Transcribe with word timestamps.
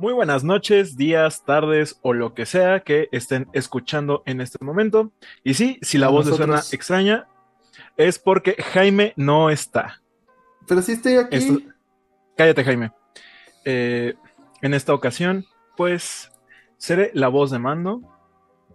Muy 0.00 0.14
buenas 0.14 0.44
noches, 0.44 0.96
días, 0.96 1.44
tardes 1.44 1.98
o 2.00 2.14
lo 2.14 2.32
que 2.32 2.46
sea 2.46 2.80
que 2.80 3.10
estén 3.12 3.48
escuchando 3.52 4.22
en 4.24 4.40
este 4.40 4.56
momento. 4.64 5.12
Y 5.44 5.52
sí, 5.52 5.78
si 5.82 5.98
la 5.98 6.08
voz 6.08 6.24
les 6.26 6.36
suena 6.36 6.60
extraña, 6.72 7.28
es 7.98 8.18
porque 8.18 8.56
Jaime 8.72 9.12
no 9.16 9.50
está. 9.50 10.00
Pero 10.66 10.80
sí 10.80 10.92
estoy 10.92 11.16
aquí. 11.16 11.36
Esto- 11.36 11.60
Cállate, 12.34 12.64
Jaime. 12.64 12.92
Eh, 13.66 14.14
en 14.62 14.72
esta 14.72 14.94
ocasión, 14.94 15.44
pues, 15.76 16.32
seré 16.78 17.10
la 17.12 17.28
voz 17.28 17.50
de 17.50 17.58
mando. 17.58 18.00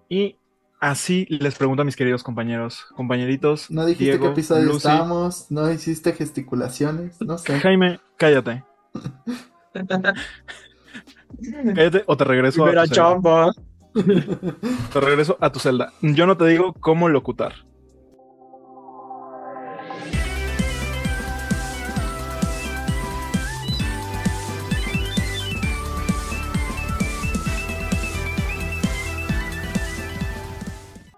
Y 0.08 0.38
así 0.80 1.26
les 1.32 1.56
pregunto 1.56 1.82
a 1.82 1.86
mis 1.86 1.96
queridos 1.96 2.22
compañeros, 2.22 2.86
compañeritos. 2.96 3.72
No 3.72 3.84
dijiste 3.84 4.04
Diego, 4.12 4.26
qué 4.28 4.32
episodio 4.34 4.66
Lucy. 4.66 4.78
estábamos, 4.78 5.50
no 5.50 5.72
hiciste 5.72 6.14
gesticulaciones, 6.14 7.20
no 7.20 7.40
sé. 7.40 7.60
Jaime, 7.60 8.00
cállate. 8.16 8.64
Cállate 11.76 12.04
o 12.08 12.18
te 12.18 12.24
regreso 12.24 12.66
a 12.66 12.68
tu 12.68 12.72
celda. 12.72 12.88
chamba. 12.88 13.52
Te 14.94 15.00
regreso 15.00 15.38
a 15.40 15.50
tu 15.52 15.60
celda. 15.60 15.94
Yo 16.02 16.26
no 16.26 16.36
te 16.36 16.46
digo 16.48 16.74
cómo 16.74 17.08
locutar. 17.08 17.54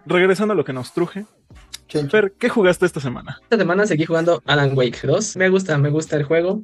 Regresando 0.06 0.54
a 0.54 0.56
lo 0.56 0.64
que 0.64 0.74
nos 0.74 0.94
truje. 0.94 1.26
Fer, 2.10 2.34
¿qué 2.38 2.50
jugaste 2.50 2.86
esta 2.86 3.00
semana? 3.00 3.40
Esta 3.44 3.58
semana 3.58 3.88
seguí 3.88 4.06
jugando 4.06 4.42
Alan 4.46 4.78
Wake 4.78 5.00
2. 5.04 5.38
Me 5.38 5.50
gusta, 5.50 5.78
me 5.78 5.90
gusta 5.90 6.16
el 6.16 6.24
juego. 6.24 6.62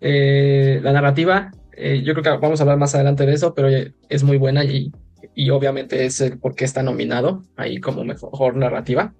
Eh, 0.00 0.80
la 0.82 0.92
narrativa, 0.92 1.52
eh, 1.76 2.02
yo 2.02 2.14
creo 2.14 2.22
que 2.22 2.40
vamos 2.40 2.60
a 2.60 2.64
hablar 2.64 2.78
más 2.78 2.94
adelante 2.94 3.26
de 3.26 3.34
eso, 3.34 3.54
pero 3.54 3.68
es 4.08 4.22
muy 4.22 4.36
buena 4.36 4.64
y, 4.64 4.92
y 5.34 5.50
obviamente 5.50 6.04
es 6.04 6.20
el 6.20 6.38
por 6.38 6.54
qué 6.54 6.64
está 6.64 6.82
nominado 6.82 7.44
ahí 7.56 7.80
como 7.80 8.04
mejor 8.04 8.56
narrativa. 8.56 9.14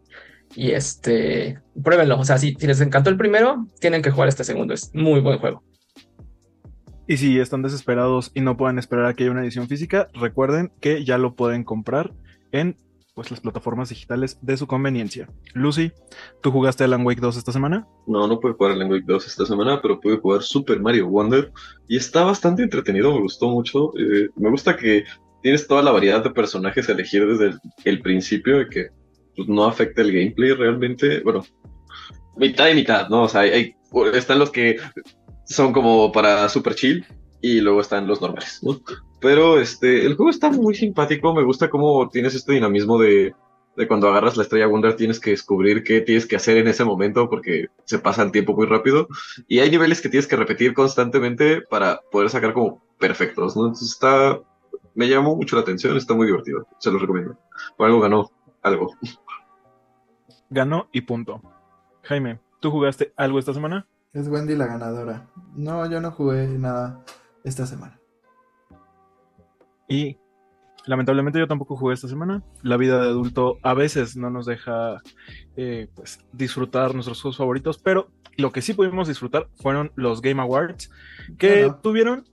Y 0.55 0.73
este, 0.73 1.61
pruébenlo. 1.83 2.19
O 2.19 2.25
sea, 2.25 2.39
si, 2.39 2.55
si 2.55 2.67
les 2.67 2.81
encantó 2.81 3.11
el 3.11 3.17
primero, 3.17 3.67
tienen 3.81 4.03
que 4.03 4.11
jugar 4.11 4.29
este 4.29 4.45
segundo. 4.45 4.75
Es 4.75 4.95
muy 4.95 5.21
buen 5.21 5.39
juego. 5.39 5.63
Y 7.07 7.17
si 7.17 7.39
están 7.41 7.63
desesperados 7.63 8.31
y 8.35 8.41
no 8.41 8.57
pueden 8.57 8.79
esperar 8.79 9.07
a 9.07 9.15
que 9.15 9.25
haya 9.25 9.33
una 9.33 9.43
edición 9.43 9.69
física, 9.69 10.09
recuerden 10.15 10.73
que 10.81 11.05
ya 11.05 11.19
lo 11.19 11.35
pueden 11.35 11.65
comprar 11.65 12.13
en 12.53 12.77
pues, 13.15 13.31
las 13.31 13.41
plataformas 13.41 13.91
digitales 13.91 14.39
de 14.41 14.57
su 14.57 14.67
conveniencia. 14.67 15.29
Lucy, 15.55 15.93
¿tú 16.43 16.51
jugaste 16.51 16.85
Alan 16.85 17.05
Wake 17.05 17.21
2 17.21 17.37
esta 17.37 17.53
semana? 17.53 17.87
No, 18.07 18.27
no 18.27 18.41
pude 18.41 18.55
jugar 18.55 18.73
Alan 18.73 18.91
Wake 18.91 19.05
2 19.07 19.27
esta 19.27 19.45
semana, 19.47 19.81
pero 19.83 20.01
pude 20.01 20.19
jugar 20.19 20.43
Super 20.43 20.81
Mario 20.81 21.09
Wonder 21.09 21.53
y 21.89 21.97
está 21.97 22.25
bastante 22.25 22.63
entretenido, 22.63 23.13
me 23.15 23.21
gustó 23.21 23.49
mucho. 23.51 23.93
Eh, 23.99 24.31
me 24.37 24.51
gusta 24.51 24.77
que 24.77 25.05
tienes 25.43 25.67
toda 25.67 25.83
la 25.83 25.91
variedad 25.91 26.23
de 26.23 26.31
personajes 26.31 26.89
a 26.89 26.93
elegir 26.93 27.27
desde 27.27 27.59
el, 27.85 28.01
principio 28.01 28.63
y 28.63 28.69
que 28.69 28.89
pues, 29.37 29.49
no 29.49 29.65
afecta 29.65 30.03
el 30.03 30.13
gameplay 30.13 30.53
realmente. 30.53 31.21
Bueno, 31.21 31.45
mitad 32.37 32.69
y 32.69 32.75
mitad, 32.75 33.09
¿no? 33.09 33.25
O 33.25 33.29
sea, 33.29 33.43
hay, 33.43 33.51
hay- 33.51 33.77
están 34.15 34.39
los 34.39 34.51
que 34.51 34.79
son 35.45 35.73
como 35.73 36.11
para 36.13 36.49
super 36.49 36.75
chill 36.75 37.05
y 37.43 37.61
luego 37.61 37.81
están 37.83 38.07
los 38.07 38.23
normales, 38.23 38.61
¿no? 38.63 38.81
Pero 39.23 39.61
este, 39.61 40.05
el 40.05 40.17
juego 40.17 40.31
está 40.31 40.51
muy 40.51 40.75
simpático, 40.75 41.33
me 41.33 41.45
gusta 41.45 41.71
cómo 41.71 42.09
tienes 42.09 42.35
este 42.35 42.55
dinamismo 42.55 42.99
de, 42.99 43.33
de 43.77 43.89
cuando 43.89 44.09
agarras 44.09 44.37
la 44.37 44.43
estrella 44.43 44.67
Wonder 44.67 44.97
tienes 44.97 45.21
que 45.21 45.31
descubrir 45.31 45.85
qué 45.85 46.01
tienes 46.01 46.27
que 46.27 46.37
hacer 46.37 46.57
en 46.59 46.69
ese 46.69 46.85
momento 46.85 47.31
porque 47.31 47.67
se 47.85 47.99
pasa 47.99 48.23
el 48.23 48.33
tiempo 48.33 48.55
muy 48.55 48.67
rápido 48.67 49.07
y 49.49 49.61
hay 49.61 49.71
niveles 49.71 50.01
que 50.01 50.09
tienes 50.09 50.27
que 50.27 50.37
repetir 50.37 50.75
constantemente 50.75 51.63
para 51.63 52.01
poder 52.11 52.31
sacar 52.31 52.53
como 52.53 52.83
perfectos, 52.99 53.57
¿no? 53.57 53.67
Entonces 53.67 53.93
está, 53.93 54.41
me 54.95 55.09
llamó 55.09 55.37
mucho 55.37 55.57
la 55.57 55.63
atención, 55.63 55.97
está 55.97 56.15
muy 56.15 56.27
divertido, 56.27 56.67
se 56.79 56.91
los 56.91 57.01
recomiendo. 57.01 57.39
Por 57.77 57.87
algo 57.87 58.01
ganó, 58.01 58.31
algo. 58.63 58.91
Ganó 60.51 60.89
y 60.93 61.03
punto. 61.03 61.41
Jaime, 62.03 62.41
¿tú 62.61 62.71
jugaste 62.71 63.13
algo 63.17 63.39
esta 63.39 63.55
semana? 63.55 63.87
Es 64.13 64.29
Wendy 64.29 64.55
la 64.57 64.67
ganadora. 64.67 65.29
No, 65.55 65.89
yo 65.89 66.01
no 66.01 66.11
jugué 66.11 66.47
nada 66.49 67.05
esta 67.45 67.67
semana. 67.67 68.02
Y 69.89 70.19
lamentablemente 70.87 71.39
yo 71.39 71.47
tampoco 71.47 71.77
jugué 71.77 71.95
esta 71.95 72.09
semana. 72.09 72.43
La 72.63 72.77
vida 72.77 73.01
de 73.01 73.09
adulto 73.09 73.59
a 73.63 73.75
veces 73.75 74.17
no 74.17 74.31
nos 74.31 74.47
deja 74.47 75.01
eh, 75.57 75.89
pues, 75.95 76.21
disfrutar 76.33 76.95
nuestros 76.95 77.21
juegos 77.21 77.39
favoritos, 77.39 77.79
pero 77.79 78.11
lo 78.37 78.51
que 78.53 78.63
sí 78.63 78.75
pudimos 78.75 79.09
disfrutar 79.09 79.49
fueron 79.57 79.93
los 79.95 80.23
Game 80.23 80.41
Awards 80.41 80.91
que 81.39 81.73
tuvieron... 81.83 82.25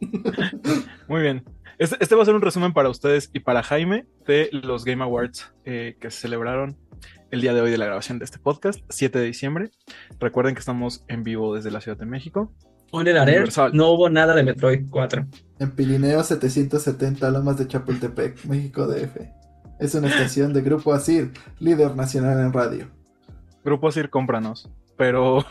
Muy 1.08 1.22
bien. 1.22 1.44
Este, 1.78 1.96
este 2.00 2.14
va 2.14 2.22
a 2.22 2.24
ser 2.24 2.34
un 2.34 2.42
resumen 2.42 2.72
para 2.72 2.88
ustedes 2.88 3.30
y 3.32 3.40
para 3.40 3.62
Jaime 3.62 4.06
de 4.26 4.48
los 4.52 4.84
Game 4.84 5.02
Awards 5.02 5.52
eh, 5.64 5.96
que 6.00 6.10
se 6.10 6.22
celebraron 6.22 6.76
el 7.30 7.40
día 7.40 7.52
de 7.52 7.60
hoy 7.60 7.70
de 7.70 7.78
la 7.78 7.86
grabación 7.86 8.18
de 8.18 8.24
este 8.24 8.38
podcast, 8.38 8.80
7 8.88 9.18
de 9.18 9.24
diciembre. 9.26 9.70
Recuerden 10.18 10.54
que 10.54 10.60
estamos 10.60 11.04
en 11.08 11.22
vivo 11.22 11.54
desde 11.54 11.70
la 11.70 11.80
Ciudad 11.80 11.98
de 11.98 12.06
México. 12.06 12.54
En 12.92 13.06
el 13.06 13.16
Universal. 13.18 13.72
no 13.74 13.90
hubo 13.90 14.08
nada 14.08 14.34
de 14.34 14.42
Metroid 14.42 14.86
4. 14.90 15.26
En 15.58 15.70
Pirineo 15.72 16.22
770, 16.22 17.30
Lomas 17.30 17.58
de 17.58 17.66
Chapultepec, 17.68 18.44
México 18.46 18.86
DF. 18.86 19.16
Es 19.78 19.94
una 19.94 20.08
estación 20.08 20.52
de 20.52 20.62
Grupo 20.62 20.94
Asir, 20.94 21.32
líder 21.58 21.94
nacional 21.96 22.38
en 22.40 22.52
radio. 22.52 22.86
Grupo 23.64 23.88
Asir, 23.88 24.08
cómpranos. 24.10 24.70
Pero, 24.96 25.44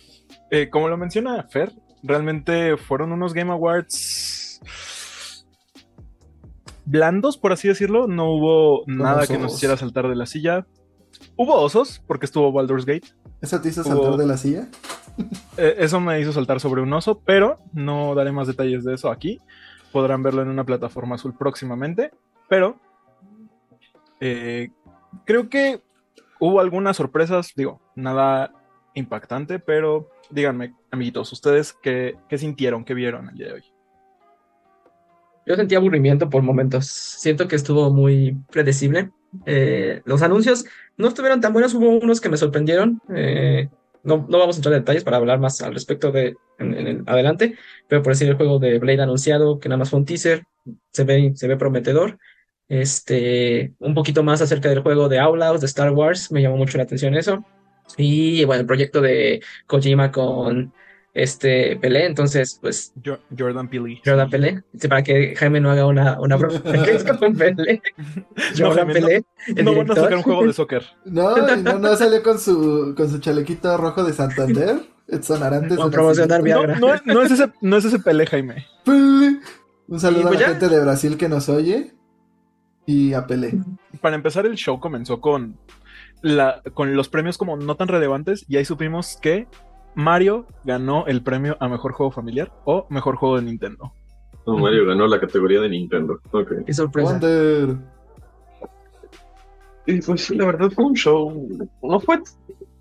eh, 0.50 0.68
como 0.70 0.88
lo 0.88 0.96
menciona 0.96 1.42
Fer, 1.44 1.72
realmente 2.02 2.76
fueron 2.76 3.12
unos 3.12 3.34
Game 3.34 3.50
Awards 3.50 4.60
blandos, 6.84 7.38
por 7.38 7.52
así 7.52 7.68
decirlo. 7.68 8.06
No 8.06 8.30
hubo 8.32 8.82
nada 8.86 9.26
que 9.26 9.38
nos 9.38 9.54
hiciera 9.54 9.76
saltar 9.76 10.08
de 10.08 10.16
la 10.16 10.26
silla. 10.26 10.66
Hubo 11.36 11.54
osos, 11.54 12.02
porque 12.06 12.26
estuvo 12.26 12.52
Baldur's 12.52 12.84
Gate. 12.84 13.08
¿Eso 13.40 13.60
te 13.60 13.68
hizo 13.70 13.82
Hubo- 13.82 13.88
saltar 13.88 14.16
de 14.16 14.26
la 14.26 14.36
silla? 14.36 14.68
Eh, 15.56 15.76
eso 15.78 16.00
me 16.00 16.18
hizo 16.20 16.32
saltar 16.32 16.60
sobre 16.60 16.82
un 16.82 16.92
oso, 16.92 17.20
pero 17.20 17.58
no 17.72 18.14
daré 18.14 18.32
más 18.32 18.46
detalles 18.46 18.84
de 18.84 18.94
eso 18.94 19.10
aquí. 19.10 19.40
Podrán 19.92 20.22
verlo 20.22 20.42
en 20.42 20.48
una 20.48 20.64
plataforma 20.64 21.16
azul 21.16 21.34
próximamente. 21.36 22.10
Pero 22.48 22.78
eh, 24.20 24.70
creo 25.24 25.48
que 25.48 25.82
hubo 26.38 26.60
algunas 26.60 26.96
sorpresas, 26.96 27.52
digo, 27.56 27.80
nada 27.94 28.52
impactante, 28.94 29.58
pero 29.58 30.10
díganme, 30.30 30.74
amiguitos, 30.90 31.32
¿ustedes 31.32 31.72
qué, 31.72 32.16
sintieron, 32.36 32.84
qué 32.84 32.94
vieron 32.94 33.28
el 33.28 33.34
día 33.36 33.46
de 33.48 33.52
hoy? 33.54 33.64
Yo 35.44 35.56
sentí 35.56 35.74
aburrimiento 35.74 36.30
por 36.30 36.42
momentos. 36.42 36.86
Siento 36.86 37.48
que 37.48 37.56
estuvo 37.56 37.90
muy 37.90 38.36
predecible. 38.50 39.10
Eh, 39.44 40.02
los 40.04 40.22
anuncios 40.22 40.64
no 40.96 41.08
estuvieron 41.08 41.40
tan 41.40 41.52
buenos. 41.52 41.74
Hubo 41.74 41.88
unos 41.88 42.20
que 42.20 42.28
me 42.28 42.36
sorprendieron. 42.36 43.00
No, 44.02 44.26
no 44.28 44.38
vamos 44.38 44.56
a 44.56 44.58
entrar 44.58 44.74
en 44.74 44.80
detalles 44.80 45.04
para 45.04 45.16
hablar 45.18 45.38
más 45.40 45.60
al 45.62 45.74
respecto 45.74 46.12
de 46.12 46.36
en, 46.58 46.74
en 46.74 46.86
el- 46.86 47.02
adelante. 47.06 47.56
Pero 47.88 48.02
por 48.02 48.12
decir 48.12 48.28
el 48.28 48.36
juego 48.36 48.58
de 48.58 48.78
Blade 48.78 49.02
anunciado, 49.02 49.58
que 49.58 49.68
nada 49.68 49.78
más 49.78 49.90
fue 49.90 49.98
un 50.00 50.06
teaser, 50.06 50.44
se 50.92 51.04
ve, 51.04 51.32
se 51.34 51.48
ve 51.48 51.56
prometedor. 51.56 52.18
Este, 52.68 53.74
un 53.80 53.94
poquito 53.94 54.22
más 54.22 54.40
acerca 54.40 54.68
del 54.68 54.80
juego 54.82 55.08
de 55.08 55.18
Outlaws 55.18 55.60
de 55.60 55.66
Star 55.66 55.90
Wars, 55.92 56.32
me 56.32 56.40
llamó 56.42 56.56
mucho 56.56 56.78
la 56.78 56.84
atención 56.84 57.14
eso. 57.14 57.44
Y 57.96 58.44
bueno, 58.44 58.60
el 58.62 58.66
proyecto 58.66 59.00
de 59.00 59.42
Kojima 59.66 60.10
con 60.12 60.72
este 61.14 61.76
Pelé, 61.76 62.06
entonces, 62.06 62.58
pues 62.60 62.92
Jo- 63.04 63.18
Jordan 63.36 63.68
Peele. 63.68 64.00
Jordan 64.04 64.30
Pelé, 64.30 64.62
para 64.88 65.02
que 65.02 65.34
Jaime 65.36 65.60
no 65.60 65.70
haga 65.70 65.86
una, 65.86 66.18
una 66.20 66.36
broma. 66.36 66.60
¿Qué 66.62 66.90
es 66.96 67.04
con 67.04 67.36
Pelé? 67.36 67.82
No, 68.58 68.68
Jordan 68.68 68.86
Jaime, 68.88 68.92
Pelé, 68.94 69.24
el 69.56 69.64
No 69.64 69.74
van 69.76 69.90
a 69.90 69.94
sacar 69.94 70.16
un 70.16 70.22
juego 70.22 70.46
de 70.46 70.52
soccer. 70.52 70.84
No, 71.04 71.36
no, 71.56 71.78
no 71.78 71.96
salió 71.96 72.22
con 72.22 72.38
su, 72.38 72.94
con 72.96 73.10
su 73.10 73.18
chalequito 73.18 73.76
rojo 73.76 74.04
de 74.04 74.12
Santander. 74.12 74.76
Edson 75.08 75.42
Arantes. 75.42 75.76
Con 75.76 75.90
de 75.90 75.94
promocionar. 75.96 76.42
Viagra. 76.42 76.78
No, 76.78 76.94
no, 76.94 77.00
no 77.04 77.22
es 77.22 77.32
ese, 77.32 77.52
no 77.60 77.76
es 77.76 77.84
ese 77.84 77.98
Pelé, 77.98 78.24
Jaime. 78.26 78.64
Pelé. 78.84 79.40
Un 79.88 80.00
saludo 80.00 80.22
a 80.22 80.28
pues 80.28 80.40
la 80.40 80.46
ya. 80.46 80.52
gente 80.52 80.68
de 80.70 80.80
Brasil 80.80 81.18
que 81.18 81.28
nos 81.28 81.48
oye. 81.50 81.92
Y 82.86 83.12
a 83.12 83.26
Pelé. 83.26 83.52
para 84.00 84.16
empezar, 84.16 84.46
el 84.46 84.54
show 84.56 84.80
comenzó 84.80 85.20
con, 85.20 85.58
la, 86.22 86.62
con 86.72 86.96
los 86.96 87.08
premios 87.08 87.36
como 87.36 87.56
no 87.56 87.76
tan 87.76 87.88
relevantes 87.88 88.44
y 88.48 88.56
ahí 88.56 88.64
supimos 88.64 89.18
que 89.20 89.46
Mario 89.94 90.46
ganó 90.64 91.06
el 91.06 91.22
premio 91.22 91.56
a 91.60 91.68
mejor 91.68 91.92
juego 91.92 92.10
familiar 92.10 92.52
o 92.64 92.86
mejor 92.90 93.16
juego 93.16 93.36
de 93.36 93.42
Nintendo. 93.42 93.92
No, 94.46 94.58
Mario 94.58 94.86
ganó 94.86 95.06
la 95.06 95.20
categoría 95.20 95.60
de 95.60 95.68
Nintendo. 95.68 96.20
Ok. 96.30 96.52
Qué 96.66 96.72
sorpresa. 96.72 97.12
Wonder. 97.12 97.76
Y 99.86 100.00
pues 100.00 100.24
sí, 100.24 100.36
la 100.36 100.46
verdad 100.46 100.70
fue 100.70 100.84
un 100.84 100.94
show, 100.94 101.48
no 101.82 102.00
fue 102.00 102.20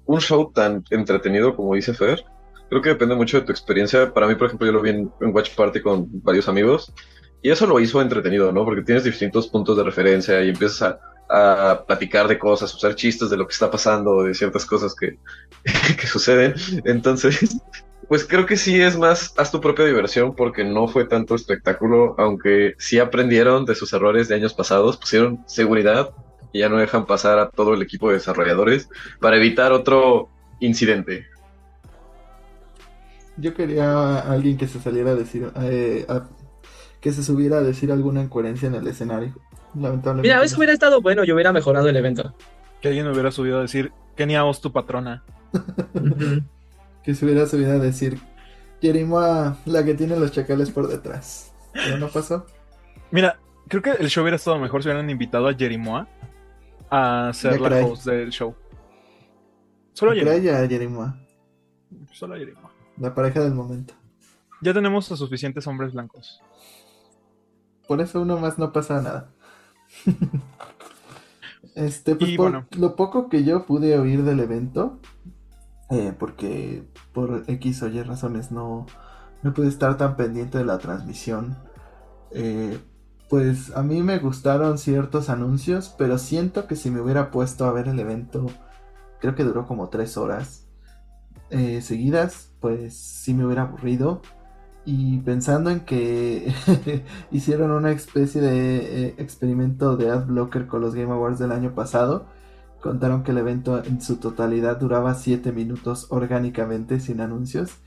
un 0.06 0.20
show 0.20 0.52
tan 0.54 0.84
entretenido 0.90 1.56
como 1.56 1.76
dice 1.76 1.94
Fer. 1.94 2.24
Creo 2.70 2.82
que 2.82 2.90
depende 2.90 3.16
mucho 3.16 3.40
de 3.40 3.46
tu 3.46 3.52
experiencia. 3.52 4.14
Para 4.14 4.28
mí, 4.28 4.36
por 4.36 4.48
ejemplo, 4.48 4.66
yo 4.66 4.74
lo 4.74 4.82
vi 4.82 4.92
en, 4.92 5.12
en 5.20 5.36
Watch 5.36 5.56
Party 5.56 5.82
con 5.82 6.08
varios 6.24 6.48
amigos 6.48 6.94
y 7.42 7.50
eso 7.50 7.66
lo 7.66 7.80
hizo 7.80 8.02
entretenido, 8.02 8.52
¿no? 8.52 8.64
Porque 8.64 8.84
tienes 8.84 9.04
distintos 9.04 9.48
puntos 9.48 9.76
de 9.76 9.84
referencia 9.84 10.42
y 10.44 10.50
empiezas 10.50 10.82
a, 10.84 11.00
a 11.32 11.84
platicar 11.88 12.28
de 12.28 12.38
cosas, 12.38 12.74
usar 12.74 12.96
chistes 12.96 13.30
de 13.30 13.38
lo 13.38 13.48
que 13.48 13.54
está 13.54 13.72
pasando, 13.72 14.24
de 14.24 14.34
ciertas 14.34 14.66
cosas 14.66 14.94
que, 14.96 15.18
que 15.98 16.08
suceden. 16.08 16.54
Entonces, 16.86 17.62
Pues 18.12 18.26
creo 18.26 18.46
que 18.46 18.58
sí 18.58 18.82
es 18.82 18.98
más, 18.98 19.34
haz 19.38 19.52
tu 19.52 19.62
propia 19.62 19.86
diversión 19.86 20.36
porque 20.36 20.66
no 20.66 20.90
fue 20.90 21.06
tanto 21.06 21.34
espectáculo, 21.34 22.14
aunque 22.18 22.76
sí 22.78 23.00
aprendieron 23.00 23.64
de 23.64 23.74
sus 23.74 23.94
errores 23.94 24.28
de 24.28 24.36
años 24.36 24.54
pasados, 24.54 24.98
pusieron 24.98 25.42
seguridad 25.48 26.10
y 26.52 26.60
ya 26.60 26.68
no 26.68 26.76
dejan 26.76 27.06
pasar 27.06 27.40
a 27.40 27.50
todo 27.50 27.74
el 27.74 27.82
equipo 27.82 28.10
de 28.10 28.16
desarrolladores 28.16 28.90
para 29.22 29.38
evitar 29.38 29.72
otro 29.72 30.28
incidente. 30.60 31.28
Yo 33.38 33.54
quería 33.54 33.90
a 33.94 34.34
alguien 34.34 34.58
que 34.58 34.68
se 34.68 34.82
saliera 34.82 35.12
a 35.12 35.16
decir, 35.16 35.50
eh, 35.62 36.06
que 37.00 37.14
se 37.14 37.24
subiera 37.24 37.60
a 37.60 37.62
decir 37.62 37.94
alguna 37.94 38.24
incoherencia 38.24 38.68
en 38.68 38.76
el 38.76 38.88
escenario. 38.88 39.36
Lamentablemente. 39.76 40.22
Mira, 40.22 40.44
eso 40.44 40.58
hubiera 40.58 40.74
estado 40.74 41.02
bueno, 41.02 41.24
yo 41.24 41.34
hubiera 41.36 41.54
mejorado 41.54 41.88
el 41.88 41.96
evento. 41.96 42.36
Que 42.82 42.90
alguien 42.90 43.06
me 43.06 43.12
hubiera 43.12 43.32
subido 43.32 43.60
a 43.60 43.62
decir, 43.62 43.92
Kenia 44.16 44.46
Os 44.46 44.62
tu 44.62 44.72
patrona. 44.72 45.24
Que 47.04 47.16
se 47.16 47.26
hubiera 47.26 47.48
subido 47.48 47.72
a 47.72 47.80
decir, 47.80 48.20
Jerimoa, 48.80 49.58
la 49.66 49.84
que 49.84 49.96
tiene 49.96 50.16
los 50.18 50.32
chacales 50.32 50.70
por 50.70 50.88
detrás. 50.88 51.52
Pero 51.74 51.98
no 51.98 52.10
pasó. 52.10 52.46
Mira, 53.10 53.40
creo 53.68 53.82
que 53.82 53.92
el 53.92 54.08
show 54.08 54.22
hubiera 54.22 54.36
estado 54.36 54.60
mejor 54.60 54.84
si 54.84 54.90
hubieran 54.90 55.10
invitado 55.10 55.48
a 55.48 55.56
Jerimoa 55.56 56.08
a 56.92 57.32
ser 57.34 57.60
la 57.60 57.86
host 57.86 58.06
del 58.06 58.30
show. 58.30 58.56
Solo 59.94 60.12
a 60.12 60.16
Jerimoa. 60.16 61.18
Solo 62.12 62.36
a 62.36 62.38
Jerimoa. 62.38 62.72
la 62.98 63.16
pareja 63.16 63.40
del 63.40 63.54
momento. 63.54 63.96
Ya 64.62 64.74
tenemos 64.74 65.12
a 65.12 65.16
suficientes 65.16 65.66
hombres 65.66 65.94
blancos. 65.94 66.40
Por 67.88 68.00
eso 68.00 68.22
uno 68.22 68.38
más 68.38 68.60
no 68.60 68.72
pasa 68.72 69.02
nada. 69.02 69.32
Este, 71.76 72.16
pues 72.16 72.32
Y 72.32 72.38
por 72.38 72.52
bueno. 72.52 72.68
lo 72.78 72.96
poco 72.96 73.30
que 73.30 73.44
yo 73.44 73.66
pude 73.66 73.98
oír 74.00 74.24
del 74.24 74.40
evento, 74.40 75.00
eh, 75.90 76.14
porque 76.20 76.90
por 77.14 77.46
X 77.48 77.84
o 77.84 77.88
Y 77.90 78.02
razones 78.04 78.52
no, 78.52 78.88
no 79.44 79.54
pude 79.54 79.68
estar 79.70 79.98
tan 79.98 80.16
pendiente 80.18 80.58
de 80.58 80.66
la 80.66 80.80
transmisión. 80.80 81.58
eh, 82.32 82.80
pues 83.30 83.76
a 83.76 83.84
mí 83.84 84.04
me 84.04 84.20
gustaron 84.20 84.78
ciertos 84.78 85.30
anuncios, 85.30 85.90
pero 85.98 86.18
siento 86.20 86.68
que 86.68 86.76
si 86.76 86.92
me 86.92 87.02
hubiera 87.02 87.32
puesto 87.32 87.66
a 87.66 87.74
ver 87.74 87.88
el 87.90 88.00
evento, 88.00 88.48
creo 89.20 89.36
que 89.36 89.44
duró 89.46 89.68
como 89.68 89.90
tres 89.90 90.18
horas 90.18 90.70
eh, 91.50 91.82
seguidas, 91.82 92.54
pues 92.60 92.96
sí 92.98 93.34
me 93.34 93.46
hubiera 93.46 93.64
aburrido. 93.64 94.22
Y 94.84 95.20
pensando 95.20 95.70
en 95.70 95.82
que 95.82 96.54
hicieron 97.32 97.72
una 97.72 97.92
especie 97.92 98.42
de 98.42 99.06
eh, 99.08 99.16
experimento 99.18 99.96
de 99.96 100.10
Adblocker 100.10 100.68
con 100.68 100.82
los 100.82 100.96
Game 100.96 101.12
Awards 101.12 101.40
del 101.40 101.52
año 101.52 101.76
pasado, 101.76 102.26
contaron 102.82 103.24
que 103.24 103.32
el 103.32 103.38
evento 103.38 103.84
en 103.84 104.02
su 104.02 104.18
totalidad 104.18 104.78
duraba 104.78 105.14
7 105.14 105.52
minutos 105.52 106.08
orgánicamente 106.10 107.00
sin 107.00 107.22
anuncios. 107.22 107.78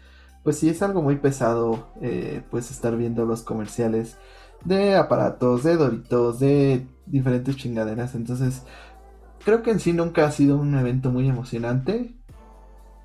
Pues 0.44 0.58
sí 0.58 0.68
es 0.68 0.82
algo 0.82 1.02
muy 1.02 1.16
pesado, 1.16 1.88
eh, 2.00 2.42
pues 2.50 2.70
estar 2.70 2.96
viendo 2.96 3.24
los 3.24 3.42
comerciales 3.42 4.18
de 4.64 4.94
aparatos, 4.94 5.64
de 5.64 5.76
Doritos, 5.76 6.38
de 6.38 6.86
diferentes 7.06 7.56
chingaderas. 7.56 8.14
Entonces, 8.14 8.62
creo 9.44 9.62
que 9.62 9.70
en 9.70 9.80
sí 9.80 9.92
nunca 9.92 10.26
ha 10.26 10.30
sido 10.30 10.58
un 10.58 10.76
evento 10.76 11.10
muy 11.10 11.28
emocionante, 11.28 12.14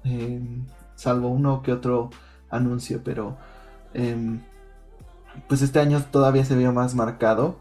eh, 0.03 0.41
salvo 0.95 1.29
uno 1.29 1.61
que 1.61 1.71
otro 1.71 2.09
anuncio, 2.49 3.01
pero 3.03 3.37
Em, 3.93 4.41
pues 5.47 5.61
este 5.61 5.79
año 5.79 6.03
todavía 6.11 6.45
se 6.45 6.55
vio 6.55 6.73
más 6.73 6.95
marcado. 6.95 7.57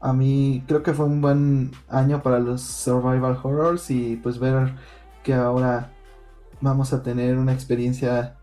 A 0.00 0.12
mí 0.12 0.64
creo 0.66 0.82
que 0.82 0.94
fue 0.94 1.06
un 1.06 1.20
buen 1.20 1.72
año 1.88 2.22
para 2.22 2.38
los 2.40 2.62
survival 2.62 3.38
horrors 3.42 3.90
y 3.90 4.16
pues 4.16 4.38
ver 4.38 4.74
que 5.22 5.34
ahora 5.34 5.92
vamos 6.60 6.92
a 6.92 7.02
tener 7.02 7.38
una 7.38 7.52
experiencia 7.52 8.36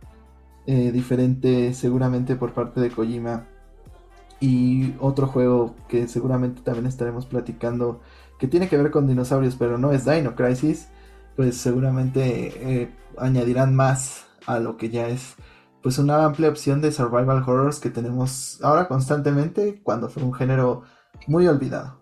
eh, 0.66 0.92
diferente 0.92 1.74
seguramente 1.74 2.36
por 2.36 2.54
parte 2.54 2.80
de 2.80 2.92
Kojima 2.92 3.46
y 4.40 4.96
otro 5.00 5.28
juego 5.28 5.76
que 5.88 6.08
seguramente 6.08 6.62
también 6.62 6.86
estaremos 6.86 7.26
platicando 7.26 8.02
que 8.38 8.48
tiene 8.48 8.70
que 8.70 8.78
ver 8.78 8.92
con 8.92 9.08
dinosaurios 9.08 9.56
pero 9.56 9.78
no 9.78 9.92
es 9.92 10.06
Dino 10.06 10.36
Crisis 10.36 10.90
pues 11.36 11.58
seguramente 11.58 12.82
eh, 12.82 12.92
añadirán 13.18 13.76
más 13.76 14.26
a 14.46 14.60
lo 14.60 14.78
que 14.78 14.90
ya 14.90 15.08
es 15.08 15.36
pues 15.82 15.98
una 15.98 16.26
amplia 16.26 16.50
opción 16.50 16.82
de 16.82 16.92
survival 16.92 17.44
horrors 17.46 17.80
que 17.80 17.90
tenemos 17.90 18.60
ahora 18.62 18.88
constantemente 18.88 19.82
cuando 19.84 20.10
fue 20.10 20.24
un 20.24 20.34
género 20.34 20.84
muy 21.28 21.48
olvidado. 21.48 22.00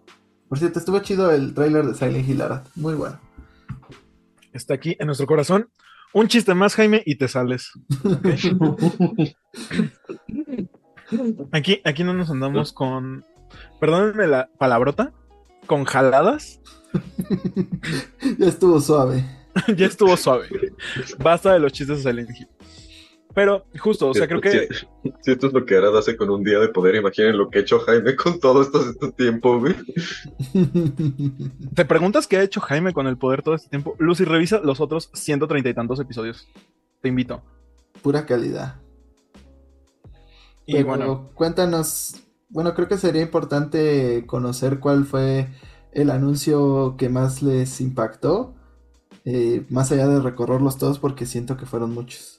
Por 0.49 0.57
cierto, 0.57 0.79
estuvo 0.79 0.99
chido 0.99 1.31
el 1.31 1.53
tráiler 1.53 1.85
de 1.85 1.93
Silent 1.93 2.27
Hill 2.27 2.41
Arad, 2.41 2.63
muy 2.75 2.95
bueno. 2.95 3.19
Está 4.53 4.73
aquí 4.73 4.95
en 4.99 5.07
nuestro 5.07 5.27
corazón. 5.27 5.69
Un 6.13 6.27
chiste 6.27 6.53
más, 6.55 6.73
Jaime, 6.75 7.03
y 7.05 7.17
te 7.17 7.27
sales. 7.27 7.71
Aquí, 11.51 11.81
aquí 11.83 12.03
no 12.03 12.13
nos 12.13 12.29
andamos 12.29 12.73
con. 12.73 13.25
Perdónenme 13.79 14.27
la 14.27 14.49
palabrota. 14.57 15.11
Con 15.67 15.83
jaladas. 15.83 16.61
ya 18.39 18.47
estuvo 18.47 18.79
suave. 18.79 19.25
ya 19.75 19.85
estuvo 19.85 20.15
suave. 20.15 20.47
Basta 21.19 21.53
de 21.53 21.59
los 21.59 21.73
chistes 21.73 22.03
de 22.03 22.09
Silent 22.09 22.29
Hill. 22.31 22.47
Pero, 23.37 23.67
justo, 23.77 24.09
o 24.09 24.15
sea, 24.15 24.27
creo 24.27 24.41
que. 24.41 24.49
Si, 24.49 24.87
si 25.21 25.31
esto 25.31 25.45
es 25.45 25.53
lo 25.53 25.63
que 25.63 25.77
Arad 25.77 25.95
hace 25.95 26.17
con 26.17 26.31
un 26.31 26.43
día 26.43 26.57
de 26.57 26.69
poder, 26.69 26.95
imaginen 26.95 27.37
lo 27.37 27.51
que 27.51 27.59
ha 27.59 27.61
hecho 27.61 27.79
Jaime 27.81 28.15
con 28.15 28.39
todo 28.39 28.63
esto, 28.63 28.81
este 28.81 29.11
tiempo, 29.11 29.59
güey. 29.59 29.75
¿Te 31.75 31.85
preguntas 31.85 32.25
qué 32.25 32.37
ha 32.37 32.41
hecho 32.41 32.61
Jaime 32.61 32.93
con 32.93 33.05
el 33.05 33.15
poder 33.15 33.43
todo 33.43 33.53
este 33.53 33.69
tiempo? 33.69 33.95
Lucy, 33.99 34.25
revisa 34.25 34.59
los 34.63 34.81
otros 34.81 35.11
ciento 35.13 35.47
treinta 35.47 35.69
y 35.69 35.75
tantos 35.75 35.99
episodios. 35.99 36.47
Te 36.99 37.09
invito. 37.09 37.43
Pura 38.01 38.25
calidad. 38.25 38.77
Y 40.65 40.73
Pero 40.73 40.87
bueno, 40.87 41.29
cuéntanos, 41.35 42.15
bueno, 42.49 42.73
creo 42.73 42.87
que 42.87 42.97
sería 42.97 43.21
importante 43.21 44.23
conocer 44.25 44.79
cuál 44.79 45.05
fue 45.05 45.47
el 45.91 46.09
anuncio 46.09 46.95
que 46.97 47.09
más 47.09 47.43
les 47.43 47.81
impactó, 47.81 48.55
eh, 49.25 49.63
más 49.69 49.91
allá 49.91 50.07
de 50.07 50.21
recorrerlos 50.21 50.79
todos, 50.79 50.97
porque 50.97 51.27
siento 51.27 51.55
que 51.55 51.67
fueron 51.67 51.93
muchos. 51.93 52.37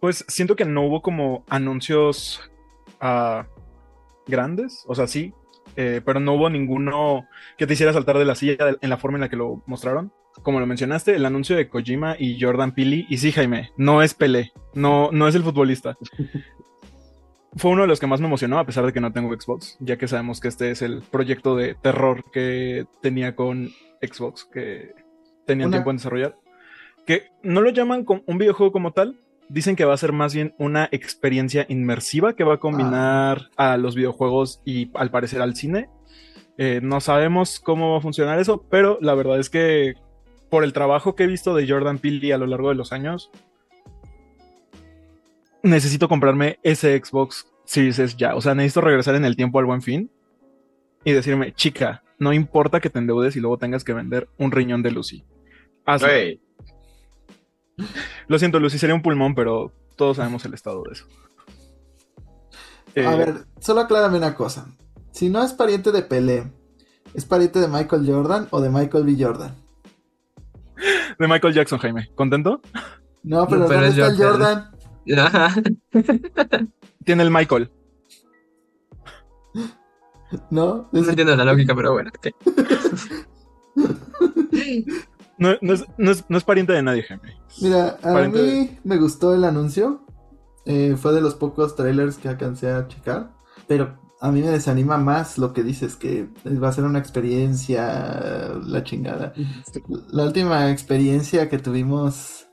Pues 0.00 0.24
siento 0.28 0.56
que 0.56 0.64
no 0.64 0.82
hubo 0.86 1.02
como 1.02 1.44
anuncios 1.48 2.40
ah, 3.00 3.46
grandes, 4.26 4.84
o 4.86 4.94
sea, 4.94 5.06
sí, 5.06 5.32
eh, 5.76 6.00
pero 6.04 6.20
no 6.20 6.34
hubo 6.34 6.48
ninguno 6.50 7.26
que 7.58 7.66
te 7.66 7.74
hiciera 7.74 7.92
saltar 7.92 8.18
de 8.18 8.24
la 8.24 8.34
silla 8.34 8.64
de- 8.64 8.78
en 8.80 8.90
la 8.90 8.96
forma 8.96 9.16
en 9.18 9.22
la 9.22 9.28
que 9.28 9.36
lo 9.36 9.62
mostraron. 9.66 10.12
Como 10.42 10.60
lo 10.60 10.66
mencionaste, 10.66 11.14
el 11.16 11.24
anuncio 11.24 11.56
de 11.56 11.68
Kojima 11.68 12.14
y 12.18 12.38
Jordan 12.40 12.74
Peele, 12.74 13.06
y 13.08 13.16
sí, 13.16 13.32
Jaime, 13.32 13.70
no 13.78 14.02
es 14.02 14.12
Pelé, 14.14 14.52
no, 14.74 15.10
no 15.10 15.28
es 15.28 15.34
el 15.34 15.42
futbolista. 15.42 15.96
Fue 17.56 17.70
uno 17.70 17.82
de 17.82 17.88
los 17.88 18.00
que 18.00 18.06
más 18.06 18.20
me 18.20 18.26
emocionó, 18.26 18.58
a 18.58 18.66
pesar 18.66 18.84
de 18.84 18.92
que 18.92 19.00
no 19.00 19.12
tengo 19.12 19.32
Xbox, 19.34 19.78
ya 19.80 19.96
que 19.96 20.08
sabemos 20.08 20.40
que 20.40 20.48
este 20.48 20.70
es 20.70 20.82
el 20.82 21.00
proyecto 21.10 21.56
de 21.56 21.74
terror 21.74 22.24
que 22.30 22.86
tenía 23.00 23.34
con 23.34 23.70
Xbox, 24.02 24.44
que 24.44 24.92
tenían 25.46 25.68
Una- 25.68 25.78
tiempo 25.78 25.90
en 25.90 25.96
desarrollar. 25.96 26.36
Que 27.06 27.28
no 27.42 27.62
lo 27.62 27.70
llaman 27.70 28.04
un 28.26 28.36
videojuego 28.38 28.72
como 28.72 28.92
tal, 28.92 29.18
dicen 29.48 29.76
que 29.76 29.84
va 29.84 29.94
a 29.94 29.98
ser 29.98 30.12
más 30.12 30.34
bien 30.34 30.54
una 30.58 30.88
experiencia 30.92 31.66
inmersiva 31.68 32.34
que 32.34 32.44
va 32.44 32.54
a 32.54 32.58
combinar 32.58 33.50
a 33.56 33.76
los 33.76 33.94
videojuegos 33.94 34.60
y 34.64 34.90
al 34.94 35.10
parecer 35.10 35.42
al 35.42 35.56
cine. 35.56 35.88
Eh, 36.58 36.80
no 36.82 37.00
sabemos 37.00 37.60
cómo 37.60 37.92
va 37.92 37.98
a 37.98 38.00
funcionar 38.00 38.38
eso, 38.38 38.64
pero 38.70 38.98
la 39.00 39.14
verdad 39.14 39.38
es 39.38 39.50
que 39.50 39.94
por 40.50 40.64
el 40.64 40.72
trabajo 40.72 41.14
que 41.14 41.24
he 41.24 41.26
visto 41.26 41.54
de 41.54 41.68
Jordan 41.68 41.98
Peele 41.98 42.32
a 42.32 42.38
lo 42.38 42.46
largo 42.46 42.70
de 42.70 42.76
los 42.76 42.92
años, 42.92 43.30
necesito 45.62 46.08
comprarme 46.08 46.58
ese 46.62 46.98
Xbox 46.98 47.46
Series 47.64 47.98
S 47.98 48.16
ya. 48.16 48.34
O 48.34 48.40
sea, 48.40 48.54
necesito 48.54 48.80
regresar 48.80 49.14
en 49.16 49.24
el 49.24 49.36
tiempo 49.36 49.58
al 49.58 49.66
buen 49.66 49.82
fin 49.82 50.10
y 51.04 51.12
decirme, 51.12 51.52
chica, 51.52 52.02
no 52.18 52.32
importa 52.32 52.80
que 52.80 52.90
te 52.90 52.98
endeudes 52.98 53.36
y 53.36 53.40
luego 53.40 53.58
tengas 53.58 53.84
que 53.84 53.92
vender 53.92 54.28
un 54.38 54.50
riñón 54.50 54.82
de 54.82 54.90
Lucy. 54.92 55.24
Hazlo. 55.84 56.08
Lo 58.28 58.38
siento, 58.38 58.58
Lucy, 58.60 58.78
sería 58.78 58.94
un 58.94 59.02
pulmón, 59.02 59.34
pero 59.34 59.72
todos 59.96 60.16
sabemos 60.16 60.44
el 60.44 60.54
estado 60.54 60.82
de 60.84 60.92
eso. 60.92 61.06
A 62.96 63.00
Eh, 63.14 63.16
ver, 63.18 63.46
solo 63.60 63.80
aclárame 63.82 64.18
una 64.18 64.34
cosa. 64.34 64.66
Si 65.12 65.28
no 65.28 65.42
es 65.42 65.52
pariente 65.52 65.92
de 65.92 66.02
Pelé, 66.02 66.50
¿es 67.14 67.24
pariente 67.24 67.58
de 67.60 67.68
Michael 67.68 68.06
Jordan 68.06 68.48
o 68.50 68.60
de 68.60 68.70
Michael 68.70 69.04
B. 69.04 69.16
Jordan? 69.18 69.54
De 71.18 71.28
Michael 71.28 71.54
Jackson, 71.54 71.78
Jaime. 71.78 72.10
¿Contento? 72.14 72.60
No, 73.22 73.46
pero, 73.48 73.66
Pero 73.66 73.80
¿dónde 73.80 73.88
es 73.88 73.98
está 73.98 74.06
el 74.08 74.16
Jordan. 74.18 74.70
Tiene 77.04 77.22
el 77.22 77.30
Michael. 77.30 77.70
¿No? 80.50 80.88
No 80.92 81.08
entiendo 81.08 81.36
la 81.36 81.44
lógica, 81.44 81.74
pero 81.74 81.92
bueno. 81.92 82.10
No, 85.38 85.50
no 85.60 85.72
es, 85.74 85.84
no 85.98 86.10
es- 86.10 86.24
no 86.28 86.38
es 86.38 86.44
pariente 86.44 86.72
de 86.72 86.82
nadie, 86.82 87.02
Jaime. 87.02 87.36
Mira, 87.60 87.98
a 88.02 88.12
Pariente 88.12 88.42
mí 88.42 88.78
me 88.84 88.96
gustó 88.96 89.34
el 89.34 89.44
anuncio. 89.44 90.02
Eh, 90.64 90.96
fue 90.96 91.12
de 91.12 91.20
los 91.20 91.34
pocos 91.34 91.76
trailers 91.76 92.16
que 92.16 92.28
alcancé 92.28 92.70
a 92.70 92.88
checar. 92.88 93.32
Pero 93.68 93.98
a 94.20 94.32
mí 94.32 94.40
me 94.40 94.48
desanima 94.48 94.96
más 94.98 95.36
lo 95.38 95.52
que 95.52 95.62
dices, 95.62 95.96
que 95.96 96.28
va 96.46 96.68
a 96.68 96.72
ser 96.72 96.84
una 96.84 96.98
experiencia, 96.98 98.52
la 98.64 98.82
chingada. 98.82 99.32
La 100.10 100.24
última 100.24 100.70
experiencia 100.70 101.48
que 101.48 101.58
tuvimos 101.58 102.48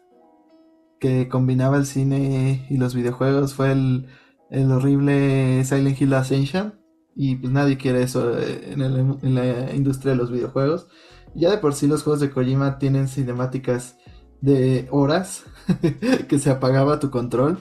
que 0.99 1.27
combinaba 1.27 1.77
el 1.77 1.85
cine 1.85 2.65
y 2.69 2.77
los 2.77 2.95
videojuegos 2.95 3.53
fue 3.53 3.71
el, 3.71 4.07
el 4.49 4.71
horrible 4.71 5.63
Silent 5.65 5.99
Hill 5.99 6.13
Ascension. 6.13 6.79
Y 7.15 7.35
pues 7.35 7.51
nadie 7.53 7.77
quiere 7.77 8.01
eso 8.03 8.37
eh, 8.39 8.71
en, 8.73 8.81
el- 8.81 9.17
en 9.21 9.35
la 9.35 9.73
industria 9.75 10.11
de 10.13 10.17
los 10.17 10.31
videojuegos. 10.31 10.87
Ya 11.35 11.51
de 11.51 11.57
por 11.57 11.73
sí 11.73 11.87
los 11.87 12.03
juegos 12.03 12.19
de 12.19 12.29
Kojima 12.29 12.77
tienen 12.77 13.07
cinemáticas 13.07 13.97
de 14.41 14.87
horas 14.91 15.43
que 16.27 16.39
se 16.39 16.49
apagaba 16.49 16.99
tu 16.99 17.09
control. 17.09 17.59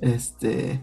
Este. 0.00 0.80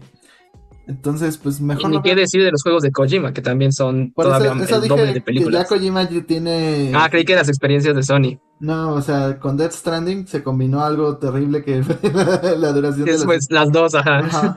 Entonces, 0.86 1.38
pues 1.38 1.60
Y 1.60 1.62
mejor 1.62 1.90
ni 1.90 1.96
no 1.98 2.02
qué 2.02 2.14
decir 2.16 2.42
de 2.42 2.50
los 2.50 2.62
juegos 2.62 2.82
de 2.82 2.90
Kojima, 2.90 3.32
que 3.32 3.42
también 3.42 3.72
son 3.72 4.12
Por 4.12 4.24
todavía 4.24 4.52
eso, 4.52 4.64
eso 4.64 4.82
el 4.82 4.88
doble 4.88 5.06
de 5.06 5.12
que 5.12 5.18
ya 5.20 5.24
películas. 5.24 5.68
Kojima 5.68 6.08
ya 6.08 6.22
tiene. 6.24 6.92
Ah, 6.94 7.08
creí 7.10 7.24
que 7.24 7.36
las 7.36 7.48
experiencias 7.48 7.94
de 7.94 8.02
Sony. 8.02 8.40
No, 8.58 8.94
o 8.94 9.02
sea, 9.02 9.38
con 9.38 9.56
Death 9.56 9.72
Stranding 9.72 10.26
se 10.26 10.42
combinó 10.42 10.82
algo 10.82 11.16
terrible 11.18 11.62
que 11.62 11.82
la, 12.56 12.72
duración 12.72 13.04
de 13.04 13.12
es 13.12 13.18
las- 13.18 13.24
pues 13.24 13.46
las 13.50 13.70
dos, 13.70 13.94
ajá. 13.94 14.18
Ajá. 14.18 14.54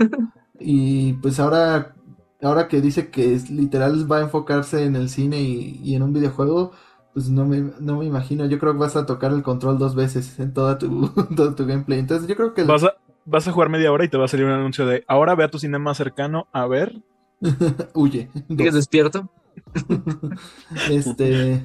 Y 0.60 1.14
pues 1.14 1.40
ahora, 1.40 1.94
ahora 2.42 2.68
que 2.68 2.82
dice 2.82 3.10
que 3.10 3.36
es 3.36 3.50
literal 3.50 4.10
va 4.12 4.18
a 4.18 4.22
enfocarse 4.22 4.86
en 4.86 4.96
el 4.96 5.10
cine 5.10 5.42
y, 5.42 5.82
y 5.84 5.96
en 5.96 6.02
un 6.04 6.14
videojuego, 6.14 6.72
pues 7.14 7.30
no 7.30 7.46
me, 7.46 7.72
no 7.80 7.98
me 7.98 8.06
imagino. 8.06 8.46
Yo 8.46 8.60
creo 8.60 8.74
que 8.74 8.80
vas 8.80 8.96
a 8.96 9.06
tocar 9.06 9.32
el 9.32 9.44
control 9.44 9.78
dos 9.78 9.96
veces 9.96 10.40
en 10.40 10.54
toda 10.54 10.78
tu, 10.78 11.10
todo 11.36 11.54
tu 11.56 11.66
gameplay. 11.66 12.00
Entonces 12.00 12.28
yo 12.28 12.36
creo 12.36 12.54
que 12.54 12.62
el- 12.62 12.68
Vas 12.68 12.84
a, 12.84 12.94
vas 13.26 13.48
a 13.48 13.52
jugar 13.52 13.70
media 13.70 13.92
hora 13.92 14.04
y 14.06 14.10
te 14.10 14.18
va 14.18 14.26
a 14.26 14.28
salir 14.28 14.46
un 14.46 14.52
anuncio 14.52 14.86
de 14.86 15.04
ahora 15.08 15.36
ve 15.36 15.44
a 15.44 15.52
tu 15.52 15.60
cine 15.60 15.78
más 15.80 15.98
cercano 15.98 16.48
a 16.52 16.66
ver. 16.68 17.02
huye. 17.94 18.30
¿Sigues 18.48 18.74
despierto? 18.74 19.30
Este, 20.90 21.64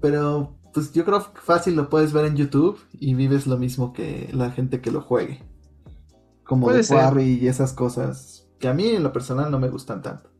pero 0.00 0.56
pues 0.72 0.92
yo 0.92 1.04
creo 1.04 1.32
que 1.32 1.40
fácil 1.40 1.74
lo 1.74 1.88
puedes 1.88 2.12
ver 2.12 2.26
en 2.26 2.36
YouTube 2.36 2.78
y 2.92 3.14
vives 3.14 3.46
lo 3.46 3.56
mismo 3.56 3.92
que 3.92 4.28
la 4.32 4.50
gente 4.50 4.80
que 4.80 4.90
lo 4.90 5.00
juegue. 5.00 5.42
Como 6.44 6.66
Puede 6.66 6.78
de 6.78 6.84
ser. 6.84 6.98
Quarry 6.98 7.38
y 7.42 7.48
esas 7.48 7.72
cosas 7.72 8.46
que 8.58 8.68
a 8.68 8.74
mí 8.74 8.88
en 8.90 9.02
lo 9.02 9.12
personal 9.12 9.50
no 9.50 9.58
me 9.58 9.68
gustan 9.68 10.02
tanto. 10.02 10.30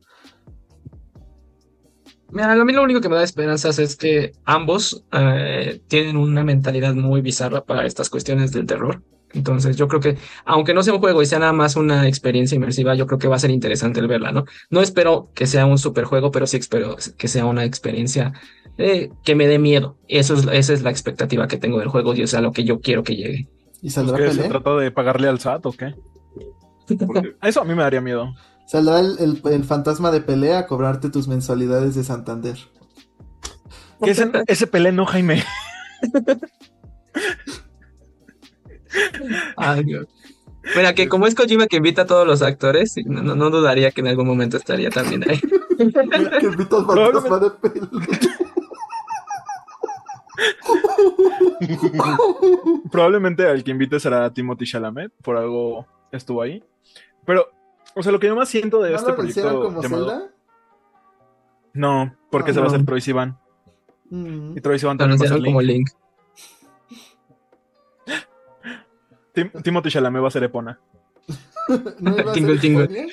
Mira, 2.31 2.51
a 2.51 2.65
mí 2.65 2.73
lo 2.73 2.83
único 2.83 3.01
que 3.01 3.09
me 3.09 3.15
da 3.15 3.23
esperanzas 3.23 3.79
es 3.79 3.95
que 3.95 4.33
ambos 4.45 5.03
eh, 5.11 5.81
tienen 5.87 6.17
una 6.17 6.43
mentalidad 6.43 6.93
muy 6.93 7.21
bizarra 7.21 7.63
para 7.63 7.85
estas 7.85 8.09
cuestiones 8.09 8.51
del 8.51 8.65
terror. 8.65 9.01
Entonces, 9.33 9.75
yo 9.75 9.87
creo 9.87 9.99
que, 9.99 10.17
aunque 10.45 10.73
no 10.73 10.83
sea 10.83 10.93
un 10.93 10.99
juego 10.99 11.21
y 11.21 11.25
sea 11.25 11.39
nada 11.39 11.53
más 11.53 11.75
una 11.75 12.07
experiencia 12.07 12.55
inmersiva, 12.55 12.95
yo 12.95 13.07
creo 13.07 13.19
que 13.19 13.27
va 13.27 13.35
a 13.35 13.39
ser 13.39 13.51
interesante 13.51 13.99
el 13.99 14.07
verla, 14.07 14.31
¿no? 14.31 14.45
No 14.69 14.81
espero 14.81 15.29
que 15.33 15.47
sea 15.47 15.65
un 15.65 15.77
superjuego, 15.77 16.31
pero 16.31 16.47
sí 16.47 16.57
espero 16.57 16.95
que 17.17 17.27
sea 17.27 17.45
una 17.45 17.65
experiencia 17.65 18.33
eh, 18.77 19.09
que 19.23 19.35
me 19.35 19.47
dé 19.47 19.59
miedo. 19.59 19.97
Eso 20.07 20.35
es, 20.35 20.47
esa 20.51 20.73
es 20.73 20.81
la 20.81 20.91
expectativa 20.91 21.47
que 21.47 21.57
tengo 21.57 21.79
del 21.79 21.89
juego 21.89 22.13
y 22.13 22.21
es 22.21 22.33
a 22.33 22.41
lo 22.41 22.51
que 22.51 22.63
yo 22.63 22.79
quiero 22.79 23.03
que 23.03 23.15
llegue. 23.15 23.47
¿Y 23.81 23.81
Pues, 23.81 23.93
saldrá 23.93 24.17
¿qué, 24.17 24.33
¿Se 24.33 24.47
trata 24.47 24.75
de 24.75 24.91
pagarle 24.91 25.27
al 25.27 25.39
SAT 25.39 25.65
o 25.65 25.71
qué? 25.71 25.93
Porque 27.05 27.35
Eso 27.41 27.61
a 27.61 27.65
mí 27.65 27.75
me 27.75 27.83
daría 27.83 28.01
miedo. 28.01 28.33
Saldrá 28.67 28.99
el, 28.99 29.15
el- 29.19 29.41
el 29.51 29.63
fantasma 29.63 30.11
de 30.11 30.21
pelea 30.21 30.59
a 30.59 30.67
cobrarte 30.67 31.09
tus 31.09 31.27
mensualidades 31.27 31.95
de 31.95 32.03
Santander. 32.03 32.57
¿Qué 34.03 34.11
ese, 34.11 34.29
ese 34.45 34.67
pelé 34.67 34.91
no, 34.91 35.05
Jaime? 35.07 35.43
Ay, 39.55 39.83
Dios. 39.83 40.05
Mira, 40.75 40.93
que 40.93 41.07
como 41.07 41.27
es 41.27 41.33
Kojima 41.35 41.67
que 41.67 41.77
invita 41.77 42.01
a 42.01 42.05
todos 42.05 42.27
los 42.27 42.41
actores, 42.41 42.93
no, 43.05 43.23
no- 43.23 43.35
no 43.35 43.49
dudaría 43.49 43.91
que 43.91 44.01
en 44.01 44.07
algún 44.07 44.27
momento 44.27 44.57
estaría 44.57 44.89
también 44.89 45.23
ahí. 45.29 45.39
que 45.39 46.45
invita 46.45 46.77
al 46.77 46.85
fantasma 46.85 47.39
de 47.39 47.51
pelea. 47.51 47.87
Probablemente 52.91 53.47
al 53.47 53.63
que 53.63 53.71
invite 53.71 53.99
será 53.99 54.31
Timothy 54.33 54.65
Chalamet, 54.65 55.11
por 55.23 55.37
algo 55.37 55.85
estuvo 56.11 56.41
ahí. 56.41 56.63
Pero, 57.25 57.47
o 57.97 58.03
sea, 58.03 58.11
lo 58.11 58.19
que 58.19 58.27
yo 58.27 58.35
más 58.35 58.49
siento 58.49 58.81
de 58.81 58.91
¿No 58.91 58.95
este 58.95 59.09
lo 59.09 59.15
proyecto 59.17 59.61
como 59.63 59.81
llamado... 59.81 60.09
Zelda? 60.09 60.31
No, 61.73 62.15
porque 62.31 62.51
Ah, 62.51 62.53
se 62.53 62.59
va 62.59 62.65
a 62.65 62.69
no. 62.69 62.73
hacer 62.75 62.85
Troy 62.85 63.01
Sivan. 63.01 63.37
Mm. 64.09 64.57
Y 64.57 64.61
Troy 64.61 64.79
Sivan 64.79 64.97
también 64.97 65.19
va 65.21 65.25
a 65.25 65.27
ser 65.29 65.43
como 65.43 65.61
Link. 65.61 65.89
Tim- 69.33 69.51
Timothy 69.63 69.89
Chalamet 69.91 70.23
va 70.23 70.27
a 70.27 70.31
ser 70.31 70.43
Epona. 70.43 70.79
¿No 71.99 72.31
Tingle, 72.31 72.53
ser 72.53 72.59
tingle. 72.61 73.07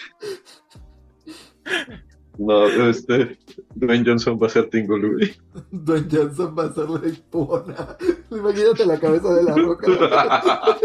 No, 2.39 2.67
este. 2.67 3.39
Dwayne 3.77 4.05
Johnson 4.07 4.39
va 4.41 4.47
a 4.47 4.51
ser 4.51 4.69
Tingolui. 4.71 5.35
Dwayne 5.71 6.09
Johnson 6.11 6.55
va 6.59 6.65
a 6.65 6.73
ser 6.73 6.89
la 6.89 7.09
hipona. 7.09 7.97
Imagínate 8.31 8.87
la 8.87 8.99
cabeza 9.01 9.35
de 9.35 9.43
la 9.45 9.55
roca. 9.55 9.87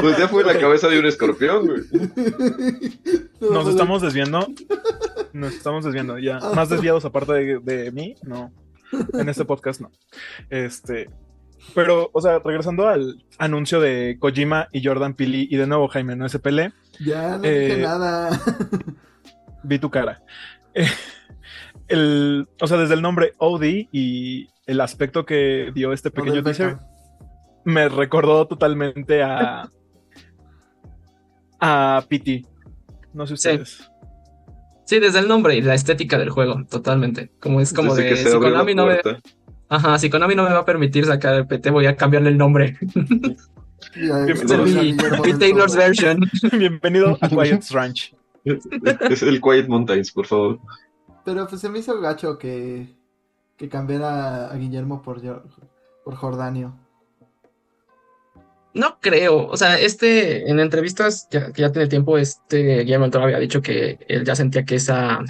Pues 0.00 0.18
ya 0.18 0.26
fue 0.28 0.42
la 0.44 0.58
cabeza 0.58 0.88
de 0.88 0.98
un 0.98 1.06
escorpión, 1.06 1.66
güey. 1.66 1.80
No, 3.40 3.50
Nos 3.50 3.68
estamos 3.68 4.02
desviando. 4.02 4.46
Nos 5.32 5.54
estamos 5.54 5.84
desviando. 5.84 6.18
Ya. 6.18 6.40
Más 6.54 6.68
desviados 6.68 7.04
aparte 7.04 7.32
de, 7.34 7.58
de 7.60 7.92
mí, 7.92 8.16
no. 8.22 8.52
En 9.12 9.28
este 9.28 9.44
podcast 9.44 9.80
no. 9.80 9.90
Este. 10.50 11.08
Pero, 11.74 12.10
o 12.12 12.20
sea, 12.20 12.40
regresando 12.40 12.88
al 12.88 13.24
anuncio 13.38 13.80
de 13.80 14.16
Kojima 14.18 14.68
y 14.72 14.84
Jordan 14.84 15.14
Pili 15.14 15.46
y 15.50 15.56
de 15.56 15.66
nuevo 15.66 15.88
Jaime, 15.88 16.14
no 16.16 16.28
SPL, 16.28 16.60
Ya 17.04 17.38
no 17.38 17.44
Eh, 17.44 17.66
dije 17.68 17.80
nada. 17.82 18.40
vi 19.62 19.78
tu 19.78 19.90
cara. 19.90 20.22
Eh, 20.74 20.86
el, 21.88 22.48
o 22.60 22.66
sea, 22.66 22.78
desde 22.78 22.94
el 22.94 23.02
nombre 23.02 23.32
OD 23.38 23.62
y 23.92 24.48
el 24.66 24.80
aspecto 24.80 25.24
que 25.26 25.70
dio 25.74 25.92
este 25.92 26.10
pequeño 26.10 26.42
teaser, 26.42 26.78
me 27.64 27.88
recordó 27.88 28.46
totalmente 28.46 29.22
a. 29.22 29.68
a 31.60 32.04
PT. 32.08 32.44
No 33.12 33.26
sé 33.26 33.36
Sí. 33.36 33.48
ustedes. 33.48 33.90
Sí, 34.86 34.98
desde 34.98 35.18
el 35.20 35.28
nombre 35.28 35.56
y 35.56 35.62
la 35.62 35.74
estética 35.74 36.18
del 36.18 36.28
juego, 36.30 36.62
totalmente. 36.70 37.30
Como 37.40 37.60
es 37.60 37.72
como 37.72 37.94
Desde 37.94 38.02
de 38.02 38.08
que 38.10 38.16
se 38.22 38.30
si 38.30 38.38
Konami 38.38 38.74
no 38.74 38.84
me, 38.86 38.98
ajá, 39.70 39.98
si 39.98 40.10
Konami 40.10 40.34
no 40.34 40.42
me 40.42 40.50
va 40.52 40.58
a 40.58 40.64
permitir 40.66 41.06
sacar 41.06 41.34
el 41.34 41.46
PT, 41.46 41.70
voy 41.70 41.86
a 41.86 41.96
cambiarle 41.96 42.28
el 42.28 42.36
nombre. 42.36 42.76
Del 43.94 45.38
Taylor's 45.38 45.74
version. 45.76 46.20
Bienvenido 46.52 47.16
a 47.20 47.28
Quiet's 47.28 47.70
Ranch. 47.70 48.14
Es 48.44 49.22
el 49.22 49.40
Quiet 49.40 49.68
Mountains, 49.68 50.12
por 50.12 50.26
favor. 50.26 50.58
Pero 51.24 51.46
pues 51.46 51.60
se 51.60 51.68
me 51.68 51.78
hizo 51.78 52.00
gacho 52.00 52.38
que, 52.38 52.94
que 53.56 53.68
cambiara 53.68 54.48
a 54.48 54.56
Guillermo 54.56 55.02
por, 55.02 55.20
por 56.04 56.14
Jordanio. 56.14 56.74
No 58.74 58.98
creo, 59.00 59.46
o 59.46 59.56
sea, 59.56 59.78
este, 59.78 60.50
en 60.50 60.58
entrevistas 60.58 61.28
ya, 61.30 61.52
que 61.52 61.62
ya 61.62 61.70
tiene 61.70 61.86
tiempo, 61.86 62.18
este 62.18 62.80
Guillermo 62.80 63.08
Toro 63.08 63.26
había 63.26 63.38
dicho 63.38 63.62
que 63.62 64.00
él 64.08 64.24
ya 64.24 64.34
sentía 64.34 64.64
que 64.64 64.74
esa, 64.74 65.20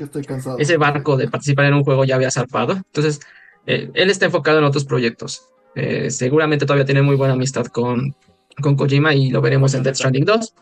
ese 0.59 0.79
barco 0.79 1.19
de 1.19 1.29
participar 1.29 1.67
en 1.67 1.75
un 1.75 1.85
juego 1.85 2.07
ya 2.07 2.15
había 2.15 2.31
zarpado. 2.31 2.73
Entonces, 2.73 3.21
eh, 3.67 3.91
él 3.93 4.09
está 4.09 4.25
enfocado 4.25 4.59
en 4.59 4.65
otros 4.65 4.87
proyectos. 4.87 5.47
Eh, 5.75 6.11
seguramente 6.11 6.65
todavía 6.65 6.87
tiene 6.87 7.03
muy 7.03 7.17
buena 7.17 7.35
amistad 7.35 7.67
con, 7.67 8.17
con 8.63 8.77
Kojima 8.77 9.15
y 9.15 9.31
lo 9.31 9.43
veremos 9.43 9.75
en 9.75 9.83
Death 9.83 9.97
Stranding 9.97 10.25
2. 10.25 10.55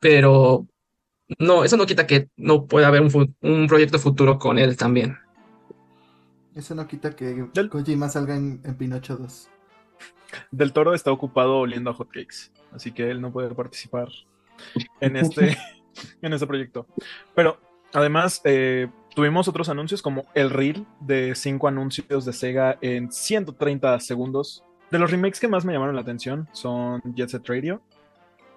Pero 0.00 0.66
no, 1.38 1.64
eso 1.64 1.76
no 1.76 1.86
quita 1.86 2.06
que 2.06 2.28
no 2.36 2.66
pueda 2.66 2.88
haber 2.88 3.02
un, 3.02 3.10
fu- 3.10 3.32
un 3.40 3.66
proyecto 3.66 3.98
futuro 3.98 4.38
con 4.38 4.58
él 4.58 4.76
también. 4.76 5.16
Eso 6.54 6.74
no 6.74 6.86
quita 6.86 7.16
que 7.16 7.46
Del- 7.52 7.68
Kojima 7.70 8.08
salga 8.08 8.36
en, 8.36 8.60
en 8.64 8.76
Pinocho 8.76 9.16
2. 9.16 9.50
Del 10.50 10.72
Toro 10.72 10.94
está 10.94 11.10
ocupado 11.12 11.58
oliendo 11.58 11.90
a 11.90 11.94
hotcakes, 11.94 12.50
así 12.72 12.92
que 12.92 13.10
él 13.10 13.20
no 13.20 13.32
puede 13.32 13.52
participar 13.54 14.08
en 15.00 15.16
este, 15.16 15.56
en 16.22 16.32
este 16.32 16.46
proyecto. 16.46 16.86
Pero 17.34 17.58
además 17.92 18.40
eh, 18.44 18.88
tuvimos 19.14 19.48
otros 19.48 19.68
anuncios 19.68 20.02
como 20.02 20.24
el 20.34 20.50
reel 20.50 20.86
de 21.00 21.34
cinco 21.34 21.68
anuncios 21.68 22.24
de 22.24 22.32
Sega 22.32 22.78
en 22.80 23.10
130 23.12 23.98
segundos. 24.00 24.64
De 24.90 24.98
los 24.98 25.10
remakes 25.10 25.40
que 25.40 25.48
más 25.48 25.64
me 25.64 25.72
llamaron 25.72 25.94
la 25.96 26.02
atención 26.02 26.48
son 26.52 27.00
Jet 27.14 27.28
Set 27.30 27.48
Radio 27.48 27.80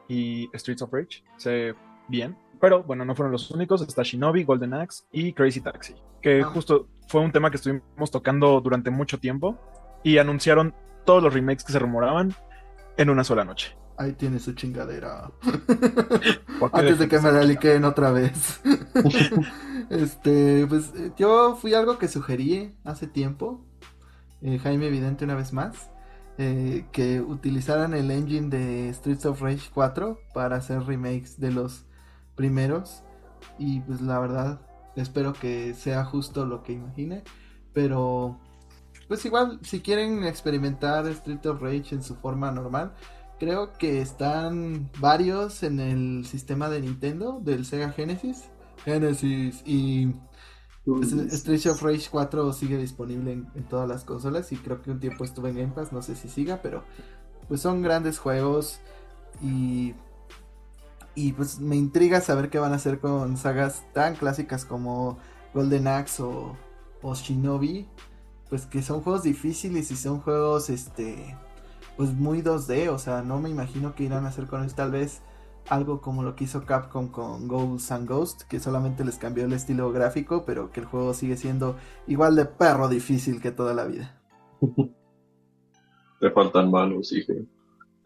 y 0.07 0.49
Streets 0.53 0.81
of 0.83 0.91
Rage. 0.93 1.23
Se 1.37 1.73
bien. 2.07 2.35
Pero 2.59 2.83
bueno, 2.83 3.05
no 3.05 3.15
fueron 3.15 3.31
los 3.31 3.49
únicos. 3.51 3.81
Está 3.81 4.03
Shinobi, 4.03 4.43
Golden 4.43 4.73
Axe 4.73 5.03
y 5.11 5.33
Crazy 5.33 5.61
Taxi. 5.61 5.95
Que 6.21 6.41
Ah. 6.41 6.45
justo 6.45 6.87
fue 7.07 7.21
un 7.21 7.31
tema 7.31 7.49
que 7.51 7.57
estuvimos 7.57 8.11
tocando 8.11 8.59
durante 8.61 8.89
mucho 8.91 9.19
tiempo. 9.19 9.57
Y 10.03 10.17
anunciaron 10.19 10.73
todos 11.05 11.21
los 11.23 11.33
remakes 11.33 11.63
que 11.63 11.71
se 11.73 11.79
rumoraban 11.79 12.33
en 12.97 13.09
una 13.09 13.23
sola 13.23 13.43
noche. 13.43 13.75
Ahí 13.97 14.13
tiene 14.13 14.39
su 14.39 14.53
chingadera. 14.53 15.31
¿Por 16.59 16.71
qué 16.71 16.77
Antes 16.79 16.99
de 16.99 17.07
que 17.07 17.17
me 17.17 17.23
la 17.31 17.39
esa 17.39 17.43
liqueen 17.47 17.83
otra 17.83 18.11
vez. 18.11 18.61
este, 19.89 20.65
pues 20.67 20.93
eh, 20.95 21.11
yo 21.17 21.55
fui 21.55 21.73
algo 21.73 21.97
que 21.97 22.07
sugerí 22.07 22.75
hace 22.83 23.07
tiempo. 23.07 23.65
eh, 24.41 24.59
Jaime 24.59 24.87
Evidente 24.87 25.25
una 25.25 25.35
vez 25.35 25.51
más. 25.53 25.89
eh, 26.39 26.85
que 26.91 27.19
utilizaran 27.21 27.95
el 27.95 28.11
engine 28.11 28.49
de 28.49 28.93
Streets 28.93 29.25
of 29.25 29.41
Rage 29.41 29.71
4 29.73 30.19
para 30.35 30.57
hacer 30.57 30.83
remakes 30.83 31.39
de 31.39 31.51
los 31.51 31.86
primeros. 32.37 33.03
Y 33.59 33.81
pues 33.81 33.99
la 33.99 34.19
verdad, 34.19 34.61
espero 34.95 35.33
que 35.33 35.73
sea 35.73 36.05
justo 36.05 36.45
lo 36.45 36.63
que 36.63 36.71
imagine. 36.71 37.23
Pero, 37.73 38.39
pues 39.09 39.25
igual, 39.25 39.59
si 39.63 39.81
quieren 39.81 40.23
experimentar 40.23 41.05
Streets 41.13 41.45
of 41.47 41.61
Rage 41.61 41.95
en 41.95 42.01
su 42.01 42.15
forma 42.15 42.49
normal, 42.51 42.93
Creo 43.39 43.73
que 43.73 44.01
están 44.01 44.89
varios 44.99 45.61
en 45.61 45.79
el 45.79 46.25
sistema 46.25 46.69
de 46.69 46.81
Nintendo, 46.81 47.39
del 47.39 47.65
Sega 47.65 47.91
Genesis. 47.91 48.45
Genesis 48.83 49.61
y 49.63 50.07
pues, 50.83 51.11
Street 51.11 51.67
of 51.67 51.83
Rage 51.83 52.07
4 52.09 52.51
sigue 52.53 52.77
disponible 52.77 53.33
en, 53.33 53.47
en, 53.53 53.63
todas 53.65 53.87
las 53.87 54.05
consolas 54.05 54.51
y 54.51 54.55
creo 54.55 54.81
que 54.81 54.89
un 54.89 54.99
tiempo 54.99 55.23
estuve 55.23 55.49
en 55.49 55.57
Game 55.57 55.73
Pass, 55.73 55.91
no 55.93 56.01
sé 56.01 56.15
si 56.15 56.29
siga, 56.29 56.61
pero 56.63 56.83
pues 57.47 57.61
son 57.61 57.83
grandes 57.83 58.17
juegos 58.17 58.79
y 59.41 59.93
y 61.17 61.33
pues 61.33 61.59
me 61.59 61.75
intriga 61.75 62.21
saber 62.21 62.51
qué 62.51 62.59
van 62.59 62.73
a 62.73 62.75
hacer 62.75 62.99
con 62.99 63.37
sagas 63.37 63.83
tan 63.91 64.15
clásicas 64.15 64.65
como 64.65 65.17
Golden 65.51 65.87
Axe 65.87 66.21
o, 66.21 66.55
o 67.01 67.15
Shinobi, 67.15 67.87
pues 68.51 68.67
que 68.67 68.83
son 68.83 69.01
juegos 69.01 69.23
difíciles 69.23 69.89
y 69.89 69.95
son 69.95 70.19
juegos 70.19 70.69
este 70.69 71.35
pues 71.97 72.13
muy 72.13 72.43
2D, 72.43 72.89
o 72.89 72.99
sea, 72.99 73.23
no 73.23 73.39
me 73.39 73.49
imagino 73.49 73.95
que 73.95 74.03
irán 74.03 74.25
a 74.25 74.29
hacer 74.29 74.45
con 74.45 74.61
ellos 74.61 74.75
tal 74.75 74.91
vez 74.91 75.21
algo 75.69 76.01
como 76.01 76.21
lo 76.21 76.35
que 76.35 76.43
hizo 76.43 76.63
Capcom 76.65 77.07
con 77.07 77.47
Ghosts 77.47 77.91
and 77.91 78.07
Ghost, 78.07 78.43
que 78.43 78.59
solamente 78.59 79.03
les 79.03 79.17
cambió 79.17 79.45
el 79.45 79.53
estilo 79.53 79.91
gráfico, 79.91 80.45
pero 80.45 80.71
que 80.71 80.81
el 80.81 80.85
juego 80.85 81.15
sigue 81.15 81.35
siendo 81.35 81.77
igual 82.05 82.35
de 82.35 82.45
perro 82.45 82.89
difícil 82.89 83.41
que 83.41 83.49
toda 83.49 83.73
la 83.73 83.85
vida. 83.85 84.21
Te 86.19 86.29
faltan 86.29 86.69
manos, 86.69 87.11
hijo. 87.11 87.33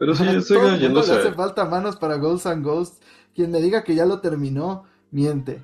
Pero 0.02 0.16
sí, 0.16 0.42
Sega 0.42 0.78
yéndose. 0.78 1.14
Le 1.14 1.20
hace 1.20 1.34
falta 1.34 1.64
manos 1.66 1.96
para 1.96 2.16
Ghosts 2.16 2.48
and 2.48 2.66
Ghosts. 2.66 3.01
Quien 3.36 3.52
me 3.52 3.62
diga 3.62 3.84
que 3.84 3.96
ya 3.96 4.06
lo 4.06 4.20
terminó, 4.20 4.84
miente. 5.12 5.64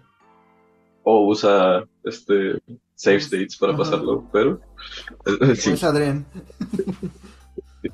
O 1.03 1.27
usa 1.27 1.85
este 2.03 2.61
save 2.95 3.17
states 3.17 3.57
para 3.57 3.75
pasarlo, 3.75 4.27
pero. 4.31 4.59
sí. 5.55 5.71
Es 5.71 5.83
Adrián. 5.83 6.25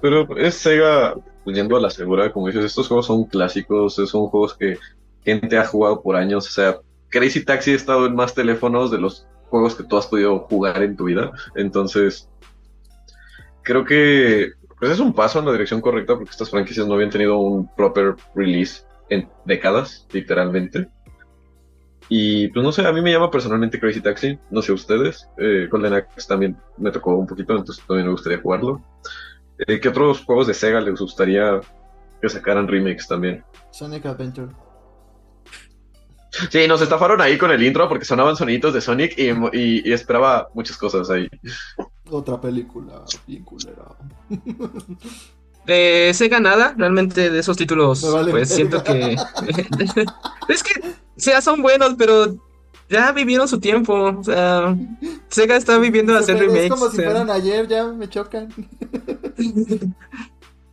pero 0.01 0.37
es 0.37 0.55
Sega 0.55 1.15
yendo 1.45 1.75
a 1.75 1.81
la 1.81 1.89
segura, 1.89 2.31
como 2.31 2.47
dices, 2.47 2.65
estos 2.65 2.87
juegos 2.87 3.05
son 3.05 3.25
clásicos, 3.25 3.95
son 3.95 4.27
juegos 4.27 4.55
que 4.55 4.77
gente 5.23 5.57
ha 5.57 5.65
jugado 5.65 6.01
por 6.01 6.15
años. 6.15 6.47
O 6.47 6.51
sea, 6.51 6.79
Crazy 7.09 7.43
Taxi 7.43 7.71
ha 7.71 7.75
estado 7.75 8.05
en 8.05 8.15
más 8.15 8.33
teléfonos 8.33 8.91
de 8.91 8.99
los 8.99 9.27
juegos 9.49 9.75
que 9.75 9.83
tú 9.83 9.97
has 9.97 10.07
podido 10.07 10.39
jugar 10.39 10.81
en 10.81 10.95
tu 10.95 11.05
vida. 11.05 11.31
Entonces, 11.55 12.29
creo 13.61 13.85
que 13.85 14.51
pues 14.79 14.91
es 14.91 14.99
un 14.99 15.13
paso 15.13 15.39
en 15.39 15.45
la 15.45 15.51
dirección 15.53 15.79
correcta 15.79 16.15
porque 16.15 16.31
estas 16.31 16.49
franquicias 16.49 16.87
no 16.87 16.95
habían 16.95 17.09
tenido 17.09 17.37
un 17.37 17.73
proper 17.75 18.15
release 18.35 18.83
en 19.09 19.29
décadas, 19.45 20.07
literalmente. 20.11 20.89
Y 22.09 22.49
pues 22.49 22.63
no 22.63 22.71
sé, 22.71 22.85
a 22.85 22.91
mí 22.91 23.01
me 23.01 23.11
llama 23.11 23.31
personalmente 23.31 23.79
Crazy 23.79 24.01
Taxi, 24.01 24.37
no 24.51 24.61
sé 24.61 24.71
ustedes. 24.71 25.27
Eh, 25.37 25.67
Golden 25.71 25.93
Axe 25.93 26.27
también 26.27 26.57
me 26.77 26.91
tocó 26.91 27.15
un 27.15 27.27
poquito, 27.27 27.55
entonces 27.55 27.83
también 27.87 28.07
me 28.07 28.11
gustaría 28.11 28.41
jugarlo. 28.41 28.83
Eh, 29.59 29.79
¿Qué 29.79 29.89
otros 29.89 30.23
juegos 30.23 30.47
de 30.47 30.53
Sega 30.53 30.81
les 30.81 30.99
gustaría 30.99 31.61
que 32.21 32.29
sacaran 32.29 32.67
remakes 32.67 33.07
también? 33.07 33.43
Sonic 33.71 34.05
Adventure. 34.05 34.51
Sí, 36.49 36.67
nos 36.67 36.81
estafaron 36.81 37.21
ahí 37.21 37.37
con 37.37 37.51
el 37.51 37.61
intro 37.61 37.87
porque 37.87 38.05
sonaban 38.05 38.35
sonidos 38.35 38.73
de 38.73 38.81
Sonic 38.81 39.13
y, 39.17 39.87
y 39.87 39.93
esperaba 39.93 40.49
muchas 40.53 40.77
cosas 40.77 41.09
ahí. 41.09 41.29
Otra 42.09 42.41
película 42.41 43.05
bien 43.27 43.43
culera. 43.43 43.85
De 45.65 46.11
Sega 46.13 46.39
nada, 46.39 46.73
realmente 46.77 47.29
de 47.29 47.39
esos 47.39 47.55
títulos, 47.55 48.05
pues 48.29 48.49
siento 48.49 48.83
que. 48.83 49.15
es 50.49 50.63
que, 50.63 50.79
o 50.81 51.19
sea, 51.19 51.41
son 51.41 51.61
buenos, 51.61 51.95
pero 51.97 52.35
ya 52.89 53.11
vivieron 53.11 53.47
su 53.47 53.59
tiempo. 53.59 53.93
O 53.93 54.23
sea, 54.23 54.75
Sega 55.29 55.55
está 55.55 55.77
viviendo 55.77 56.15
a 56.15 56.19
hacer 56.19 56.37
remakes. 56.37 56.65
Es 56.65 56.69
como 56.69 56.89
si 56.89 56.97
fueran 56.97 57.29
ayer, 57.29 57.67
ya 57.67 57.85
me 57.87 58.09
chocan. 58.09 58.49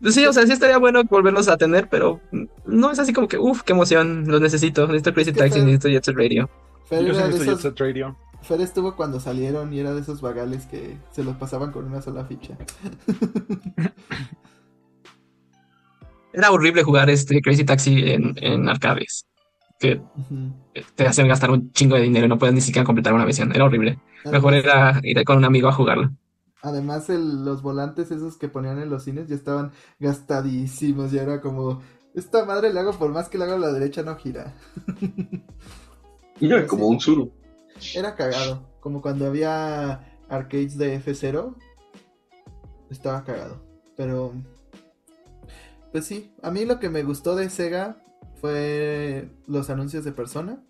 Pues 0.00 0.14
sí, 0.14 0.25
o 0.26 0.32
sea, 0.32 0.47
sí 0.47 0.52
estaría 0.52 0.78
bueno 0.78 1.04
volverlos 1.04 1.49
a 1.49 1.56
tener, 1.59 1.88
pero 1.88 2.20
no 2.64 2.90
es 2.90 2.99
así 2.99 3.12
como 3.12 3.28
que, 3.28 3.38
uff, 3.38 3.62
qué 3.62 3.73
emoción, 3.73 4.25
los 4.26 4.40
necesito. 4.40 4.87
Necesito 4.87 5.12
Crazy 5.12 5.32
Taxi, 5.32 5.61
necesito 5.61 5.88
Jet 5.88 6.04
Set 6.04 6.16
Radio. 6.16 6.49
Yo 6.90 7.02
necesito 7.02 7.44
Jet 7.44 7.61
Set 7.61 7.78
Radio. 7.78 8.16
Fer 8.43 8.60
estuvo 8.62 8.97
cuando 8.97 9.21
salieron 9.21 9.73
y 9.73 9.80
era 9.80 9.93
de 9.93 10.00
esos 10.00 10.23
vagales 10.23 10.64
que 10.64 10.97
se 11.12 11.23
los 11.23 11.36
pasaban 11.36 11.73
con 11.73 11.84
una 11.84 12.00
sola 12.00 12.25
ficha. 12.25 12.56
Era 16.32 16.50
horrible 16.50 16.82
jugar 16.82 17.10
este 17.10 17.40
Crazy 17.40 17.64
Taxi 17.64 18.10
en, 18.10 18.34
en 18.40 18.69
arcades. 18.69 19.26
Que 19.78 20.00
te 20.95 21.06
hacen 21.06 21.26
gastar 21.26 21.50
un 21.50 21.73
chingo 21.73 21.97
de 21.97 22.02
dinero 22.02 22.26
y 22.26 22.28
no 22.28 22.38
puedes 22.38 22.54
ni 22.54 22.60
siquiera 22.60 22.84
completar 22.84 23.14
una 23.14 23.25
misión. 23.25 23.50
Era 23.54 23.64
horrible. 23.64 23.99
Mejor 24.30 24.54
era 24.54 25.00
ir 25.02 25.25
con 25.25 25.38
un 25.38 25.45
amigo 25.45 25.69
a 25.69 25.73
jugarlo. 25.73 26.10
Además, 26.62 27.08
los 27.08 27.62
volantes 27.62 28.10
esos 28.10 28.36
que 28.36 28.49
ponían 28.49 28.78
en 28.78 28.90
los 28.90 29.04
cines 29.04 29.28
ya 29.28 29.34
estaban 29.34 29.73
gastadísimos. 29.99 31.10
Ya 31.10 31.23
era 31.23 31.40
como, 31.40 31.80
esta 32.14 32.45
madre 32.45 32.73
le 32.73 32.80
hago 32.80 32.93
por 32.93 33.10
más 33.10 33.28
que 33.28 33.38
le 33.38 33.45
haga 33.45 33.54
a 33.54 33.58
la 33.58 33.73
derecha, 33.73 34.02
no 34.02 34.16
gira. 34.16 34.54
Mira, 36.40 36.66
como 36.66 36.86
un 36.86 37.00
suru. 37.00 37.32
Era 37.95 38.14
cagado. 38.14 38.69
Como 38.80 39.00
cuando 39.00 39.26
había 39.26 40.19
arcades 40.28 40.76
de 40.76 41.00
F0. 41.00 41.54
Estaba 42.90 43.25
cagado. 43.25 43.62
Pero. 43.97 44.34
Pues 45.92 46.06
sí, 46.06 46.32
a 46.42 46.50
mí 46.50 46.64
lo 46.64 46.78
que 46.78 46.88
me 46.88 47.02
gustó 47.02 47.34
de 47.34 47.50
Sega 47.50 48.00
fue 48.40 49.28
los 49.46 49.70
anuncios 49.70 50.04
de 50.04 50.12
persona. 50.12 50.64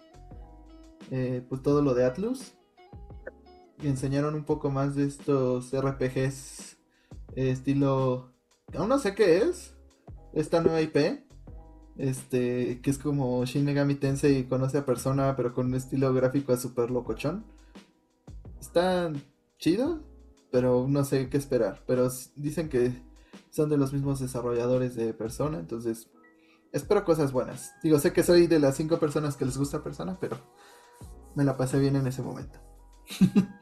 Eh, 1.11 1.45
pues 1.49 1.63
todo 1.63 1.83
lo 1.83 1.95
de 1.95 2.05
Atlus. 2.05 2.55
Y 3.83 3.89
enseñaron 3.89 4.35
un 4.35 4.45
poco 4.45 4.71
más 4.71 4.95
de 4.95 5.07
estos 5.07 5.73
RPGs 5.75 6.79
estilo... 7.35 8.33
Aún 8.75 8.89
no 8.89 8.99
sé 8.99 9.15
qué 9.15 9.39
es. 9.39 9.75
Esta 10.33 10.61
nueva 10.61 10.81
IP. 10.81 11.25
Este, 11.97 12.81
que 12.81 12.91
es 12.91 12.99
como 12.99 13.45
Shin 13.45 13.65
Megami 13.65 13.95
Tensei 13.95 14.45
conoce 14.45 14.79
a 14.79 14.87
persona, 14.87 15.37
pero 15.37 15.53
con 15.53 15.67
un 15.67 15.75
estilo 15.75 16.15
gráfico 16.15 16.57
super 16.57 16.91
locochón. 16.91 17.45
Está 18.59 19.13
chido, 19.59 20.01
pero 20.51 20.87
no 20.89 21.05
sé 21.05 21.29
qué 21.29 21.37
esperar. 21.37 21.83
Pero 21.87 22.09
dicen 22.37 22.69
que 22.69 23.03
son 23.51 23.69
de 23.69 23.77
los 23.77 23.93
mismos 23.93 24.21
desarrolladores 24.21 24.95
de 24.95 25.13
Persona, 25.15 25.59
entonces 25.59 26.09
espero 26.73 27.05
cosas 27.05 27.33
buenas. 27.33 27.75
Digo, 27.83 27.99
sé 27.99 28.13
que 28.13 28.23
soy 28.23 28.47
de 28.47 28.59
las 28.59 28.77
cinco 28.77 28.99
personas 28.99 29.37
que 29.37 29.45
les 29.45 29.59
gusta 29.59 29.83
Persona, 29.83 30.17
pero 30.21 30.37
me 31.35 31.45
la 31.45 31.57
pasé 31.57 31.79
bien 31.79 31.97
en 31.97 32.07
ese 32.07 32.23
momento. 32.23 32.59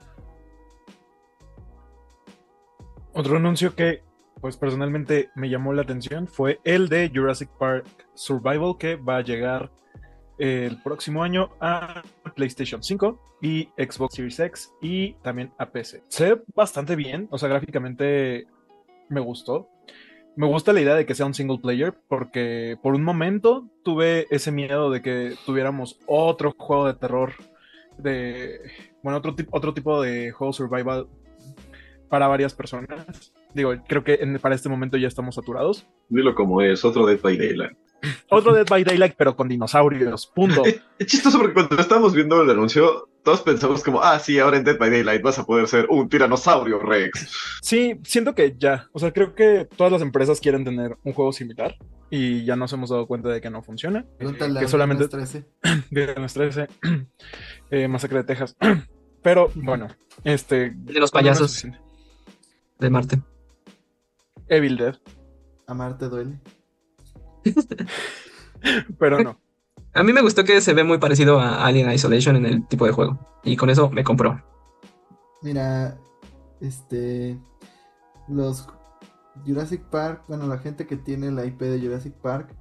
Otro 3.14 3.36
anuncio 3.36 3.74
que 3.74 4.02
pues 4.40 4.56
personalmente 4.56 5.30
me 5.34 5.48
llamó 5.48 5.72
la 5.72 5.82
atención 5.82 6.28
fue 6.28 6.60
el 6.62 6.88
de 6.88 7.10
Jurassic 7.12 7.50
Park 7.58 7.86
Survival 8.14 8.76
que 8.78 8.94
va 8.94 9.16
a 9.16 9.22
llegar 9.22 9.72
el 10.38 10.80
próximo 10.82 11.22
año 11.24 11.50
a 11.60 12.02
PlayStation 12.36 12.82
5 12.82 13.18
y 13.42 13.68
Xbox 13.76 14.14
Series 14.14 14.38
X 14.38 14.72
y 14.80 15.14
también 15.14 15.52
a 15.58 15.66
PC. 15.70 16.04
Se 16.08 16.34
ve 16.34 16.42
bastante 16.54 16.94
bien, 16.96 17.28
o 17.30 17.38
sea, 17.38 17.48
gráficamente 17.48 18.46
me 19.08 19.20
gustó. 19.20 19.68
Me 20.38 20.46
gusta 20.46 20.72
la 20.72 20.80
idea 20.80 20.94
de 20.94 21.04
que 21.04 21.16
sea 21.16 21.26
un 21.26 21.34
single 21.34 21.58
player 21.58 21.98
porque 22.06 22.78
por 22.80 22.94
un 22.94 23.02
momento 23.02 23.68
tuve 23.82 24.28
ese 24.30 24.52
miedo 24.52 24.88
de 24.88 25.02
que 25.02 25.34
tuviéramos 25.44 25.98
otro 26.06 26.54
juego 26.56 26.86
de 26.86 26.94
terror 26.94 27.32
de 27.96 28.60
bueno, 29.02 29.18
otro, 29.18 29.34
otro 29.50 29.74
tipo 29.74 30.00
de 30.00 30.30
juego 30.30 30.52
survival 30.52 31.08
para 32.08 32.28
varias 32.28 32.54
personas 32.54 33.32
Digo, 33.54 33.74
creo 33.86 34.04
que 34.04 34.18
para 34.40 34.54
este 34.54 34.68
momento 34.68 34.96
ya 34.96 35.08
estamos 35.08 35.34
saturados. 35.34 35.86
Dilo 36.08 36.34
como 36.34 36.60
es, 36.62 36.84
otro 36.84 37.06
Dead 37.06 37.20
by 37.20 37.36
Daylight. 37.36 37.76
Otro 38.30 38.54
Dead 38.54 38.66
by 38.68 38.84
Daylight, 38.84 39.14
pero 39.16 39.34
con 39.34 39.48
dinosaurios, 39.48 40.26
punto. 40.28 40.62
Es, 40.64 41.06
chistoso 41.06 41.38
porque 41.38 41.54
cuando 41.54 41.76
estábamos 41.80 42.14
viendo 42.14 42.40
el 42.40 42.50
anuncio, 42.50 43.08
todos 43.24 43.42
pensamos 43.42 43.82
como, 43.82 44.00
ah, 44.00 44.18
sí, 44.18 44.38
ahora 44.38 44.56
en 44.56 44.64
Dead 44.64 44.78
by 44.78 44.90
Daylight 44.90 45.22
vas 45.22 45.38
a 45.38 45.44
poder 45.44 45.66
ser 45.66 45.86
un 45.88 46.08
tiranosaurio 46.08 46.78
Rex. 46.78 47.28
Sí, 47.62 47.98
siento 48.04 48.34
que 48.34 48.54
ya, 48.58 48.88
o 48.92 48.98
sea, 48.98 49.12
creo 49.12 49.34
que 49.34 49.66
todas 49.76 49.92
las 49.92 50.02
empresas 50.02 50.40
quieren 50.40 50.64
tener 50.64 50.96
un 51.02 51.12
juego 51.12 51.32
similar 51.32 51.76
y 52.10 52.44
ya 52.44 52.56
nos 52.56 52.72
hemos 52.72 52.90
dado 52.90 53.06
cuenta 53.06 53.30
de 53.30 53.40
que 53.40 53.50
no 53.50 53.62
funciona. 53.62 54.06
que 54.18 54.68
solamente... 54.68 55.08
13. 55.08 55.44
Viernes 55.90 56.34
13. 56.34 56.68
eh, 57.70 57.88
Masacre 57.88 58.18
de 58.18 58.24
Texas. 58.24 58.56
Pero, 59.22 59.50
bueno, 59.54 59.88
este... 60.24 60.72
De 60.74 61.00
los 61.00 61.10
payasos. 61.10 61.66
de 62.78 62.90
Marte. 62.90 63.20
Evil 64.48 64.76
Dead. 64.76 64.96
Amarte 65.66 66.08
duele. 66.08 66.40
Pero 68.98 69.22
no. 69.22 69.38
A 69.94 70.02
mí 70.02 70.12
me 70.12 70.22
gustó 70.22 70.44
que 70.44 70.60
se 70.60 70.74
ve 70.74 70.84
muy 70.84 70.98
parecido 70.98 71.40
a 71.40 71.64
Alien 71.64 71.90
Isolation 71.90 72.36
en 72.36 72.46
el 72.46 72.66
tipo 72.66 72.86
de 72.86 72.92
juego. 72.92 73.18
Y 73.44 73.56
con 73.56 73.70
eso 73.70 73.90
me 73.90 74.04
compró. 74.04 74.42
Mira, 75.42 75.98
este. 76.60 77.38
Los 78.28 78.68
Jurassic 79.46 79.82
Park, 79.84 80.24
bueno, 80.28 80.46
la 80.46 80.58
gente 80.58 80.86
que 80.86 80.96
tiene 80.96 81.30
la 81.30 81.44
IP 81.46 81.60
de 81.60 81.80
Jurassic 81.80 82.14
Park 82.14 82.54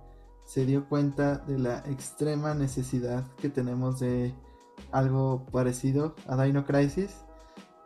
se 0.45 0.65
dio 0.65 0.87
cuenta 0.87 1.39
de 1.39 1.59
la 1.59 1.79
extrema 1.79 2.53
necesidad 2.53 3.25
que 3.35 3.49
tenemos 3.49 3.99
de 3.99 4.33
algo 4.91 5.45
parecido 5.51 6.15
a 6.27 6.41
Dino 6.41 6.65
Crisis. 6.65 7.25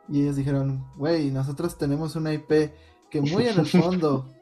Y 0.08 0.22
ellos 0.22 0.36
dijeron, 0.36 0.86
wey, 0.98 1.32
nosotros 1.32 1.78
tenemos 1.78 2.16
una 2.16 2.34
IP 2.34 2.72
que 3.12 3.22
muy 3.22 3.46
en 3.46 3.60
el 3.60 3.68
fondo, 3.68 4.34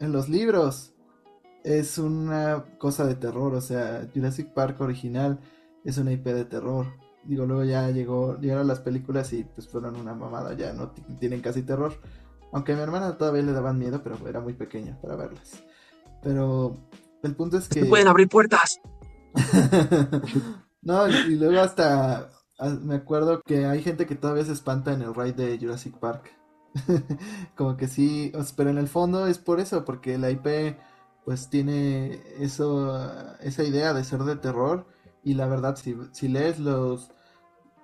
en 0.00 0.10
los 0.10 0.28
libros, 0.28 0.94
es 1.62 1.98
una 1.98 2.64
cosa 2.78 3.06
de 3.06 3.14
terror, 3.14 3.54
o 3.54 3.60
sea, 3.60 4.08
Jurassic 4.12 4.52
Park 4.52 4.80
original 4.80 5.38
es 5.84 5.98
una 5.98 6.12
IP 6.12 6.24
de 6.24 6.44
terror. 6.44 6.86
Digo, 7.24 7.44
luego 7.44 7.64
ya 7.64 7.90
llegó, 7.90 8.38
llegaron 8.40 8.66
las 8.66 8.80
películas 8.80 9.32
y 9.34 9.44
pues 9.44 9.68
fueron 9.68 9.96
una 9.96 10.14
mamada, 10.14 10.54
ya 10.54 10.72
no 10.72 10.90
tienen 11.20 11.42
casi 11.42 11.62
terror. 11.62 11.92
Aunque 12.52 12.72
a 12.72 12.76
mi 12.76 12.82
hermana 12.82 13.18
todavía 13.18 13.42
le 13.42 13.52
daban 13.52 13.78
miedo, 13.78 14.02
pero 14.02 14.16
era 14.26 14.40
muy 14.40 14.54
pequeña 14.54 14.98
para 15.00 15.16
verlas. 15.16 15.62
Pero 16.22 16.88
el 17.22 17.36
punto 17.36 17.58
es 17.58 17.68
que... 17.68 17.84
Pueden 17.84 18.08
abrir 18.08 18.28
puertas. 18.28 18.80
no, 20.82 21.08
y 21.08 21.36
luego 21.36 21.60
hasta 21.60 22.30
me 22.82 22.96
acuerdo 22.96 23.42
que 23.42 23.66
hay 23.66 23.82
gente 23.82 24.06
que 24.06 24.16
todavía 24.16 24.44
se 24.44 24.52
espanta 24.52 24.92
en 24.92 25.02
el 25.02 25.14
ride 25.14 25.32
de 25.46 25.58
Jurassic 25.58 25.98
Park. 25.98 26.39
Como 27.56 27.76
que 27.76 27.88
sí, 27.88 28.32
pero 28.56 28.70
en 28.70 28.78
el 28.78 28.88
fondo 28.88 29.26
es 29.26 29.38
por 29.38 29.60
eso, 29.60 29.84
porque 29.84 30.18
la 30.18 30.30
IP 30.30 30.76
pues 31.24 31.48
tiene 31.50 32.22
eso, 32.38 32.98
esa 33.40 33.64
idea 33.64 33.92
de 33.92 34.04
ser 34.04 34.20
de 34.24 34.36
terror 34.36 34.86
y 35.22 35.34
la 35.34 35.46
verdad 35.46 35.76
si, 35.76 35.96
si 36.12 36.28
lees 36.28 36.58
los 36.58 37.10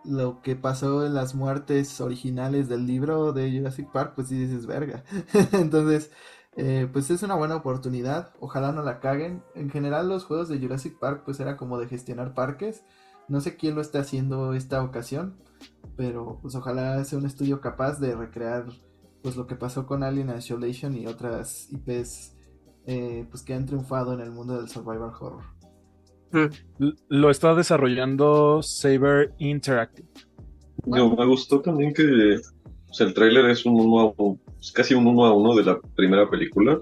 lo 0.05 0.43
que 0.43 0.57
pasó 0.57 1.07
en 1.07 1.15
las 1.15 1.35
muertes 1.35 2.01
originales 2.01 2.69
del 2.69 2.87
libro 2.87 3.33
de 3.33 3.53
Jurassic 3.53 3.91
Park, 3.93 4.15
pues 4.17 4.29
sí 4.29 4.39
dices 4.39 4.67
verga. 4.67 5.05
Entonces, 5.53 6.11
eh, 6.57 6.89
pues 6.93 7.11
es 7.11 7.23
una 7.23 7.35
buena 7.37 7.57
oportunidad. 7.57 8.33
Ojalá 8.41 8.73
no 8.73 8.83
la 8.83 9.01
caguen. 9.01 9.43
En 9.55 9.71
general, 9.71 10.09
los 10.09 10.25
juegos 10.25 10.49
de 10.49 10.59
Jurassic 10.61 10.99
Park, 10.99 11.23
pues 11.25 11.41
era 11.41 11.57
como 11.57 11.79
de 11.79 11.89
gestionar 11.89 12.35
parques. 12.35 12.85
No 13.29 13.41
sé 13.41 13.57
quién 13.57 13.75
lo 13.75 13.81
está 13.81 14.01
haciendo 14.01 14.55
esta 14.55 14.83
ocasión, 14.83 15.37
pero 15.97 16.39
pues 16.43 16.55
ojalá 16.55 17.03
sea 17.05 17.19
un 17.19 17.27
estudio 17.27 17.61
capaz 17.61 17.99
de 17.99 18.15
recrear 18.15 18.67
pues 19.23 19.37
lo 19.37 19.47
que 19.47 19.57
pasó 19.57 19.87
con 19.87 20.03
Alien 20.05 20.33
Isolation 20.37 20.97
y 20.97 21.07
otras 21.07 21.69
IPs 21.73 22.37
eh, 22.87 23.27
pues 23.29 23.43
que 23.43 23.55
han 23.55 23.67
triunfado 23.67 24.13
en 24.13 24.21
el 24.21 24.31
mundo 24.31 24.57
del 24.57 24.69
survival 24.69 25.13
horror. 25.21 25.43
Mm. 26.31 26.87
Lo 27.09 27.31
está 27.31 27.55
desarrollando 27.55 28.63
Saber 28.63 29.33
Interactive. 29.39 30.09
me 30.85 31.27
gustó 31.27 31.61
también 31.61 31.93
que 31.93 32.39
pues, 32.87 33.01
el 33.01 33.15
tráiler 33.15 33.51
es 33.51 33.67
un 33.67 33.81
uno 33.81 34.15
a, 34.17 34.73
casi 34.73 34.95
un 34.95 35.07
uno 35.07 35.25
a 35.25 35.35
uno 35.35 35.57
de 35.57 35.65
la 35.65 35.81
primera 35.97 36.31
película. 36.31 36.79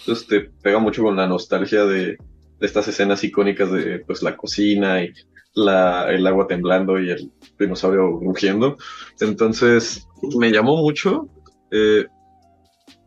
Entonces 0.00 0.26
te 0.28 0.40
pega 0.62 0.78
mucho 0.78 1.02
con 1.02 1.16
la 1.16 1.26
nostalgia 1.26 1.84
de, 1.84 2.16
de 2.60 2.66
estas 2.66 2.86
escenas 2.88 3.24
icónicas 3.24 3.70
de 3.72 4.00
pues 4.00 4.22
la 4.22 4.36
cocina 4.36 5.02
y 5.02 5.12
el 5.58 6.26
agua 6.26 6.46
temblando 6.46 6.98
y 6.98 7.10
el 7.10 7.32
dinosaurio 7.58 8.20
rugiendo. 8.20 8.76
Entonces, 9.20 10.06
me 10.38 10.50
llamó 10.50 10.76
mucho. 10.76 11.28
Eh, 11.70 12.06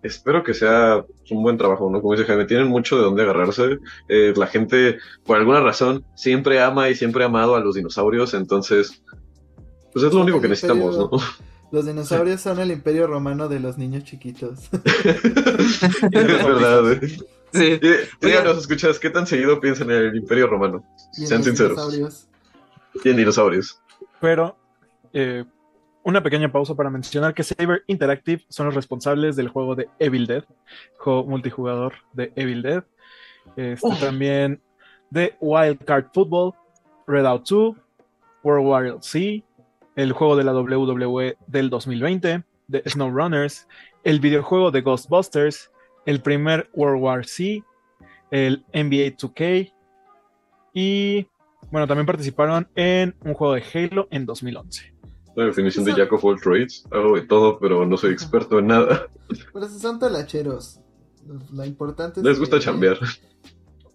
espero 0.04 0.44
que 0.44 0.54
sea 0.54 1.04
un 1.30 1.44
buen 1.44 1.58
trabajo, 1.58 1.90
¿no? 1.90 2.02
Como 2.02 2.14
dice 2.14 2.26
Jaime, 2.26 2.46
tienen 2.46 2.68
mucho 2.68 2.98
de 2.98 3.04
dónde 3.04 3.24
agarrarse. 3.24 3.80
Eh, 4.08 4.34
la 4.36 4.48
gente, 4.48 4.98
por 5.26 5.38
alguna 5.38 5.62
razón, 5.62 6.06
siempre 6.16 6.62
ama 6.62 6.90
y 6.90 6.96
siempre 6.96 7.24
ha 7.24 7.28
amado 7.28 7.56
a 7.56 7.60
los 7.60 7.76
dinosaurios, 7.76 8.34
entonces, 8.34 9.04
pues 9.94 10.06
es 10.06 10.14
lo 10.14 10.22
único 10.22 10.42
que 10.42 10.48
necesitamos, 10.48 10.98
¿no? 10.98 11.10
Los 11.72 11.86
dinosaurios 11.86 12.42
son 12.42 12.60
el 12.60 12.70
imperio 12.70 13.08
romano 13.08 13.48
de 13.48 13.62
los 13.62 13.78
niños 13.78 14.04
chiquitos. 14.04 14.60
es 14.74 16.44
verdad, 16.44 16.92
¿eh? 16.92 17.18
Sí. 17.54 17.80
Díganos, 18.20 18.58
escuchas, 18.58 19.00
¿qué 19.00 19.10
tan 19.10 19.26
seguido 19.26 19.60
piensan 19.62 19.90
en 19.90 19.98
el 19.98 20.16
imperio 20.18 20.48
romano? 20.48 20.84
Sean 21.14 21.44
sinceros. 21.44 22.28
Tienen 23.02 23.18
dinosaurios. 23.18 23.82
Pero, 24.20 24.58
eh, 25.14 25.46
una 26.04 26.24
pequeña 26.24 26.52
pausa 26.52 26.76
para 26.76 26.90
mencionar 26.90 27.34
que 27.34 27.44
Saber 27.44 27.84
Interactive 27.88 28.44
son 28.50 28.66
los 28.66 28.76
responsables 28.76 29.36
del 29.36 29.50
juego 29.50 29.76
de 29.76 29.90
Evil 30.00 30.26
Dead, 30.26 30.44
juego 30.98 31.26
multijugador 31.26 31.94
de 32.14 32.32
Evil 32.36 32.62
Dead. 32.62 32.84
Este, 33.56 33.88
oh. 33.88 33.96
También 33.96 34.62
de 35.10 35.36
Wild 35.40 35.84
Card 35.86 36.06
Football, 36.14 36.54
Redout 37.06 37.48
2, 37.48 37.76
World 38.44 38.68
War 38.68 38.98
C, 39.02 39.44
el 39.96 40.12
juego 40.14 40.36
de 40.36 40.44
la 40.44 40.54
WWE 40.54 41.38
del 41.48 41.70
2020, 41.70 42.44
de 42.68 42.84
SnowRunners, 42.88 43.68
el 44.04 44.20
videojuego 44.20 44.72
de 44.72 44.82
Ghostbusters, 44.82 45.72
el 46.06 46.22
primer 46.22 46.70
World 46.74 47.04
War 47.04 47.26
C, 47.26 47.64
el 48.32 48.64
NBA 48.74 49.18
2K 49.18 49.74
y 50.74 51.28
bueno, 51.72 51.88
también 51.88 52.06
participaron 52.06 52.68
en 52.76 53.16
un 53.24 53.34
juego 53.34 53.54
de 53.54 53.64
Halo 53.74 54.08
en 54.12 54.26
2011. 54.26 54.94
La 55.36 55.46
definición 55.46 55.86
de 55.86 55.96
Jack 55.96 56.12
of 56.12 56.26
all 56.26 56.40
trades, 56.40 56.84
hago 56.92 57.16
de 57.16 57.22
todo, 57.22 57.58
pero 57.60 57.86
no 57.86 57.96
soy 57.96 58.12
experto 58.12 58.60
en 58.60 58.68
nada. 58.68 59.08
Pero 59.54 59.68
si 59.68 59.80
son 59.80 59.98
talacheros. 59.98 60.82
Lo 61.54 61.64
importante 61.64 62.20
es 62.20 62.26
Les 62.26 62.40
gusta 62.40 62.60
chambear. 62.60 62.98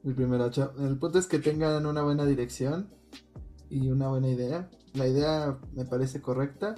El 0.04 0.14
primero, 0.14 0.48
el 0.78 0.96
punto 0.98 1.18
es 1.18 1.26
que 1.26 1.38
tengan 1.38 1.84
una 1.84 2.02
buena 2.02 2.24
dirección 2.24 2.88
y 3.68 3.90
una 3.90 4.08
buena 4.08 4.28
idea. 4.28 4.70
La 4.94 5.06
idea 5.06 5.58
me 5.74 5.84
parece 5.84 6.22
correcta. 6.22 6.74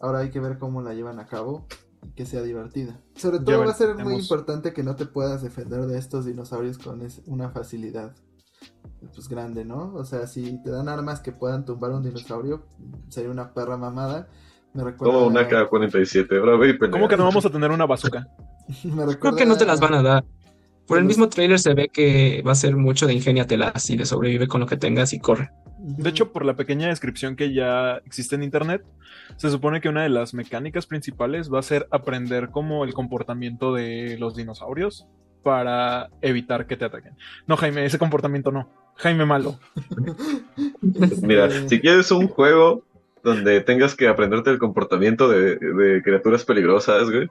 Ahora 0.00 0.18
hay 0.18 0.30
que 0.30 0.40
ver 0.40 0.58
cómo 0.58 0.82
la 0.82 0.92
llevan 0.92 1.20
a 1.20 1.26
cabo 1.26 1.66
y 2.04 2.10
que 2.10 2.26
sea 2.26 2.42
divertida. 2.42 3.00
Sobre 3.14 3.38
todo 3.38 3.60
va 3.60 3.70
a 3.70 3.74
ser 3.74 3.94
muy 3.94 4.14
importante 4.14 4.74
que 4.74 4.82
no 4.82 4.96
te 4.96 5.06
puedas 5.06 5.42
defender 5.42 5.86
de 5.86 5.96
estos 5.96 6.26
dinosaurios 6.26 6.76
con 6.76 7.00
una 7.26 7.50
facilidad 7.50 8.14
pues 9.14 9.28
grande, 9.28 9.64
¿no? 9.64 9.92
O 9.94 10.04
sea, 10.04 10.26
si 10.26 10.62
te 10.62 10.70
dan 10.70 10.88
armas 10.88 11.20
que 11.20 11.32
puedan 11.32 11.64
tumbar 11.64 11.90
un 11.90 12.02
dinosaurio, 12.02 12.66
sería 13.08 13.30
una 13.30 13.52
perra 13.52 13.76
mamada. 13.76 14.28
Me 14.74 14.84
recuerda... 14.84 15.18
Una 15.18 15.48
K-47, 15.48 16.90
¿Cómo 16.90 17.08
que 17.08 17.16
no 17.16 17.24
vamos 17.24 17.44
a 17.44 17.50
tener 17.50 17.70
una 17.70 17.86
bazooka? 17.86 18.26
Creo 19.20 19.36
que 19.36 19.46
no 19.46 19.56
te 19.56 19.66
las 19.66 19.80
van 19.80 19.94
a 19.94 20.02
dar. 20.02 20.24
Por 20.86 20.98
el 20.98 21.04
mismo 21.04 21.28
trailer 21.28 21.58
se 21.58 21.74
ve 21.74 21.88
que 21.88 22.42
va 22.46 22.52
a 22.52 22.56
ser 22.56 22.76
mucho 22.76 23.06
de 23.06 23.14
ingeniatelas 23.14 23.88
y 23.90 23.96
de 23.96 24.04
sobrevive 24.04 24.48
con 24.48 24.60
lo 24.60 24.66
que 24.66 24.76
tengas 24.76 25.12
y 25.12 25.20
corre. 25.20 25.50
De 25.78 26.10
hecho, 26.10 26.32
por 26.32 26.44
la 26.44 26.54
pequeña 26.54 26.88
descripción 26.88 27.34
que 27.34 27.52
ya 27.52 27.96
existe 28.04 28.36
en 28.36 28.42
internet, 28.42 28.84
se 29.36 29.50
supone 29.50 29.80
que 29.80 29.88
una 29.88 30.02
de 30.02 30.10
las 30.10 30.34
mecánicas 30.34 30.86
principales 30.86 31.52
va 31.52 31.58
a 31.58 31.62
ser 31.62 31.88
aprender 31.90 32.50
como 32.50 32.84
el 32.84 32.94
comportamiento 32.94 33.74
de 33.74 34.16
los 34.18 34.36
dinosaurios 34.36 35.06
para 35.42 36.08
evitar 36.20 36.66
que 36.66 36.76
te 36.76 36.84
ataquen. 36.84 37.16
No, 37.46 37.56
Jaime, 37.56 37.84
ese 37.84 37.98
comportamiento 37.98 38.50
no. 38.50 38.68
Jaime 38.96 39.24
malo. 39.24 39.58
Mira, 41.22 41.50
si 41.68 41.80
quieres 41.80 42.10
un 42.10 42.28
juego 42.28 42.84
donde 43.22 43.60
tengas 43.60 43.94
que 43.94 44.08
aprenderte 44.08 44.50
el 44.50 44.58
comportamiento 44.58 45.28
de, 45.28 46.02
criaturas 46.02 46.44
peligrosas, 46.44 47.10
güey, 47.10 47.28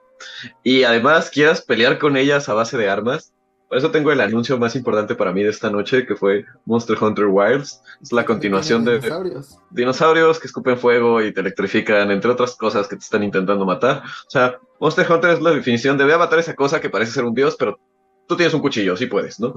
y 0.63 0.83
además 0.83 1.29
quieras 1.29 1.61
pelear 1.61 1.99
con 1.99 2.15
ellas 2.17 2.47
a 2.49 2.53
base 2.53 2.77
de 2.77 2.89
armas, 2.89 3.33
por 3.71 3.77
eso 3.77 3.89
tengo 3.89 4.11
el 4.11 4.19
anuncio 4.19 4.57
más 4.57 4.75
importante 4.75 5.15
para 5.15 5.31
mí 5.31 5.43
de 5.43 5.49
esta 5.49 5.69
noche, 5.69 6.05
que 6.05 6.17
fue 6.17 6.43
Monster 6.65 6.97
Hunter 7.01 7.27
Wilds. 7.27 7.81
Es 8.01 8.11
la 8.11 8.25
continuación 8.25 8.83
de 8.83 8.99
dinosaurios. 8.99 9.59
dinosaurios 9.69 10.39
que 10.41 10.47
escupen 10.47 10.77
fuego 10.77 11.21
y 11.21 11.33
te 11.33 11.39
electrifican, 11.39 12.11
entre 12.11 12.31
otras 12.31 12.57
cosas 12.57 12.89
que 12.89 12.97
te 12.97 13.03
están 13.03 13.23
intentando 13.23 13.65
matar. 13.65 14.03
O 14.27 14.29
sea, 14.29 14.59
Monster 14.81 15.09
Hunter 15.09 15.29
es 15.29 15.41
la 15.41 15.51
definición 15.51 15.97
de 15.97 16.03
voy 16.03 16.11
a 16.11 16.17
matar 16.17 16.39
esa 16.39 16.53
cosa 16.53 16.81
que 16.81 16.89
parece 16.89 17.13
ser 17.13 17.23
un 17.23 17.33
dios, 17.33 17.55
pero 17.57 17.79
tú 18.27 18.35
tienes 18.35 18.53
un 18.53 18.61
cuchillo, 18.61 18.95
sí 18.95 19.07
puedes, 19.07 19.39
¿no? 19.39 19.53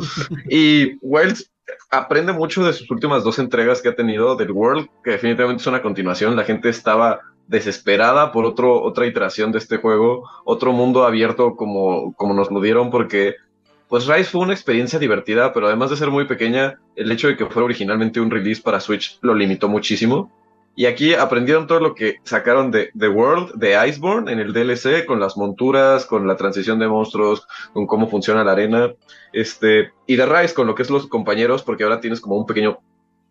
y 0.48 0.96
Wilds 1.00 1.50
aprende 1.90 2.32
mucho 2.32 2.64
de 2.64 2.72
sus 2.72 2.90
últimas 2.90 3.24
dos 3.24 3.38
entregas 3.38 3.80
que 3.80 3.88
ha 3.88 3.94
tenido 3.94 4.36
del 4.36 4.52
World, 4.52 4.88
que 5.02 5.12
definitivamente 5.12 5.62
es 5.62 5.66
una 5.66 5.82
continuación. 5.82 6.36
La 6.36 6.44
gente 6.44 6.68
estaba 6.68 7.20
desesperada 7.46 8.32
por 8.32 8.46
otra 8.46 9.06
iteración 9.06 9.52
de 9.52 9.58
este 9.58 9.76
juego, 9.76 10.28
otro 10.44 10.72
mundo 10.72 11.04
abierto 11.04 11.56
como, 11.56 12.14
como 12.14 12.34
nos 12.34 12.50
lo 12.50 12.60
dieron, 12.60 12.90
porque 12.90 13.36
pues 13.88 14.06
Rise 14.06 14.30
fue 14.30 14.40
una 14.40 14.54
experiencia 14.54 14.98
divertida, 14.98 15.52
pero 15.52 15.66
además 15.66 15.90
de 15.90 15.96
ser 15.96 16.10
muy 16.10 16.26
pequeña, 16.26 16.80
el 16.96 17.12
hecho 17.12 17.28
de 17.28 17.36
que 17.36 17.46
fuera 17.46 17.66
originalmente 17.66 18.20
un 18.20 18.30
release 18.30 18.62
para 18.62 18.80
Switch 18.80 19.18
lo 19.20 19.34
limitó 19.34 19.68
muchísimo. 19.68 20.32
Y 20.76 20.86
aquí 20.86 21.14
aprendieron 21.14 21.66
todo 21.66 21.80
lo 21.80 21.94
que 21.94 22.16
sacaron 22.24 22.70
de 22.70 22.90
The 22.98 23.08
World, 23.08 23.54
de 23.54 23.88
Iceborne 23.88 24.32
en 24.32 24.40
el 24.40 24.52
DLC, 24.52 25.06
con 25.06 25.20
las 25.20 25.36
monturas, 25.36 26.04
con 26.04 26.26
la 26.26 26.36
transición 26.36 26.78
de 26.78 26.88
monstruos, 26.88 27.46
con 27.72 27.86
cómo 27.86 28.08
funciona 28.08 28.42
la 28.42 28.52
arena. 28.52 28.92
Este, 29.32 29.92
y 30.06 30.16
de 30.16 30.26
Rise, 30.26 30.54
con 30.54 30.66
lo 30.66 30.74
que 30.74 30.82
es 30.82 30.90
los 30.90 31.06
compañeros, 31.06 31.62
porque 31.62 31.84
ahora 31.84 32.00
tienes 32.00 32.20
como 32.20 32.36
un 32.36 32.46
pequeño 32.46 32.78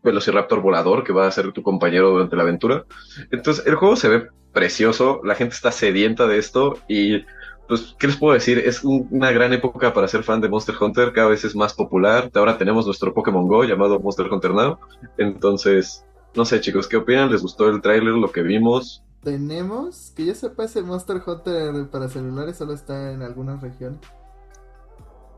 Velociraptor 0.04 0.62
volador 0.62 1.04
que 1.04 1.14
va 1.14 1.28
a 1.28 1.32
ser 1.32 1.52
tu 1.54 1.64
compañero 1.64 2.12
durante 2.12 2.36
la 2.36 2.44
aventura. 2.44 2.86
Entonces, 3.32 3.66
el 3.66 3.76
juego 3.76 3.96
se 3.96 4.10
ve 4.10 4.28
precioso, 4.52 5.22
la 5.24 5.36
gente 5.36 5.56
está 5.56 5.72
sedienta 5.72 6.28
de 6.28 6.38
esto 6.38 6.78
y 6.88 7.24
pues, 7.68 7.96
¿qué 7.98 8.08
les 8.08 8.18
puedo 8.18 8.34
decir? 8.34 8.60
Es 8.60 8.84
una 8.84 9.32
gran 9.32 9.54
época 9.54 9.94
para 9.94 10.08
ser 10.08 10.24
fan 10.24 10.42
de 10.42 10.50
Monster 10.50 10.76
Hunter, 10.80 11.14
cada 11.14 11.30
vez 11.30 11.46
es 11.46 11.56
más 11.56 11.74
popular. 11.74 12.30
Ahora 12.36 12.58
tenemos 12.58 12.86
nuestro 12.86 13.14
Pokémon 13.14 13.48
Go 13.48 13.64
llamado 13.64 14.00
Monster 14.00 14.28
Hunter 14.32 14.52
Now. 14.52 14.78
Entonces, 15.18 16.06
no 16.36 16.46
sé, 16.46 16.62
chicos, 16.62 16.88
¿qué 16.88 16.98
opinan? 16.98 17.32
¿Les 17.32 17.42
gustó 17.42 17.70
el 17.70 17.82
tráiler, 17.82 18.14
lo 18.14 18.32
que 18.32 18.42
vimos? 18.42 19.04
Tenemos, 19.24 20.12
que 20.16 20.26
yo 20.26 20.36
sepa, 20.36 20.66
ese 20.66 20.82
Monster 20.82 21.22
Hunter 21.26 21.90
para 21.90 22.10
celulares 22.10 22.58
solo 22.58 22.74
está 22.74 23.12
en 23.12 23.22
algunas 23.22 23.62
regiones. 23.62 24.00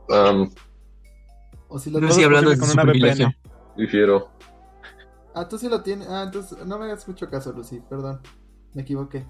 Um, 0.09 0.49
o 1.67 1.79
si 1.79 1.89
lo 1.89 1.99
no 1.99 2.07
estoy 2.07 2.23
hablando 2.23 2.49
de 2.49 2.57
con 2.57 2.69
una 2.69 2.83
VPN. 2.83 3.35
Difiero. 3.75 4.29
Ah, 5.33 5.47
tú 5.47 5.57
sí 5.57 5.67
lo 5.67 5.81
tienes. 5.81 6.07
Ah, 6.07 6.23
entonces 6.23 6.65
no 6.65 6.79
me 6.79 6.85
hagas 6.85 7.07
mucho 7.07 7.29
caso, 7.29 7.51
Lucy, 7.51 7.81
perdón. 7.89 8.21
Me 8.73 8.83
equivoqué. 8.83 9.25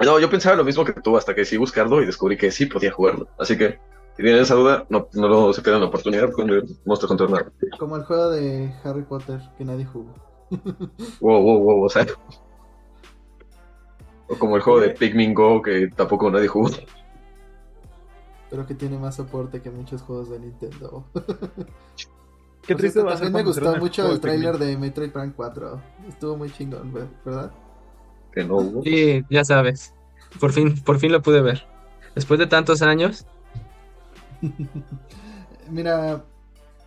No, 0.00 0.20
yo 0.20 0.30
pensaba 0.30 0.54
lo 0.54 0.64
mismo 0.64 0.84
que 0.84 0.92
tú 0.92 1.16
hasta 1.16 1.34
que 1.34 1.44
sí 1.44 1.56
buscarlo 1.56 2.00
y 2.00 2.06
descubrí 2.06 2.36
que 2.36 2.50
sí 2.50 2.66
podía 2.66 2.92
jugarlo. 2.92 3.28
Así 3.38 3.58
que 3.58 3.80
Si 4.16 4.22
tienen 4.22 4.42
esa 4.42 4.54
duda, 4.54 4.86
no, 4.88 5.08
no 5.14 5.52
se 5.52 5.62
pierdan 5.62 5.82
la 5.82 5.88
oportunidad 5.88 6.30
con 6.32 6.48
el 6.50 6.64
Monster 6.84 7.10
Hunter 7.10 7.30
Nada. 7.30 7.52
Como 7.78 7.96
el 7.96 8.04
juego 8.04 8.30
de 8.30 8.72
Harry 8.84 9.02
Potter 9.02 9.40
que 9.56 9.64
nadie 9.64 9.84
jugó. 9.84 10.14
Wow, 11.20 11.42
wow, 11.42 11.58
wow, 11.62 11.84
o 11.84 11.88
sea. 11.88 12.06
O 14.28 14.38
como 14.38 14.56
el 14.56 14.62
juego 14.62 14.80
de 14.80 14.90
Pikmin 14.90 15.34
Go 15.34 15.62
que 15.62 15.88
tampoco 15.88 16.30
nadie 16.30 16.48
jugó. 16.48 16.70
Pero 18.50 18.66
que 18.66 18.74
tiene 18.74 18.98
más 18.98 19.16
soporte 19.16 19.60
que 19.60 19.70
muchos 19.70 20.02
juegos 20.02 20.30
de 20.30 20.38
Nintendo. 20.40 21.04
Qué 22.66 22.74
triste 22.74 23.00
cierto, 23.00 23.06
va 23.08 23.14
a 23.14 23.16
ser 23.16 23.26
también 23.26 23.44
me 23.46 23.50
gustó 23.50 23.76
mucho 23.76 24.10
el 24.12 24.20
tráiler 24.20 24.58
de 24.58 24.76
Metroid 24.76 25.10
Prime 25.10 25.32
4. 25.34 25.80
Estuvo 26.08 26.36
muy 26.36 26.50
chingón, 26.50 26.92
ver- 26.92 27.08
¿verdad? 27.24 27.50
Que 28.32 28.44
no 28.44 28.56
hubo. 28.56 28.82
Sí, 28.82 29.24
ya 29.30 29.42
sabes. 29.44 29.94
Por 30.38 30.52
fin, 30.52 30.78
por 30.82 30.98
fin 30.98 31.12
lo 31.12 31.22
pude 31.22 31.40
ver. 31.40 31.66
Después 32.14 32.38
de 32.38 32.46
tantos 32.46 32.82
años, 32.82 33.26
Mira, 35.70 36.24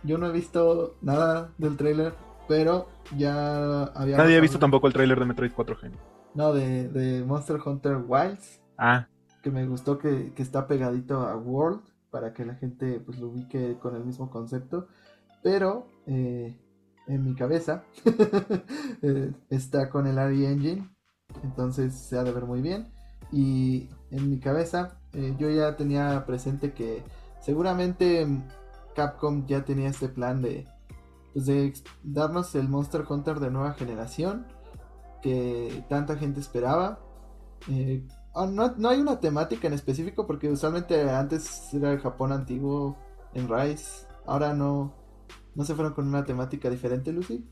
yo 0.02 0.18
no 0.18 0.26
he 0.26 0.32
visto 0.32 0.96
nada 1.00 1.50
del 1.58 1.76
tráiler, 1.76 2.14
pero 2.48 2.88
ya 3.16 3.84
había... 3.84 4.16
Nadie 4.16 4.36
ha 4.36 4.40
visto 4.40 4.58
tampoco 4.58 4.86
el 4.86 4.92
tráiler 4.92 5.18
de 5.18 5.26
Metroid 5.26 5.52
4G. 5.52 5.90
No, 6.34 6.52
de, 6.52 6.88
de 6.88 7.24
Monster 7.24 7.58
Hunter 7.64 7.98
Wilds, 8.06 8.60
Ah, 8.78 9.06
que 9.42 9.50
me 9.50 9.66
gustó 9.66 9.98
que, 9.98 10.32
que 10.34 10.42
está 10.42 10.66
pegadito 10.66 11.20
a 11.20 11.36
World, 11.36 11.82
para 12.10 12.32
que 12.32 12.44
la 12.44 12.54
gente 12.54 13.00
pues 13.00 13.18
lo 13.18 13.28
ubique 13.28 13.76
con 13.80 13.96
el 13.96 14.04
mismo 14.04 14.30
concepto. 14.30 14.86
Pero 15.42 15.88
eh, 16.06 16.56
en 17.08 17.24
mi 17.24 17.34
cabeza 17.34 17.84
eh, 19.02 19.32
está 19.50 19.88
con 19.88 20.06
el 20.06 20.16
RE 20.16 20.50
Engine, 20.50 20.88
entonces 21.42 21.94
se 21.94 22.16
ha 22.18 22.22
de 22.22 22.32
ver 22.32 22.44
muy 22.44 22.60
bien. 22.60 22.92
Y 23.32 23.88
en 24.10 24.30
mi 24.30 24.38
cabeza 24.38 25.00
eh, 25.12 25.34
yo 25.38 25.50
ya 25.50 25.74
tenía 25.76 26.24
presente 26.26 26.72
que 26.72 27.02
seguramente 27.40 28.26
Capcom 28.94 29.46
ya 29.46 29.64
tenía 29.64 29.88
este 29.88 30.08
plan 30.08 30.42
de, 30.42 30.66
pues, 31.32 31.46
de 31.46 31.72
darnos 32.02 32.54
el 32.54 32.68
Monster 32.68 33.04
Hunter 33.08 33.40
de 33.40 33.50
nueva 33.50 33.74
generación 33.74 34.46
que 35.22 35.84
tanta 35.88 36.16
gente 36.16 36.40
esperaba. 36.40 37.00
Eh, 37.70 38.06
ah, 38.34 38.46
no, 38.46 38.74
no 38.76 38.88
hay 38.88 39.00
una 39.00 39.20
temática 39.20 39.68
en 39.68 39.74
específico 39.74 40.26
porque 40.26 40.48
usualmente 40.48 41.08
antes 41.10 41.72
era 41.72 41.92
el 41.92 42.00
Japón 42.00 42.32
antiguo 42.32 42.96
en 43.34 43.48
Rise. 43.48 44.06
Ahora 44.26 44.52
no, 44.52 44.94
no 45.54 45.64
se 45.64 45.74
fueron 45.74 45.94
con 45.94 46.08
una 46.08 46.24
temática 46.24 46.68
diferente, 46.68 47.12
Lucy. 47.12 47.46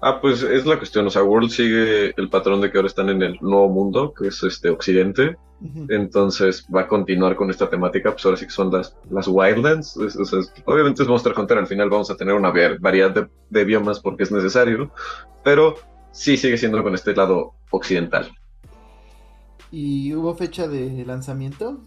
Ah, 0.00 0.20
pues 0.20 0.42
es 0.42 0.64
la 0.64 0.76
cuestión. 0.78 1.06
O 1.06 1.10
sea, 1.10 1.24
World 1.24 1.50
sigue 1.50 2.12
el 2.16 2.28
patrón 2.30 2.60
de 2.60 2.70
que 2.70 2.78
ahora 2.78 2.86
están 2.88 3.08
en 3.08 3.22
el 3.22 3.38
nuevo 3.40 3.68
mundo, 3.68 4.12
que 4.14 4.28
es 4.28 4.42
este 4.42 4.70
Occidente. 4.70 5.36
Entonces 5.88 6.64
va 6.74 6.82
a 6.82 6.86
continuar 6.88 7.34
con 7.34 7.50
esta 7.50 7.68
temática. 7.68 8.12
Pues 8.12 8.24
ahora 8.24 8.36
sí 8.36 8.44
que 8.46 8.52
son 8.52 8.70
las, 8.70 8.96
las 9.10 9.26
Wildlands. 9.26 9.96
Es- 9.96 10.14
es- 10.16 10.52
obviamente 10.66 11.02
es 11.02 11.08
Monster 11.08 11.34
Hunter. 11.36 11.58
Al 11.58 11.66
final 11.66 11.90
vamos 11.90 12.10
a 12.10 12.16
tener 12.16 12.34
una 12.34 12.50
var- 12.50 12.78
variedad 12.78 13.10
de, 13.10 13.28
de 13.50 13.64
biomas 13.64 13.98
porque 13.98 14.22
es 14.22 14.30
necesario. 14.30 14.92
Pero 15.42 15.74
sí 16.12 16.36
sigue 16.36 16.56
siendo 16.58 16.80
con 16.84 16.94
este 16.94 17.14
lado 17.14 17.54
occidental. 17.70 18.30
Y 19.72 20.14
hubo 20.14 20.34
fecha 20.36 20.68
de 20.68 21.04
lanzamiento. 21.04 21.80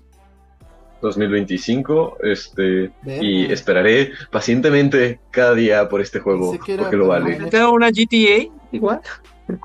2025. 1.02 2.18
Este. 2.24 2.92
Y 3.06 3.52
esperaré 3.52 4.12
pacientemente 4.32 5.20
cada 5.32 5.54
día 5.54 5.88
por 5.90 6.02
este 6.02 6.20
juego. 6.20 6.52
Porque 6.78 6.98
lo 6.98 7.08
vale. 7.08 7.38
tengo 7.50 7.72
una 7.72 7.90
GTA 7.90 8.52
igual. 8.72 9.02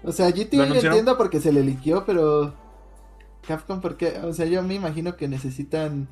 O 0.03 0.13
sea, 0.13 0.31
¿Lo 0.31 0.37
GTA 0.37 0.63
anunciaron? 0.65 0.99
entiendo 0.99 1.17
porque 1.17 1.41
se 1.41 1.53
le 1.53 1.63
liquió, 1.63 2.05
pero 2.05 2.55
Capcom 3.47 3.81
porque, 3.81 4.19
o 4.25 4.33
sea, 4.33 4.47
yo 4.47 4.63
me 4.63 4.75
imagino 4.75 5.17
que 5.17 5.29
necesitan 5.29 6.09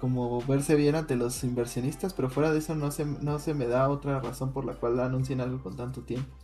como 0.00 0.40
verse 0.42 0.74
bien 0.76 0.94
ante 0.94 1.16
los 1.16 1.42
inversionistas, 1.44 2.14
pero 2.14 2.30
fuera 2.30 2.52
de 2.52 2.58
eso 2.58 2.74
no 2.74 2.90
se, 2.90 3.04
no 3.04 3.38
se 3.38 3.54
me 3.54 3.66
da 3.66 3.88
otra 3.88 4.20
razón 4.20 4.52
por 4.52 4.64
la 4.64 4.74
cual 4.74 4.98
anuncien 5.00 5.40
algo 5.40 5.62
con 5.62 5.76
tanto 5.76 6.02
tiempo. 6.02 6.36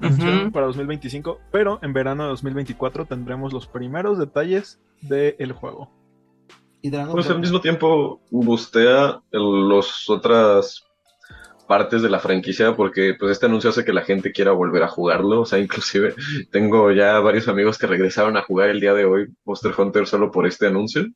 anunciaron 0.00 0.42
Ujú. 0.44 0.52
para 0.52 0.66
2025, 0.66 1.38
pero 1.52 1.78
en 1.82 1.92
verano 1.92 2.24
de 2.24 2.30
2024 2.30 3.04
tendremos 3.06 3.52
los 3.52 3.66
primeros 3.66 4.18
detalles 4.18 4.80
del 5.02 5.52
juego. 5.52 5.90
Pues 6.90 7.30
al 7.30 7.40
mismo 7.40 7.62
tiempo 7.62 8.20
bustea 8.30 9.22
las 9.30 10.10
otras 10.10 10.84
partes 11.66 12.02
de 12.02 12.10
la 12.10 12.18
franquicia 12.18 12.76
porque 12.76 13.14
pues 13.18 13.32
este 13.32 13.46
anuncio 13.46 13.70
hace 13.70 13.86
que 13.86 13.94
la 13.94 14.02
gente 14.02 14.32
quiera 14.32 14.52
volver 14.52 14.82
a 14.82 14.88
jugarlo. 14.88 15.40
O 15.40 15.46
sea, 15.46 15.58
inclusive 15.58 16.14
tengo 16.50 16.92
ya 16.92 17.18
varios 17.20 17.48
amigos 17.48 17.78
que 17.78 17.86
regresaron 17.86 18.36
a 18.36 18.42
jugar 18.42 18.68
el 18.68 18.80
día 18.80 18.92
de 18.92 19.06
hoy 19.06 19.28
Monster 19.44 19.72
Hunter 19.76 20.06
solo 20.06 20.30
por 20.30 20.46
este 20.46 20.66
anuncio. 20.66 21.06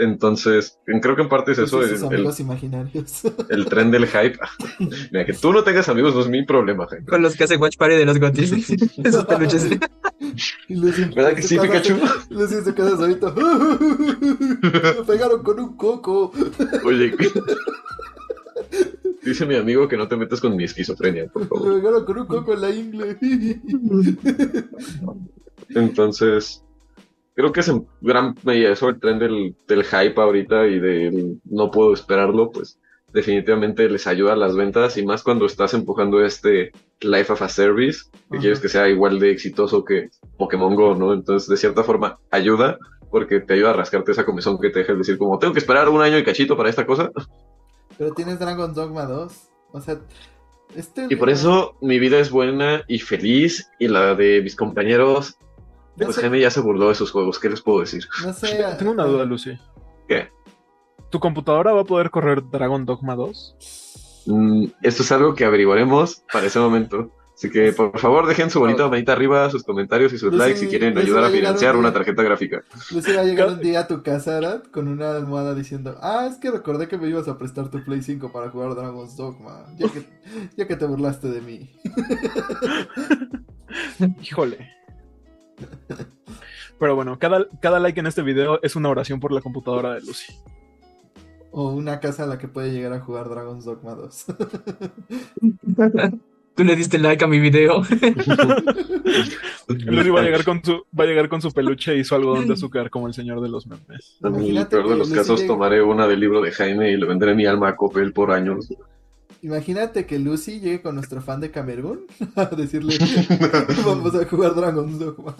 Entonces, 0.00 0.78
creo 1.02 1.16
que 1.16 1.22
en 1.22 1.28
parte 1.28 1.50
es 1.52 1.58
y 1.58 1.62
eso, 1.64 1.82
sus 1.82 1.90
el, 1.90 1.96
el- 1.96 2.04
amigos 2.14 2.38
imaginarios. 2.40 3.22
el 3.48 3.66
tren 3.66 3.90
del 3.90 4.06
hype. 4.06 4.38
Mira, 5.10 5.26
que 5.26 5.32
tú 5.32 5.52
no 5.52 5.64
tengas 5.64 5.88
amigos 5.88 6.14
no 6.14 6.20
es 6.20 6.28
mi 6.28 6.44
problema, 6.46 6.86
Jaime. 6.86 7.06
Con 7.06 7.20
los 7.20 7.34
que 7.36 7.44
hace 7.44 7.56
Watch 7.56 7.76
Party 7.76 7.96
de 7.96 8.06
los 8.06 8.18
Gotis. 8.20 8.52
Esos 9.04 9.24
peluches. 9.24 9.68
¿Verdad 11.14 11.34
que 11.34 11.42
sí, 11.42 11.56
casa- 11.56 11.66
Pikachu? 11.82 11.96
Lucy 12.30 12.54
en 12.54 12.64
su 12.64 12.74
casa 12.74 12.96
solito. 12.96 13.34
Me 13.34 15.04
pegaron 15.04 15.42
con 15.42 15.58
un 15.58 15.76
coco. 15.76 16.32
Oye, 16.84 17.12
dice 19.24 19.46
mi 19.46 19.56
amigo 19.56 19.88
que 19.88 19.96
no 19.96 20.06
te 20.06 20.16
metas 20.16 20.40
con 20.40 20.54
mi 20.56 20.62
esquizofrenia, 20.64 21.26
por 21.26 21.42
Me 21.66 21.74
pegaron 21.80 22.04
con 22.04 22.18
un 22.20 22.26
coco 22.26 22.52
en 22.54 22.60
la 22.60 22.70
ingle. 22.70 23.18
Entonces, 25.70 26.62
creo 27.38 27.52
que 27.52 27.60
es 27.60 27.68
en 27.68 27.86
gran 28.00 28.34
medida 28.42 28.72
eso, 28.72 28.88
el 28.88 28.98
tren 28.98 29.20
del, 29.20 29.54
del 29.68 29.84
hype 29.84 30.20
ahorita 30.20 30.66
y 30.66 30.80
del 30.80 31.40
no 31.44 31.70
puedo 31.70 31.94
esperarlo, 31.94 32.50
pues 32.50 32.80
definitivamente 33.12 33.88
les 33.88 34.08
ayuda 34.08 34.32
a 34.32 34.36
las 34.36 34.56
ventas 34.56 34.96
y 34.96 35.06
más 35.06 35.22
cuando 35.22 35.46
estás 35.46 35.72
empujando 35.72 36.20
este 36.24 36.72
Life 37.00 37.32
of 37.32 37.40
a 37.40 37.48
Service, 37.48 38.06
que 38.10 38.38
Ajá. 38.38 38.40
quieres 38.40 38.58
que 38.58 38.68
sea 38.68 38.88
igual 38.88 39.20
de 39.20 39.30
exitoso 39.30 39.84
que 39.84 40.10
Pokémon 40.36 40.74
Go, 40.74 40.96
¿no? 40.96 41.12
Entonces, 41.12 41.48
de 41.48 41.56
cierta 41.56 41.84
forma, 41.84 42.18
ayuda 42.32 42.76
porque 43.08 43.38
te 43.38 43.54
ayuda 43.54 43.70
a 43.70 43.74
rascarte 43.74 44.10
esa 44.10 44.24
comezón 44.24 44.58
que 44.58 44.70
te 44.70 44.80
deja 44.80 44.94
de 44.94 44.98
decir 44.98 45.16
como, 45.16 45.38
tengo 45.38 45.52
que 45.52 45.60
esperar 45.60 45.88
un 45.90 46.02
año 46.02 46.18
y 46.18 46.24
cachito 46.24 46.56
para 46.56 46.70
esta 46.70 46.86
cosa. 46.86 47.12
Pero 47.96 48.14
tienes 48.14 48.40
Dragon 48.40 48.74
Dogma 48.74 49.04
2. 49.04 49.32
O 49.74 49.80
sea, 49.80 50.00
este. 50.74 51.06
Y 51.08 51.14
por 51.14 51.30
eso 51.30 51.76
mi 51.80 52.00
vida 52.00 52.18
es 52.18 52.32
buena 52.32 52.82
y 52.88 52.98
feliz 52.98 53.70
y 53.78 53.86
la 53.86 54.16
de 54.16 54.42
mis 54.42 54.56
compañeros, 54.56 55.38
No 55.98 56.06
pues 56.06 56.16
sé, 56.16 56.22
Jaime 56.22 56.40
ya 56.40 56.50
se 56.50 56.60
burló 56.60 56.88
de 56.88 56.94
sus 56.94 57.10
juegos, 57.10 57.38
¿qué 57.38 57.50
les 57.50 57.60
puedo 57.60 57.80
decir? 57.80 58.04
no 58.24 58.32
sé, 58.32 58.64
Tengo 58.78 58.92
una 58.92 59.04
duda, 59.04 59.24
Lucy. 59.24 59.58
¿Qué? 60.06 60.28
¿Tu 61.10 61.18
computadora 61.18 61.72
va 61.72 61.80
a 61.80 61.84
poder 61.84 62.10
correr 62.10 62.42
Dragon 62.50 62.84
Dogma 62.84 63.16
2? 63.16 64.24
Mm, 64.26 64.64
esto 64.82 65.02
es 65.02 65.12
algo 65.12 65.34
que 65.34 65.44
averiguaremos 65.44 66.22
para 66.32 66.46
ese 66.46 66.60
momento. 66.60 67.10
Así 67.34 67.50
que 67.50 67.72
por 67.72 67.96
favor 67.98 68.26
dejen 68.26 68.50
su 68.50 68.58
bonita 68.58 68.88
manita 68.88 69.12
arriba, 69.12 69.48
sus 69.48 69.62
comentarios 69.62 70.12
y 70.12 70.18
sus 70.18 70.32
Lucy, 70.32 70.38
likes 70.38 70.58
si 70.58 70.66
quieren 70.66 70.94
Lucy 70.94 71.06
ayudar 71.06 71.24
a 71.24 71.30
financiar 71.30 71.74
un 71.74 71.80
una 71.80 71.92
tarjeta 71.92 72.22
gráfica. 72.24 72.62
Lucy 72.90 73.12
va 73.12 73.20
a 73.20 73.24
llegar 73.24 73.48
un 73.48 73.60
día 73.60 73.80
a 73.80 73.86
tu 73.86 74.02
casa, 74.02 74.38
Arad, 74.38 74.64
con 74.64 74.88
una 74.88 75.12
almohada 75.12 75.54
diciendo: 75.54 75.96
Ah, 76.02 76.28
es 76.28 76.36
que 76.38 76.50
recordé 76.50 76.88
que 76.88 76.98
me 76.98 77.08
ibas 77.08 77.28
a 77.28 77.38
prestar 77.38 77.70
tu 77.70 77.84
Play 77.84 78.02
5 78.02 78.32
para 78.32 78.50
jugar 78.50 78.74
Dragon's 78.74 79.16
Dogma. 79.16 79.66
Ya 79.78 79.88
que, 79.88 80.04
ya 80.56 80.66
que 80.66 80.74
te 80.74 80.84
burlaste 80.84 81.28
de 81.28 81.40
mí. 81.40 81.70
Híjole. 84.22 84.77
Pero 86.78 86.94
bueno, 86.94 87.18
cada, 87.18 87.46
cada 87.60 87.78
like 87.80 87.98
en 88.00 88.06
este 88.06 88.22
video 88.22 88.60
es 88.62 88.76
una 88.76 88.88
oración 88.88 89.18
por 89.20 89.32
la 89.32 89.40
computadora 89.40 89.94
de 89.94 90.00
Lucy. 90.00 90.32
O 91.50 91.70
una 91.72 91.98
casa 91.98 92.24
a 92.24 92.26
la 92.26 92.38
que 92.38 92.46
puede 92.46 92.70
llegar 92.72 92.92
a 92.92 93.00
jugar 93.00 93.28
Dragon's 93.28 93.64
Dogma 93.64 93.94
2. 93.94 94.26
Tú 96.54 96.64
le 96.64 96.74
diste 96.76 96.98
like 96.98 97.24
a 97.24 97.28
mi 97.28 97.38
video. 97.38 97.82
Lucy 99.68 100.10
va 100.10 100.20
a 100.20 100.22
llegar 100.24 100.44
con 100.44 100.62
su, 100.64 100.84
va 100.98 101.04
a 101.04 101.06
llegar 101.06 101.28
con 101.28 101.40
su 101.40 101.52
peluche 101.52 101.96
y 101.96 102.02
su 102.04 102.14
algodón 102.16 102.48
de 102.48 102.54
azúcar 102.54 102.90
como 102.90 103.06
el 103.06 103.14
señor 103.14 103.40
de 103.40 103.48
los 103.48 103.66
memes. 103.66 104.18
En 104.22 104.34
el 104.56 104.66
peor 104.66 104.88
de 104.88 104.96
los 104.96 105.08
Lucy 105.08 105.14
casos 105.20 105.40
llega- 105.40 105.52
tomaré 105.52 105.82
una 105.82 106.06
del 106.08 106.18
libro 106.20 106.40
de 106.40 106.50
Jaime 106.50 106.90
y 106.90 106.96
le 106.96 107.06
venderé 107.06 107.34
mi 107.34 107.46
alma 107.46 107.68
a 107.68 107.76
Coppel 107.76 108.12
por 108.12 108.32
años. 108.32 108.68
Imagínate 109.42 110.04
que 110.04 110.18
Lucy 110.18 110.58
llegue 110.60 110.82
con 110.82 110.96
nuestro 110.96 111.20
fan 111.20 111.40
de 111.40 111.50
Camerún 111.50 112.06
a 112.36 112.46
decirle: 112.46 112.96
Vamos 113.86 114.14
a 114.14 114.24
jugar 114.26 114.54
Dragon's 114.54 114.98
Dogma. 114.98 115.36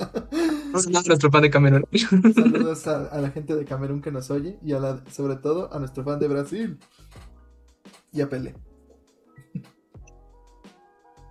Nuestro 1.07 1.31
pan 1.31 1.43
de 1.43 1.51
Cameron. 1.51 1.85
Saludos 2.35 2.87
a, 2.87 3.07
a 3.07 3.21
la 3.21 3.31
gente 3.31 3.57
de 3.57 3.65
Camerún 3.65 4.01
que 4.01 4.13
nos 4.13 4.31
oye 4.31 4.59
y 4.63 4.73
a 4.73 4.79
la, 4.79 5.03
sobre 5.11 5.37
todo 5.37 5.73
a 5.73 5.79
nuestro 5.79 6.05
fan 6.05 6.19
de 6.19 6.29
Brasil. 6.29 6.79
Y 8.13 8.21
a 8.21 8.29
Pele. 8.29 8.55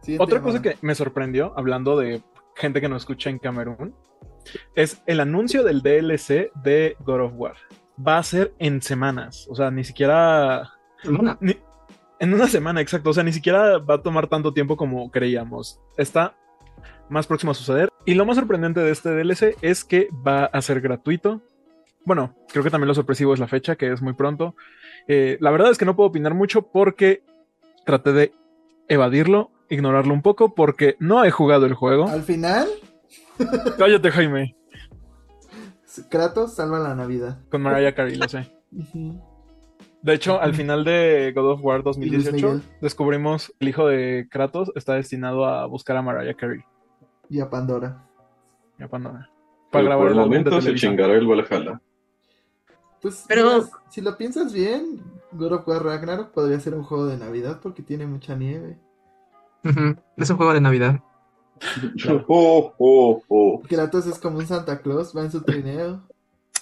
Siguiente 0.02 0.24
Otra 0.24 0.42
cosa 0.42 0.62
que 0.62 0.78
me 0.82 0.96
sorprendió, 0.96 1.54
hablando 1.58 1.98
de 1.98 2.22
gente 2.56 2.82
que 2.82 2.90
nos 2.90 3.04
escucha 3.04 3.30
en 3.30 3.40
Camerún, 3.40 3.94
es 4.76 5.02
el 5.06 5.20
anuncio 5.20 5.64
del 5.64 5.82
DLC 5.82 6.52
de 6.64 6.96
God 7.06 7.22
of 7.22 7.34
War. 7.36 7.56
Va 8.06 8.18
a 8.18 8.24
ser 8.24 8.54
en 8.60 8.82
semanas, 8.82 9.48
o 9.50 9.56
sea, 9.56 9.72
ni 9.72 9.84
siquiera... 9.84 10.72
ni- 11.40 11.58
en 12.20 12.34
una 12.34 12.48
semana, 12.48 12.82
exacto, 12.82 13.10
o 13.10 13.14
sea, 13.14 13.24
ni 13.24 13.34
siquiera 13.34 13.78
va 13.78 13.96
a 13.96 14.02
tomar 14.02 14.28
tanto 14.28 14.54
tiempo 14.54 14.78
como 14.78 15.12
creíamos. 15.12 15.80
Está 15.98 16.36
más 17.10 17.28
próximo 17.28 17.52
a 17.52 17.56
suceder. 17.56 17.90
Y 18.06 18.16
lo 18.16 18.26
más 18.26 18.38
sorprendente 18.38 18.80
de 18.80 18.92
este 18.92 19.10
DLC 19.10 19.56
es 19.62 19.84
que 19.84 20.10
va 20.26 20.46
a 20.46 20.62
ser 20.62 20.82
gratuito 20.82 21.42
bueno, 22.08 22.34
creo 22.48 22.64
que 22.64 22.70
también 22.70 22.88
lo 22.88 22.96
sorpresivo 22.96 23.34
es 23.34 23.40
la 23.42 23.50
fecha, 23.50 23.76
que 23.76 23.92
es 23.92 24.02
muy 24.02 24.14
pronto. 24.14 24.56
Eh, 25.10 25.38
la 25.42 25.52
verdad 25.52 25.72
es 25.72 25.78
que 25.78 25.84
no 25.84 25.98
puedo 25.98 26.08
opinar 26.08 26.34
mucho 26.34 26.62
porque 26.62 27.22
traté 27.86 28.14
de 28.14 28.32
evadirlo, 28.88 29.52
ignorarlo 29.70 30.14
un 30.14 30.22
poco, 30.22 30.56
porque 30.56 30.96
no 31.00 31.26
he 31.26 31.32
jugado 31.32 31.66
el 31.66 31.74
juego. 31.74 32.08
Al 32.08 32.24
final, 32.24 32.66
Cállate, 33.78 34.10
Jaime. 34.12 34.56
Kratos 36.10 36.56
salva 36.56 36.80
la 36.80 36.96
Navidad. 36.96 37.40
Con 37.50 37.62
Mariah 37.62 37.94
Carey, 37.94 38.16
lo 38.16 38.30
sé. 38.30 38.50
Ujú. 38.72 39.22
De 40.02 40.14
hecho, 40.14 40.40
al 40.40 40.54
final 40.54 40.84
de 40.84 41.34
God 41.36 41.52
of 41.54 41.60
War 41.64 41.80
Y 41.80 41.84
Luis 41.84 42.24
2018, 42.26 42.48
Miguel. 42.48 42.64
descubrimos 42.82 43.54
el 43.60 43.68
hijo 43.70 43.88
de 43.88 44.28
Kratos 44.30 44.72
está 44.76 44.94
destinado 44.94 45.46
a 45.46 45.66
buscar 45.66 45.98
a 45.98 46.02
Mariah 46.02 46.36
Carey. 46.36 46.62
Y 47.30 47.40
a 47.40 47.50
Pandora. 47.50 48.04
Ya 48.78 48.88
para, 48.88 49.04
para 49.04 49.30
Pero 49.72 49.86
grabar 49.86 49.98
por 49.98 50.08
el 50.08 50.14
el 50.14 50.20
álbum 50.20 50.32
de 50.32 50.40
momento 50.40 50.62
se 50.62 50.76
chingará 50.76 51.14
el 51.14 51.28
Valhalla. 51.28 51.82
Pues, 53.02 53.26
Pero- 53.28 53.56
mira, 53.64 53.68
si 53.90 54.02
lo 54.02 54.18
piensas 54.18 54.54
bien, 54.54 55.02
God 55.32 55.54
of 55.54 55.68
War 55.68 55.84
Ragnarok 55.84 56.32
podría 56.32 56.60
ser 56.60 56.74
un 56.76 56.84
juego 56.84 57.08
de 57.08 57.18
Navidad 57.18 57.60
porque 57.62 57.82
tiene 57.82 58.06
mucha 58.06 58.36
nieve. 58.36 58.78
Es 60.16 60.30
un 60.30 60.38
juego 60.38 60.54
de 60.54 60.62
Navidad. 60.62 61.00
Oh, 62.28 62.72
oh, 62.78 63.22
oh. 63.28 63.62
Kratos 63.68 64.06
es 64.06 64.20
como 64.20 64.38
un 64.38 64.46
Santa 64.46 64.80
Claus, 64.80 65.12
va 65.18 65.24
en 65.24 65.32
su 65.32 65.42
trineo. 65.42 66.04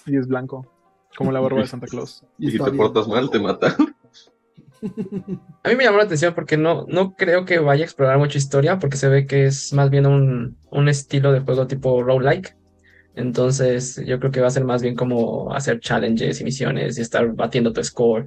Y 0.06 0.16
es 0.16 0.26
blanco, 0.26 0.66
como 1.16 1.32
la 1.32 1.40
barba 1.40 1.60
de 1.60 1.66
Santa 1.66 1.86
Claus. 1.90 2.24
Y 2.38 2.48
Y 2.48 2.50
si 2.52 2.58
te 2.58 2.70
portas 2.72 3.08
mal, 3.08 3.30
te 3.30 3.38
matan. 3.38 3.74
A 5.64 5.68
mí 5.68 5.76
me 5.76 5.84
llamó 5.84 5.98
la 5.98 6.04
atención 6.04 6.34
porque 6.34 6.56
no, 6.56 6.84
no 6.88 7.14
creo 7.14 7.44
que 7.44 7.58
vaya 7.58 7.82
a 7.82 7.86
explorar 7.86 8.18
mucha 8.18 8.38
historia, 8.38 8.78
porque 8.78 8.96
se 8.96 9.08
ve 9.08 9.26
que 9.26 9.46
es 9.46 9.72
más 9.72 9.90
bien 9.90 10.06
un, 10.06 10.56
un 10.70 10.88
estilo 10.88 11.32
de 11.32 11.40
juego 11.40 11.66
tipo 11.66 12.02
roguelike. 12.02 12.56
Entonces, 13.14 14.00
yo 14.04 14.20
creo 14.20 14.30
que 14.30 14.42
va 14.42 14.48
a 14.48 14.50
ser 14.50 14.64
más 14.64 14.82
bien 14.82 14.94
como 14.94 15.52
hacer 15.54 15.80
challenges 15.80 16.40
y 16.40 16.44
misiones 16.44 16.98
y 16.98 17.00
estar 17.00 17.32
batiendo 17.34 17.72
tu 17.72 17.82
score 17.82 18.26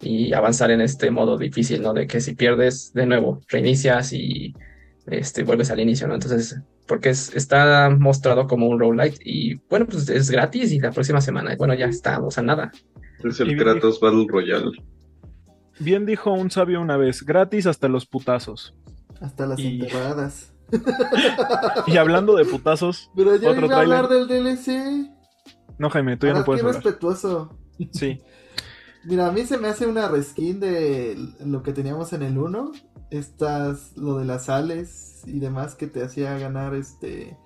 y 0.00 0.34
avanzar 0.34 0.70
en 0.70 0.82
este 0.82 1.10
modo 1.10 1.38
difícil, 1.38 1.80
¿no? 1.82 1.94
De 1.94 2.06
que 2.06 2.20
si 2.20 2.34
pierdes, 2.34 2.92
de 2.92 3.06
nuevo, 3.06 3.40
reinicias 3.48 4.12
y 4.12 4.54
este, 5.06 5.42
vuelves 5.42 5.70
al 5.70 5.80
inicio, 5.80 6.06
¿no? 6.06 6.14
Entonces, 6.14 6.60
porque 6.86 7.10
es- 7.10 7.34
está 7.34 7.90
mostrado 7.90 8.46
como 8.46 8.68
un 8.68 8.78
roguelike 8.78 9.18
y 9.24 9.56
bueno, 9.68 9.86
pues 9.86 10.08
es 10.08 10.30
gratis 10.30 10.72
y 10.72 10.78
la 10.80 10.92
próxima 10.92 11.20
semana, 11.20 11.54
bueno, 11.58 11.74
ya 11.74 11.86
estamos 11.86 12.38
a 12.38 12.42
nada. 12.42 12.72
Es 13.24 13.40
el 13.40 13.48
bien 13.48 13.58
Kratos 13.58 13.98
Battle 14.00 14.26
Royale. 14.28 14.70
Bien 15.78 16.06
dijo 16.06 16.32
un 16.32 16.50
sabio 16.50 16.80
una 16.80 16.96
vez, 16.96 17.22
gratis 17.24 17.66
hasta 17.66 17.88
los 17.88 18.06
putazos. 18.06 18.74
Hasta 19.20 19.46
las 19.46 19.58
Y- 19.58 19.80
enterradas. 19.80 20.52
Y 21.86 21.96
hablando 21.96 22.34
de 22.36 22.44
putazos, 22.44 23.10
Pero 23.16 23.36
ya 23.36 23.50
Otro 23.50 23.66
iba 23.66 23.76
a 23.76 23.80
hablar 23.80 24.08
del 24.08 24.26
DLC. 24.26 25.10
no 25.78 25.90
Jaime, 25.90 26.16
tú 26.16 26.26
ya 26.26 26.32
Ahora, 26.32 26.40
no 26.40 26.44
puedes 26.46 26.62
qué 26.62 26.68
hablar. 26.68 26.82
respetuoso. 26.84 27.56
Sí, 27.92 28.20
Mira, 29.04 29.28
a 29.28 29.32
mí 29.32 29.42
se 29.46 29.56
me 29.58 29.68
hace 29.68 29.86
una 29.86 30.08
reskin 30.08 30.58
de 30.58 31.16
lo 31.44 31.62
que 31.62 31.72
teníamos 31.72 32.12
en 32.12 32.22
el 32.24 32.36
1. 32.38 32.72
Estas, 33.10 33.96
lo 33.96 34.18
de 34.18 34.24
las 34.24 34.46
sales 34.46 35.22
y 35.26 35.38
demás 35.38 35.74
que 35.74 35.86
te 35.86 36.02
hacía 36.04 36.36
ganar 36.38 36.74
este 36.74 37.38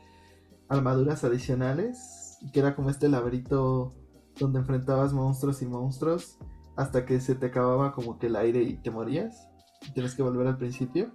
armaduras 0.69 1.25
adicionales. 1.25 2.39
Que 2.53 2.61
era 2.61 2.75
como 2.75 2.91
este 2.91 3.09
laberinto 3.09 3.93
donde 4.39 4.61
enfrentabas 4.61 5.13
monstruos 5.13 5.63
y 5.63 5.67
monstruos. 5.67 6.39
Hasta 6.77 7.05
que 7.05 7.21
se 7.21 7.35
te 7.35 7.47
acababa 7.47 7.93
como 7.93 8.19
que 8.19 8.29
el 8.29 8.37
aire 8.37 8.63
y 8.63 8.77
te 8.77 8.91
morías. 8.91 9.49
Y 9.87 9.93
tienes 9.93 10.15
que 10.15 10.23
volver 10.23 10.47
al 10.47 10.57
principio. 10.59 11.15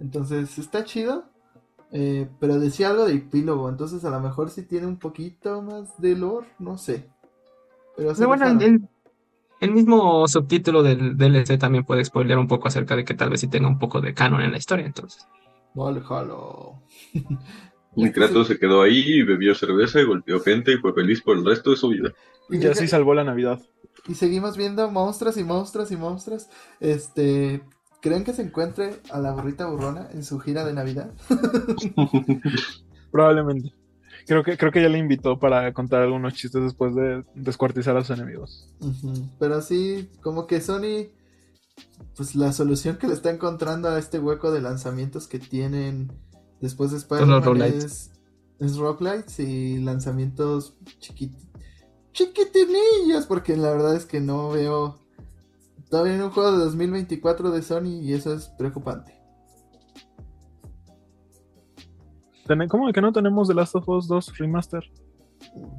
Entonces 0.00 0.58
está 0.58 0.84
chido. 0.84 1.24
eh, 1.90 2.30
pero 2.40 2.58
decía 2.58 2.88
algo 2.90 3.04
de 3.04 3.14
epílogo. 3.14 3.68
Entonces 3.68 4.04
a 4.04 4.10
lo 4.10 4.20
mejor 4.20 4.50
si 4.50 4.62
tiene 4.62 4.86
un 4.86 4.98
poquito 4.98 5.60
más 5.62 6.00
de 6.00 6.16
lore. 6.16 6.48
No 6.58 6.78
sé. 6.78 7.10
Pero 7.96 8.14
bueno, 8.26 8.46
el, 8.46 8.88
el 9.62 9.70
mismo 9.70 10.26
subtítulo 10.26 10.82
del 10.82 11.16
DLC 11.16 11.56
también 11.56 11.84
puede 11.84 12.04
spoilear 12.04 12.36
un 12.36 12.48
poco 12.48 12.66
acerca 12.66 12.96
de 12.96 13.04
que 13.04 13.14
tal 13.14 13.30
vez 13.30 13.40
sí 13.40 13.46
tenga 13.46 13.68
un 13.68 13.78
poco 13.78 14.00
de 14.00 14.12
canon 14.12 14.42
en 14.42 14.50
la 14.50 14.58
historia, 14.58 14.84
entonces. 14.84 15.26
Valhalla. 15.74 16.34
Y 17.94 18.10
Kratos 18.10 18.46
se 18.46 18.58
quedó 18.58 18.80
ahí, 18.80 19.22
bebió 19.22 19.54
cerveza 19.54 20.00
y 20.00 20.04
golpeó 20.04 20.40
gente 20.40 20.72
y 20.72 20.78
fue 20.78 20.94
feliz 20.94 21.20
por 21.20 21.36
el 21.36 21.44
resto 21.44 21.70
de 21.70 21.76
su 21.76 21.90
vida. 21.90 22.10
Y, 22.48 22.56
y 22.56 22.66
así 22.66 22.88
salvó 22.88 23.12
la 23.12 23.22
Navidad. 23.22 23.60
y 24.08 24.14
seguimos 24.14 24.56
viendo 24.56 24.90
monstruos 24.90 25.36
y 25.36 25.44
monstruos 25.44 25.92
y 25.92 25.96
monstruos. 25.96 26.48
Este, 26.80 27.62
¿creen 28.00 28.24
que 28.24 28.32
se 28.32 28.42
encuentre 28.42 28.94
a 29.10 29.18
la 29.18 29.32
burrita 29.32 29.66
burrona 29.66 30.08
en 30.10 30.24
su 30.24 30.40
gira 30.40 30.64
de 30.64 30.72
Navidad? 30.72 31.12
Probablemente. 33.12 33.74
Creo 34.26 34.44
que, 34.44 34.56
creo 34.56 34.72
que 34.72 34.82
ya 34.82 34.88
le 34.88 34.98
invitó 34.98 35.38
para 35.38 35.72
contar 35.72 36.02
algunos 36.02 36.34
chistes 36.34 36.62
después 36.62 36.94
de 36.94 37.24
descuartizar 37.34 37.96
a 37.96 38.04
sus 38.04 38.16
enemigos. 38.18 38.68
Pero 39.38 39.60
sí, 39.62 40.10
como 40.20 40.46
que 40.46 40.60
Sony, 40.60 41.08
pues 42.16 42.34
la 42.34 42.52
solución 42.52 42.96
que 42.96 43.08
le 43.08 43.14
está 43.14 43.30
encontrando 43.30 43.88
a 43.88 43.98
este 43.98 44.18
hueco 44.18 44.52
de 44.52 44.60
lanzamientos 44.60 45.26
que 45.26 45.38
tienen 45.38 46.12
después 46.60 46.92
de 46.92 46.98
Spider-Man 46.98 47.62
es, 47.62 48.12
es 48.60 48.76
roguelites 48.76 49.40
y 49.40 49.78
lanzamientos 49.78 50.74
chiquit 51.00 51.32
chiquitinillos, 52.12 53.26
porque 53.26 53.56
la 53.56 53.70
verdad 53.70 53.96
es 53.96 54.04
que 54.04 54.20
no 54.20 54.50
veo 54.50 54.98
todavía 55.88 56.14
en 56.14 56.22
un 56.22 56.30
juego 56.30 56.52
de 56.52 56.58
2024 56.64 57.50
de 57.50 57.62
Sony 57.62 58.00
y 58.02 58.12
eso 58.12 58.34
es 58.34 58.48
preocupante. 58.58 59.21
¿Cómo 62.68 62.92
que 62.92 63.00
no 63.00 63.12
tenemos 63.12 63.48
The 63.48 63.54
Last 63.54 63.76
of 63.76 63.88
Us 63.88 64.08
2 64.08 64.38
Remaster? 64.38 64.82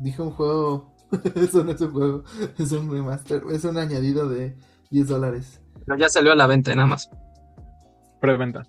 Dije 0.01 0.21
un 0.21 0.31
juego, 0.31 0.93
eso 1.35 1.63
no 1.63 1.71
es 1.71 1.81
un 1.81 1.91
juego, 1.91 2.23
es 2.57 2.71
un 2.71 2.91
remaster, 2.91 3.43
es 3.51 3.63
un 3.65 3.77
añadido 3.77 4.27
de 4.29 4.55
10 4.91 5.07
dólares. 5.07 5.61
Pero 5.85 5.97
ya 5.97 6.09
salió 6.09 6.31
a 6.31 6.35
la 6.35 6.47
venta 6.47 6.73
nada 6.75 6.87
más, 6.87 7.09
Preventa. 8.19 8.63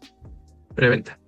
preventa. 0.74 1.18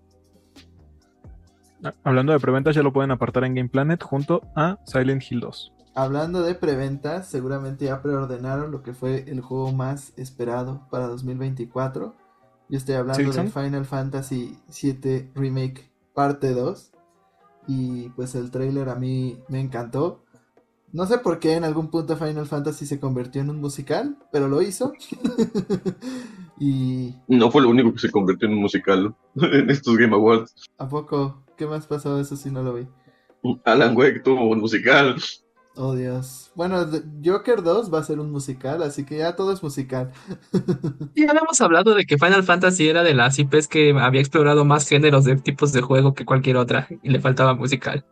Ah, 1.84 1.92
Hablando 2.04 2.32
de 2.32 2.40
preventas, 2.40 2.74
ya 2.74 2.82
lo 2.82 2.92
pueden 2.92 3.10
apartar 3.10 3.44
en 3.44 3.54
Game 3.54 3.68
Planet 3.68 4.02
junto 4.02 4.42
a 4.56 4.78
Silent 4.86 5.22
Hill 5.30 5.40
2. 5.40 5.72
Hablando 5.94 6.42
de 6.42 6.54
preventas, 6.54 7.28
seguramente 7.28 7.86
ya 7.86 8.02
preordenaron 8.02 8.70
lo 8.70 8.82
que 8.82 8.92
fue 8.92 9.24
el 9.28 9.40
juego 9.40 9.72
más 9.72 10.12
esperado 10.16 10.86
para 10.90 11.06
2024. 11.06 12.14
Yo 12.68 12.76
estoy 12.76 12.96
hablando 12.96 13.32
de. 13.32 13.50
Final 13.50 13.84
Fantasy 13.86 14.58
VII 14.82 15.30
Remake 15.34 15.90
Parte 16.16 16.54
2. 16.54 16.92
Y 17.68 18.08
pues 18.10 18.34
el 18.34 18.50
trailer 18.50 18.88
a 18.88 18.94
mí 18.94 19.38
me 19.48 19.60
encantó. 19.60 20.24
No 20.90 21.04
sé 21.04 21.18
por 21.18 21.38
qué 21.38 21.52
en 21.52 21.64
algún 21.64 21.90
punto 21.90 22.16
Final 22.16 22.46
Fantasy 22.46 22.86
se 22.86 22.98
convirtió 22.98 23.42
en 23.42 23.50
un 23.50 23.60
musical, 23.60 24.16
pero 24.32 24.48
lo 24.48 24.62
hizo. 24.62 24.94
y 26.58 27.14
No 27.28 27.50
fue 27.50 27.60
lo 27.60 27.68
único 27.68 27.92
que 27.92 27.98
se 27.98 28.10
convirtió 28.10 28.48
en 28.48 28.54
un 28.54 28.62
musical 28.62 29.14
en 29.34 29.68
estos 29.68 29.98
Game 29.98 30.14
Awards. 30.14 30.54
¿a 30.78 30.88
poco? 30.88 31.44
¿Qué 31.58 31.66
más 31.66 31.86
pasó? 31.86 32.18
Eso 32.18 32.34
sí 32.34 32.50
no 32.50 32.62
lo 32.62 32.72
vi. 32.72 32.86
Alan 33.64 33.94
Wake 33.94 34.20
tuvo 34.20 34.48
un 34.48 34.60
musical. 34.60 35.16
Oh 35.78 35.94
Dios. 35.94 36.50
Bueno, 36.54 36.86
Joker 37.24 37.62
2 37.62 37.92
va 37.92 37.98
a 37.98 38.02
ser 38.02 38.18
un 38.18 38.32
musical, 38.32 38.82
así 38.82 39.04
que 39.04 39.18
ya 39.18 39.36
todo 39.36 39.52
es 39.52 39.62
musical. 39.62 40.12
Ya 41.14 41.30
habíamos 41.30 41.60
hablado 41.62 41.94
de 41.94 42.04
que 42.04 42.18
Final 42.18 42.44
Fantasy 42.44 42.88
era 42.88 43.02
de 43.02 43.14
las 43.14 43.38
IPs 43.38 43.68
que 43.68 43.90
había 43.98 44.20
explorado 44.20 44.64
más 44.64 44.86
géneros 44.88 45.24
de 45.24 45.36
tipos 45.36 45.72
de 45.72 45.80
juego 45.80 46.14
que 46.14 46.26
cualquier 46.26 46.56
otra 46.58 46.88
y 47.02 47.08
le 47.10 47.20
faltaba 47.20 47.54
musical. 47.54 48.04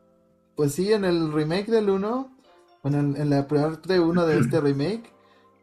Pues 0.56 0.72
sí, 0.74 0.92
en 0.92 1.04
el 1.04 1.32
remake 1.32 1.66
del 1.70 1.90
1, 1.90 2.30
bueno, 2.82 2.98
en, 3.16 3.30
la 3.30 3.46
parte 3.48 4.00
1 4.00 4.26
de 4.26 4.38
este 4.38 4.60
remake, 4.60 5.12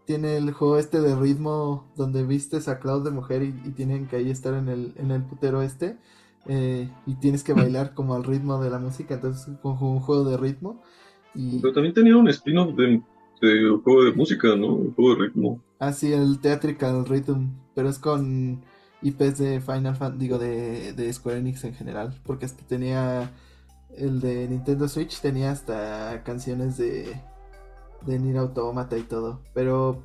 tiene 0.05 0.37
el 0.37 0.51
juego 0.53 0.77
este 0.77 0.99
de 1.01 1.15
ritmo 1.15 1.91
donde 1.95 2.23
vistes 2.23 2.67
a 2.67 2.79
Cloud 2.79 3.03
de 3.05 3.11
mujer 3.11 3.43
y, 3.43 3.47
y 3.65 3.71
tienen 3.71 4.07
que 4.07 4.17
ahí 4.17 4.29
estar 4.29 4.53
en 4.53 4.67
el, 4.69 4.93
en 4.97 5.11
el 5.11 5.23
putero 5.23 5.61
este. 5.61 5.97
eh, 6.47 6.89
y 7.05 7.15
tienes 7.15 7.43
que 7.43 7.53
bailar 7.53 7.93
como 7.93 8.15
al 8.15 8.23
ritmo 8.23 8.61
de 8.61 8.69
la 8.69 8.79
música, 8.79 9.15
entonces 9.15 9.47
es 9.47 9.59
como 9.61 9.93
un 9.93 9.99
juego 10.01 10.25
de 10.25 10.37
ritmo. 10.37 10.81
Y 11.33 11.59
Pero 11.59 11.73
también 11.73 11.93
tenía 11.93 12.17
un 12.17 12.27
spin-off 12.29 12.75
de, 12.75 13.01
de 13.41 13.69
juego 13.83 14.03
de 14.03 14.13
música, 14.13 14.55
¿no? 14.55 14.75
Un 14.75 14.93
juego 14.93 15.15
de 15.15 15.27
ritmo. 15.27 15.61
así 15.79 16.13
el 16.13 16.39
Theatrical 16.39 17.05
Rhythm, 17.05 17.49
pero 17.73 17.89
es 17.89 17.99
con 17.99 18.63
IPs 19.01 19.37
de 19.39 19.61
Final 19.61 19.95
Fan, 19.95 20.19
digo, 20.19 20.37
de, 20.37 20.93
de 20.93 21.11
Square 21.11 21.39
Enix 21.39 21.63
en 21.63 21.73
general, 21.73 22.19
porque 22.23 22.45
hasta 22.45 22.63
tenía 22.65 23.31
el 23.97 24.19
de 24.21 24.47
Nintendo 24.47 24.87
Switch, 24.87 25.19
tenía 25.21 25.51
hasta 25.51 26.23
canciones 26.23 26.77
de, 26.77 27.19
de 28.05 28.19
Nier 28.19 28.37
Automata 28.37 28.97
y 28.97 29.03
todo, 29.03 29.41
pero 29.53 30.01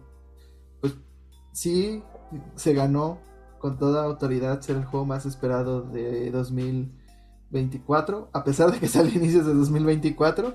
pues 0.81 0.95
sí 1.53 2.03
se 2.55 2.73
ganó 2.75 3.19
con 3.59 3.79
toda 3.79 4.05
autoridad 4.05 4.61
ser 4.61 4.77
el 4.77 4.85
juego 4.85 5.07
más 5.07 5.27
esperado 5.27 5.83
de 5.83 6.31
2024, 6.31 8.31
a 8.33 8.45
pesar 8.45 8.71
de 8.73 8.79
que 8.79 8.89
sale 8.89 9.11
a 9.11 9.15
inicios 9.15 9.47
de 9.47 9.55
2024. 9.55 10.55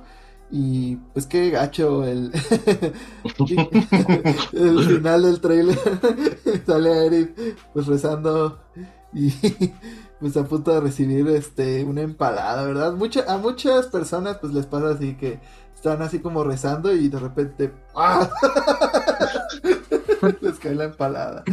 Y 0.51 0.97
pues 1.13 1.27
qué 1.27 1.49
gacho 1.49 2.03
el, 2.03 2.31
el 4.53 4.85
final 4.85 5.23
del 5.23 5.39
trailer. 5.39 5.79
Sale 6.65 7.05
Eric 7.05 7.57
pues 7.73 7.87
rezando 7.87 8.59
y 9.13 9.31
pues 10.19 10.35
a 10.37 10.43
punto 10.43 10.73
de 10.73 10.81
recibir 10.81 11.27
este 11.29 11.83
una 11.85 12.01
empalada, 12.01 12.65
¿verdad? 12.65 12.93
Mucha, 12.93 13.31
a 13.31 13.37
muchas 13.37 13.87
personas 13.87 14.37
pues 14.39 14.53
les 14.53 14.65
pasa 14.65 14.89
así 14.89 15.15
que 15.15 15.39
están 15.73 16.01
así 16.01 16.19
como 16.19 16.43
rezando 16.43 16.93
y 16.93 17.07
de 17.07 17.19
repente 17.19 17.73
¡ah! 17.95 18.29
les 20.41 20.59
cae 20.59 20.75
la 20.75 20.85
empalada. 20.85 21.43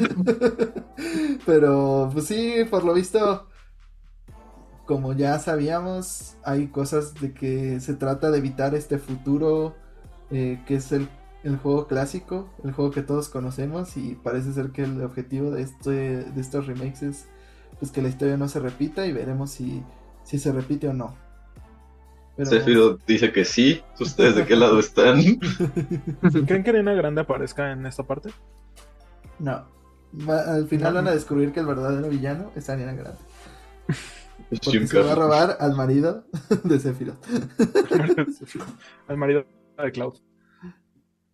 Pero 1.47 2.11
pues 2.13 2.27
sí, 2.27 2.65
por 2.69 2.85
lo 2.85 2.95
visto, 2.95 3.47
como 4.89 5.13
ya 5.13 5.39
sabíamos, 5.39 6.39
hay 6.43 6.69
cosas 6.69 7.13
de 7.21 7.35
que 7.35 7.79
se 7.79 7.93
trata 7.93 8.31
de 8.31 8.39
evitar 8.39 8.75
este 8.75 8.97
futuro 8.97 9.77
eh, 10.31 10.63
que 10.67 10.77
es 10.77 10.93
el, 10.93 11.11
el, 11.45 11.59
juego 11.59 11.87
clásico, 11.87 12.49
el 12.65 12.73
juego 12.73 12.91
que 12.91 13.03
todos 13.03 13.29
conocemos 13.29 13.99
y 13.99 14.15
parece 14.15 14.55
ser 14.55 14.71
que 14.71 14.85
el 14.85 15.03
objetivo 15.03 15.51
de, 15.51 15.61
este, 15.61 15.91
de 15.91 16.41
estos 16.41 16.67
remakes 16.67 17.03
es 17.03 17.27
pues 17.79 17.93
que 17.93 18.01
la 18.01 18.09
historia 18.09 18.39
no 18.39 18.49
se 18.49 18.61
repita 18.61 19.05
y 19.05 19.13
veremos 19.13 19.51
si, 19.51 19.83
si 20.25 20.39
se 20.39 20.53
repite 20.53 20.89
o 20.89 20.95
no. 20.95 21.15
Pero... 22.39 22.99
dice 23.07 23.31
que 23.31 23.45
sí. 23.45 23.83
¿Ustedes 24.01 24.37
de 24.37 24.47
qué 24.47 24.57
lado 24.57 24.81
están? 24.81 25.21
¿Creen 26.47 26.65
que 26.65 26.71
Arena 26.71 26.95
Grande 26.95 27.21
aparezca 27.21 27.73
en 27.73 27.85
esta 27.85 28.05
parte? 28.05 28.31
No. 29.39 29.67
al 30.27 30.67
final 30.67 30.95
van 30.95 31.09
a 31.09 31.11
descubrir 31.11 31.53
que 31.53 31.61
el 31.61 31.67
verdadero 31.67 32.09
villano 32.09 32.53
es 32.57 32.71
Arena 32.71 32.95
Grande. 32.95 33.21
Porque 34.51 34.87
se 34.87 35.03
va 35.03 35.13
a 35.13 35.15
robar 35.15 35.57
al 35.61 35.75
marido 35.75 36.25
de 36.65 36.81
Sephiroth. 36.81 37.25
al 39.09 39.17
marido 39.17 39.45
de 39.83 39.93
Cloud. 39.93 40.15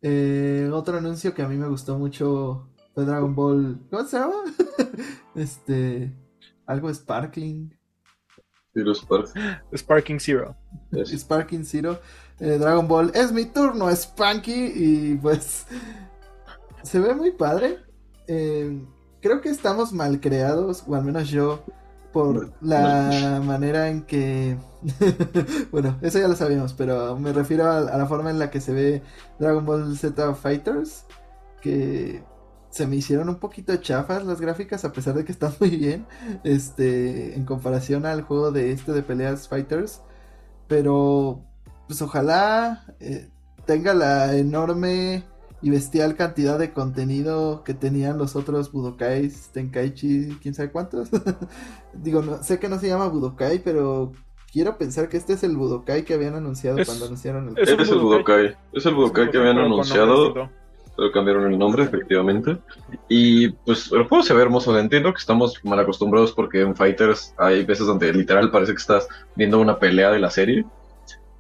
Eh, 0.02 0.68
otro 0.72 0.98
anuncio 0.98 1.32
que 1.32 1.42
a 1.42 1.48
mí 1.48 1.56
me 1.56 1.68
gustó 1.68 1.98
mucho 1.98 2.68
fue 2.94 3.04
Dragon 3.04 3.34
Ball. 3.34 3.80
¿Cómo 3.90 4.04
se 4.04 4.18
llama? 4.18 4.42
este. 5.34 6.12
Algo 6.66 6.92
Sparkling. 6.92 7.74
Zero 8.74 8.94
Spark. 8.94 9.28
Sparking 9.74 10.18
Zero. 10.18 10.56
Sparking 11.06 11.64
Zero. 11.64 11.98
Eh, 12.40 12.58
Dragon 12.58 12.88
Ball. 12.88 13.12
Es 13.14 13.32
mi 13.32 13.46
turno, 13.46 13.90
Spanky. 13.94 14.72
Y 14.74 15.14
pues. 15.16 15.66
Se 16.82 16.98
ve 16.98 17.14
muy 17.14 17.30
padre. 17.30 17.78
Eh, 18.26 18.84
creo 19.20 19.40
que 19.40 19.48
estamos 19.48 19.92
mal 19.92 20.20
creados, 20.20 20.84
o 20.86 20.94
al 20.94 21.04
menos 21.04 21.30
yo, 21.30 21.64
por 22.14 22.52
la 22.62 23.42
manera 23.44 23.88
en 23.88 24.02
que. 24.02 24.56
bueno, 25.72 25.98
eso 26.00 26.20
ya 26.20 26.28
lo 26.28 26.36
sabíamos, 26.36 26.72
pero 26.72 27.18
me 27.18 27.32
refiero 27.32 27.66
a, 27.66 27.78
a, 27.78 27.98
la 27.98 28.06
forma 28.06 28.30
en 28.30 28.38
la 28.38 28.50
que 28.50 28.60
se 28.60 28.72
ve 28.72 29.02
Dragon 29.40 29.66
Ball 29.66 29.98
Z 29.98 30.34
Fighters. 30.36 31.06
Que 31.60 32.22
se 32.70 32.86
me 32.86 32.96
hicieron 32.96 33.28
un 33.28 33.40
poquito 33.40 33.76
chafas 33.76 34.24
las 34.24 34.40
gráficas, 34.40 34.84
a 34.84 34.92
pesar 34.92 35.14
de 35.14 35.24
que 35.24 35.32
están 35.32 35.54
muy 35.60 35.70
bien, 35.70 36.06
este, 36.44 37.34
en 37.34 37.44
comparación 37.44 38.06
al 38.06 38.22
juego 38.22 38.52
de 38.52 38.70
este 38.70 38.92
de 38.92 39.02
peleas 39.02 39.48
Fighters. 39.48 40.00
Pero, 40.68 41.42
pues 41.88 42.00
ojalá 42.00 42.84
eh, 43.00 43.28
tenga 43.66 43.92
la 43.92 44.36
enorme 44.36 45.24
y 45.64 45.70
bestial 45.70 46.14
cantidad 46.14 46.58
de 46.58 46.74
contenido 46.74 47.64
que 47.64 47.72
tenían 47.72 48.18
los 48.18 48.36
otros 48.36 48.70
Budokais, 48.70 49.48
Tenkaichi, 49.50 50.36
quién 50.42 50.52
sabe 50.52 50.70
cuántos. 50.70 51.08
Digo, 51.94 52.20
no, 52.20 52.42
sé 52.42 52.58
que 52.58 52.68
no 52.68 52.78
se 52.78 52.88
llama 52.88 53.08
Budokai, 53.08 53.60
pero 53.64 54.12
quiero 54.52 54.76
pensar 54.76 55.08
que 55.08 55.16
este 55.16 55.32
es 55.32 55.42
el 55.42 55.56
Budokai 55.56 56.04
que 56.04 56.12
habían 56.12 56.34
anunciado 56.34 56.76
cuando 56.84 57.06
anunciaron 57.06 57.48
el... 57.48 57.58
Es, 57.58 57.70
es 57.70 57.88
el 57.88 57.98
Budokai, 57.98 58.54
es 58.74 58.84
el 58.84 58.94
Budokai 58.94 59.30
que 59.30 59.38
habían 59.38 59.56
anunciado 59.56 60.50
pero 60.96 61.10
cambiaron 61.10 61.50
el 61.50 61.58
nombre, 61.58 61.82
efectivamente. 61.82 62.58
Y 63.08 63.48
pues 63.48 63.90
el 63.90 64.04
juego 64.04 64.22
se 64.22 64.32
ve 64.32 64.42
hermoso. 64.42 64.78
Entiendo 64.78 65.12
que 65.12 65.18
estamos 65.18 65.58
mal 65.64 65.80
acostumbrados 65.80 66.30
porque 66.30 66.60
en 66.60 66.76
Fighters 66.76 67.34
hay 67.36 67.64
veces 67.64 67.86
donde 67.86 68.12
literal 68.12 68.50
parece 68.52 68.72
que 68.72 68.80
estás 68.80 69.08
viendo 69.34 69.58
una 69.58 69.78
pelea 69.78 70.12
de 70.12 70.20
la 70.20 70.30
serie. 70.30 70.64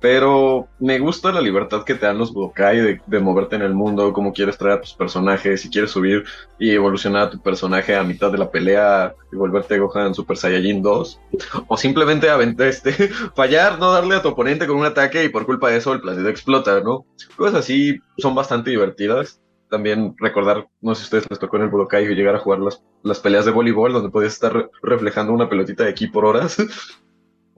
Pero 0.04 0.68
me 0.80 0.98
gusta 0.98 1.32
la 1.32 1.40
libertad 1.40 1.82
que 1.82 1.94
te 1.94 2.04
dan 2.04 2.18
los 2.18 2.30
Budokai 2.30 3.00
de, 3.06 3.20
moverte 3.20 3.56
en 3.56 3.62
el 3.62 3.72
mundo, 3.72 4.12
cómo 4.12 4.34
quieres 4.34 4.58
traer 4.58 4.76
a 4.76 4.80
tus 4.82 4.92
personajes, 4.92 5.62
si 5.62 5.70
quieres 5.70 5.92
subir 5.92 6.24
y 6.58 6.72
evolucionar 6.72 7.22
a 7.22 7.30
tu 7.30 7.40
personaje 7.40 7.96
a 7.96 8.04
mitad 8.04 8.30
de 8.30 8.36
la 8.36 8.50
pelea 8.50 9.14
y 9.32 9.36
volverte 9.36 9.78
Gohan 9.78 10.14
Super 10.14 10.36
Saiyajin 10.36 10.82
2. 10.82 11.20
O 11.68 11.78
simplemente 11.78 12.28
este, 12.68 12.92
fallar, 13.34 13.78
no 13.78 13.92
darle 13.92 14.16
a 14.16 14.20
tu 14.20 14.28
oponente 14.28 14.66
con 14.66 14.76
un 14.76 14.84
ataque 14.84 15.24
y 15.24 15.30
por 15.30 15.46
culpa 15.46 15.70
de 15.70 15.78
eso 15.78 15.94
el 15.94 16.02
planeta 16.02 16.28
explota, 16.28 16.82
¿no? 16.82 17.06
Cosas 17.38 17.60
así 17.60 17.98
son 18.18 18.34
bastante 18.34 18.72
divertidas 18.72 19.40
también 19.70 20.14
recordar, 20.18 20.68
no 20.82 20.94
sé 20.94 21.00
si 21.00 21.04
ustedes 21.06 21.30
les 21.30 21.38
tocó 21.38 21.56
en 21.56 21.62
el 21.62 21.68
Budokai 21.70 22.06
llegar 22.14 22.36
a 22.36 22.40
jugar 22.40 22.60
las, 22.60 22.84
las 23.02 23.20
peleas 23.20 23.46
de 23.46 23.52
voleibol 23.52 23.92
donde 23.92 24.10
podías 24.10 24.34
estar 24.34 24.70
reflejando 24.82 25.32
una 25.32 25.48
pelotita 25.48 25.84
de 25.84 25.90
aquí 25.90 26.06
por 26.08 26.26
horas. 26.26 26.58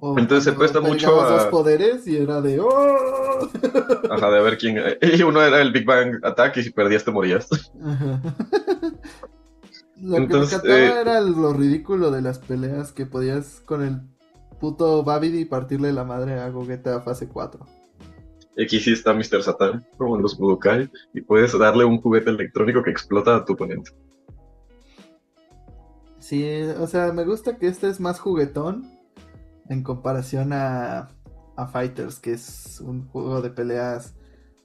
Entonces 0.03 0.45
se 0.45 0.53
presta 0.53 0.81
mucho 0.81 1.21
a... 1.21 1.31
dos 1.31 1.47
poderes 1.47 2.07
y 2.07 2.17
era 2.17 2.41
de... 2.41 2.61
¡Oh! 2.61 2.69
Ajá, 4.11 4.31
de 4.31 4.43
ver 4.43 4.59
quién... 4.59 4.79
Y 5.01 5.23
uno 5.23 5.43
era 5.43 5.63
el 5.63 5.73
Big 5.73 5.87
Bang 5.87 6.21
Attack 6.23 6.59
y 6.59 6.65
si 6.65 6.71
perdías 6.71 7.05
te 7.05 7.11
morías. 7.11 7.49
Lo 9.99 10.19
Entonces, 10.19 10.61
que 10.61 10.69
me 10.69 10.75
encantaba 10.75 11.01
eh, 11.01 11.01
era 11.01 11.21
lo 11.23 11.55
ridículo 11.55 12.11
de 12.11 12.21
las 12.21 12.39
peleas 12.39 12.93
que 12.93 13.07
podías 13.07 13.63
con 13.65 13.83
el 13.83 14.03
puto 14.61 15.03
Babidi 15.03 15.47
partirle 15.47 15.91
la 15.91 16.05
madre 16.05 16.39
a 16.39 16.51
Gogeta 16.51 17.01
fase 17.01 17.29
4. 17.29 17.65
Aquí 18.63 18.79
sí 18.79 18.93
está 18.93 19.15
Mr. 19.15 19.43
Satan, 19.43 19.87
como 19.97 20.17
en 20.17 20.23
los 20.23 20.37
Budokai, 20.37 20.91
y 21.15 21.23
puedes 21.23 21.59
darle 21.59 21.87
un 21.87 22.01
juguete 22.01 22.29
electrónico 22.29 22.83
que 22.83 22.91
explota 22.91 23.37
a 23.37 23.45
tu 23.47 23.55
oponente. 23.55 23.91
Sí, 26.19 26.63
o 26.79 26.87
sea, 26.87 27.13
me 27.13 27.25
gusta 27.25 27.57
que 27.57 27.67
este 27.67 27.89
es 27.89 27.99
más 27.99 28.21
juguetón 28.21 28.96
en 29.69 29.83
comparación 29.83 30.53
a, 30.53 31.11
a 31.57 31.67
Fighters, 31.67 32.19
que 32.19 32.33
es 32.33 32.81
un 32.81 33.07
juego 33.09 33.43
de 33.43 33.51
peleas 33.51 34.15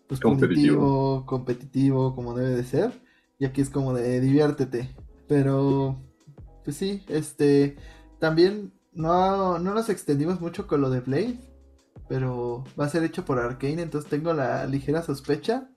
pues, 0.08 0.20
competitivo. 0.20 1.26
competitivo, 1.26 2.16
como 2.16 2.36
debe 2.36 2.52
de 2.52 2.64
ser. 2.64 2.92
Y 3.40 3.46
aquí 3.46 3.62
es 3.62 3.70
como 3.70 3.94
de 3.94 4.20
diviértete. 4.20 4.96
Pero, 5.28 6.02
pues 6.64 6.78
sí, 6.78 7.04
este, 7.08 7.78
también 8.20 8.74
no, 8.94 9.60
no 9.60 9.74
nos 9.74 9.90
extendimos 9.90 10.42
mucho 10.42 10.68
con 10.68 10.82
lo 10.82 10.90
de 10.90 11.00
Blade 11.00 11.52
pero 12.12 12.66
va 12.78 12.88
a 12.88 12.90
ser 12.90 13.06
hecho 13.06 13.24
por 13.24 13.40
Arkane, 13.40 13.82
entonces 13.82 14.10
tengo 14.10 14.34
la 14.34 14.68
ligera 14.68 15.02
sospecha 15.02 15.70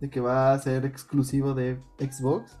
de 0.00 0.10
que 0.10 0.18
va 0.18 0.52
a 0.52 0.58
ser 0.58 0.84
exclusivo 0.84 1.54
de 1.54 1.78
Xbox. 2.00 2.58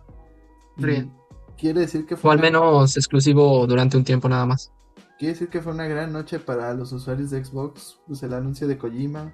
Quiere 1.58 1.80
decir 1.80 2.06
que 2.06 2.16
fue. 2.16 2.30
O 2.30 2.32
al 2.32 2.38
menos 2.38 2.96
exclusivo 2.96 3.66
durante 3.66 3.96
un 3.96 4.04
tiempo 4.04 4.28
nada 4.28 4.46
más. 4.46 4.72
Quiere 5.18 5.32
decir 5.32 5.48
que 5.48 5.62
fue 5.62 5.72
una 5.72 5.86
gran 5.86 6.12
noche 6.12 6.38
para 6.38 6.74
los 6.74 6.92
usuarios 6.92 7.30
de 7.30 7.44
Xbox. 7.44 8.00
Pues 8.06 8.22
el 8.22 8.34
anuncio 8.34 8.68
de 8.68 8.76
Kojima. 8.76 9.32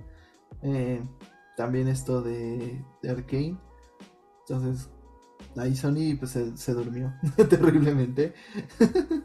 Eh, 0.62 1.03
también 1.57 1.89
esto 1.89 2.22
de, 2.22 2.85
de 3.03 3.11
Arkane. 3.11 3.59
Entonces, 4.41 4.91
ahí 5.57 5.74
Sony 5.74 6.16
pues, 6.18 6.33
se, 6.33 6.57
se 6.57 6.72
durmió 6.74 7.12
terriblemente. 7.49 8.35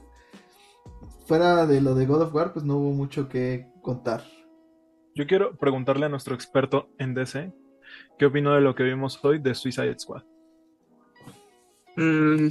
Fuera 1.25 1.65
de 1.65 1.81
lo 1.81 1.93
de 1.93 2.05
God 2.05 2.21
of 2.21 2.33
War, 2.33 2.53
pues 2.53 2.65
no 2.65 2.77
hubo 2.77 2.93
mucho 2.93 3.27
que 3.27 3.67
contar. 3.81 4.23
Yo 5.13 5.27
quiero 5.27 5.57
preguntarle 5.57 6.05
a 6.05 6.09
nuestro 6.09 6.35
experto 6.35 6.89
en 6.99 7.13
DC 7.13 7.51
qué 8.17 8.25
opinó 8.25 8.53
de 8.53 8.61
lo 8.61 8.75
que 8.75 8.83
vimos 8.83 9.19
hoy 9.23 9.39
de 9.39 9.55
Suicide 9.55 9.97
Squad. 9.99 10.23
Mm, 11.97 12.47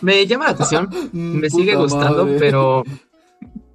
me 0.00 0.26
llama 0.26 0.46
la 0.46 0.50
atención, 0.52 0.88
mm, 1.12 1.36
me 1.36 1.50
sigue 1.50 1.74
gustando, 1.76 2.26
pero 2.38 2.84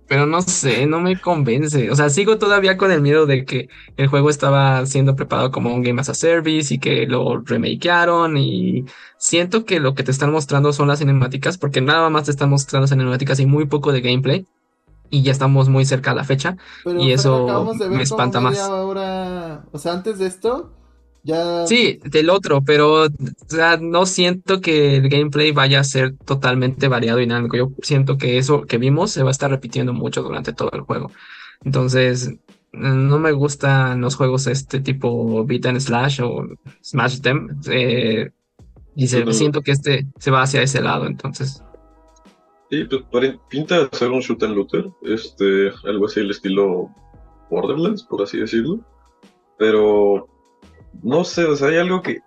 pero 0.09 0.25
no 0.25 0.41
sé, 0.41 0.87
no 0.87 0.99
me 0.99 1.21
convence. 1.21 1.91
O 1.91 1.95
sea, 1.95 2.09
sigo 2.09 2.39
todavía 2.39 2.77
con 2.77 2.91
el 2.91 2.99
miedo 2.99 3.27
de 3.27 3.45
que 3.45 3.69
el 3.95 4.07
juego 4.07 4.31
estaba 4.31 4.83
siendo 4.87 5.15
preparado 5.15 5.51
como 5.51 5.71
un 5.73 5.83
Game 5.83 6.01
as 6.01 6.09
a 6.09 6.15
Service 6.15 6.73
y 6.73 6.79
que 6.79 7.05
lo 7.05 7.41
remakearon 7.41 8.35
y 8.35 8.85
siento 9.17 9.65
que 9.65 9.79
lo 9.79 9.93
que 9.93 10.01
te 10.01 10.09
están 10.09 10.31
mostrando 10.31 10.73
son 10.73 10.87
las 10.87 10.97
cinemáticas 10.97 11.59
porque 11.59 11.79
nada 11.79 12.09
más 12.09 12.23
te 12.23 12.31
están 12.31 12.49
mostrando 12.49 12.87
cinemáticas 12.87 13.39
y 13.39 13.45
muy 13.45 13.67
poco 13.67 13.91
de 13.91 14.01
gameplay 14.01 14.47
y 15.11 15.21
ya 15.21 15.31
estamos 15.31 15.69
muy 15.69 15.85
cerca 15.85 16.11
a 16.11 16.15
la 16.15 16.23
fecha 16.23 16.57
y 16.85 17.11
eso 17.11 17.71
me 17.91 18.01
espanta 18.01 18.39
más. 18.39 18.57
Ahora, 18.59 19.65
o 19.71 19.77
sea, 19.77 19.93
antes 19.93 20.17
de 20.17 20.25
esto 20.25 20.71
ya 21.23 21.67
Sí, 21.67 21.99
del 22.03 22.29
otro, 22.29 22.63
pero 22.63 23.03
o 23.03 23.09
sea, 23.47 23.77
no 23.77 24.05
siento 24.05 24.61
que 24.61 24.97
el 24.97 25.09
gameplay 25.09 25.51
vaya 25.51 25.79
a 25.79 25.83
ser 25.83 26.15
totalmente 26.17 26.87
variado 26.87 27.19
y 27.19 27.23
dinámico. 27.23 27.57
Yo 27.57 27.71
siento 27.81 28.17
que 28.17 28.37
eso 28.37 28.63
que 28.63 28.77
vimos 28.77 29.11
se 29.11 29.23
va 29.23 29.29
a 29.29 29.31
estar 29.31 29.49
repitiendo 29.49 29.93
mucho 29.93 30.23
durante 30.23 30.53
todo 30.53 30.71
el 30.73 30.81
juego. 30.81 31.11
Entonces, 31.63 32.31
no 32.71 33.19
me 33.19 33.31
gustan 33.31 34.01
los 34.01 34.15
juegos 34.15 34.47
este 34.47 34.79
tipo 34.79 35.45
beat 35.45 35.65
and 35.65 35.79
slash 35.79 36.21
o 36.21 36.47
smash 36.83 37.19
them 37.21 37.59
eh, 37.69 38.29
y 38.95 39.07
se, 39.07 39.31
siento 39.33 39.61
que 39.61 39.71
este 39.71 40.07
se 40.17 40.31
va 40.31 40.43
hacia 40.43 40.61
ese 40.61 40.81
lado, 40.81 41.07
entonces 41.07 41.63
Sí, 42.69 42.85
pues 42.85 43.03
pinta 43.49 43.79
de 43.79 43.89
ser 43.97 44.11
un 44.11 44.19
shoot 44.19 44.43
and 44.43 44.55
looter, 44.55 44.91
este, 45.01 45.71
algo 45.85 46.05
así 46.05 46.19
el 46.19 46.29
estilo 46.29 46.89
Borderlands, 47.49 48.03
por 48.03 48.21
así 48.21 48.37
decirlo. 48.37 48.79
Pero 49.57 50.28
no 51.03 51.23
sé, 51.23 51.45
o 51.45 51.55
sea, 51.55 51.69
hay 51.69 51.77
algo 51.77 52.01
que 52.01 52.19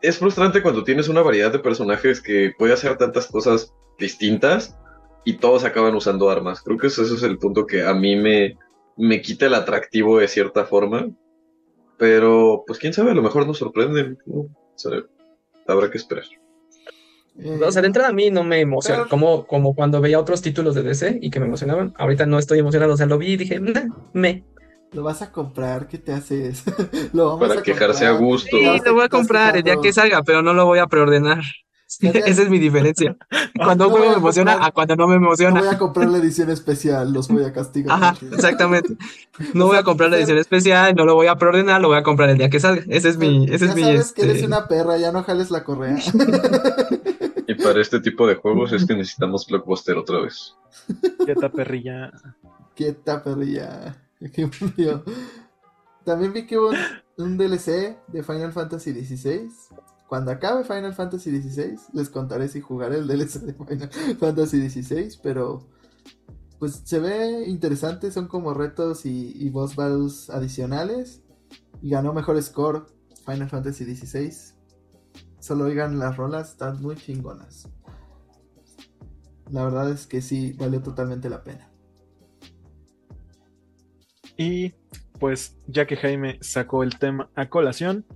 es 0.00 0.18
frustrante 0.18 0.62
cuando 0.62 0.84
tienes 0.84 1.08
una 1.08 1.22
variedad 1.22 1.52
de 1.52 1.58
personajes 1.58 2.20
que 2.20 2.52
puede 2.56 2.72
hacer 2.72 2.96
tantas 2.96 3.26
cosas 3.26 3.74
distintas 3.98 4.76
y 5.24 5.34
todos 5.38 5.64
acaban 5.64 5.94
usando 5.94 6.30
armas. 6.30 6.62
Creo 6.62 6.78
que 6.78 6.86
ese 6.86 7.02
es 7.02 7.22
el 7.22 7.38
punto 7.38 7.66
que 7.66 7.82
a 7.84 7.94
mí 7.94 8.14
me, 8.16 8.56
me 8.96 9.20
quita 9.20 9.46
el 9.46 9.54
atractivo 9.54 10.18
de 10.18 10.28
cierta 10.28 10.64
forma. 10.64 11.08
Pero, 11.96 12.62
pues 12.66 12.78
quién 12.78 12.92
sabe, 12.92 13.10
a 13.10 13.14
lo 13.14 13.22
mejor 13.22 13.44
nos 13.46 13.58
sorprenden. 13.58 14.18
¿no? 14.26 14.42
O 14.42 14.50
sea, 14.76 14.92
habrá 15.66 15.90
que 15.90 15.98
esperar. 15.98 16.22
O 17.60 17.70
sea, 17.72 17.82
de 17.82 17.88
entrada 17.88 18.08
a 18.10 18.12
mí 18.12 18.30
no 18.30 18.44
me 18.44 18.60
emociona, 18.60 19.00
Pero- 19.00 19.10
como, 19.10 19.46
como 19.46 19.74
cuando 19.74 20.00
veía 20.00 20.18
otros 20.20 20.40
títulos 20.42 20.74
de 20.76 20.82
DC 20.84 21.18
y 21.20 21.30
que 21.30 21.40
me 21.40 21.46
emocionaban. 21.46 21.92
Ahorita 21.98 22.24
no 22.26 22.38
estoy 22.38 22.60
emocionado, 22.60 22.94
o 22.94 22.96
sea, 22.96 23.06
lo 23.06 23.18
vi 23.18 23.32
y 23.32 23.36
dije, 23.36 23.58
"Nah, 23.60 23.86
me. 24.12 24.44
Lo 24.92 25.02
vas 25.02 25.20
a 25.22 25.30
comprar, 25.30 25.86
¿qué 25.86 25.98
te 25.98 26.12
haces? 26.12 26.64
lo 27.12 27.26
vamos 27.26 27.48
Para 27.48 27.60
a 27.60 27.62
quejarse 27.62 28.06
a 28.06 28.12
gusto. 28.12 28.56
Sí, 28.56 28.64
lo 28.84 28.94
voy 28.94 29.04
a 29.04 29.08
comprar 29.08 29.56
el 29.56 29.62
día 29.62 29.76
que 29.82 29.92
salga, 29.92 30.22
pero 30.22 30.42
no 30.42 30.54
lo 30.54 30.64
voy 30.64 30.78
a 30.78 30.86
preordenar. 30.86 31.42
Esa 32.00 32.42
es 32.42 32.50
mi 32.50 32.58
diferencia. 32.58 33.16
Cuando 33.56 33.86
un 33.86 33.92
No 33.92 33.96
juego 33.98 34.12
me 34.12 34.18
emociona 34.18 34.52
comprar- 34.52 34.68
a 34.68 34.72
cuando 34.72 34.96
no 34.96 35.06
me 35.08 35.14
No 35.18 35.26
emociona. 35.26 35.60
voy 35.60 35.68
a 35.68 35.78
comprar 35.78 36.08
la 36.08 36.18
edición 36.18 36.50
especial, 36.50 37.12
los 37.12 37.28
voy 37.28 37.44
a 37.44 37.52
castigar. 37.52 37.92
Ajá, 38.02 38.16
exactamente. 38.32 38.96
No 39.54 39.66
voy 39.66 39.76
a 39.78 39.82
comprar 39.82 40.10
la 40.10 40.18
edición 40.18 40.38
especial, 40.38 40.94
no 40.94 41.04
lo 41.04 41.14
voy 41.14 41.26
a 41.28 41.36
preordenar, 41.36 41.80
lo 41.80 41.88
voy 41.88 41.98
a 41.98 42.02
comprar 42.02 42.28
el 42.30 42.38
día 42.38 42.50
que 42.50 42.60
salga. 42.60 42.82
Ese 42.88 43.08
es 43.10 43.16
mi, 43.18 43.44
ese 43.50 43.66
ya 43.66 43.70
es 43.70 43.76
mi, 43.76 43.82
sabes 43.82 44.12
que 44.12 44.22
eres 44.22 44.34
este, 44.36 44.46
una 44.46 44.68
perra, 44.68 44.96
ya 44.98 45.12
no 45.12 45.22
jales 45.22 45.50
la 45.50 45.64
correa. 45.64 45.96
Y 47.46 47.54
para 47.54 47.80
este 47.80 48.00
tipo 48.00 48.26
de 48.26 48.34
juegos 48.36 48.72
es 48.72 48.84
que 48.86 48.94
necesitamos 48.94 49.46
Blockbuster 49.46 49.96
otra 49.96 50.20
vez. 50.20 50.54
Quieta 51.24 51.48
perrilla. 51.50 52.12
Quieta, 52.74 53.24
perrilla. 53.24 53.96
También 56.04 56.32
vi 56.32 56.46
que 56.46 56.58
hubo 56.58 56.70
un, 56.70 56.76
un 57.18 57.36
DLC 57.38 57.98
de 58.08 58.22
Final 58.22 58.52
Fantasy 58.52 58.92
XVI. 58.92 59.50
Cuando 60.08 60.30
acabe 60.30 60.64
Final 60.64 60.94
Fantasy 60.94 61.30
XVI, 61.40 61.78
les 61.92 62.08
contaré 62.08 62.48
si 62.48 62.60
jugaré 62.60 62.98
el 62.98 63.06
DLC 63.06 63.40
de 63.40 63.52
Final 63.52 63.90
Fantasy 64.18 64.68
XVI, 64.68 65.18
pero 65.22 65.68
pues 66.58 66.82
se 66.84 66.98
ve 66.98 67.44
interesante, 67.46 68.10
son 68.10 68.26
como 68.26 68.54
retos 68.54 69.06
y, 69.06 69.32
y 69.36 69.50
boss 69.50 69.76
battles 69.76 70.30
adicionales. 70.30 71.22
Y 71.80 71.90
ganó 71.90 72.12
mejor 72.12 72.42
score 72.42 72.86
Final 73.24 73.48
Fantasy 73.48 73.84
XVI. 73.94 74.32
Solo 75.38 75.66
oigan 75.66 75.98
las 75.98 76.16
rolas, 76.16 76.50
están 76.50 76.82
muy 76.82 76.96
chingonas. 76.96 77.68
La 79.50 79.64
verdad 79.64 79.90
es 79.90 80.06
que 80.06 80.20
sí, 80.20 80.52
valió 80.54 80.82
totalmente 80.82 81.30
la 81.30 81.44
pena. 81.44 81.67
Y 84.38 84.72
pues 85.18 85.56
ya 85.66 85.86
que 85.86 85.96
Jaime 85.96 86.38
sacó 86.40 86.82
el 86.82 86.98
tema 86.98 87.28
a 87.34 87.50
colación, 87.50 88.06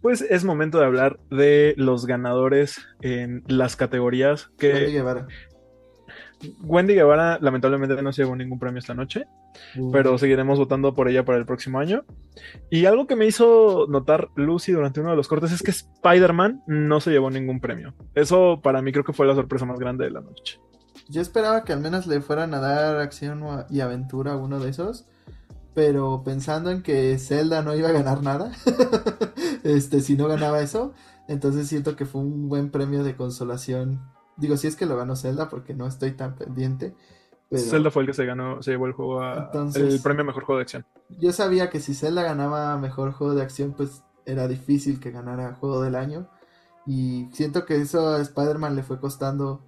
pues 0.00 0.20
es 0.20 0.44
momento 0.44 0.78
de 0.78 0.84
hablar 0.84 1.18
de 1.30 1.74
los 1.78 2.06
ganadores 2.06 2.86
en 3.00 3.42
las 3.48 3.74
categorías 3.74 4.50
Wendy 4.60 4.86
que 4.86 4.92
Guevara. 4.92 5.26
Wendy 6.62 6.94
Guevara 6.94 7.38
lamentablemente 7.40 8.00
no 8.02 8.12
se 8.12 8.22
llevó 8.22 8.36
ningún 8.36 8.58
premio 8.58 8.78
esta 8.78 8.92
noche, 8.92 9.24
pero 9.92 10.18
seguiremos 10.18 10.58
votando 10.58 10.94
por 10.94 11.08
ella 11.08 11.24
para 11.24 11.38
el 11.38 11.46
próximo 11.46 11.78
año. 11.78 12.04
Y 12.70 12.84
algo 12.84 13.06
que 13.06 13.16
me 13.16 13.24
hizo 13.24 13.86
notar 13.88 14.28
Lucy 14.36 14.72
durante 14.72 15.00
uno 15.00 15.10
de 15.10 15.16
los 15.16 15.26
cortes 15.26 15.52
es 15.52 15.62
que 15.62 15.70
Spider-Man 15.70 16.62
no 16.66 17.00
se 17.00 17.10
llevó 17.10 17.30
ningún 17.30 17.60
premio. 17.60 17.94
Eso 18.14 18.60
para 18.62 18.82
mí 18.82 18.92
creo 18.92 19.04
que 19.04 19.14
fue 19.14 19.26
la 19.26 19.34
sorpresa 19.34 19.64
más 19.64 19.78
grande 19.78 20.04
de 20.04 20.10
la 20.10 20.20
noche. 20.20 20.60
Yo 21.08 21.22
esperaba 21.22 21.64
que 21.64 21.72
al 21.72 21.80
menos 21.80 22.06
le 22.06 22.20
fueran 22.20 22.52
a 22.52 22.60
dar 22.60 22.98
acción 22.98 23.42
y 23.70 23.80
aventura 23.80 24.32
a 24.32 24.36
uno 24.36 24.60
de 24.60 24.70
esos. 24.70 25.06
Pero 25.74 26.22
pensando 26.24 26.70
en 26.70 26.82
que 26.82 27.18
Zelda 27.18 27.62
no 27.62 27.74
iba 27.74 27.88
a 27.88 27.92
ganar 27.92 28.22
nada, 28.22 28.52
este, 29.64 30.00
si 30.00 30.16
no 30.16 30.28
ganaba 30.28 30.60
eso, 30.60 30.92
entonces 31.28 31.66
siento 31.68 31.96
que 31.96 32.06
fue 32.06 32.20
un 32.20 32.48
buen 32.48 32.70
premio 32.70 33.02
de 33.02 33.16
consolación. 33.16 34.00
Digo, 34.36 34.56
si 34.56 34.66
es 34.66 34.76
que 34.76 34.86
lo 34.86 34.96
ganó 34.96 35.16
Zelda, 35.16 35.48
porque 35.48 35.74
no 35.74 35.86
estoy 35.86 36.12
tan 36.12 36.34
pendiente. 36.36 36.94
Pero 37.50 37.62
Zelda 37.62 37.90
fue 37.90 38.02
el 38.02 38.08
que 38.08 38.14
se 38.14 38.24
ganó, 38.24 38.62
se 38.62 38.70
llevó 38.72 38.86
el 38.86 38.92
juego 38.92 39.20
a, 39.20 39.46
Entonces- 39.46 39.94
el 39.94 40.00
premio 40.00 40.22
a 40.22 40.26
mejor 40.26 40.44
juego 40.44 40.58
de 40.58 40.62
acción. 40.62 40.86
yo 41.18 41.32
sabía 41.32 41.70
que 41.70 41.80
si 41.80 41.94
Zelda 41.94 42.22
ganaba 42.22 42.76
mejor 42.78 43.12
juego 43.12 43.34
de 43.34 43.42
acción, 43.42 43.72
pues 43.76 44.02
era 44.26 44.48
difícil 44.48 45.00
que 45.00 45.10
ganara 45.10 45.54
juego 45.54 45.82
del 45.82 45.94
año. 45.96 46.28
Y 46.86 47.28
siento 47.32 47.64
que 47.64 47.76
eso 47.80 48.08
a 48.08 48.20
Spider-Man 48.20 48.76
le 48.76 48.82
fue 48.82 48.98
costando, 49.00 49.62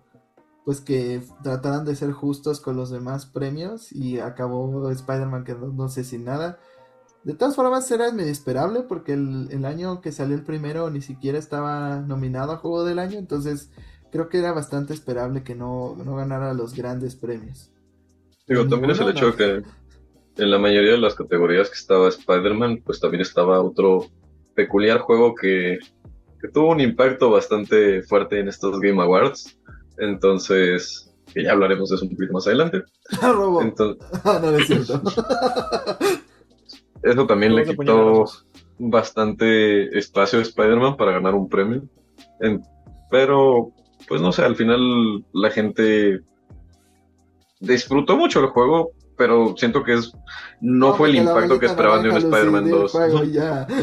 pues 0.66 0.80
que 0.80 1.22
trataran 1.44 1.84
de 1.84 1.94
ser 1.94 2.10
justos 2.10 2.58
con 2.60 2.76
los 2.76 2.90
demás 2.90 3.24
premios. 3.24 3.92
Y 3.92 4.18
acabó 4.18 4.90
Spider-Man 4.90 5.44
quedándose 5.44 6.02
sin 6.02 6.24
nada. 6.24 6.58
De 7.22 7.34
todas 7.34 7.54
formas, 7.54 7.88
era 7.92 8.10
medio 8.10 8.32
esperable 8.32 8.80
porque 8.80 9.12
el, 9.12 9.46
el 9.52 9.64
año 9.64 10.00
que 10.00 10.10
salió 10.10 10.34
el 10.34 10.42
primero 10.42 10.90
ni 10.90 11.02
siquiera 11.02 11.38
estaba 11.38 12.00
nominado 12.00 12.50
a 12.50 12.56
juego 12.56 12.84
del 12.84 12.98
año. 12.98 13.16
Entonces, 13.16 13.70
creo 14.10 14.28
que 14.28 14.38
era 14.38 14.50
bastante 14.52 14.92
esperable 14.92 15.44
que 15.44 15.54
no, 15.54 15.94
no 16.04 16.16
ganara 16.16 16.52
los 16.52 16.74
grandes 16.74 17.14
premios. 17.14 17.70
Digo, 18.48 18.66
también 18.66 18.90
es 18.90 18.98
el 18.98 19.10
hecho 19.10 19.36
que 19.36 19.62
en 20.36 20.50
la 20.50 20.58
mayoría 20.58 20.92
de 20.92 20.98
las 20.98 21.14
categorías 21.14 21.68
que 21.68 21.76
estaba 21.76 22.08
Spider-Man, 22.08 22.82
pues 22.84 22.98
también 22.98 23.20
estaba 23.20 23.62
otro 23.62 24.06
peculiar 24.56 24.98
juego 24.98 25.32
que, 25.36 25.78
que 26.40 26.48
tuvo 26.48 26.72
un 26.72 26.80
impacto 26.80 27.30
bastante 27.30 28.02
fuerte 28.02 28.40
en 28.40 28.48
estos 28.48 28.80
Game 28.80 29.00
Awards. 29.00 29.55
Entonces, 29.98 31.12
que 31.32 31.44
ya 31.44 31.52
hablaremos 31.52 31.90
de 31.90 31.96
eso 31.96 32.04
un 32.04 32.10
poquito 32.12 32.32
más 32.32 32.46
adelante. 32.46 32.82
Robo. 33.22 33.62
Entonces, 33.62 34.04
Ah, 34.24 34.40
no, 34.42 34.52
no 34.52 34.58
es 34.58 34.66
cierto. 34.66 35.02
eso 37.02 37.26
también 37.26 37.54
le 37.54 37.64
quitó 37.64 38.24
bastante 38.78 39.96
espacio 39.98 40.38
a 40.38 40.42
Spider-Man 40.42 40.96
para 40.96 41.12
ganar 41.12 41.34
un 41.34 41.48
premio. 41.48 41.82
En- 42.40 42.62
pero, 43.10 43.72
pues 44.08 44.20
no 44.20 44.32
sé, 44.32 44.42
al 44.42 44.56
final 44.56 45.24
la 45.32 45.50
gente 45.50 46.20
disfrutó 47.60 48.16
mucho 48.16 48.40
el 48.40 48.46
juego, 48.48 48.90
pero 49.16 49.54
siento 49.56 49.82
que 49.82 49.94
es 49.94 50.12
no, 50.60 50.94
fue 50.94 51.08
el 51.10 51.16
impacto 51.16 51.58
que 51.58 51.66
esperaban 51.66 52.02
de 52.02 52.10
un 52.10 52.16
Spider-Man 52.16 52.64
di 52.64 52.70
el 52.70 52.78
2. 52.78 52.92
juego 52.92 53.24
y 53.24 53.32
ya. 53.32 53.66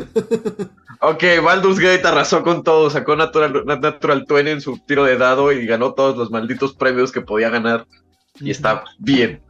Ok, 1.05 1.21
Baldur's 1.43 1.79
Gate 1.79 2.07
arrasó 2.07 2.43
con 2.43 2.63
todo, 2.63 2.89
sacó 2.89 3.17
Natural, 3.17 3.65
Natural 3.65 4.25
20 4.29 4.51
en 4.51 4.61
su 4.61 4.77
tiro 4.85 5.03
de 5.03 5.17
dado 5.17 5.51
y 5.51 5.65
ganó 5.65 5.93
todos 5.95 6.15
los 6.15 6.31
malditos 6.31 6.73
premios 6.75 7.11
que 7.11 7.19
podía 7.19 7.49
ganar. 7.49 7.85
Y 8.39 8.51
está 8.51 8.85
bien. 8.99 9.43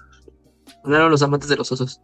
ganaron 0.84 1.12
los 1.12 1.22
amantes 1.22 1.50
de 1.50 1.56
los 1.58 1.72
osos. 1.72 2.02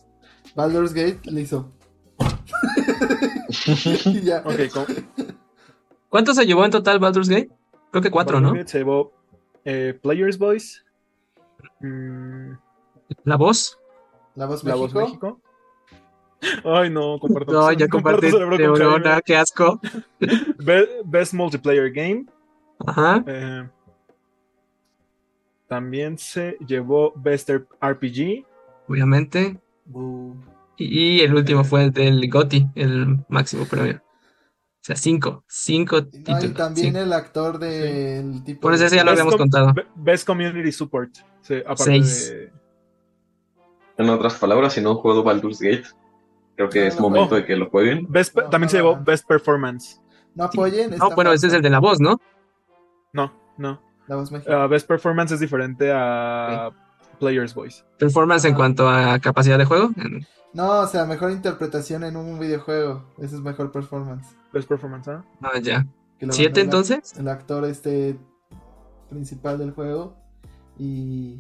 Baldur's 0.54 0.94
Gate 0.94 1.20
le 1.24 1.42
hizo. 1.42 1.72
y 4.06 4.22
ya. 4.22 4.44
Ok, 4.46 4.72
con- 4.72 4.86
¿Cuántos 6.10 6.36
se 6.36 6.46
llevó 6.46 6.64
en 6.66 6.72
total 6.72 7.00
Baldur's 7.00 7.30
Gate? 7.30 7.50
Creo 7.92 8.04
que 8.04 8.12
cuatro, 8.12 8.40
¿no? 8.40 8.54
Se 8.68 8.78
llevó 8.80 9.14
eh, 9.66 9.98
Players 10.02 10.38
Voice, 10.38 10.82
mm, 11.80 12.52
La 13.24 13.36
voz. 13.38 13.80
La 14.36 14.46
voz 14.46 14.64
La 14.64 14.76
México. 14.76 15.00
Voz 15.00 15.10
México. 15.10 15.42
Ay, 16.64 16.90
no, 16.90 17.20
comparto. 17.20 17.52
No, 17.52 17.72
ya 17.74 17.88
Jaime. 19.14 19.22
qué 19.26 19.36
asco. 19.36 19.80
Be- 20.60 20.88
Best 21.06 21.34
Multiplayer 21.34 21.92
Game. 21.92 22.26
Ajá. 22.86 23.24
eh, 23.28 23.68
también 25.68 26.18
se 26.18 26.58
llevó 26.66 27.14
Best 27.16 27.50
RPG. 27.50 28.46
Obviamente. 28.88 29.60
Y, 30.78 31.18
y 31.18 31.22
el 31.22 31.36
último 31.36 31.64
fue 31.64 31.84
el 31.86 31.92
del 31.92 32.30
GOTY, 32.30 32.70
el 32.76 33.20
máximo 33.28 33.66
premio. 33.66 33.98
O 33.98 34.82
sea, 34.82 34.96
cinco. 34.96 35.44
Cinco 35.48 35.98
No, 36.02 36.08
títulos. 36.08 36.44
y 36.46 36.50
también 36.50 36.88
cinco. 36.88 37.00
el 37.00 37.14
actor 37.14 37.60
del 37.60 38.44
tipo. 38.46 38.62
Por 38.62 38.74
eso 38.74 38.82
de- 38.84 38.88
ese 38.88 38.96
ya 38.96 39.04
lo 39.04 39.12
Best 39.12 39.22
habíamos 39.22 39.36
contado. 39.38 39.74
Be- 39.74 39.86
Best 39.96 40.26
Community 40.26 40.72
Support. 40.72 41.18
Sí, 41.42 41.56
aparte 41.60 41.84
Seis. 41.84 42.30
de. 42.30 42.59
En 44.00 44.10
otras 44.10 44.36
palabras, 44.36 44.74
si 44.74 44.82
no 44.82 44.92
han 44.92 44.96
jugado 44.96 45.24
Baldur's 45.24 45.60
Gate, 45.60 45.84
creo 46.56 46.70
que 46.70 46.80
No, 46.82 46.88
es 46.88 46.96
no, 46.96 47.02
momento 47.02 47.30
no. 47.32 47.36
de 47.36 47.46
que 47.46 47.56
lo 47.56 47.70
jueguen. 47.70 48.06
Best, 48.10 48.36
No, 48.36 48.50
también 48.50 48.70
se 48.70 48.78
no, 48.78 48.84
llevó. 48.92 49.04
Best 49.04 49.28
Performance. 49.28 50.02
No 50.36 50.46
apoyen. 50.46 50.96
No, 50.98 51.10
bueno, 51.12 51.32
ese 51.34 51.48
es 51.48 51.54
el 51.54 51.62
de 51.62 51.70
la 51.70 51.80
voz, 51.80 52.00
¿no? 52.00 52.20
No, 53.14 53.32
no. 53.58 53.82
La 54.08 54.16
voz. 54.16 54.32
Ah, 54.48 54.68
Best 54.68 54.88
Performance 54.88 55.34
es 55.34 55.40
diferente 55.42 55.92
a 55.94 56.70
Players 57.20 57.54
Voice. 57.54 57.84
Performance 57.98 58.46
en 58.46 58.52
Ajá. 58.54 58.58
cuanto 58.58 58.90
a 58.90 59.20
capacidad 59.20 59.58
de 59.58 59.66
juego. 59.66 59.90
No, 60.54 60.80
o 60.80 60.88
sea, 60.88 61.06
mejor 61.06 61.32
interpretación 61.32 62.04
en 62.06 62.16
un 62.16 62.40
videojuego. 62.40 63.04
Ese 63.18 63.36
es 63.36 63.42
mejor 63.42 63.72
performance. 63.72 64.36
Best 64.54 64.68
Performance, 64.68 65.10
¿ah? 65.10 65.24
Ah, 65.42 65.60
ya. 65.62 65.86
¿Siete 66.32 66.62
entonces? 66.62 67.14
El 67.20 67.28
actor 67.28 67.66
este 67.66 68.18
principal 69.10 69.58
del 69.58 69.72
juego. 69.72 70.16
Y 70.78 71.38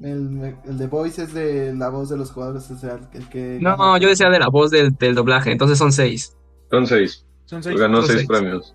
el, 0.00 0.56
el 0.64 0.78
de 0.78 0.86
Voice 0.86 1.22
es 1.22 1.32
de 1.32 1.74
la 1.74 1.88
voz 1.88 2.08
de 2.08 2.16
los 2.16 2.30
jugadores. 2.32 2.70
O 2.70 2.76
sea, 2.76 2.98
el 3.12 3.28
que. 3.28 3.58
No, 3.60 3.76
gana. 3.76 3.98
yo 3.98 4.08
decía 4.08 4.28
de 4.28 4.38
la 4.38 4.48
voz 4.48 4.70
del, 4.70 4.94
del 4.94 5.14
doblaje. 5.14 5.52
Entonces 5.52 5.78
son 5.78 5.92
seis. 5.92 6.36
Son 6.70 6.86
seis. 6.86 7.24
Son 7.46 7.62
seis. 7.62 7.78
Ganó 7.78 7.98
son 7.98 8.06
seis 8.06 8.18
seis. 8.18 8.28
premios. 8.28 8.74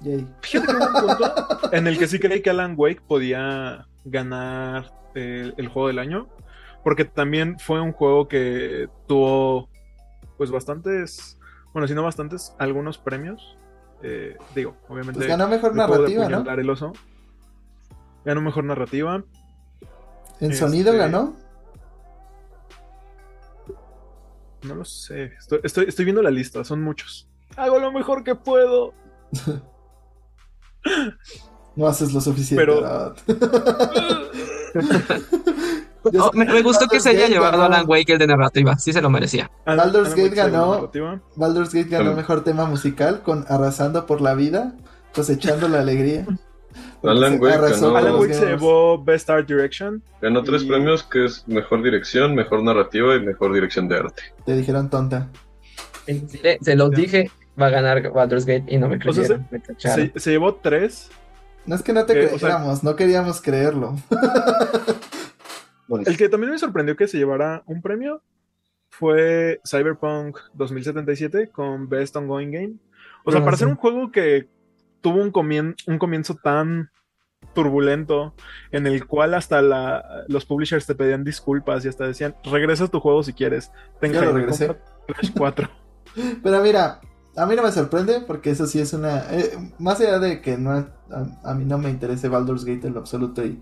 Yay. 0.00 0.26
Fíjate 0.42 0.66
que 0.66 0.76
hubo 0.76 0.84
un 0.84 1.06
punto 1.06 1.72
en 1.72 1.86
el 1.86 1.98
que 1.98 2.06
sí 2.06 2.18
creí 2.18 2.42
que 2.42 2.50
Alan 2.50 2.74
Wake 2.76 3.02
podía 3.06 3.86
ganar 4.04 4.92
el, 5.14 5.54
el 5.56 5.68
juego 5.68 5.88
del 5.88 5.98
año. 5.98 6.28
Porque 6.82 7.06
también 7.06 7.58
fue 7.58 7.80
un 7.80 7.92
juego 7.92 8.28
que 8.28 8.88
tuvo 9.06 9.70
pues 10.36 10.50
bastantes, 10.50 11.38
bueno, 11.72 11.88
si 11.88 11.94
no 11.94 12.02
bastantes, 12.02 12.54
algunos 12.58 12.98
premios. 12.98 13.56
Eh, 14.02 14.36
digo, 14.54 14.76
obviamente. 14.88 15.18
Pues 15.18 15.28
ganó 15.28 15.48
mejor 15.48 15.74
narrativa, 15.74 16.28
¿no? 16.28 16.50
el 16.50 16.70
oso. 16.70 16.92
Ganó 18.24 18.40
mejor 18.40 18.64
narrativa. 18.64 19.22
En 20.40 20.50
Este- 20.50 20.56
sonido 20.64 20.92
ganó. 20.96 21.36
No 24.62 24.74
lo 24.76 24.84
sé. 24.84 25.24
Estoy, 25.38 25.60
estoy, 25.62 25.84
estoy 25.88 26.04
viendo 26.06 26.22
la 26.22 26.30
lista, 26.30 26.64
son 26.64 26.82
muchos. 26.82 27.28
Hago 27.56 27.78
lo 27.78 27.92
mejor 27.92 28.24
que 28.24 28.34
puedo. 28.34 28.94
No 31.76 31.88
haces 31.88 32.12
lo 32.12 32.20
suficiente. 32.20 32.64
Pero-. 32.64 33.14
Oh, 36.20 36.30
me, 36.34 36.44
me 36.44 36.60
gustó 36.60 36.86
que 36.86 37.00
se 37.00 37.08
haya 37.08 37.20
Gate 37.20 37.32
llevado 37.32 37.52
ganó- 37.58 37.64
Alan 37.64 37.86
Wake 37.88 38.12
el 38.12 38.18
de 38.18 38.26
narrativa, 38.26 38.76
sí 38.76 38.92
se 38.92 39.00
lo 39.00 39.08
merecía. 39.08 39.50
Baldur's 39.64 40.08
Alan 40.12 40.18
Wake 40.20 40.34
Gate 40.36 40.50
ganó-. 40.50 40.90
Baldur's 41.34 41.72
Gate 41.72 41.88
ganó 41.88 42.12
mejor 42.12 42.44
tema 42.44 42.66
musical 42.66 43.22
con 43.22 43.46
Arrasando 43.48 44.04
por 44.04 44.20
la 44.20 44.34
vida, 44.34 44.74
cosechando 45.14 45.66
la 45.66 45.80
alegría. 45.80 46.26
Alan 47.10 47.32
Se 47.34 47.38
Wake 47.38 47.54
arrasó 47.54 47.92
ganó- 47.92 47.92
con 47.92 47.96
Alan 47.96 48.20
Wake 48.20 48.34
se 48.34 48.46
llevó 48.46 49.02
Best 49.04 49.30
Art 49.30 49.46
Direction. 49.48 50.02
Ganó 50.22 50.42
tres 50.42 50.62
Y- 50.62 50.68
premios 50.68 51.02
que 51.04 51.24
es 51.26 51.46
mejor 51.48 51.82
dirección, 51.82 52.34
mejor 52.34 52.62
narrativa 52.62 53.14
y 53.16 53.20
mejor 53.20 53.52
dirección 53.52 53.88
de 53.88 53.96
arte. 53.98 54.22
Te 54.46 54.54
dijeron 54.56 54.88
tonta. 54.90 55.28
Se, 56.06 56.58
se 56.60 56.76
los 56.76 56.90
dije, 56.90 57.30
va 57.60 57.66
a 57.66 57.70
ganar 57.70 58.10
Baldur's 58.12 58.44
Gate 58.46 58.64
y 58.68 58.76
no 58.78 58.88
me 58.88 58.96
O 58.96 59.12
sea, 59.12 59.12
creyeron. 59.12 59.48
me. 59.50 59.62
Se, 59.78 60.12
se 60.20 60.30
llevó 60.30 60.54
tres. 60.56 61.10
No 61.66 61.74
es 61.76 61.82
que 61.82 61.92
no 61.94 62.04
te 62.04 62.12
Eh, 62.12 62.24
o 62.26 62.28
sea- 62.30 62.38
creyéramos, 62.38 62.84
no 62.84 62.94
queríamos 62.96 63.40
creerlo. 63.40 63.96
El 66.06 66.16
que 66.16 66.28
también 66.28 66.50
me 66.52 66.58
sorprendió 66.58 66.96
que 66.96 67.06
se 67.06 67.18
llevara 67.18 67.62
un 67.66 67.82
premio 67.82 68.22
fue 68.90 69.60
Cyberpunk 69.68 70.38
2077 70.54 71.50
con 71.50 71.88
Best 71.88 72.16
Ongoing 72.16 72.50
Game. 72.52 72.74
O 73.24 73.30
sea, 73.30 73.40
Ah, 73.40 73.44
para 73.44 73.56
sí. 73.56 73.60
ser 73.60 73.68
un 73.68 73.76
juego 73.76 74.10
que 74.10 74.48
tuvo 75.04 75.20
un, 75.22 75.32
comien- 75.32 75.76
un 75.86 75.98
comienzo 76.00 76.34
tan 76.42 76.90
turbulento 77.54 78.34
en 78.72 78.86
el 78.86 79.06
cual 79.06 79.34
hasta 79.34 79.62
la- 79.62 80.24
los 80.28 80.46
publishers 80.46 80.86
te 80.86 80.94
pedían 80.96 81.24
disculpas 81.24 81.84
y 81.84 81.88
hasta 81.88 82.06
decían, 82.06 82.34
regresa 82.44 82.84
a 82.84 82.88
tu 82.88 83.00
juego 83.00 83.22
si 83.22 83.34
quieres. 83.34 83.70
Ten 84.00 84.12
Ya 84.12 84.22
lo 84.22 84.32
Jaime, 84.32 84.40
regresé. 84.40 84.66
compra 84.68 84.78
Crash 85.06 85.32
4. 85.36 85.70
Pero 86.42 86.62
mira, 86.62 87.00
a 87.36 87.46
mí 87.46 87.54
no 87.56 87.62
me 87.62 87.72
sorprende 87.72 88.22
porque 88.26 88.50
eso 88.50 88.66
sí 88.66 88.80
es 88.80 88.92
una... 88.94 89.24
eh, 89.34 89.52
más 89.78 90.00
allá 90.00 90.18
de 90.18 90.40
que 90.40 90.56
no 90.56 90.70
a, 90.72 90.88
a 91.44 91.54
mí 91.54 91.64
no 91.66 91.78
me 91.78 91.90
interese 91.90 92.28
Baldur's 92.28 92.64
Gate 92.64 92.86
en 92.86 92.94
lo 92.94 93.00
absoluto 93.00 93.44
y, 93.44 93.60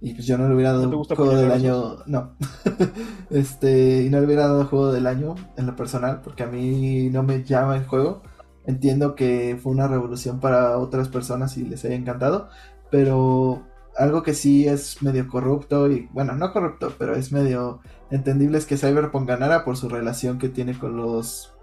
y 0.00 0.14
pues 0.14 0.26
yo 0.26 0.36
no 0.38 0.48
le 0.48 0.54
hubiera 0.54 0.72
dado 0.72 0.90
gusta 0.90 1.14
juego 1.14 1.36
del 1.36 1.52
año... 1.52 1.98
No. 2.06 2.36
este, 3.30 4.02
y 4.02 4.10
no 4.10 4.18
le 4.20 4.26
hubiera 4.26 4.48
dado 4.48 4.66
juego 4.66 4.92
del 4.92 5.06
año 5.06 5.36
en 5.56 5.66
lo 5.66 5.76
personal 5.76 6.20
porque 6.22 6.42
a 6.42 6.46
mí 6.46 7.10
no 7.10 7.22
me 7.22 7.44
llama 7.44 7.76
el 7.76 7.86
juego. 7.86 8.22
Entiendo 8.66 9.14
que 9.14 9.58
fue 9.60 9.72
una 9.72 9.88
revolución 9.88 10.40
para 10.40 10.76
otras 10.78 11.08
personas 11.08 11.56
y 11.56 11.64
les 11.64 11.84
haya 11.84 11.94
encantado, 11.94 12.48
pero 12.90 13.62
algo 13.96 14.22
que 14.22 14.34
sí 14.34 14.66
es 14.66 15.02
medio 15.02 15.28
corrupto 15.28 15.90
y 15.90 16.08
bueno, 16.12 16.34
no 16.34 16.52
corrupto, 16.52 16.92
pero 16.98 17.14
es 17.14 17.32
medio 17.32 17.80
entendible 18.10 18.58
es 18.58 18.66
que 18.66 18.76
Cyberpunk 18.76 19.28
ganara 19.28 19.64
por 19.64 19.76
su 19.76 19.88
relación 19.88 20.38
que 20.38 20.48
tiene 20.48 20.78
con 20.78 20.96
los 20.96 21.54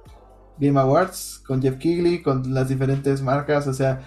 Game 0.59 0.79
Awards, 0.79 1.43
con 1.45 1.61
Jeff 1.61 1.77
Keighley, 1.77 2.21
con 2.21 2.53
las 2.53 2.69
diferentes 2.69 3.21
marcas, 3.21 3.67
o 3.67 3.73
sea, 3.73 4.01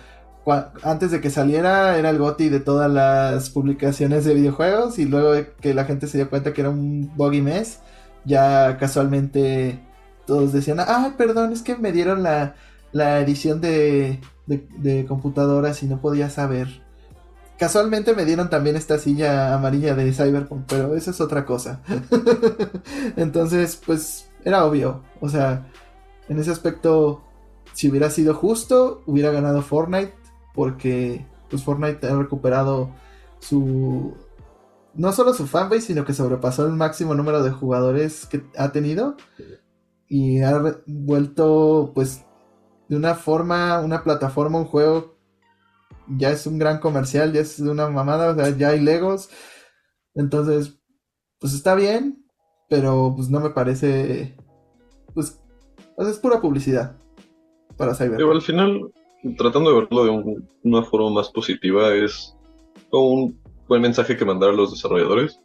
antes 0.83 1.11
de 1.11 1.21
que 1.21 1.31
saliera 1.31 1.97
era 1.97 2.11
el 2.11 2.19
GOTY 2.19 2.49
de 2.49 2.61
todas 2.61 2.91
las 2.91 3.51
publicaciones 3.51 4.25
de 4.25 4.35
videojuegos 4.35 4.99
y 4.99 5.05
luego 5.05 5.47
que 5.61 5.75
la 5.75 5.85
gente 5.85 6.07
se 6.07 6.19
dio 6.19 6.31
cuenta 6.31 6.53
que 6.53 6.63
era 6.63 6.71
un 6.71 7.13
buggy 7.17 7.41
mess, 7.41 7.81
ya 8.25 8.77
casualmente 8.79 9.81
todos 10.27 10.53
decían, 10.53 10.81
ah, 10.81 11.15
perdón, 11.17 11.53
es 11.53 11.63
que 11.63 11.77
me 11.77 11.93
dieron 11.93 12.23
la, 12.23 12.55
la 12.93 13.21
edición 13.21 13.61
de, 13.61 14.21
de, 14.47 15.07
computadoras 15.07 15.83
y 15.83 15.87
no 15.87 16.01
podía 16.01 16.31
saber. 16.31 16.83
Casualmente 17.59 18.15
me 18.15 18.25
dieron 18.25 18.49
también 18.49 18.77
esta 18.77 18.99
silla 18.99 19.55
amarilla 19.55 19.95
de 19.95 20.13
Cyberpunk, 20.13 20.65
pero 20.67 20.97
eso 20.97 21.11
es 21.11 21.21
otra 21.21 21.45
cosa. 21.45 21.83
Entonces, 23.17 23.81
pues 23.85 24.31
era 24.45 24.65
obvio. 24.65 25.03
O 25.21 25.29
sea, 25.29 25.67
en 26.29 26.39
ese 26.39 26.51
aspecto, 26.51 27.23
si 27.75 27.91
hubiera 27.91 28.09
sido 28.11 28.35
justo, 28.35 29.03
hubiera 29.07 29.31
ganado 29.31 29.63
Fortnite, 29.63 30.15
porque 30.55 31.27
pues 31.51 31.63
Fortnite 31.63 32.07
ha 32.07 32.17
recuperado 32.17 32.91
su... 33.41 34.15
No 34.95 35.13
solo 35.13 35.35
su 35.35 35.47
fanbase, 35.47 35.83
sino 35.83 36.05
que 36.05 36.15
sobrepasó 36.15 36.67
el 36.67 36.73
máximo 36.73 37.15
número 37.15 37.43
de 37.43 37.51
jugadores 37.51 38.27
que 38.27 38.43
ha 38.57 38.73
tenido. 38.73 39.17
Y 40.09 40.41
ha 40.41 40.61
vuelto, 40.87 41.93
pues, 41.95 42.25
de 42.91 42.97
una 42.97 43.15
forma, 43.15 43.79
una 43.81 44.03
plataforma, 44.03 44.59
un 44.59 44.65
juego 44.65 45.15
ya 46.09 46.31
es 46.31 46.45
un 46.45 46.59
gran 46.59 46.81
comercial, 46.81 47.33
ya 47.33 47.41
es 47.41 47.61
una 47.61 47.89
mamada, 47.89 48.33
o 48.33 48.35
sea, 48.35 48.51
ya 48.57 48.71
hay 48.71 48.81
Legos. 48.81 49.31
Entonces, 50.13 50.77
pues 51.39 51.55
está 51.55 51.77
bien, 51.77 52.27
pero 52.69 53.13
pues 53.17 53.31
no 53.31 53.39
me 53.39 53.51
parece, 53.51 54.37
pues, 55.15 55.41
es 55.99 56.19
pura 56.19 56.41
publicidad 56.41 56.97
para 57.77 57.95
Cyberpunk. 57.95 58.33
al 58.33 58.43
final, 58.43 58.91
tratando 59.39 59.71
de 59.71 59.81
verlo 59.83 60.05
de 60.05 60.11
un- 60.11 60.49
una 60.65 60.83
forma 60.83 61.11
más 61.11 61.31
positiva, 61.31 61.95
es 61.95 62.35
como 62.91 63.11
un 63.13 63.41
buen 63.69 63.83
mensaje 63.83 64.17
que 64.17 64.25
mandar 64.25 64.51
a 64.51 64.55
los 64.55 64.73
desarrolladores. 64.73 65.41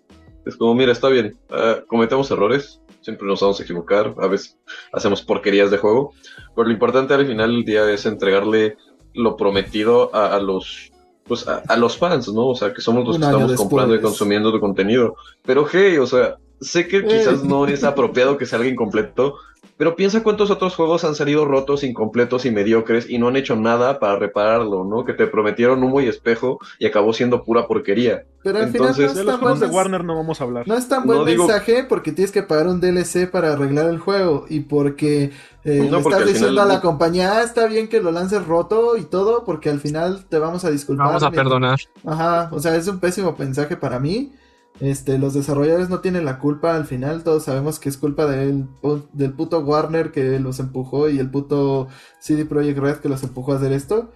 Es 0.48 0.56
como, 0.56 0.74
mira, 0.74 0.92
está 0.92 1.10
bien, 1.10 1.38
ah, 1.52 1.76
cometemos 1.88 2.32
errores, 2.32 2.82
siempre 3.02 3.28
nos 3.28 3.42
vamos 3.42 3.60
a 3.60 3.64
equivocar, 3.64 4.16
a 4.20 4.28
veces 4.28 4.58
hacemos 4.92 5.22
porquerías 5.22 5.70
de 5.70 5.78
juego, 5.78 6.14
pero 6.56 6.68
lo 6.68 6.74
importante 6.74 7.14
al 7.14 7.28
final 7.28 7.52
del 7.52 7.66
día 7.66 7.90
es 7.92 8.06
entregarle 8.06 8.78
lo 9.14 9.36
prometido 9.38 10.14
a, 10.14 10.36
a 10.36 10.40
los 10.40 10.92
pues 11.28 11.48
a, 11.48 11.64
a 11.68 11.76
los 11.76 11.98
fans, 11.98 12.32
¿no? 12.32 12.48
O 12.48 12.56
sea, 12.56 12.74
que 12.74 12.82
somos 12.82 13.06
los 13.06 13.16
Un 13.16 13.22
que 13.22 13.28
estamos 13.28 13.56
comprando 13.56 13.96
y 13.96 14.02
consumiendo 14.02 14.52
tu 14.52 14.60
contenido. 14.60 15.16
Pero 15.44 15.66
hey, 15.72 15.98
o 15.98 16.06
sea, 16.06 16.38
sé 16.62 16.88
que 16.88 17.04
quizás 17.06 17.44
no 17.44 17.66
es 17.66 17.84
apropiado 17.84 18.38
que 18.38 18.46
salga 18.46 18.68
incompleto, 18.68 19.36
pero 19.78 19.96
piensa 19.96 20.24
cuántos 20.24 20.52
otros 20.52 20.76
juegos 20.76 21.04
han 21.04 21.16
salido 21.16 21.46
rotos, 21.46 21.84
incompletos 21.84 22.46
y 22.46 22.52
mediocres 22.52 23.10
y 23.10 23.18
no 23.18 23.28
han 23.28 23.36
hecho 23.36 23.56
nada 23.56 24.00
para 24.00 24.18
repararlo, 24.18 24.84
¿no? 24.86 25.04
Que 25.06 25.14
te 25.14 25.28
prometieron 25.28 25.84
humo 25.84 26.00
y 26.02 26.08
espejo 26.08 26.60
y 26.80 26.86
acabó 26.86 27.12
siendo 27.14 27.44
pura 27.44 27.68
porquería. 27.68 28.24
Pero 28.44 28.60
al 28.60 28.66
entonces- 28.66 28.96
final 28.96 29.08
no 29.08 29.14
De 29.16 29.20
es 29.20 29.26
los 29.26 29.34
tan 29.34 29.40
juegos 29.42 29.60
de 29.60 29.66
buen 29.68 29.76
Warner 29.78 30.04
no 30.06 30.16
vamos 30.16 30.40
a 30.40 30.44
hablar. 30.44 30.68
No 30.68 30.76
es 30.76 30.88
tan 30.88 31.06
buen 31.06 31.20
No 31.20 31.26
digo- 31.26 31.46
mensaje 31.48 31.84
porque 31.84 32.12
tienes 32.12 32.32
que 32.32 32.44
pagar 32.44 32.68
un 32.68 32.80
DLC 32.80 33.28
para 33.30 33.54
arreglar 33.54 33.88
el 33.90 34.00
juego 34.00 34.46
y 34.50 34.62
porque 34.62 35.32
eh, 35.68 35.78
No, 35.90 35.98
le 35.98 36.04
porque 36.04 36.10
estás 36.20 36.26
diciendo 36.28 36.50
final- 36.62 36.70
a 36.72 36.74
la 36.76 36.82
compañía, 36.82 37.38
"Ah, 37.40 37.42
está 37.44 37.66
bien 37.66 37.88
que 37.88 38.00
lo 38.00 38.12
lances 38.12 38.46
roto 38.46 38.98
y 38.98 39.04
todo 39.04 39.44
porque 39.46 39.72
al 39.72 39.80
final 39.80 40.24
te 40.30 40.38
vamos 40.38 40.64
a 40.64 40.70
disculpar. 40.70 41.08
Vamos 41.08 41.24
a 41.24 41.32
perdonar. 41.32 41.80
Ajá, 42.06 42.50
o 42.52 42.60
sea, 42.60 42.76
es 42.76 42.88
un 42.88 43.00
pésimo 43.00 43.36
mensaje 43.38 43.76
para 43.76 44.00
mí. 44.00 44.32
Este, 44.80 45.18
los 45.18 45.34
desarrolladores 45.34 45.90
no 45.90 46.02
tienen 46.02 46.26
la 46.26 46.38
culpa 46.38 46.76
al 46.76 46.86
final, 46.86 47.24
todos 47.24 47.46
sabemos 47.46 47.80
que 47.80 47.88
es 47.88 47.98
culpa 47.98 48.26
del, 48.26 48.68
del 49.14 49.34
puto 49.34 49.60
Warner 49.60 50.12
que 50.12 50.38
los 50.40 50.60
empujó 50.60 51.10
y 51.10 51.18
el 51.18 51.32
puto 51.32 51.88
CD 52.20 52.46
Projekt 52.46 52.80
Red 52.80 52.98
que 52.98 53.08
los 53.08 53.24
empujó 53.24 53.54
a 53.54 53.58
hacer 53.58 53.72
esto. 53.72 54.12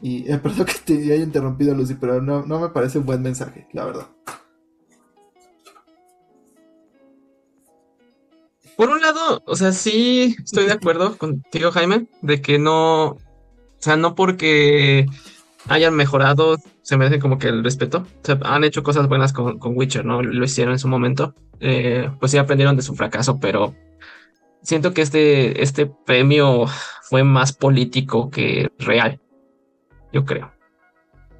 Y 0.00 0.30
eh, 0.32 0.38
perdón 0.38 0.66
que 0.66 0.74
te 0.84 0.94
haya 1.12 1.16
interrumpido 1.16 1.74
Lucy, 1.74 1.94
pero 1.94 2.20
no, 2.20 2.44
no 2.46 2.60
me 2.60 2.68
parece 2.68 2.98
un 2.98 3.06
buen 3.06 3.22
mensaje, 3.22 3.66
la 3.72 3.84
verdad. 3.84 4.08
Por 8.76 8.88
un 8.88 9.00
lado, 9.00 9.42
o 9.46 9.54
sea, 9.54 9.72
sí 9.72 10.36
estoy 10.42 10.66
de 10.66 10.72
acuerdo 10.72 11.16
contigo, 11.16 11.70
Jaime, 11.70 12.08
de 12.22 12.42
que 12.42 12.58
no, 12.58 13.04
o 13.04 13.18
sea, 13.78 13.96
no 13.96 14.16
porque 14.16 15.06
hayan 15.68 15.94
mejorado 15.94 16.56
se 16.82 16.96
merecen 16.96 17.20
como 17.20 17.38
que 17.38 17.48
el 17.48 17.64
respeto. 17.64 18.06
O 18.22 18.24
sea, 18.24 18.38
han 18.42 18.64
hecho 18.64 18.82
cosas 18.82 19.08
buenas 19.08 19.32
con, 19.32 19.58
con 19.58 19.76
Witcher, 19.76 20.04
¿no? 20.04 20.22
Lo 20.22 20.44
hicieron 20.44 20.72
en 20.72 20.78
su 20.78 20.88
momento. 20.88 21.34
Eh, 21.60 22.10
pues 22.20 22.32
sí 22.32 22.38
aprendieron 22.38 22.76
de 22.76 22.82
su 22.82 22.94
fracaso, 22.94 23.38
pero 23.40 23.74
siento 24.62 24.92
que 24.92 25.02
este, 25.02 25.62
este 25.62 25.86
premio 25.86 26.66
fue 27.02 27.24
más 27.24 27.52
político 27.52 28.30
que 28.30 28.70
real. 28.78 29.20
Yo 30.12 30.24
creo. 30.24 30.52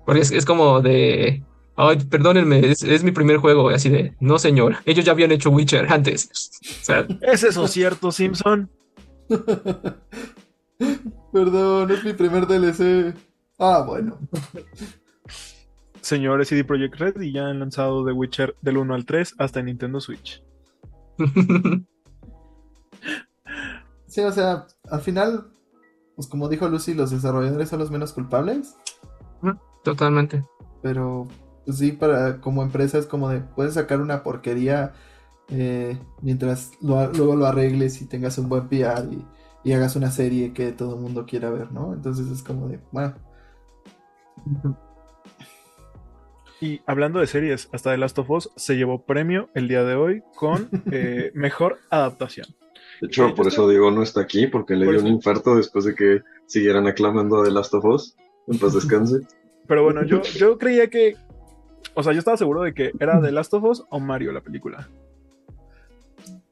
Porque 0.06 0.22
es, 0.22 0.30
es 0.30 0.44
como 0.44 0.80
de. 0.80 1.42
Ay, 1.76 1.98
perdónenme, 1.98 2.60
es, 2.60 2.84
es 2.84 3.02
mi 3.02 3.10
primer 3.10 3.38
juego. 3.38 3.68
Así 3.68 3.88
de, 3.88 4.14
no, 4.20 4.38
señor. 4.38 4.76
Ellos 4.86 5.04
ya 5.04 5.12
habían 5.12 5.32
hecho 5.32 5.50
Witcher 5.50 5.92
antes. 5.92 6.30
O 6.80 6.84
sea, 6.84 7.06
¿Es 7.20 7.42
eso 7.42 7.66
cierto, 7.66 8.12
Simpson? 8.12 8.70
Perdón, 11.32 11.90
es 11.90 12.04
mi 12.04 12.12
primer 12.12 12.46
DLC. 12.46 13.14
Ah, 13.66 13.82
bueno. 13.86 14.18
Señores 16.02 16.48
CD 16.48 16.64
Projekt 16.64 16.96
Red 16.96 17.20
y 17.22 17.32
ya 17.32 17.46
han 17.46 17.60
lanzado 17.60 18.04
The 18.04 18.12
Witcher 18.12 18.56
del 18.60 18.76
1 18.76 18.94
al 18.94 19.06
3 19.06 19.34
hasta 19.38 19.60
en 19.60 19.66
Nintendo 19.66 20.00
Switch. 20.00 20.42
Sí, 24.06 24.20
o 24.20 24.30
sea, 24.30 24.66
al 24.90 25.00
final, 25.00 25.48
pues 26.14 26.28
como 26.28 26.48
dijo 26.48 26.68
Lucy, 26.68 26.94
los 26.94 27.10
desarrolladores 27.10 27.68
son 27.68 27.80
los 27.80 27.90
menos 27.90 28.12
culpables. 28.12 28.76
Totalmente. 29.82 30.44
Pero 30.82 31.26
pues 31.64 31.78
sí, 31.78 31.92
para 31.92 32.40
como 32.40 32.62
empresa 32.62 32.98
es 32.98 33.06
como 33.06 33.28
de 33.28 33.40
puedes 33.40 33.74
sacar 33.74 34.00
una 34.00 34.22
porquería 34.22 34.92
eh, 35.48 35.98
mientras 36.22 36.70
lo- 36.80 37.12
luego 37.12 37.34
lo 37.36 37.46
arregles 37.46 38.00
y 38.02 38.06
tengas 38.06 38.38
un 38.38 38.48
buen 38.48 38.68
PR 38.68 39.08
y, 39.12 39.26
y 39.64 39.72
hagas 39.72 39.96
una 39.96 40.10
serie 40.10 40.52
que 40.52 40.70
todo 40.72 40.94
el 40.94 41.00
mundo 41.00 41.26
quiera 41.26 41.50
ver, 41.50 41.72
¿no? 41.72 41.92
Entonces 41.92 42.28
es 42.28 42.42
como 42.42 42.68
de, 42.68 42.80
bueno, 42.92 43.14
Y 46.60 46.80
hablando 46.86 47.20
de 47.20 47.26
series, 47.26 47.68
hasta 47.72 47.90
The 47.90 47.98
Last 47.98 48.18
of 48.18 48.30
Us 48.30 48.50
se 48.56 48.76
llevó 48.76 49.02
premio 49.04 49.50
el 49.54 49.68
día 49.68 49.84
de 49.84 49.94
hoy 49.96 50.22
con 50.36 50.68
eh, 50.90 51.30
mejor 51.34 51.78
adaptación. 51.90 52.46
De 53.00 53.08
hecho, 53.08 53.34
por 53.34 53.48
eso 53.48 53.68
Diego 53.68 53.90
no 53.90 54.02
está 54.02 54.20
aquí, 54.20 54.46
porque 54.46 54.74
le 54.76 54.86
Por 54.86 54.94
dio 54.94 55.00
eso. 55.00 55.08
un 55.08 55.14
infarto 55.14 55.56
después 55.56 55.84
de 55.84 55.94
que 55.94 56.22
siguieran 56.46 56.86
aclamando 56.86 57.40
a 57.40 57.44
The 57.44 57.50
Last 57.50 57.74
of 57.74 57.84
Us. 57.84 58.16
En 58.46 58.58
paz 58.58 58.72
descanse. 58.74 59.20
Pero 59.66 59.82
bueno, 59.82 60.04
yo, 60.04 60.22
yo 60.38 60.58
creía 60.58 60.88
que. 60.88 61.16
O 61.94 62.02
sea, 62.02 62.12
yo 62.12 62.18
estaba 62.20 62.36
seguro 62.36 62.62
de 62.62 62.72
que 62.72 62.92
era 62.98 63.20
The 63.20 63.32
Last 63.32 63.52
of 63.54 63.64
Us 63.64 63.84
o 63.90 64.00
Mario 64.00 64.32
la 64.32 64.40
película. 64.40 64.88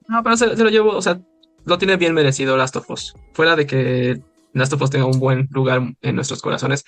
No, 0.08 0.22
pero 0.22 0.36
se, 0.36 0.56
se 0.56 0.64
lo 0.64 0.70
llevo, 0.70 0.90
o 0.90 1.00
sea, 1.02 1.20
lo 1.64 1.78
tiene 1.78 1.96
bien 1.96 2.12
merecido 2.12 2.56
Last 2.56 2.76
of 2.76 2.90
Us. 2.90 3.14
Fuera 3.32 3.56
de 3.56 3.66
que 3.66 4.20
Last 4.52 4.72
of 4.72 4.82
Us 4.82 4.90
tenga 4.90 5.06
un 5.06 5.18
buen 5.20 5.48
lugar 5.52 5.94
en 6.02 6.14
nuestros 6.16 6.42
corazones, 6.42 6.84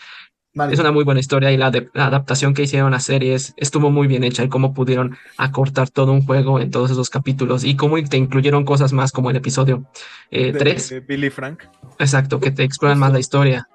Es 0.70 0.78
una 0.78 0.92
muy 0.92 1.02
buena 1.02 1.18
historia 1.18 1.50
y 1.50 1.56
la, 1.56 1.70
de- 1.72 1.90
la 1.94 2.06
adaptación 2.06 2.54
que 2.54 2.62
hicieron 2.62 2.94
a 2.94 3.00
series 3.00 3.54
estuvo 3.56 3.90
muy 3.90 4.06
bien 4.06 4.22
hecha 4.22 4.44
y 4.44 4.48
cómo 4.48 4.72
pudieron 4.72 5.16
acortar 5.36 5.90
todo 5.90 6.12
un 6.12 6.24
juego 6.24 6.60
en 6.60 6.70
todos 6.70 6.92
esos 6.92 7.10
capítulos 7.10 7.64
y 7.64 7.74
cómo 7.74 7.96
te 8.04 8.16
incluyeron 8.16 8.64
cosas 8.64 8.92
más 8.92 9.10
como 9.10 9.30
el 9.30 9.36
episodio 9.36 9.84
De, 10.30 10.52
3, 10.52 10.90
de 10.90 11.00
Billy 11.00 11.30
Frank. 11.30 11.64
exacto, 11.98 12.38
que 12.38 12.52
te 12.52 12.62
exploran 12.62 12.98
más 12.98 13.12
la 13.12 13.18
historia. 13.18 13.68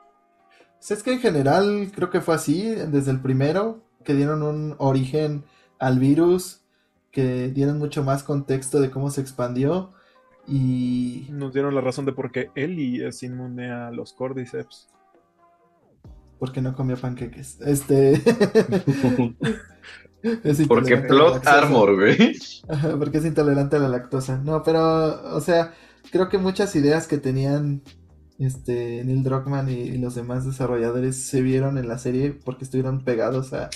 Pues 0.77 0.91
es 0.91 1.03
que 1.03 1.11
en 1.11 1.19
general 1.19 1.91
creo 1.93 2.09
que 2.09 2.21
fue 2.21 2.35
así 2.35 2.63
desde 2.63 3.11
el 3.11 3.19
primero, 3.19 3.83
que 4.05 4.13
dieron 4.13 4.43
un 4.43 4.75
origen 4.77 5.43
al 5.79 5.99
virus, 5.99 6.61
que 7.11 7.49
dieron 7.49 7.77
mucho 7.79 8.03
más 8.03 8.23
contexto 8.23 8.79
de 8.79 8.89
cómo 8.89 9.09
se 9.09 9.21
expandió 9.21 9.91
y 10.47 11.27
Nos 11.29 11.53
dieron 11.53 11.75
la 11.75 11.81
razón 11.81 12.05
de 12.05 12.13
por 12.13 12.31
qué 12.31 12.49
Ellie 12.55 13.05
es 13.07 13.21
inmune 13.21 13.69
a 13.71 13.91
los 13.91 14.13
cordyceps. 14.13 14.87
Porque 16.39 16.61
no 16.61 16.75
comió 16.75 16.97
panqueques. 16.97 17.59
Este 17.61 18.13
es 20.43 20.67
Porque 20.67 20.97
plot 20.97 21.45
armor, 21.45 21.95
güey. 21.95 22.37
Porque 22.97 23.19
es 23.19 23.25
intolerante 23.25 23.75
a 23.75 23.79
la 23.79 23.89
lactosa. 23.89 24.37
No, 24.37 24.63
pero, 24.63 25.35
o 25.35 25.41
sea, 25.41 25.73
creo 26.11 26.29
que 26.29 26.37
muchas 26.37 26.75
ideas 26.75 27.07
que 27.07 27.17
tenían 27.17 27.83
este 28.39 29.03
Neil 29.03 29.23
Druckmann 29.23 29.69
y, 29.69 29.73
y 29.73 29.97
los 29.97 30.15
demás 30.15 30.45
desarrolladores 30.45 31.21
se 31.27 31.41
vieron 31.41 31.77
en 31.77 31.89
la 31.89 31.97
serie 31.97 32.31
porque 32.31 32.63
estuvieron 32.63 33.03
pegados 33.03 33.53
a, 33.53 33.69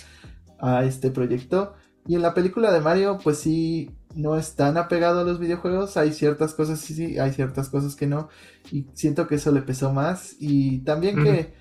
a 0.59 0.85
este 0.85 1.11
proyecto. 1.11 1.73
Y 2.05 2.15
en 2.15 2.21
la 2.21 2.33
película 2.33 2.71
de 2.71 2.81
Mario, 2.81 3.19
pues 3.23 3.39
sí, 3.39 3.91
no 4.13 4.37
es 4.37 4.55
tan 4.55 4.77
apegado 4.77 5.21
a 5.21 5.23
los 5.23 5.39
videojuegos. 5.39 5.95
Hay 5.97 6.11
ciertas 6.11 6.53
cosas 6.53 6.79
sí, 6.79 6.93
sí, 6.93 7.19
hay 7.19 7.31
ciertas 7.31 7.69
cosas 7.69 7.95
que 7.95 8.07
no. 8.07 8.29
Y 8.71 8.87
siento 8.93 9.27
que 9.27 9.35
eso 9.35 9.51
le 9.51 9.61
pesó 9.61 9.93
más. 9.93 10.35
Y 10.39 10.79
también 10.79 11.23
que, 11.23 11.53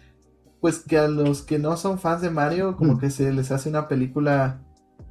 pues 0.63 0.79
que 0.79 0.97
a 0.97 1.09
los 1.09 1.43
que 1.43 1.59
no 1.59 1.77
son 1.77 1.99
fans 1.99 2.23
de 2.23 2.31
Mario, 2.31 2.77
como 2.77 2.95
Mm. 2.95 2.99
que 3.01 3.11
se 3.11 3.31
les 3.33 3.51
hace 3.53 3.69
una 3.69 3.89
película 3.89 4.63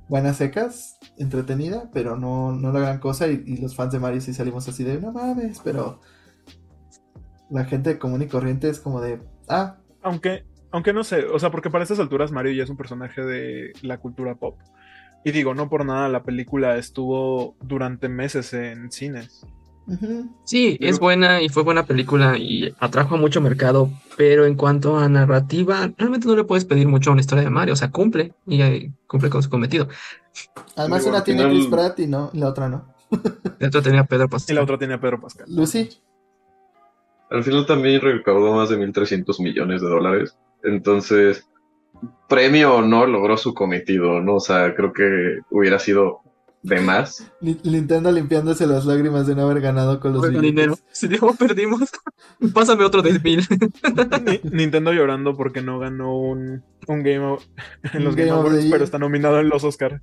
buenas 0.09 0.37
secas, 0.37 0.97
entretenida, 1.17 1.89
pero 1.93 2.17
no, 2.17 2.51
no 2.53 2.71
la 2.73 2.79
gran 2.79 2.99
cosa. 2.99 3.27
Y, 3.27 3.43
y 3.45 3.57
los 3.57 3.75
fans 3.75 3.93
de 3.93 3.99
Mario 3.99 4.21
sí 4.21 4.33
salimos 4.33 4.67
así 4.67 4.83
de, 4.83 4.99
no 4.99 5.11
mames, 5.11 5.61
pero 5.63 5.99
la 7.49 7.65
gente 7.65 7.99
común 7.99 8.21
y 8.23 8.27
corriente 8.27 8.69
es 8.69 8.79
como 8.79 9.01
de, 9.01 9.21
ah, 9.49 9.77
Aunque, 10.01 10.45
aunque 10.71 10.93
no 10.93 11.03
sé, 11.03 11.25
o 11.25 11.37
sea, 11.37 11.51
porque 11.51 11.69
para 11.69 11.83
estas 11.83 11.99
alturas 11.99 12.31
Mario 12.31 12.53
ya 12.53 12.63
es 12.63 12.69
un 12.69 12.77
personaje 12.77 13.21
de 13.21 13.73
la 13.81 13.99
cultura 13.99 14.35
pop. 14.35 14.57
Y 15.23 15.31
digo, 15.31 15.53
no 15.53 15.69
por 15.69 15.85
nada, 15.85 16.09
la 16.09 16.23
película 16.23 16.77
estuvo 16.77 17.55
durante 17.61 18.09
meses 18.09 18.53
en 18.53 18.91
cines. 18.91 19.45
Sí, 20.45 20.77
Pero- 20.79 20.91
es 20.91 20.99
buena 20.99 21.41
y 21.41 21.49
fue 21.49 21.63
buena 21.63 21.85
película 21.85 22.37
y 22.37 22.73
atrajo 22.79 23.15
a 23.15 23.17
mucho 23.17 23.41
mercado, 23.41 23.89
pero 24.17 24.45
en 24.45 24.55
cuanto 24.55 24.97
a 24.97 25.09
narrativa, 25.09 25.91
realmente 25.97 26.27
no 26.27 26.35
le 26.35 26.43
puedes 26.43 26.65
pedir 26.65 26.87
mucho 26.87 27.09
a 27.09 27.13
una 27.13 27.21
historia 27.21 27.43
de 27.43 27.49
Mario, 27.49 27.73
o 27.73 27.77
sea, 27.77 27.91
cumple 27.91 28.33
y 28.47 28.61
eh, 28.61 28.91
cumple 29.07 29.29
con 29.29 29.43
su 29.43 29.49
cometido. 29.49 29.87
además 30.75 31.01
Digo, 31.01 31.15
una 31.15 31.23
tiene 31.23 31.41
final- 31.43 31.55
Chris 31.55 31.67
Pratt 31.67 31.99
y 31.99 32.07
no, 32.07 32.29
y 32.33 32.37
la 32.39 32.47
otra 32.49 32.69
no. 32.69 32.93
Dentro 33.59 33.81
tenía 33.81 34.05
Pedro 34.05 34.25
Y 34.25 34.29
Pascal. 34.29 34.55
la 34.55 34.63
otra 34.63 34.77
tiene 34.77 34.93
a 34.93 34.99
Pedro 35.01 35.19
Pascal. 35.19 35.47
Lucy, 35.49 35.89
Al 37.29 37.43
final 37.43 37.65
también 37.65 38.01
recaudó 38.01 38.53
más 38.55 38.69
de 38.69 38.77
1.300 38.77 39.41
millones 39.41 39.81
de 39.81 39.87
dólares. 39.89 40.37
Entonces, 40.63 41.47
premio 42.27 42.75
o 42.75 42.81
no, 42.81 43.05
logró 43.05 43.37
su 43.37 43.53
cometido, 43.53 44.21
¿no? 44.21 44.35
O 44.35 44.39
sea, 44.39 44.75
creo 44.75 44.91
que 44.93 45.39
hubiera 45.49 45.79
sido 45.79 46.19
de 46.63 46.79
más. 46.81 47.31
Ni- 47.41 47.57
Nintendo 47.63 48.11
limpiándose 48.11 48.67
las 48.67 48.85
lágrimas 48.85 49.25
de 49.27 49.35
no 49.35 49.43
haber 49.43 49.61
ganado 49.61 49.99
con 49.99 50.13
los 50.13 50.21
Con 50.21 50.39
dinero. 50.41 50.77
Si 50.91 51.07
dijo, 51.07 51.33
perdimos. 51.39 51.89
Pásame 52.53 52.83
otro 52.85 53.01
de 53.01 53.19
mil. 53.19 53.45
Ni- 54.25 54.49
Nintendo 54.51 54.93
llorando 54.93 55.35
porque 55.35 55.61
no 55.61 55.79
ganó 55.79 56.17
un, 56.17 56.63
un 56.87 57.03
Game 57.03 57.19
of- 57.25 57.45
en 57.93 58.03
los 58.03 58.15
Game, 58.15 58.29
Game 58.29 58.39
of 58.41 58.47
Awards, 58.47 58.67
pero 58.69 58.83
está 58.83 58.97
nominado 58.99 59.39
en 59.39 59.49
los 59.49 59.63
Oscars. 59.63 60.01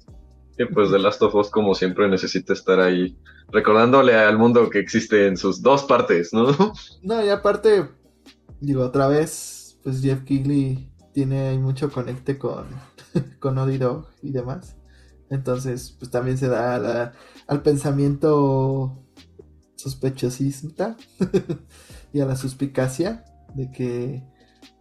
Y 0.59 0.65
pues 0.65 0.91
The 0.91 0.99
Last 0.99 1.23
of 1.23 1.35
Us, 1.37 1.51
como 1.51 1.75
siempre, 1.77 2.09
necesita 2.09 2.53
estar 2.53 2.81
ahí 2.81 3.17
recordándole 3.53 4.15
al 4.17 4.37
mundo 4.37 4.69
que 4.71 4.81
existe 4.81 5.29
en 5.29 5.37
sus 5.37 5.63
dos 5.63 5.85
partes, 5.85 6.33
¿no? 6.33 6.49
No, 7.03 7.25
y 7.25 7.29
aparte, 7.29 7.89
digo, 8.61 8.83
otra 8.85 9.07
vez, 9.07 9.79
pues 9.85 10.03
Jeff 10.03 10.25
Keighley 10.25 10.91
tiene 11.15 11.51
ahí 11.51 11.59
mucho 11.59 11.91
conecte 11.93 12.39
con, 12.39 12.67
con 13.39 13.55
Naughty 13.55 13.79
Dog 13.79 14.09
y 14.21 14.33
demás. 14.33 14.75
Entonces, 15.31 15.95
pues 15.99 16.11
también 16.11 16.39
se 16.39 16.49
da 16.49 16.75
a 16.75 16.79
la- 16.79 17.13
al 17.47 17.63
pensamiento 17.63 19.05
sospechosista 19.77 20.97
y 22.13 22.21
a 22.21 22.27
la 22.27 22.37
suspicacia 22.37 23.25
de 23.55 23.71
que 23.71 24.23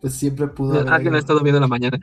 pues 0.01 0.13
siempre 0.13 0.47
pudo 0.47 0.73
haber 0.79 0.89
Alguien 0.93 1.13
ha 1.13 1.17
ahí- 1.17 1.21
estado 1.21 1.41
viendo 1.41 1.57
en 1.57 1.61
la 1.61 1.67
mañana. 1.67 1.99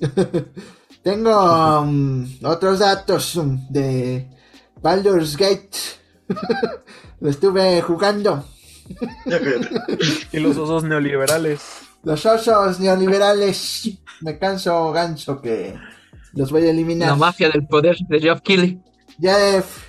Tengo 1.02 1.80
um, 1.80 2.26
otros 2.44 2.78
datos 2.78 3.34
um, 3.36 3.68
de 3.70 4.30
Baldur's 4.80 5.36
Gate. 5.36 5.70
Lo 7.20 7.28
estuve 7.30 7.80
jugando. 7.82 8.44
Y 10.32 10.38
los 10.40 10.56
osos 10.56 10.84
neoliberales. 10.84 11.60
Los 12.02 12.24
osos 12.26 12.80
neoliberales. 12.80 13.90
Me 14.20 14.38
canso 14.38 14.90
ganso 14.92 15.40
que 15.40 15.74
los 16.34 16.50
voy 16.50 16.64
a 16.66 16.70
eliminar. 16.70 17.08
La 17.10 17.16
mafia 17.16 17.50
del 17.50 17.66
poder 17.66 17.96
de 18.08 18.20
Geoff 18.20 18.40
Keighley. 18.42 18.80
Jeff 19.20 19.88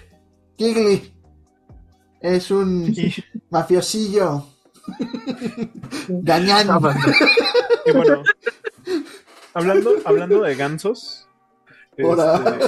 Kigley 0.57 1.13
es 2.21 2.51
un 2.51 2.93
mafiosillo. 3.49 4.45
Gañán. 6.09 6.67
y 7.85 7.91
bueno, 7.91 8.23
hablando, 9.53 9.91
hablando 10.03 10.41
de 10.41 10.55
gansos, 10.55 11.27
Hola. 12.01 12.59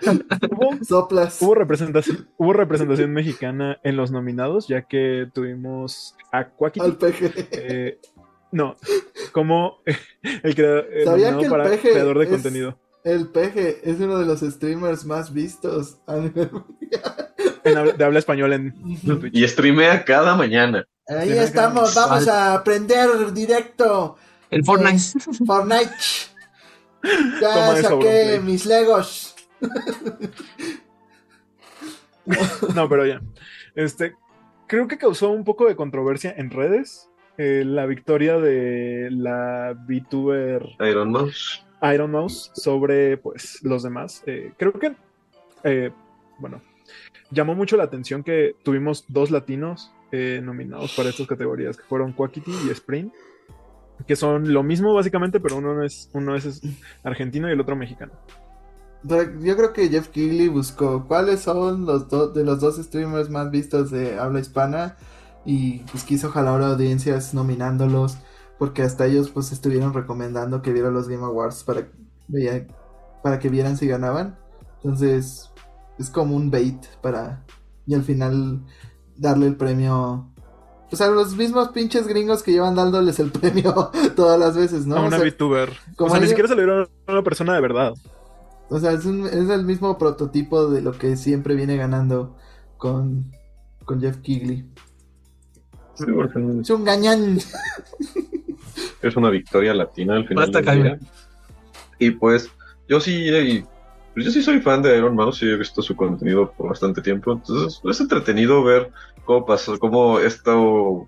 este, 0.00 0.46
hubo, 0.50 0.84
Soplas. 0.84 1.40
hubo 1.40 1.54
representación, 1.54 2.28
hubo 2.36 2.52
representación 2.52 3.12
mexicana 3.12 3.78
en 3.84 3.96
los 3.96 4.10
nominados, 4.10 4.66
ya 4.68 4.82
que 4.82 5.28
tuvimos 5.32 6.16
a 6.32 6.48
Quackity, 6.48 6.84
Al 6.84 6.96
peje. 6.96 7.30
eh, 7.52 8.00
no, 8.56 8.76
como 9.32 9.82
el 10.42 10.54
creador 10.54 10.86
eh, 10.92 11.04
¿Sabía 11.04 11.36
que 11.38 11.44
el 11.44 11.50
para 11.50 11.64
peje 11.64 11.90
creador 11.92 12.18
de 12.18 12.24
es- 12.24 12.30
contenido. 12.30 12.78
El 13.04 13.28
peje 13.28 13.88
es 13.88 14.00
uno 14.00 14.18
de 14.18 14.26
los 14.26 14.40
streamers 14.40 15.04
más 15.04 15.32
vistos 15.32 15.98
a 16.08 16.16
nivel 16.16 16.50
mundial. 16.50 17.32
En 17.62 17.76
habla- 17.76 17.92
de 17.92 18.04
habla 18.04 18.18
español 18.18 18.52
en 18.52 18.74
Twitch. 19.20 19.32
Y 19.36 19.46
streamea 19.46 20.04
cada 20.04 20.34
mañana. 20.34 20.84
Ahí 21.06 21.30
estamos, 21.38 21.94
vamos 21.94 22.26
a 22.26 22.54
aprender 22.54 23.32
directo 23.32 24.16
El 24.50 24.64
Fortnite. 24.64 25.20
Fortnite. 25.46 25.90
Ya 27.40 27.54
Toma 27.54 27.76
saqué 27.82 28.40
mis 28.42 28.66
Legos. 28.66 29.36
No, 32.74 32.88
pero 32.88 33.06
ya. 33.06 33.20
Este, 33.76 34.14
creo 34.66 34.88
que 34.88 34.98
causó 34.98 35.30
un 35.30 35.44
poco 35.44 35.66
de 35.66 35.76
controversia 35.76 36.34
en 36.36 36.50
redes 36.50 37.08
eh, 37.38 37.64
la 37.66 37.86
victoria 37.86 38.38
de 38.38 39.08
la 39.10 39.74
VTuber 39.86 40.66
Iron 40.80 41.12
Mouse. 41.12 41.66
Iron 41.82 42.10
Mouse 42.10 42.50
sobre 42.54 43.16
pues 43.18 43.62
los 43.62 43.82
demás. 43.82 44.22
Eh, 44.26 44.52
creo 44.56 44.72
que, 44.72 44.94
eh, 45.64 45.90
bueno, 46.38 46.62
llamó 47.30 47.54
mucho 47.54 47.76
la 47.76 47.84
atención 47.84 48.22
que 48.22 48.56
tuvimos 48.62 49.04
dos 49.08 49.30
latinos 49.30 49.92
eh, 50.12 50.40
nominados 50.42 50.94
para 50.94 51.10
estas 51.10 51.26
categorías, 51.26 51.76
que 51.76 51.84
fueron 51.84 52.12
Quackity 52.12 52.52
y 52.66 52.70
Spring, 52.70 53.10
que 54.06 54.16
son 54.16 54.52
lo 54.52 54.62
mismo 54.62 54.94
básicamente, 54.94 55.40
pero 55.40 55.56
uno 55.56 55.82
es, 55.82 56.10
uno 56.12 56.36
es 56.36 56.62
argentino 57.02 57.48
y 57.48 57.52
el 57.52 57.60
otro 57.60 57.76
mexicano. 57.76 58.12
Yo 59.04 59.56
creo 59.56 59.72
que 59.72 59.88
Jeff 59.88 60.08
Keighley 60.08 60.48
buscó 60.48 61.06
cuáles 61.06 61.40
son 61.40 61.86
los 61.86 62.08
dos 62.08 62.34
de 62.34 62.42
los 62.42 62.60
dos 62.60 62.76
streamers 62.76 63.30
más 63.30 63.50
vistos 63.50 63.90
de 63.90 64.18
habla 64.18 64.40
hispana 64.40 64.96
y 65.46 65.78
pues 65.90 66.02
quiso 66.04 66.30
jalar 66.30 66.60
audiencias 66.62 67.32
nominándolos 67.32 68.18
porque 68.58 68.82
hasta 68.82 69.06
ellos 69.06 69.30
pues 69.30 69.52
estuvieron 69.52 69.94
recomendando 69.94 70.60
que 70.62 70.72
vieran 70.72 70.92
los 70.94 71.08
Game 71.08 71.24
Awards 71.24 71.62
para, 71.64 71.88
para 73.22 73.38
que 73.38 73.48
vieran 73.48 73.76
si 73.76 73.86
ganaban. 73.86 74.38
Entonces 74.82 75.50
es 75.98 76.10
como 76.10 76.36
un 76.36 76.50
bait 76.50 76.84
para 77.00 77.44
y 77.86 77.94
al 77.94 78.02
final 78.02 78.60
darle 79.16 79.46
el 79.46 79.56
premio 79.56 80.28
pues 80.90 81.00
a 81.02 81.08
los 81.08 81.34
mismos 81.36 81.68
pinches 81.70 82.06
gringos 82.06 82.42
que 82.44 82.52
llevan 82.52 82.74
dándoles 82.76 83.18
el 83.18 83.30
premio 83.32 83.90
todas 84.14 84.38
las 84.38 84.56
veces, 84.56 84.86
¿no? 84.86 84.96
a 84.96 85.00
O 85.02 85.06
una 85.06 85.18
sea, 85.18 85.26
VTuber. 85.26 85.72
como 85.96 86.08
O 86.08 86.10
sea, 86.12 86.20
ni 86.20 86.28
siquiera 86.28 86.48
se 86.48 86.54
le 86.54 86.62
dieron 86.64 86.88
a 87.06 87.12
una 87.12 87.22
persona 87.22 87.54
de 87.54 87.60
verdad. 87.60 87.94
O 88.68 88.78
sea, 88.80 88.92
es, 88.92 89.04
un- 89.04 89.26
es 89.26 89.48
el 89.48 89.64
mismo 89.64 89.96
prototipo 89.98 90.68
de 90.68 90.80
lo 90.82 90.92
que 90.92 91.16
siempre 91.16 91.54
viene 91.54 91.76
ganando 91.76 92.36
con 92.78 93.32
con 93.84 94.00
Jeff 94.00 94.16
Kigley. 94.18 94.68
Es 95.98 96.70
un 96.70 96.84
gañán. 96.84 97.38
es 99.02 99.16
una 99.16 99.30
victoria 99.30 99.74
latina 99.74 100.16
al 100.16 100.26
final 100.26 100.50
Basta, 100.50 100.60
del 100.60 100.82
día. 100.82 100.90
Jaime. 100.90 101.06
Y 101.98 102.10
pues, 102.10 102.50
yo 102.88 103.00
sí, 103.00 103.28
eh, 103.28 103.64
pues 104.14 104.26
yo 104.26 104.32
sí 104.32 104.42
soy 104.42 104.60
fan 104.60 104.82
de 104.82 104.96
Iron 104.96 105.14
Mouse 105.14 105.42
y 105.42 105.50
he 105.50 105.56
visto 105.56 105.82
su 105.82 105.96
contenido 105.96 106.52
por 106.52 106.68
bastante 106.68 107.00
tiempo. 107.00 107.32
Entonces, 107.32 107.80
es 107.84 108.00
entretenido 108.00 108.62
ver 108.62 108.90
cómo 109.24 109.46
pasó, 109.46 109.78
cómo 109.78 110.18
esto 110.18 111.06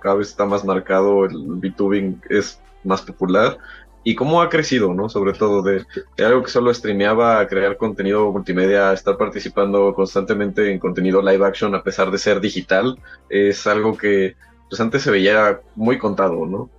cada 0.00 0.16
vez 0.16 0.28
está 0.28 0.46
más 0.46 0.64
marcado, 0.64 1.26
el 1.26 1.36
VTubing 1.36 2.22
es 2.30 2.60
más 2.84 3.02
popular 3.02 3.58
y 4.02 4.14
cómo 4.14 4.40
ha 4.40 4.48
crecido, 4.48 4.94
¿no? 4.94 5.08
Sobre 5.08 5.32
todo 5.32 5.62
de, 5.62 5.84
algo 6.18 6.42
que 6.42 6.50
solo 6.50 6.72
streameaba 6.72 7.40
a 7.40 7.46
crear 7.46 7.76
contenido 7.76 8.32
multimedia, 8.32 8.92
estar 8.92 9.16
participando 9.16 9.94
constantemente 9.94 10.70
en 10.72 10.78
contenido 10.78 11.20
live 11.20 11.44
action 11.44 11.74
a 11.74 11.82
pesar 11.82 12.10
de 12.10 12.18
ser 12.18 12.40
digital, 12.40 12.98
es 13.28 13.66
algo 13.66 13.96
que 13.96 14.36
pues 14.68 14.80
antes 14.80 15.02
se 15.02 15.10
veía 15.10 15.60
muy 15.74 15.98
contado, 15.98 16.46
¿no? 16.46 16.70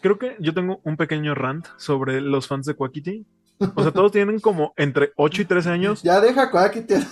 Creo 0.00 0.18
que 0.18 0.36
yo 0.38 0.52
tengo 0.54 0.80
un 0.84 0.96
pequeño 0.96 1.34
rant 1.34 1.66
sobre 1.78 2.20
los 2.20 2.46
fans 2.46 2.66
de 2.66 2.74
Quackity. 2.74 3.26
O 3.74 3.82
sea, 3.82 3.92
todos 3.92 4.10
tienen 4.12 4.40
como 4.40 4.74
entre 4.76 5.12
8 5.16 5.42
y 5.42 5.44
13 5.44 5.70
años. 5.70 6.02
Ya 6.02 6.20
deja 6.20 6.50
Quackity. 6.50 6.94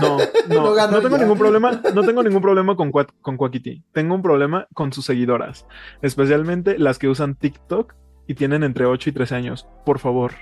No, 0.00 0.16
No 0.48 0.54
no, 0.62 0.72
ganó 0.72 0.92
no 0.92 1.02
tengo 1.02 1.16
ya. 1.16 1.22
ningún 1.24 1.36
problema, 1.38 1.82
no 1.94 2.02
tengo 2.02 2.22
ningún 2.22 2.40
problema 2.40 2.74
con, 2.76 2.90
Quackity. 3.36 3.82
Tengo 3.92 4.14
un 4.14 4.22
problema 4.22 4.66
con 4.72 4.92
sus 4.92 5.04
seguidoras, 5.04 5.66
especialmente 6.00 6.78
las 6.78 6.98
que 6.98 7.08
usan 7.08 7.34
TikTok 7.34 7.94
y 8.26 8.34
tienen 8.34 8.62
entre 8.62 8.86
8 8.86 9.10
y 9.10 9.12
13 9.12 9.34
años. 9.34 9.66
Por 9.84 9.98
favor, 9.98 10.32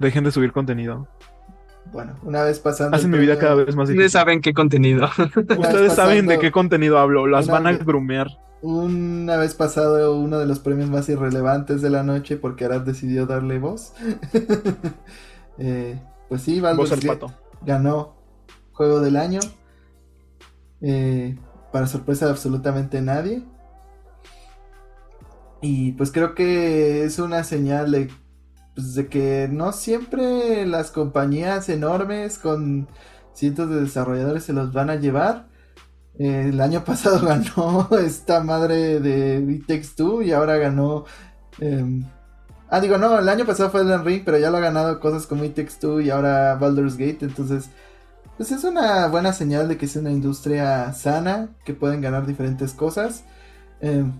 dejen 0.00 0.24
de 0.24 0.32
subir 0.32 0.52
contenido. 0.52 1.08
Bueno, 1.92 2.16
una 2.24 2.42
vez 2.42 2.58
pasando. 2.58 2.94
Hacen 2.96 3.10
mi 3.10 3.18
vida 3.18 3.38
cada 3.38 3.54
vez 3.54 3.68
más 3.74 3.84
Ustedes 3.84 3.88
difícil. 3.96 4.10
saben 4.10 4.40
qué 4.42 4.52
contenido. 4.52 5.08
Ustedes 5.58 5.94
saben 5.94 6.26
de 6.26 6.38
qué 6.38 6.50
contenido 6.50 6.98
hablo, 6.98 7.26
las 7.26 7.46
van 7.46 7.66
a 7.68 7.72
vez- 7.72 7.84
grumear. 7.86 8.26
Una 8.62 9.36
vez 9.36 9.54
pasado 9.54 10.16
uno 10.16 10.38
de 10.38 10.46
los 10.46 10.58
premios 10.58 10.90
más 10.90 11.08
irrelevantes 11.08 11.80
de 11.80 11.88
la 11.88 12.02
noche 12.02 12.36
porque 12.36 12.66
Arad 12.66 12.82
decidió 12.82 13.26
darle 13.26 13.58
voz. 13.58 13.92
Eh, 15.62 16.00
pues 16.30 16.40
sí, 16.40 16.58
Baldur's 16.58 17.04
pato. 17.04 17.34
ganó 17.60 18.14
Juego 18.72 19.00
del 19.00 19.16
Año. 19.16 19.40
Eh, 20.80 21.36
para 21.70 21.86
sorpresa 21.86 22.24
de 22.24 22.30
absolutamente 22.30 23.02
nadie. 23.02 23.44
Y 25.60 25.92
pues 25.92 26.10
creo 26.12 26.34
que 26.34 27.04
es 27.04 27.18
una 27.18 27.44
señal 27.44 27.90
de, 27.90 28.10
pues, 28.74 28.94
de 28.94 29.08
que 29.08 29.48
no 29.50 29.72
siempre 29.72 30.64
las 30.66 30.90
compañías 30.90 31.68
enormes 31.68 32.38
con 32.38 32.88
cientos 33.34 33.68
de 33.68 33.82
desarrolladores 33.82 34.44
se 34.44 34.54
los 34.54 34.72
van 34.72 34.88
a 34.88 34.96
llevar. 34.96 35.49
Eh, 36.20 36.50
el 36.50 36.60
año 36.60 36.84
pasado 36.84 37.26
ganó 37.26 37.88
esta 37.98 38.44
madre 38.44 39.00
de 39.00 39.38
It 39.38 39.66
Takes 39.66 40.22
y 40.22 40.32
ahora 40.32 40.58
ganó... 40.58 41.06
em, 41.58 42.04
ah, 42.68 42.78
digo, 42.78 42.98
no, 42.98 43.18
el 43.18 43.28
año 43.28 43.46
pasado 43.46 43.70
fue 43.70 43.80
Elden 43.80 44.04
Ring, 44.04 44.22
pero 44.22 44.36
ya 44.36 44.50
lo 44.50 44.58
ha 44.58 44.60
ganado 44.60 45.00
cosas 45.00 45.26
como 45.26 45.44
It 45.44 45.54
Takes 45.54 45.78
Two 45.80 46.02
y 46.02 46.10
ahora 46.10 46.56
Baldur's 46.56 46.98
Gate. 46.98 47.20
Entonces, 47.22 47.70
pues 48.36 48.52
es 48.52 48.64
una 48.64 49.06
buena 49.06 49.32
señal 49.32 49.68
de 49.68 49.78
que 49.78 49.86
es 49.86 49.96
una 49.96 50.10
industria 50.10 50.92
sana, 50.92 51.56
que 51.64 51.72
pueden 51.72 52.02
ganar 52.02 52.26
diferentes 52.26 52.74
cosas. 52.74 53.24
Em, 53.80 54.12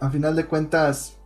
a 0.00 0.08
final 0.08 0.34
de 0.34 0.46
cuentas, 0.46 1.18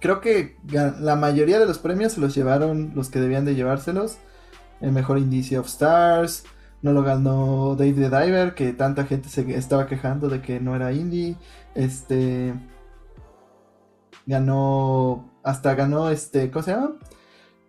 creo 0.00 0.22
que 0.22 0.56
la 0.64 1.14
mayoría 1.16 1.58
de 1.58 1.66
los 1.66 1.78
premios 1.78 2.12
se 2.12 2.20
los 2.22 2.34
llevaron 2.34 2.92
los 2.94 3.10
que 3.10 3.20
debían 3.20 3.44
de 3.44 3.54
llevárselos. 3.54 4.16
El 4.80 4.92
mejor 4.92 5.18
indicio 5.18 5.60
of 5.60 5.66
Stars. 5.66 6.44
No 6.82 6.92
lo 6.92 7.02
ganó 7.02 7.74
Dave 7.76 7.94
the 7.94 8.08
Diver, 8.10 8.54
que 8.54 8.72
tanta 8.72 9.04
gente 9.04 9.28
se 9.28 9.56
estaba 9.56 9.86
quejando 9.86 10.28
de 10.28 10.40
que 10.40 10.60
no 10.60 10.76
era 10.76 10.92
indie. 10.92 11.36
Este. 11.74 12.54
Ganó. 14.26 15.32
Hasta 15.42 15.74
ganó 15.74 16.10
este. 16.10 16.50
¿Cómo 16.50 16.62
se 16.62 16.72
llama? 16.72 16.96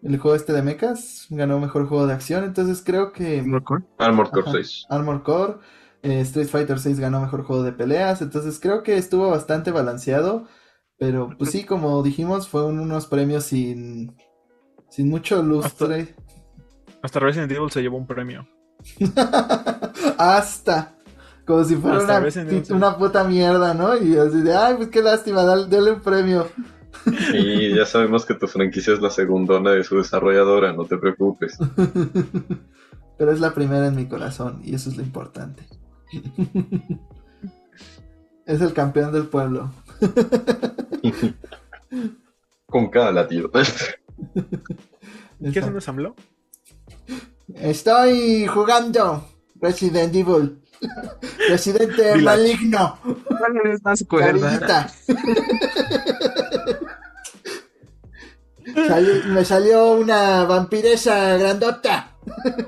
El 0.03 0.17
juego 0.17 0.35
este 0.35 0.53
de 0.53 0.61
mechas. 0.61 1.27
Ganó 1.29 1.59
mejor 1.59 1.87
juego 1.87 2.05
de 2.07 2.13
acción. 2.13 2.43
Entonces 2.43 2.83
creo 2.85 3.11
que. 3.11 3.39
Armored 3.97 4.29
Core 4.31 4.43
Ajá. 4.43 4.51
6. 4.51 4.85
Armor 4.89 5.23
Core. 5.23 5.55
eh, 6.03 6.21
Street 6.21 6.47
Fighter 6.47 6.79
6 6.79 6.99
ganó 6.99 7.21
mejor 7.21 7.43
juego 7.43 7.63
de 7.63 7.73
peleas. 7.73 8.21
Entonces 8.21 8.59
creo 8.59 8.83
que 8.83 8.97
estuvo 8.97 9.29
bastante 9.29 9.71
balanceado. 9.71 10.45
Pero 10.97 11.29
pues 11.37 11.51
sí, 11.51 11.63
como 11.63 12.03
dijimos, 12.03 12.47
fueron 12.49 12.79
unos 12.79 13.07
premios 13.07 13.45
sin. 13.45 14.15
Sin 14.89 15.09
mucho 15.09 15.41
lustre. 15.41 16.15
Hasta 17.01 17.19
Resident 17.19 17.51
Evil 17.51 17.71
se 17.71 17.81
llevó 17.81 17.97
un 17.97 18.07
premio. 18.07 18.47
Hasta. 20.17 20.95
Como 21.45 21.63
si 21.63 21.75
fuera 21.75 21.99
una, 22.69 22.97
puta 22.97 23.23
mierda, 23.23 23.73
¿no? 23.73 23.97
Y 23.97 24.17
así 24.17 24.41
de, 24.41 24.55
ay, 24.55 24.75
pues 24.75 24.89
qué 24.89 25.01
lástima, 25.01 25.43
dale, 25.43 25.67
dale 25.67 25.93
un 25.93 26.01
premio. 26.01 26.47
Y 27.33 27.75
ya 27.75 27.85
sabemos 27.85 28.25
que 28.25 28.35
tu 28.35 28.47
franquicia 28.47 28.93
es 28.93 29.01
la 29.01 29.09
segundona 29.09 29.71
de 29.71 29.83
su 29.83 29.97
desarrolladora, 29.97 30.73
no 30.73 30.85
te 30.85 30.97
preocupes. 30.97 31.57
Pero 33.17 33.31
es 33.31 33.39
la 33.39 33.53
primera 33.53 33.87
en 33.87 33.95
mi 33.95 34.07
corazón 34.07 34.61
y 34.63 34.75
eso 34.75 34.89
es 34.89 34.97
lo 34.97 35.03
importante. 35.03 35.63
es 38.45 38.61
el 38.61 38.73
campeón 38.73 39.11
del 39.11 39.27
pueblo. 39.27 39.71
Con 42.67 42.89
cada 42.89 43.11
latido. 43.11 43.51
¿Qué 43.51 43.59
hacen 45.59 45.73
de 45.73 45.81
Samlo? 45.81 46.15
Estoy 47.55 48.47
jugando 48.47 49.27
Resident 49.61 50.15
Evil. 50.15 50.61
Residente 51.49 52.15
Village. 52.15 52.23
maligno. 52.23 52.99
¿Cuál 53.27 53.57
es 53.73 53.83
más 53.83 54.03
cuerda? 54.07 54.89
Me 59.27 59.43
salió 59.45 59.93
una 59.93 60.45
vampiresa 60.45 61.37
grandota. 61.37 62.15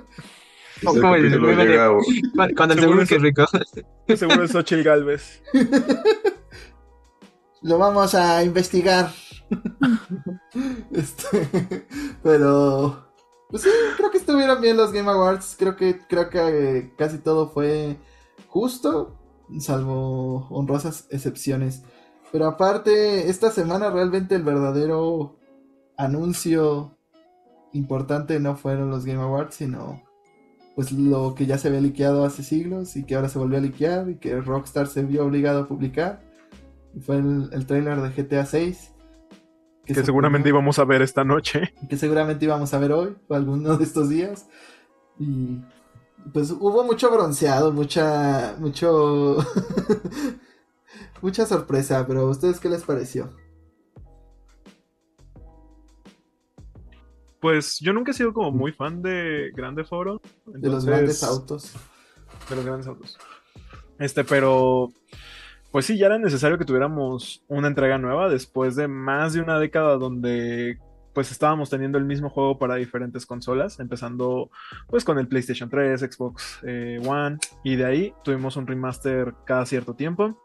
Ese 0.77 0.99
¿Cómo 0.99 1.13
el 1.15 1.29
de- 1.29 1.79
a- 1.79 1.89
Cuando 2.57 2.73
el 2.73 2.79
Seguro 2.79 3.05
seguro 3.05 3.05
que 3.05 3.17
rico. 3.19 3.45
Seguro 4.17 4.43
es 4.45 4.51
Xochitl 4.51 4.81
Galvez. 4.81 5.43
Lo 7.61 7.77
vamos 7.77 8.15
a 8.15 8.43
investigar. 8.43 9.11
Este, 10.91 11.85
pero 12.23 13.10
pues 13.51 13.63
sí, 13.63 13.69
creo 13.97 14.09
que 14.09 14.17
estuvieron 14.17 14.61
bien 14.61 14.77
los 14.77 14.93
Game 14.93 15.09
Awards. 15.09 15.55
Creo 15.59 15.75
que 15.75 15.99
creo 16.07 16.29
que 16.29 16.77
eh, 16.77 16.93
casi 16.97 17.17
todo 17.17 17.49
fue 17.49 17.97
justo, 18.47 19.19
salvo 19.59 20.47
honrosas 20.49 21.07
excepciones. 21.11 21.83
Pero 22.31 22.47
aparte, 22.47 23.29
esta 23.29 23.51
semana 23.51 23.91
realmente 23.91 24.35
el 24.35 24.43
verdadero 24.43 25.35
anuncio 25.97 26.97
importante 27.73 28.39
no 28.39 28.55
fueron 28.55 28.89
los 28.89 29.05
Game 29.05 29.21
Awards, 29.21 29.55
sino 29.55 30.01
pues 30.75 30.93
lo 30.93 31.35
que 31.35 31.45
ya 31.45 31.57
se 31.57 31.67
había 31.67 31.81
liqueado 31.81 32.23
hace 32.23 32.43
siglos 32.43 32.95
y 32.95 33.03
que 33.03 33.15
ahora 33.15 33.27
se 33.27 33.37
volvió 33.37 33.57
a 33.57 33.61
liquear 33.61 34.09
y 34.09 34.15
que 34.15 34.39
Rockstar 34.39 34.87
se 34.87 35.03
vio 35.03 35.25
obligado 35.25 35.61
a 35.61 35.67
publicar. 35.67 36.21
Fue 37.01 37.17
el, 37.17 37.49
el 37.51 37.65
trailer 37.65 38.01
de 38.01 38.23
GTA 38.23 38.45
6. 38.45 38.90
Que 39.85 39.95
se 39.95 40.05
seguramente 40.05 40.49
íbamos 40.49 40.79
a 40.79 40.85
ver 40.85 41.01
esta 41.01 41.23
noche. 41.23 41.73
que 41.89 41.97
seguramente 41.97 42.45
íbamos 42.45 42.73
a 42.73 42.79
ver 42.79 42.91
hoy 42.91 43.15
o 43.27 43.35
alguno 43.35 43.77
de 43.77 43.83
estos 43.83 44.09
días. 44.09 44.47
Y 45.19 45.61
pues 46.33 46.51
hubo 46.51 46.83
mucho 46.83 47.11
bronceado, 47.11 47.71
mucha 47.71 48.55
mucho 48.59 49.37
mucha 51.21 51.45
sorpresa, 51.45 52.05
pero 52.07 52.21
¿a 52.21 52.29
ustedes 52.29 52.59
qué 52.59 52.69
les 52.69 52.83
pareció? 52.83 53.35
Pues 57.41 57.79
yo 57.79 57.91
nunca 57.91 58.11
he 58.11 58.13
sido 58.13 58.33
como 58.33 58.51
muy 58.51 58.71
fan 58.71 59.01
de 59.01 59.51
Grande 59.55 59.83
Foro. 59.83 60.21
De 60.45 60.69
los 60.69 60.85
grandes 60.85 61.23
autos. 61.23 61.73
De 62.47 62.55
los 62.55 62.63
grandes 62.63 62.87
autos. 62.87 63.17
Este, 63.97 64.23
pero. 64.23 64.93
Pues 65.71 65.85
sí, 65.85 65.97
ya 65.97 66.07
era 66.07 66.17
necesario 66.17 66.57
que 66.57 66.65
tuviéramos 66.65 67.43
una 67.47 67.69
entrega 67.69 67.97
nueva 67.97 68.29
después 68.29 68.75
de 68.75 68.87
más 68.87 69.33
de 69.33 69.41
una 69.41 69.57
década 69.57 69.95
donde 69.95 70.77
pues 71.13 71.31
estábamos 71.31 71.69
teniendo 71.69 71.97
el 71.97 72.05
mismo 72.05 72.29
juego 72.29 72.57
para 72.57 72.75
diferentes 72.75 73.25
consolas, 73.25 73.79
empezando 73.79 74.49
pues 74.87 75.03
con 75.03 75.17
el 75.19 75.27
PlayStation 75.27 75.69
3, 75.69 75.99
Xbox 75.99 76.59
eh, 76.63 76.99
One, 77.05 77.37
y 77.63 77.75
de 77.75 77.85
ahí 77.85 78.13
tuvimos 78.23 78.55
un 78.55 78.67
remaster 78.67 79.33
cada 79.45 79.65
cierto 79.65 79.93
tiempo. 79.93 80.41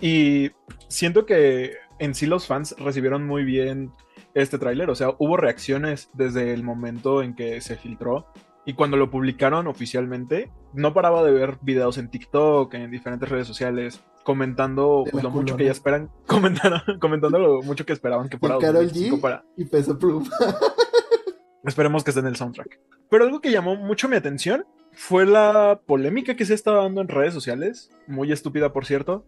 Y 0.00 0.50
siento 0.88 1.26
que 1.26 1.74
en 1.98 2.14
sí 2.14 2.26
los 2.26 2.46
fans 2.46 2.74
recibieron 2.78 3.26
muy 3.26 3.44
bien 3.44 3.90
este 4.34 4.58
tráiler, 4.58 4.88
o 4.90 4.94
sea, 4.94 5.14
hubo 5.18 5.36
reacciones 5.36 6.10
desde 6.14 6.54
el 6.54 6.62
momento 6.62 7.22
en 7.22 7.34
que 7.34 7.60
se 7.60 7.76
filtró 7.76 8.26
y 8.64 8.74
cuando 8.74 8.96
lo 8.96 9.10
publicaron 9.10 9.66
oficialmente, 9.66 10.50
no 10.72 10.94
paraba 10.94 11.24
de 11.24 11.32
ver 11.32 11.58
videos 11.62 11.98
en 11.98 12.08
TikTok, 12.08 12.72
en 12.74 12.90
diferentes 12.90 13.28
redes 13.28 13.46
sociales, 13.46 14.00
comentando 14.22 15.04
pues, 15.10 15.24
lo 15.24 15.30
mucho 15.30 15.56
que 15.56 15.64
ya 15.64 15.72
esperan, 15.72 16.10
comentando, 16.26 16.80
comentando 17.00 17.38
lo 17.38 17.62
mucho 17.62 17.84
que 17.84 17.92
esperaban 17.92 18.28
que 18.28 18.38
fuera 18.38 18.56
Y 18.56 18.60
Karol 18.60 18.84
2025 18.84 19.16
G. 19.16 19.20
para... 19.20 19.44
Y 19.56 19.64
peso 19.64 19.98
pluma. 19.98 20.30
esperemos 21.64 22.04
que 22.04 22.10
esté 22.10 22.20
en 22.20 22.26
el 22.26 22.36
soundtrack. 22.36 22.80
Pero 23.10 23.24
algo 23.24 23.40
que 23.40 23.50
llamó 23.50 23.76
mucho 23.76 24.08
mi 24.08 24.16
atención 24.16 24.64
fue 24.92 25.26
la 25.26 25.80
polémica 25.86 26.36
que 26.36 26.44
se 26.44 26.54
estaba 26.54 26.82
dando 26.82 27.00
en 27.00 27.08
redes 27.08 27.34
sociales, 27.34 27.90
muy 28.06 28.30
estúpida 28.32 28.72
por 28.72 28.84
cierto, 28.86 29.24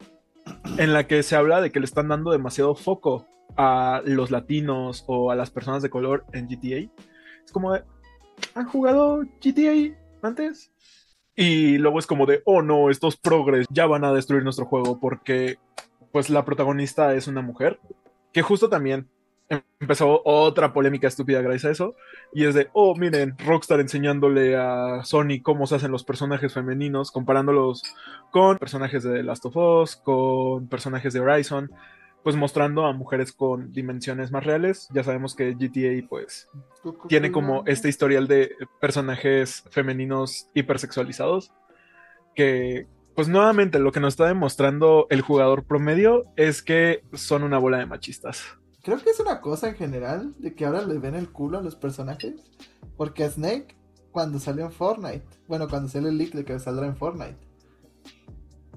en 0.79 0.93
la 0.93 1.07
que 1.07 1.23
se 1.23 1.37
habla 1.37 1.61
de 1.61 1.71
que 1.71 1.81
le 1.81 1.87
están 1.87 2.09
dando 2.09 2.31
demasiado 2.31 2.75
foco 2.75 3.27
a 3.57 4.03
los 4.05 4.31
latinos 4.31 5.05
o 5.07 5.31
a 5.31 5.35
las 5.35 5.51
personas 5.51 5.83
de 5.83 5.91
color 5.91 6.25
en 6.33 6.49
GTA. 6.49 6.91
Es 7.45 7.53
como 7.53 7.73
de, 7.73 7.85
¿han 8.55 8.67
jugado 8.67 9.23
GTA 9.43 9.97
antes? 10.23 10.71
Y 11.37 11.79
luego 11.79 11.99
es 11.99 12.07
como 12.07 12.27
de, 12.27 12.43
oh 12.45 12.63
no, 12.63 12.91
estos 12.91 13.17
progres 13.17 13.67
ya 13.71 13.87
van 13.87 14.05
a 14.05 14.13
destruir 14.13 14.45
nuestro 14.45 14.67
juego 14.67 15.01
porque 15.01 15.59
pues 16.13 16.31
la 16.31 16.45
protagonista 16.45 17.15
es 17.15 17.27
una 17.27 17.43
mujer, 17.43 17.81
que 18.33 18.43
justo 18.43 18.69
también 18.69 19.09
empezó 19.81 20.23
otra 20.25 20.73
polémica 20.73 21.09
estúpida 21.09 21.43
gracias 21.43 21.65
a 21.65 21.71
eso. 21.73 21.97
Y 22.33 22.45
es 22.45 22.55
de, 22.55 22.69
oh, 22.73 22.95
miren, 22.95 23.37
Rockstar 23.39 23.81
enseñándole 23.81 24.57
a 24.57 25.05
Sony 25.05 25.41
cómo 25.43 25.67
se 25.67 25.77
hacen 25.77 25.91
los 25.91 26.05
personajes 26.05 26.55
femeninos, 26.55 27.11
comparándolos 27.11 27.83
con 28.31 28.59
personajes 28.59 29.03
de 29.03 29.23
Last 29.23 29.45
of 29.47 29.57
Us, 29.57 29.97
con 29.97 30.69
personajes 30.69 31.13
de 31.13 31.21
Horizon, 31.21 31.71
pues 32.25 32.37
mostrando 32.37 32.87
a 32.87 32.93
mujeres 32.95 33.33
con 33.33 33.71
dimensiones 33.71 34.33
más 34.33 34.45
reales. 34.45 34.89
Ya 34.95 35.05
sabemos 35.05 35.37
que 35.37 35.53
GTA, 35.53 36.09
pues, 36.09 36.49
tiene 37.07 37.31
como 37.31 37.63
este 37.67 37.91
historial 37.91 38.27
de 38.27 38.51
personajes 38.81 39.63
femeninos 39.71 40.49
hipersexualizados. 40.55 41.53
Que, 42.35 42.89
pues, 43.15 43.29
nuevamente 43.29 43.79
lo 43.79 43.93
que 43.93 44.01
nos 44.01 44.15
está 44.15 44.27
demostrando 44.27 45.07
el 45.11 45.21
jugador 45.21 45.65
promedio 45.65 46.25
es 46.37 46.63
que 46.63 47.05
son 47.13 47.43
una 47.43 47.59
bola 47.59 47.77
de 47.77 47.87
machistas. 47.87 48.43
Creo 48.83 48.99
que 48.99 49.11
es 49.11 49.21
una 49.21 49.43
cosa 49.43 49.69
en 49.69 49.77
general 49.77 50.35
de 50.39 50.55
que 50.55 50.65
ahora 50.65 50.81
le 50.81 50.99
ven 50.99 51.15
el 51.15 51.31
culo 51.31 51.59
a 51.59 51.63
los 51.63 51.77
personajes. 51.77 52.35
Porque 52.97 53.25
a 53.25 53.31
Snake, 53.31 53.77
cuando 54.13 54.39
salió 54.39 54.65
en 54.65 54.73
Fortnite, 54.73 55.27
bueno, 55.47 55.69
cuando 55.69 55.91
salió 55.91 56.09
el 56.09 56.17
leak 56.17 56.33
de 56.33 56.47
que 56.47 56.59
saldrá 56.59 56.87
en 56.87 56.97
Fortnite, 56.97 57.37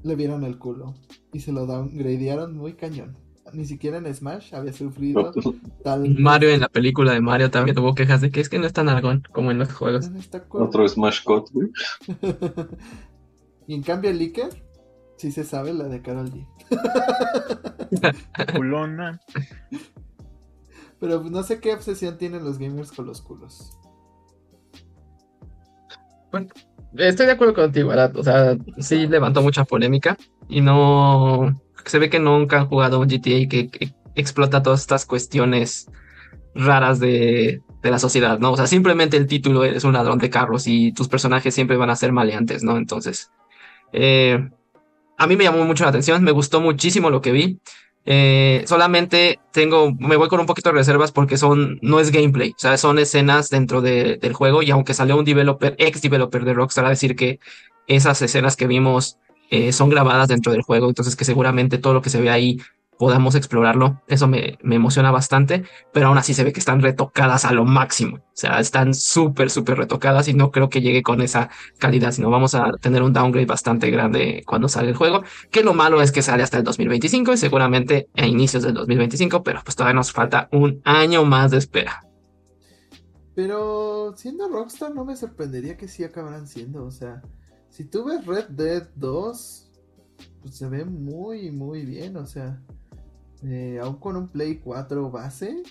le 0.03 0.15
vieron 0.15 0.43
el 0.43 0.57
culo 0.57 0.95
y 1.31 1.39
se 1.39 1.53
lo 1.53 1.65
downgradearon 1.65 2.57
muy 2.57 2.73
cañón. 2.73 3.15
Ni 3.53 3.65
siquiera 3.65 3.97
en 3.97 4.13
Smash 4.13 4.53
había 4.53 4.73
sufrido 4.73 5.31
tal. 5.83 6.09
Mario 6.19 6.49
en 6.49 6.61
la 6.61 6.69
película 6.69 7.13
de 7.13 7.21
Mario 7.21 7.49
también 7.49 7.75
tuvo 7.75 7.95
quejas 7.95 8.21
de 8.21 8.29
que 8.29 8.41
es 8.41 8.49
que 8.49 8.59
no 8.59 8.65
es 8.65 8.73
tan 8.73 8.89
argón 8.89 9.23
como 9.31 9.51
en 9.51 9.59
los 9.59 9.73
juegos. 9.73 10.09
Otro 10.49 10.87
Smash 10.87 11.23
Cut, 11.23 11.49
güey. 11.51 11.69
y 13.67 13.75
en 13.75 13.83
cambio, 13.83 14.09
el 14.11 14.19
leaker 14.19 14.49
sí 15.17 15.31
se 15.31 15.43
sabe 15.43 15.73
la 15.73 15.85
de 15.87 16.01
Carol 16.01 16.31
G. 16.31 16.45
Culona. 18.55 19.19
Pero 20.99 21.23
no 21.23 21.43
sé 21.43 21.59
qué 21.59 21.73
obsesión 21.73 22.17
tienen 22.17 22.43
los 22.43 22.57
gamers 22.57 22.91
con 22.91 23.05
los 23.05 23.21
culos. 23.21 23.77
Bueno, 26.31 26.47
estoy 26.97 27.25
de 27.25 27.31
acuerdo 27.33 27.53
contigo, 27.53 27.89
¿verdad? 27.89 28.15
O 28.17 28.23
sea, 28.23 28.57
sí 28.79 29.07
levantó 29.07 29.41
mucha 29.41 29.63
polémica 29.65 30.17
y 30.47 30.61
no. 30.61 31.61
Se 31.88 31.99
ve 31.99 32.09
que 32.09 32.19
nunca 32.19 32.59
han 32.59 32.67
jugado 32.67 32.99
un 32.99 33.07
GTA 33.07 33.47
que, 33.49 33.69
que 33.69 33.93
explota 34.15 34.63
todas 34.63 34.81
estas 34.81 35.05
cuestiones 35.05 35.89
raras 36.55 36.99
de, 36.99 37.61
de, 37.81 37.91
la 37.91 37.99
sociedad, 37.99 38.39
¿no? 38.39 38.51
O 38.51 38.57
sea, 38.57 38.67
simplemente 38.67 39.15
el 39.17 39.27
título 39.27 39.63
es 39.63 39.83
un 39.83 39.93
ladrón 39.93 40.17
de 40.17 40.29
carros 40.29 40.67
y 40.67 40.91
tus 40.91 41.07
personajes 41.07 41.53
siempre 41.53 41.77
van 41.77 41.89
a 41.89 41.95
ser 41.95 42.11
maleantes, 42.11 42.63
¿no? 42.63 42.77
Entonces, 42.77 43.31
eh, 43.93 44.49
a 45.17 45.27
mí 45.27 45.35
me 45.35 45.43
llamó 45.43 45.63
mucho 45.65 45.83
la 45.83 45.89
atención, 45.89 46.23
me 46.23 46.31
gustó 46.31 46.61
muchísimo 46.61 47.09
lo 47.09 47.21
que 47.21 47.31
vi. 47.31 47.59
Eh, 48.09 48.63
solamente 48.65 49.39
tengo, 49.51 49.93
me 49.93 50.15
voy 50.15 50.29
con 50.29 50.39
un 50.39 50.45
poquito 50.45 50.69
de 50.69 50.77
reservas 50.77 51.11
porque 51.11 51.35
son, 51.35 51.77
no 51.81 51.99
es 51.99 52.11
gameplay, 52.11 52.51
o 52.51 52.59
sea, 52.59 52.77
son 52.77 52.99
escenas 52.99 53.49
dentro 53.49 53.81
del 53.81 54.33
juego 54.33 54.63
y 54.63 54.71
aunque 54.71 54.93
salió 54.93 55.17
un 55.17 55.25
developer, 55.25 55.75
ex 55.77 56.01
developer 56.01 56.45
de 56.45 56.53
Rockstar 56.53 56.85
a 56.85 56.89
decir 56.89 57.17
que 57.17 57.39
esas 57.85 58.21
escenas 58.21 58.55
que 58.55 58.65
vimos 58.65 59.17
eh, 59.49 59.71
son 59.71 59.89
grabadas 59.89 60.27
dentro 60.27 60.51
del 60.51 60.61
juego, 60.61 60.87
entonces 60.87 61.15
que 61.15 61.25
seguramente 61.25 61.77
todo 61.77 61.93
lo 61.93 62.01
que 62.01 62.09
se 62.09 62.21
ve 62.21 62.29
ahí 62.29 62.59
podamos 62.97 63.35
explorarlo. 63.35 64.01
Eso 64.07 64.27
me, 64.27 64.57
me, 64.61 64.75
emociona 64.75 65.11
bastante, 65.11 65.63
pero 65.93 66.07
aún 66.07 66.17
así 66.17 66.33
se 66.33 66.43
ve 66.43 66.53
que 66.53 66.59
están 66.59 66.81
retocadas 66.81 67.45
a 67.45 67.53
lo 67.53 67.65
máximo. 67.65 68.17
O 68.17 68.21
sea, 68.33 68.59
están 68.59 68.93
súper, 68.93 69.49
súper 69.49 69.77
retocadas 69.77 70.27
y 70.27 70.33
no 70.33 70.51
creo 70.51 70.69
que 70.69 70.81
llegue 70.81 71.03
con 71.03 71.21
esa 71.21 71.49
calidad, 71.79 72.11
sino 72.11 72.29
vamos 72.29 72.55
a 72.55 72.71
tener 72.81 73.03
un 73.03 73.13
downgrade 73.13 73.45
bastante 73.45 73.89
grande 73.91 74.43
cuando 74.45 74.67
sale 74.67 74.89
el 74.89 74.95
juego. 74.95 75.23
Que 75.51 75.63
lo 75.63 75.73
malo 75.73 76.01
es 76.01 76.11
que 76.11 76.21
sale 76.21 76.43
hasta 76.43 76.57
el 76.57 76.63
2025 76.63 77.33
y 77.33 77.37
seguramente 77.37 78.09
a 78.15 78.25
inicios 78.25 78.63
del 78.63 78.73
2025, 78.73 79.43
pero 79.43 79.61
pues 79.63 79.75
todavía 79.75 79.95
nos 79.95 80.11
falta 80.11 80.49
un 80.51 80.81
año 80.83 81.23
más 81.23 81.51
de 81.51 81.57
espera. 81.57 82.03
Pero 83.35 84.13
siendo 84.15 84.49
Rockstar 84.49 84.95
no 84.95 85.05
me 85.05 85.15
sorprendería 85.15 85.77
que 85.77 85.87
sí 85.87 86.03
acabaran 86.03 86.47
siendo, 86.47 86.83
o 86.83 86.89
sea, 86.89 87.21
si 87.78 87.86
tú 87.86 88.05
ves 88.05 88.25
Red 88.25 88.47
Dead 88.49 88.89
2, 88.95 89.71
pues 90.41 90.55
se 90.55 90.67
ve 90.67 90.84
muy, 90.84 91.51
muy 91.51 91.86
bien, 91.86 92.17
o 92.17 92.25
sea, 92.25 92.59
eh, 93.43 93.80
aún 93.80 93.97
con 93.97 94.15
un 94.15 94.30
Play 94.30 94.57
4 94.57 95.11
base, 95.11 95.61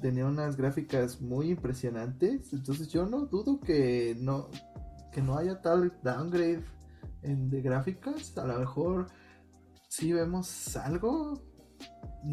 tenía 0.00 0.24
unas 0.24 0.56
gráficas 0.56 1.20
muy 1.20 1.50
impresionantes. 1.50 2.54
Entonces 2.54 2.88
yo 2.88 3.04
no 3.04 3.26
dudo 3.26 3.60
que 3.60 4.16
no, 4.18 4.48
que 5.12 5.20
no 5.20 5.36
haya 5.36 5.60
tal 5.60 5.92
downgrade 6.02 6.64
en, 7.20 7.50
de 7.50 7.60
gráficas. 7.60 8.38
A 8.38 8.46
lo 8.46 8.58
mejor 8.58 9.08
sí 9.90 10.14
vemos 10.14 10.74
algo 10.78 11.34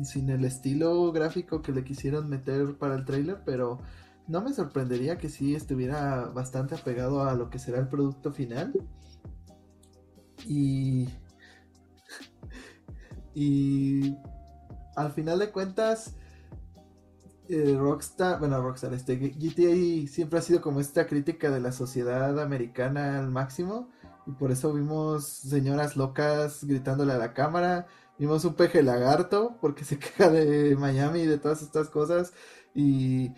sin 0.05 0.29
el 0.29 0.45
estilo 0.45 1.11
gráfico 1.11 1.61
que 1.61 1.73
le 1.73 1.83
quisieron 1.83 2.29
meter 2.29 2.77
para 2.77 2.95
el 2.95 3.03
trailer, 3.03 3.41
pero 3.45 3.79
no 4.27 4.41
me 4.41 4.53
sorprendería 4.53 5.17
que 5.17 5.29
sí 5.29 5.55
estuviera 5.55 6.25
bastante 6.25 6.75
apegado 6.75 7.23
a 7.23 7.33
lo 7.33 7.49
que 7.49 7.59
será 7.59 7.79
el 7.79 7.87
producto 7.87 8.31
final. 8.31 8.73
Y. 10.45 11.09
Y 13.39 14.17
al 14.95 15.11
final 15.11 15.37
de 15.37 15.51
cuentas, 15.51 16.15
eh, 17.49 17.75
Rockstar, 17.77 18.39
bueno, 18.39 18.59
Rockstar, 18.61 18.95
este, 18.95 19.15
GTA 19.15 20.07
siempre 20.07 20.39
ha 20.39 20.41
sido 20.41 20.59
como 20.59 20.79
esta 20.79 21.05
crítica 21.05 21.51
de 21.51 21.61
la 21.61 21.71
sociedad 21.71 22.39
americana 22.39 23.19
al 23.19 23.29
máximo. 23.29 23.89
Y 24.25 24.31
por 24.31 24.51
eso 24.51 24.73
vimos 24.73 25.25
señoras 25.27 25.95
locas 25.95 26.63
gritándole 26.63 27.13
a 27.13 27.17
la 27.17 27.33
cámara. 27.33 27.85
Vimos 28.17 28.43
un 28.43 28.55
peje 28.55 28.81
lagarto 28.81 29.57
porque 29.61 29.85
se 29.85 29.99
queja 29.99 30.29
de 30.29 30.75
Miami 30.75 31.19
y 31.19 31.27
de 31.27 31.37
todas 31.37 31.61
estas 31.61 31.89
cosas. 31.89 32.33
Y 32.73 33.33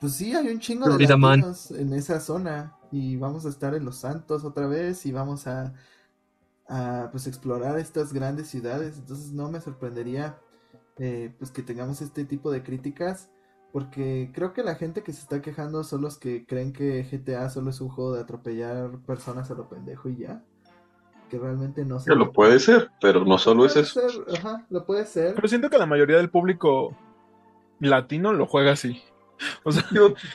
pues 0.00 0.14
sí, 0.14 0.34
hay 0.34 0.48
un 0.48 0.58
chingo 0.58 0.88
de 0.96 1.06
latinos 1.06 1.70
en 1.72 1.92
esa 1.92 2.20
zona. 2.20 2.76
Y 2.90 3.16
vamos 3.16 3.44
a 3.44 3.50
estar 3.50 3.74
en 3.74 3.84
Los 3.84 3.98
Santos 3.98 4.44
otra 4.44 4.66
vez. 4.66 5.04
Y 5.04 5.12
vamos 5.12 5.46
a, 5.46 5.74
a 6.68 7.08
pues 7.10 7.26
explorar 7.26 7.78
estas 7.78 8.12
grandes 8.12 8.48
ciudades. 8.48 8.96
Entonces 8.98 9.32
no 9.32 9.50
me 9.50 9.60
sorprendería 9.60 10.38
eh, 10.98 11.34
pues 11.38 11.50
que 11.50 11.62
tengamos 11.62 12.00
este 12.00 12.24
tipo 12.24 12.50
de 12.50 12.62
críticas. 12.62 13.30
Porque 13.72 14.32
creo 14.34 14.52
que 14.52 14.64
la 14.64 14.74
gente 14.74 15.02
que 15.02 15.12
se 15.12 15.20
está 15.20 15.42
quejando 15.42 15.84
son 15.84 16.00
los 16.00 16.18
que 16.18 16.44
creen 16.46 16.72
que 16.72 17.04
GTA 17.04 17.50
solo 17.50 17.70
es 17.70 17.80
un 17.80 17.90
juego 17.90 18.14
de 18.14 18.22
atropellar 18.22 18.98
personas 19.06 19.50
a 19.50 19.54
lo 19.54 19.68
pendejo 19.68 20.08
y 20.08 20.16
ya. 20.16 20.42
Que 21.28 21.38
realmente 21.38 21.84
no 21.84 22.00
sé. 22.00 22.10
Que 22.10 22.16
lo 22.16 22.32
puede 22.32 22.58
ser, 22.58 22.90
pero 23.00 23.24
no 23.24 23.38
solo 23.38 23.66
es 23.66 23.76
eso. 23.76 24.00
ajá, 24.34 24.66
lo 24.70 24.84
puede 24.86 25.04
ser. 25.04 25.34
Pero 25.34 25.46
siento 25.46 25.70
que 25.70 25.78
la 25.78 25.86
mayoría 25.86 26.16
del 26.16 26.30
público 26.30 26.96
latino 27.78 28.32
lo 28.32 28.46
juega 28.46 28.72
así. 28.72 29.00
O 29.64 29.72
sea, 29.72 29.84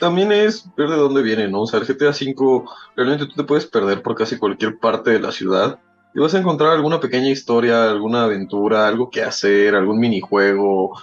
también 0.00 0.32
es 0.32 0.66
ver 0.76 0.88
de 0.88 0.96
dónde 0.96 1.22
viene, 1.22 1.48
¿no? 1.48 1.62
O 1.62 1.66
sea, 1.66 1.80
el 1.80 1.86
GTA 1.86 2.10
V 2.10 2.64
realmente 2.96 3.26
tú 3.26 3.34
te 3.34 3.44
puedes 3.44 3.66
perder 3.66 4.02
por 4.02 4.14
casi 4.14 4.38
cualquier 4.38 4.78
parte 4.78 5.10
de 5.10 5.20
la 5.20 5.32
ciudad 5.32 5.78
y 6.14 6.20
vas 6.20 6.34
a 6.34 6.38
encontrar 6.38 6.72
alguna 6.72 6.98
pequeña 6.98 7.28
historia, 7.28 7.90
alguna 7.90 8.24
aventura, 8.24 8.88
algo 8.88 9.10
que 9.10 9.22
hacer, 9.22 9.74
algún 9.74 9.98
minijuego. 9.98 10.98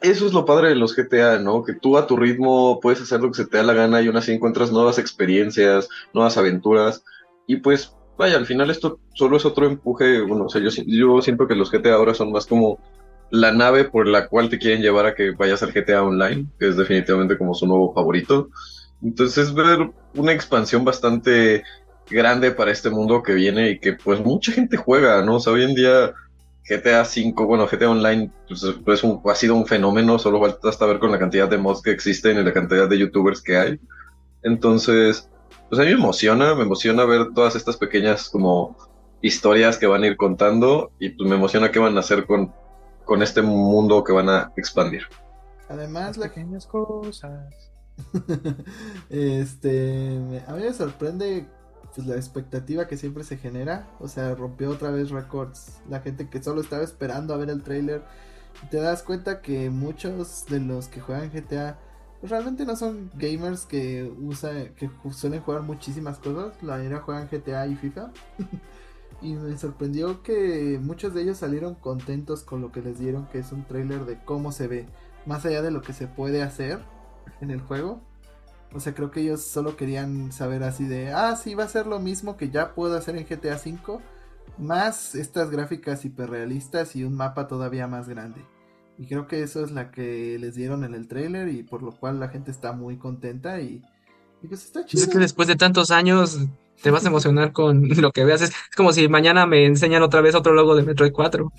Eso 0.00 0.26
es 0.26 0.32
lo 0.32 0.46
padre 0.46 0.70
de 0.70 0.76
los 0.76 0.96
GTA, 0.96 1.38
¿no? 1.38 1.62
Que 1.62 1.74
tú 1.74 1.98
a 1.98 2.06
tu 2.06 2.16
ritmo 2.16 2.80
puedes 2.80 3.02
hacer 3.02 3.20
lo 3.20 3.28
que 3.28 3.36
se 3.36 3.46
te 3.46 3.58
da 3.58 3.62
la 3.62 3.74
gana 3.74 4.00
y 4.00 4.06
aún 4.06 4.16
así 4.16 4.32
encuentras 4.32 4.72
nuevas 4.72 4.98
experiencias, 4.98 5.88
nuevas 6.14 6.38
aventuras. 6.38 7.04
Y 7.46 7.56
pues, 7.56 7.94
vaya, 8.16 8.36
al 8.36 8.46
final 8.46 8.70
esto 8.70 8.98
solo 9.12 9.36
es 9.36 9.44
otro 9.44 9.66
empuje. 9.66 10.22
Bueno, 10.22 10.46
o 10.46 10.48
sea, 10.48 10.62
yo, 10.62 10.70
yo 10.86 11.20
siento 11.20 11.46
que 11.46 11.54
los 11.54 11.70
GTA 11.70 11.94
ahora 11.94 12.14
son 12.14 12.32
más 12.32 12.46
como 12.46 12.78
la 13.34 13.50
nave 13.50 13.84
por 13.84 14.06
la 14.06 14.28
cual 14.28 14.48
te 14.48 14.58
quieren 14.58 14.80
llevar 14.80 15.06
a 15.06 15.14
que 15.14 15.32
vayas 15.32 15.62
al 15.62 15.72
GTA 15.72 16.04
Online, 16.04 16.46
que 16.58 16.68
es 16.68 16.76
definitivamente 16.76 17.36
como 17.36 17.52
su 17.52 17.66
nuevo 17.66 17.92
favorito. 17.92 18.48
Entonces, 19.02 19.52
ver 19.52 19.90
una 20.14 20.32
expansión 20.32 20.84
bastante 20.84 21.64
grande 22.08 22.52
para 22.52 22.70
este 22.70 22.90
mundo 22.90 23.24
que 23.24 23.34
viene 23.34 23.70
y 23.70 23.80
que 23.80 23.94
pues 23.94 24.20
mucha 24.20 24.52
gente 24.52 24.76
juega, 24.76 25.24
¿no? 25.24 25.36
O 25.36 25.40
sea, 25.40 25.52
hoy 25.52 25.64
en 25.64 25.74
día 25.74 26.14
GTA 26.68 27.02
V, 27.02 27.44
bueno, 27.44 27.66
GTA 27.66 27.90
Online 27.90 28.30
pues, 28.46 28.64
pues 28.84 29.04
ha 29.04 29.34
sido 29.34 29.56
un 29.56 29.66
fenómeno, 29.66 30.18
solo 30.18 30.40
falta 30.40 30.68
hasta 30.68 30.86
ver 30.86 31.00
con 31.00 31.10
la 31.10 31.18
cantidad 31.18 31.48
de 31.48 31.58
mods 31.58 31.82
que 31.82 31.90
existen 31.90 32.38
y 32.38 32.44
la 32.44 32.52
cantidad 32.52 32.88
de 32.88 32.98
youtubers 32.98 33.42
que 33.42 33.56
hay. 33.56 33.80
Entonces, 34.44 35.28
pues 35.68 35.80
a 35.80 35.84
mí 35.84 35.88
me 35.88 36.00
emociona, 36.00 36.54
me 36.54 36.62
emociona 36.62 37.04
ver 37.04 37.32
todas 37.34 37.56
estas 37.56 37.76
pequeñas 37.76 38.28
como 38.28 38.76
historias 39.22 39.76
que 39.76 39.88
van 39.88 40.04
a 40.04 40.06
ir 40.06 40.16
contando 40.16 40.92
y 41.00 41.08
pues 41.08 41.28
me 41.28 41.34
emociona 41.34 41.72
qué 41.72 41.80
van 41.80 41.96
a 41.96 42.00
hacer 42.00 42.26
con, 42.26 42.52
con 43.04 43.22
este 43.22 43.42
mundo 43.42 44.02
que 44.04 44.12
van 44.12 44.28
a 44.28 44.52
expandir. 44.56 45.02
Además, 45.68 46.16
las 46.16 46.28
pequeñas 46.28 46.66
cosas. 46.66 47.72
este, 49.08 50.42
a 50.46 50.52
mí 50.52 50.62
me 50.62 50.72
sorprende 50.72 51.46
pues, 51.94 52.06
la 52.06 52.16
expectativa 52.16 52.86
que 52.86 52.96
siempre 52.96 53.24
se 53.24 53.36
genera. 53.36 53.88
O 54.00 54.08
sea, 54.08 54.34
rompió 54.34 54.70
otra 54.70 54.90
vez 54.90 55.10
récords. 55.10 55.80
La 55.88 56.00
gente 56.00 56.28
que 56.28 56.42
solo 56.42 56.60
estaba 56.60 56.82
esperando 56.82 57.34
a 57.34 57.36
ver 57.36 57.50
el 57.50 57.62
trailer. 57.62 58.02
Y 58.62 58.66
te 58.66 58.78
das 58.78 59.02
cuenta 59.02 59.40
que 59.40 59.70
muchos 59.70 60.46
de 60.46 60.60
los 60.60 60.88
que 60.88 61.00
juegan 61.00 61.30
GTA 61.30 61.78
pues, 62.20 62.30
realmente 62.30 62.64
no 62.64 62.76
son 62.76 63.10
gamers 63.14 63.66
que 63.66 64.10
usa, 64.18 64.50
que 64.76 64.90
suelen 65.10 65.40
jugar 65.40 65.62
muchísimas 65.62 66.18
cosas. 66.18 66.62
La 66.62 66.76
mayoría 66.76 67.00
juegan 67.00 67.28
GTA 67.30 67.66
y 67.66 67.76
FIFA. 67.76 68.12
y 69.24 69.32
me 69.32 69.56
sorprendió 69.56 70.22
que 70.22 70.78
muchos 70.80 71.14
de 71.14 71.22
ellos 71.22 71.38
salieron 71.38 71.74
contentos 71.74 72.42
con 72.42 72.60
lo 72.60 72.70
que 72.70 72.82
les 72.82 72.98
dieron, 72.98 73.26
que 73.28 73.38
es 73.38 73.52
un 73.52 73.64
trailer 73.64 74.04
de 74.04 74.22
cómo 74.22 74.52
se 74.52 74.68
ve, 74.68 74.86
más 75.24 75.46
allá 75.46 75.62
de 75.62 75.70
lo 75.70 75.80
que 75.80 75.94
se 75.94 76.06
puede 76.06 76.42
hacer 76.42 76.80
en 77.40 77.50
el 77.50 77.62
juego. 77.62 78.02
O 78.74 78.80
sea, 78.80 78.94
creo 78.94 79.10
que 79.10 79.22
ellos 79.22 79.42
solo 79.42 79.76
querían 79.76 80.30
saber 80.30 80.62
así 80.62 80.84
de, 80.84 81.10
ah, 81.12 81.36
sí, 81.36 81.54
va 81.54 81.64
a 81.64 81.68
ser 81.68 81.86
lo 81.86 82.00
mismo 82.00 82.36
que 82.36 82.50
ya 82.50 82.74
puedo 82.74 82.98
hacer 82.98 83.16
en 83.16 83.24
GTA 83.24 83.54
V, 83.56 83.98
más 84.58 85.14
estas 85.14 85.50
gráficas 85.50 86.04
hiperrealistas 86.04 86.94
y 86.94 87.04
un 87.04 87.14
mapa 87.14 87.48
todavía 87.48 87.86
más 87.86 88.08
grande. 88.08 88.44
Y 88.98 89.06
creo 89.06 89.26
que 89.26 89.42
eso 89.42 89.64
es 89.64 89.70
la 89.70 89.90
que 89.90 90.38
les 90.38 90.54
dieron 90.54 90.84
en 90.84 90.92
el 90.92 91.08
trailer 91.08 91.48
y 91.48 91.62
por 91.62 91.82
lo 91.82 91.92
cual 91.92 92.20
la 92.20 92.28
gente 92.28 92.50
está 92.50 92.72
muy 92.72 92.98
contenta 92.98 93.60
y, 93.60 93.82
pues 94.46 94.66
está 94.66 94.84
chido. 94.84 95.02
Es 95.02 95.08
que 95.08 95.18
después 95.18 95.48
de 95.48 95.56
tantos 95.56 95.90
años 95.90 96.38
te 96.82 96.90
vas 96.90 97.04
a 97.04 97.08
emocionar 97.08 97.52
con 97.52 97.88
lo 98.00 98.12
que 98.12 98.24
veas. 98.24 98.42
Es 98.42 98.52
como 98.76 98.92
si 98.92 99.08
mañana 99.08 99.46
me 99.46 99.64
enseñan 99.66 100.02
otra 100.02 100.20
vez 100.20 100.34
otro 100.34 100.54
logo 100.54 100.76
de 100.76 100.82
Metroid 100.82 101.12
4. 101.12 101.52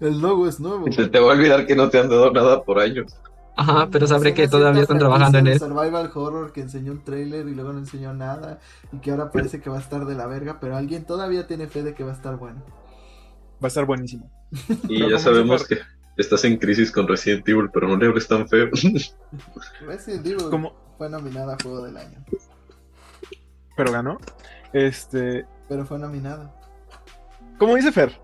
El 0.00 0.20
logo 0.20 0.48
es 0.48 0.58
nuevo. 0.60 0.90
Se 0.90 1.08
te 1.08 1.20
va 1.20 1.32
a 1.32 1.36
olvidar 1.36 1.66
que 1.66 1.76
no 1.76 1.88
te 1.88 1.98
han 1.98 2.08
dado 2.08 2.32
nada 2.32 2.62
por 2.62 2.80
años. 2.80 3.14
Ajá, 3.54 3.88
pero 3.90 4.06
sabré 4.06 4.32
que 4.32 4.48
todavía 4.48 4.82
están 4.82 4.98
trabajando 4.98 5.38
en 5.38 5.46
él. 5.46 5.58
Survival 5.58 6.10
Horror 6.14 6.52
que 6.52 6.62
enseñó 6.62 6.92
un 6.92 7.04
trailer 7.04 7.46
y 7.46 7.54
luego 7.54 7.72
no 7.72 7.80
enseñó 7.80 8.14
nada 8.14 8.60
y 8.92 8.98
que 8.98 9.10
ahora 9.10 9.30
parece 9.30 9.60
que 9.60 9.68
va 9.68 9.76
a 9.76 9.80
estar 9.80 10.06
de 10.06 10.14
la 10.14 10.26
verga, 10.26 10.58
pero 10.58 10.76
alguien 10.76 11.04
todavía 11.04 11.46
tiene 11.46 11.66
fe 11.66 11.82
de 11.82 11.94
que 11.94 12.02
va 12.02 12.12
a 12.12 12.14
estar 12.14 12.36
bueno. 12.36 12.64
Va 13.62 13.66
a 13.66 13.68
estar 13.68 13.84
buenísimo. 13.84 14.30
Y 14.88 15.08
ya 15.08 15.18
sabemos 15.18 15.66
que 15.66 15.78
estás 16.16 16.44
en 16.44 16.56
crisis 16.56 16.90
con 16.90 17.06
Resident 17.06 17.46
Evil, 17.48 17.68
pero 17.72 17.88
no 17.88 17.96
le 17.96 18.06
hables 18.06 18.26
tan 18.26 18.48
feo. 18.48 18.70
Resident 19.86 20.26
Evil 20.26 20.70
fue 20.96 21.10
nominada 21.10 21.54
a 21.54 21.62
Juego 21.62 21.82
del 21.84 21.98
Año. 21.98 22.24
Pero 23.76 23.92
ganó. 23.92 24.18
Este. 24.72 25.46
Pero 25.68 25.84
fue 25.84 25.98
nominada. 25.98 26.54
Como 27.58 27.76
dice 27.76 27.92
Fer, 27.92 28.20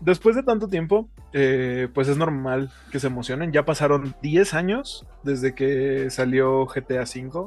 después 0.00 0.36
de 0.36 0.42
tanto 0.42 0.68
tiempo, 0.68 1.08
eh, 1.32 1.88
pues 1.94 2.08
es 2.08 2.16
normal 2.16 2.70
que 2.90 3.00
se 3.00 3.06
emocionen. 3.06 3.52
Ya 3.52 3.64
pasaron 3.64 4.14
10 4.22 4.54
años 4.54 5.06
desde 5.22 5.54
que 5.54 6.10
salió 6.10 6.66
GTA 6.66 7.02
V. 7.02 7.46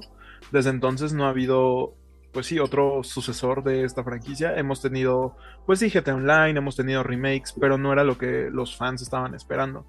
Desde 0.52 0.70
entonces 0.70 1.14
no 1.14 1.26
ha 1.26 1.30
habido, 1.30 1.96
pues 2.32 2.48
sí, 2.48 2.60
otro 2.60 3.04
sucesor 3.04 3.64
de 3.64 3.84
esta 3.84 4.04
franquicia. 4.04 4.58
Hemos 4.58 4.82
tenido, 4.82 5.36
pues 5.66 5.80
sí, 5.80 5.90
GTA 5.90 6.16
Online, 6.16 6.58
hemos 6.58 6.76
tenido 6.76 7.04
remakes, 7.04 7.54
pero 7.60 7.78
no 7.78 7.94
era 7.94 8.04
lo 8.04 8.18
que 8.18 8.50
los 8.52 8.76
fans 8.76 9.02
estaban 9.02 9.36
esperando. 9.36 9.86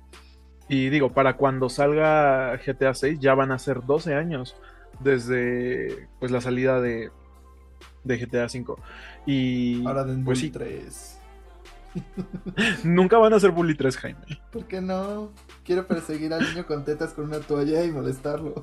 Y 0.68 0.90
digo, 0.90 1.12
para 1.14 1.36
cuando 1.36 1.68
salga 1.68 2.56
GTA 2.56 2.92
VI 2.92 3.18
ya 3.18 3.34
van 3.34 3.52
a 3.52 3.58
ser 3.58 3.84
12 3.84 4.14
años 4.14 4.54
desde 5.00 6.08
pues 6.18 6.30
la 6.30 6.40
salida 6.40 6.80
de, 6.80 7.10
de 8.04 8.18
GTA 8.18 8.46
V. 8.46 8.74
Y 9.26 9.86
Ahora 9.86 10.04
de 10.04 10.22
pues 10.24 10.38
sí, 10.38 10.50
3. 10.50 11.18
Nunca 12.84 13.18
van 13.18 13.32
a 13.32 13.40
ser 13.40 13.50
Bully 13.50 13.74
3, 13.74 13.96
Jaime. 13.96 14.20
¿Por 14.52 14.66
qué 14.66 14.80
no? 14.80 15.32
Quiero 15.64 15.86
perseguir 15.86 16.32
al 16.32 16.42
niño 16.42 16.66
con 16.66 16.84
tetas 16.84 17.12
con 17.12 17.26
una 17.26 17.40
toalla 17.40 17.84
y 17.84 17.90
molestarlo. 17.90 18.62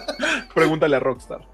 Pregúntale 0.54 0.96
a 0.96 1.00
Rockstar. 1.00 1.48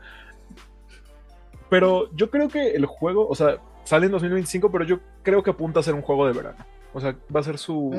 Pero 1.69 2.11
yo 2.15 2.31
creo 2.31 2.49
que 2.49 2.73
el 2.73 2.87
juego, 2.87 3.29
o 3.29 3.35
sea, 3.35 3.59
sale 3.85 4.07
en 4.07 4.13
2025, 4.13 4.71
pero 4.73 4.85
yo 4.85 5.01
creo 5.23 5.43
que 5.43 5.51
apunta 5.51 5.81
a 5.81 5.83
ser 5.83 5.95
un 5.95 6.03
juego 6.03 6.27
de 6.27 6.33
verano. 6.33 6.65
O 6.93 7.01
sea, 7.01 7.17
va 7.35 7.41
a 7.41 7.45
ser 7.45 7.59
su 7.59 7.93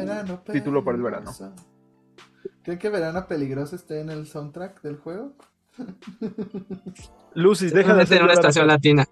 título 0.52 0.84
para 0.84 0.98
el 0.98 1.04
verano. 1.04 1.32
¿Creen 2.64 2.80
que 2.80 2.90
Verano 2.90 3.26
Peligroso 3.28 3.76
esté 3.76 4.02
en 4.02 4.10
el 4.10 4.28
soundtrack 4.28 4.82
del 4.82 4.98
juego? 4.98 5.34
Lucy, 7.34 7.70
deja 7.70 7.96
de 7.96 8.06
ser 8.06 8.24
una 8.24 8.34
estación 8.34 8.68
latina. 8.68 9.06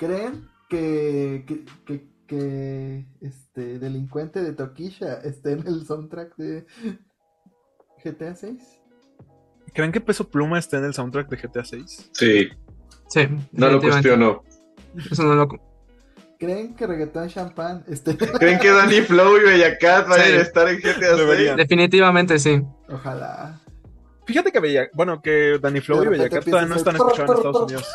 ¿Creen 0.00 0.48
que, 0.68 1.44
que 1.84 2.10
que 2.30 3.06
este 3.20 3.80
delincuente 3.80 4.40
de 4.40 4.52
Tokisha 4.52 5.14
esté 5.24 5.50
en 5.50 5.66
el 5.66 5.84
soundtrack 5.84 6.36
de 6.36 6.64
GTA 8.04 8.36
6? 8.36 8.62
¿Creen 9.74 9.90
que 9.90 10.00
Peso 10.00 10.30
Pluma 10.30 10.60
esté 10.60 10.76
en 10.76 10.84
el 10.84 10.94
soundtrack 10.94 11.28
de 11.28 11.36
GTA 11.36 11.64
6? 11.64 12.10
Sí. 12.12 12.48
Sí. 13.08 13.28
No 13.50 13.68
lo 13.68 13.80
cuestiono. 13.80 14.44
Eso 15.10 15.24
no 15.24 15.34
lo... 15.34 15.48
¿Creen 16.38 16.76
que 16.76 16.86
Reggaeton 16.86 17.28
Champagne 17.28 17.82
esté 17.88 18.16
¿Creen 18.16 18.60
que 18.60 18.70
Danny 18.70 19.00
Flow 19.00 19.36
y 19.38 19.40
Bellacat 19.40 20.08
vayan 20.08 20.38
a 20.38 20.42
estar 20.42 20.68
en 20.68 20.78
GTA 20.78 21.16
6? 21.16 21.56
Definitivamente 21.56 22.38
sí. 22.38 22.62
Ojalá. 22.88 23.60
Fíjate 24.24 24.52
que 24.52 24.60
Bella, 24.60 24.88
bueno, 24.92 25.20
que 25.20 25.58
Danny 25.60 25.80
Flow 25.80 26.04
y 26.04 26.06
Bellacat 26.06 26.44
todavía 26.44 26.68
no 26.68 26.76
están 26.76 26.94
escuchando 26.94 27.32
en 27.32 27.38
Estados 27.38 27.62
Unidos. 27.64 27.88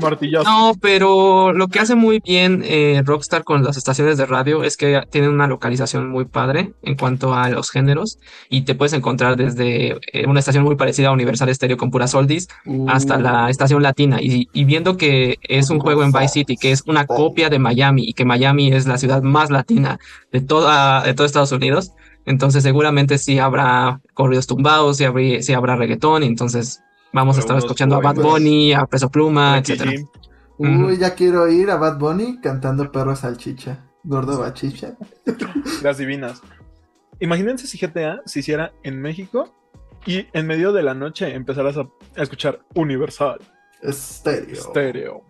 Martillazo. 0.00 0.44
No, 0.48 0.74
pero 0.80 1.52
lo 1.52 1.68
que 1.68 1.80
hace 1.80 1.94
muy 1.94 2.20
bien 2.20 2.62
eh, 2.64 3.02
Rockstar 3.04 3.44
con 3.44 3.62
las 3.64 3.76
estaciones 3.76 4.16
de 4.16 4.26
radio 4.26 4.64
es 4.64 4.76
que 4.76 5.02
tienen 5.10 5.30
una 5.30 5.46
localización 5.46 6.08
muy 6.08 6.24
padre 6.24 6.72
en 6.82 6.96
cuanto 6.96 7.34
a 7.34 7.48
los 7.48 7.70
géneros 7.70 8.18
y 8.48 8.62
te 8.62 8.74
puedes 8.74 8.92
encontrar 8.92 9.36
desde 9.36 9.98
eh, 10.12 10.26
una 10.26 10.40
estación 10.40 10.64
muy 10.64 10.76
parecida 10.76 11.08
a 11.08 11.12
Universal 11.12 11.54
Stereo 11.54 11.76
con 11.76 11.90
puras 11.90 12.14
oldies 12.14 12.48
hasta 12.88 13.18
la 13.18 13.46
uh. 13.46 13.48
estación 13.48 13.82
latina 13.82 14.18
y, 14.20 14.48
viendo 14.64 14.96
que 14.96 15.38
es 15.42 15.70
un 15.70 15.80
juego 15.80 16.02
en 16.02 16.12
Vice 16.12 16.28
City 16.28 16.56
que 16.56 16.72
es 16.72 16.82
una 16.86 17.06
copia 17.06 17.50
de 17.50 17.58
Miami 17.58 18.04
y 18.08 18.12
que 18.14 18.24
Miami 18.24 18.72
es 18.72 18.86
la 18.86 18.98
ciudad 18.98 19.22
más 19.22 19.50
latina 19.50 19.98
de 20.30 20.40
toda 20.40 21.02
de 21.02 21.14
todo 21.14 21.26
Estados 21.26 21.52
Unidos 21.52 21.92
entonces 22.24 22.62
seguramente 22.62 23.18
sí 23.18 23.38
habrá 23.38 24.00
corridos 24.14 24.46
tumbados, 24.46 24.98
sí, 24.98 25.04
sí 25.42 25.52
habrá 25.52 25.76
reggaetón, 25.76 26.22
y 26.22 26.26
entonces 26.26 26.82
vamos 27.12 27.36
a 27.36 27.40
estar 27.40 27.56
escuchando 27.56 27.96
a 27.96 28.00
Bad 28.00 28.16
Bunny, 28.16 28.72
a 28.72 28.86
Peso 28.86 29.10
Pluma, 29.10 29.58
etc. 29.58 30.06
Uy, 30.58 30.98
ya 30.98 31.14
quiero 31.14 31.48
ir 31.48 31.70
a 31.70 31.76
Bad 31.76 31.98
Bunny 31.98 32.40
cantando 32.40 32.90
perro 32.90 33.16
salchicha, 33.16 33.84
gordo 34.04 34.38
bachicha. 34.38 34.96
Las 35.82 35.98
divinas. 35.98 36.40
Imagínense 37.20 37.66
si 37.66 37.78
GTA 37.78 38.22
se 38.26 38.40
hiciera 38.40 38.72
en 38.82 39.00
México 39.00 39.54
y 40.06 40.26
en 40.32 40.46
medio 40.46 40.72
de 40.72 40.82
la 40.82 40.94
noche 40.94 41.34
empezaras 41.34 41.76
a, 41.76 41.88
escuchar 42.16 42.60
Universal. 42.74 43.38
Estéreo. 43.80 44.52
Estéreo. 44.52 45.24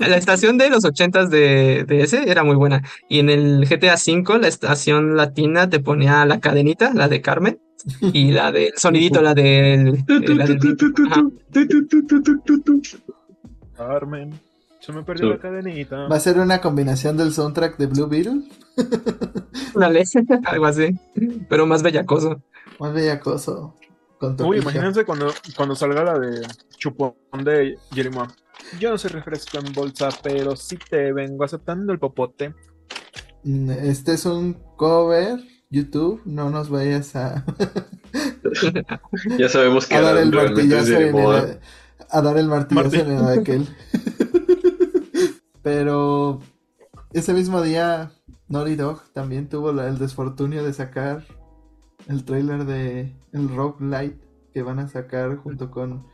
La 0.00 0.16
estación 0.16 0.58
de 0.58 0.68
los 0.68 0.84
ochentas 0.84 1.30
de, 1.30 1.84
de, 1.86 2.02
ese 2.02 2.30
era 2.30 2.44
muy 2.44 2.56
buena. 2.56 2.82
Y 3.08 3.20
en 3.20 3.30
el 3.30 3.66
GTA 3.66 3.94
V, 3.94 4.38
la 4.38 4.48
estación 4.48 5.16
latina 5.16 5.70
te 5.70 5.80
ponía 5.80 6.24
la 6.26 6.40
cadenita, 6.40 6.92
la 6.92 7.08
de 7.08 7.22
Carmen, 7.22 7.58
y 8.12 8.32
la 8.32 8.52
del 8.52 8.72
sonidito, 8.76 9.20
la 9.22 9.34
del. 9.34 10.04
Carmen. 13.76 14.40
Se 14.80 14.92
me 14.92 15.02
perdió 15.02 15.28
la 15.28 15.38
cadenita. 15.38 16.08
¿Va 16.08 16.16
a 16.16 16.20
ser 16.20 16.38
una 16.38 16.60
combinación 16.60 17.16
del 17.16 17.32
soundtrack 17.32 17.76
de 17.76 17.86
Blue 17.86 18.06
Beetle? 18.06 18.42
algo 20.46 20.66
así. 20.66 20.98
Pero 21.48 21.66
más 21.66 21.82
bellacoso. 21.82 22.42
Más 22.78 22.92
bellacoso. 22.92 23.74
Uy, 24.44 24.58
imagínense 24.58 25.04
cuando, 25.04 25.32
cuando 25.56 25.74
salga 25.74 26.04
la 26.04 26.18
de 26.18 26.46
Chupón 26.76 27.14
de 27.42 27.76
Jeremy 27.92 28.20
yo 28.78 28.90
no 28.90 28.98
soy 28.98 29.10
refresco 29.10 29.58
en 29.58 29.72
bolsa, 29.72 30.10
pero 30.22 30.54
sí 30.54 30.76
te 30.76 31.12
vengo 31.12 31.44
aceptando 31.44 31.92
el 31.92 31.98
popote. 31.98 32.54
Mm, 33.42 33.70
este 33.70 34.12
es 34.12 34.26
un 34.26 34.54
cover, 34.76 35.40
YouTube, 35.70 36.20
no 36.24 36.50
nos 36.50 36.68
vayas 36.68 37.14
a... 37.16 37.44
ya 39.38 39.48
sabemos 39.48 39.86
que... 39.86 39.94
A 39.94 40.00
dar 40.00 40.16
el 40.18 40.32
martillazo 40.32 40.96
en 40.96 41.16
el, 41.16 41.60
a 42.10 42.22
dar 42.22 42.36
el 42.36 42.48
martillazo 42.48 42.96
en 42.96 43.10
el 43.12 43.38
aquel. 43.38 43.68
pero 45.62 46.40
ese 47.12 47.32
mismo 47.32 47.62
día 47.62 48.10
Naughty 48.48 48.74
Dog 48.74 49.04
también 49.12 49.48
tuvo 49.48 49.70
el 49.70 49.98
desfortunio 49.98 50.64
de 50.64 50.72
sacar 50.72 51.24
el 52.08 52.24
trailer 52.24 52.64
de 52.64 53.16
el 53.32 53.48
Rock 53.54 53.80
Light 53.80 54.20
que 54.52 54.62
van 54.62 54.80
a 54.80 54.88
sacar 54.88 55.36
junto 55.36 55.70
con 55.70 56.04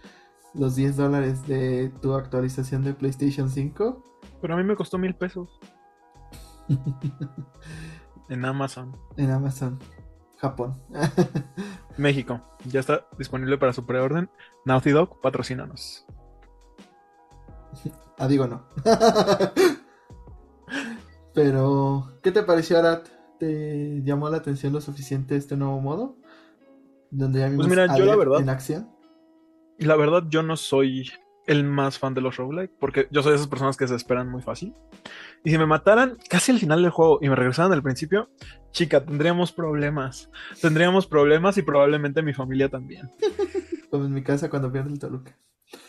los 0.53 0.77
10 0.77 0.97
dólares 0.97 1.47
de 1.47 1.91
tu 2.03 2.15
actualización 2.15 2.85
de 2.85 2.93
PlayStation 2.93 3.49
5. 3.49 4.21
Pero 4.43 4.55
a 4.55 4.57
mí 4.57 4.65
me 4.65 4.77
costó 4.77 4.99
mil 4.99 5.15
pesos. 5.15 5.49
en 8.29 8.45
Amazon. 8.45 8.97
En 9.17 9.31
Amazon. 9.31 9.79
Japón. 10.39 10.75
México. 11.97 12.41
Ya 12.67 12.81
está 12.81 13.07
disponible 13.19 13.59
para 13.59 13.73
su 13.73 13.87
preorden. 13.87 14.29
Naughty 14.65 14.91
Dog, 14.91 15.21
patrocínanos. 15.21 16.07
ah, 18.19 18.29
digo 18.29 18.47
no. 18.47 18.67
Pero, 21.35 22.19
¿qué 22.23 22.33
te 22.33 22.43
pareció, 22.43 22.79
Arat? 22.79 23.09
¿Te 23.39 24.01
llamó 24.03 24.31
la 24.31 24.39
atención 24.39 24.73
lo 24.73 24.81
suficiente 24.81 25.37
este 25.37 25.57
nuevo 25.57 25.81
modo? 25.81 26.17
Donde 27.11 27.41
ya 27.41 27.47
Pues 27.47 27.53
vimos 27.53 27.69
mira, 27.69 27.85
a 27.93 27.99
yo 27.99 28.05
la 28.07 28.17
verdad- 28.17 28.41
en 28.41 28.49
acción. 28.49 28.91
La 29.79 29.97
verdad, 29.97 30.23
yo 30.31 30.43
no 30.43 30.57
soy 30.57 31.11
el 31.47 31.65
más 31.65 31.99
fan 31.99 32.15
de 32.15 32.21
los 32.21 32.37
roguelike, 32.37 32.73
porque 32.79 33.09
yo 33.11 33.23
soy 33.23 33.31
de 33.31 33.37
esas 33.37 33.49
personas 33.49 33.77
que 33.77 33.87
se 33.87 33.95
esperan 33.95 34.29
muy 34.29 34.43
fácil. 34.43 34.75
Y 35.45 35.51
si 35.51 35.59
me 35.59 35.67
mataran 35.67 36.19
casi 36.29 36.53
al 36.53 36.59
final 36.59 36.83
del 36.83 36.91
juego 36.91 37.19
y 37.23 37.29
me 37.29 37.37
regresaran 37.37 37.73
al 37.73 37.83
principio, 37.83 38.31
chica, 38.73 39.05
tendríamos 39.05 39.53
problemas. 39.53 40.31
Tendríamos 40.61 41.07
problemas 41.07 41.57
y 41.57 41.63
probablemente 41.63 42.23
mi 42.23 42.35
familia 42.35 42.69
también. 42.69 43.11
Como 43.91 44.05
en 44.05 44.13
mi 44.13 44.23
casa 44.23 44.51
cuando 44.51 44.73
pierde 44.73 44.91
el 44.91 44.99
Toluca. 44.99 45.37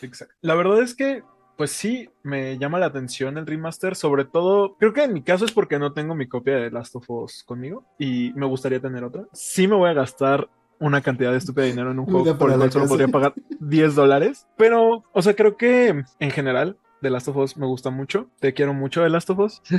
Exacto. 0.00 0.34
La 0.40 0.54
verdad 0.54 0.80
es 0.80 0.94
que, 0.94 1.22
pues 1.56 1.72
sí, 1.72 2.08
me 2.22 2.56
llama 2.58 2.78
la 2.78 2.86
atención 2.86 3.36
el 3.36 3.46
remaster. 3.46 3.96
Sobre 3.96 4.24
todo, 4.24 4.76
creo 4.76 4.92
que 4.92 5.02
en 5.02 5.12
mi 5.12 5.22
caso 5.22 5.44
es 5.44 5.52
porque 5.52 5.78
no 5.78 5.92
tengo 5.92 6.14
mi 6.14 6.28
copia 6.28 6.56
de 6.56 6.70
Last 6.70 6.94
of 6.94 7.10
Us 7.10 7.42
conmigo 7.44 7.84
y 7.98 8.32
me 8.36 8.46
gustaría 8.46 8.80
tener 8.80 9.02
otra. 9.02 9.26
Sí 9.32 9.66
me 9.66 9.74
voy 9.74 9.90
a 9.90 9.94
gastar 9.94 10.48
una 10.80 11.00
cantidad 11.00 11.32
de 11.32 11.38
estúpida 11.38 11.64
dinero 11.64 11.90
en 11.90 11.98
un 11.98 12.06
juego 12.06 12.36
por 12.38 12.50
el 12.50 12.56
cual 12.58 12.72
solo 12.72 12.86
podría 12.88 13.08
pagar 13.08 13.34
10 13.60 13.94
dólares. 13.94 14.46
Pero, 14.56 15.04
o 15.12 15.22
sea, 15.22 15.34
creo 15.34 15.56
que 15.56 16.04
en 16.20 16.30
general 16.30 16.76
The 17.00 17.10
Last 17.10 17.28
of 17.28 17.36
Us 17.36 17.56
me 17.56 17.66
gusta 17.66 17.90
mucho. 17.90 18.28
Te 18.40 18.54
quiero 18.54 18.74
mucho 18.74 19.02
The 19.02 19.10
Last 19.10 19.30
of 19.30 19.38
Us. 19.40 19.62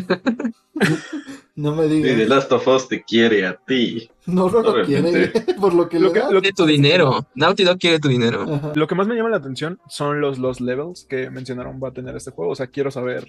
No 1.56 1.76
me 1.76 1.88
Y 1.88 1.90
The 2.02 2.14
digas. 2.16 2.30
Last 2.30 2.52
of 2.54 2.66
Us 2.70 2.88
te 2.88 3.04
quiere 3.04 3.46
a 3.46 3.58
ti. 3.68 4.10
No, 4.28 4.50
no 4.50 4.62
lo 4.62 4.86
quiere. 4.86 5.28
Por 5.60 5.74
lo 5.74 5.90
que 5.90 6.00
Lo 6.00 6.08
le 6.08 6.14
que- 6.14 6.20
da. 6.20 6.32
lo- 6.32 6.40
Quiere 6.40 6.56
tu 6.56 6.66
dinero. 6.66 7.26
Naughty 7.36 7.66
Dog 7.66 7.78
quiere 7.80 8.00
tu 8.00 8.08
dinero. 8.08 8.44
Ajá. 8.44 8.72
Lo 8.76 8.88
que 8.88 8.96
más 8.96 9.08
me 9.08 9.16
llama 9.16 9.30
la 9.30 9.38
atención 9.38 9.78
son 9.90 10.22
los, 10.22 10.40
los 10.40 10.62
levels 10.62 11.06
que 11.10 11.30
mencionaron 11.30 11.82
va 11.84 11.90
a 11.90 11.94
tener 11.94 12.16
este 12.16 12.32
juego. 12.32 12.52
O 12.54 12.56
sea, 12.56 12.68
quiero 12.68 12.92
saber 12.92 13.28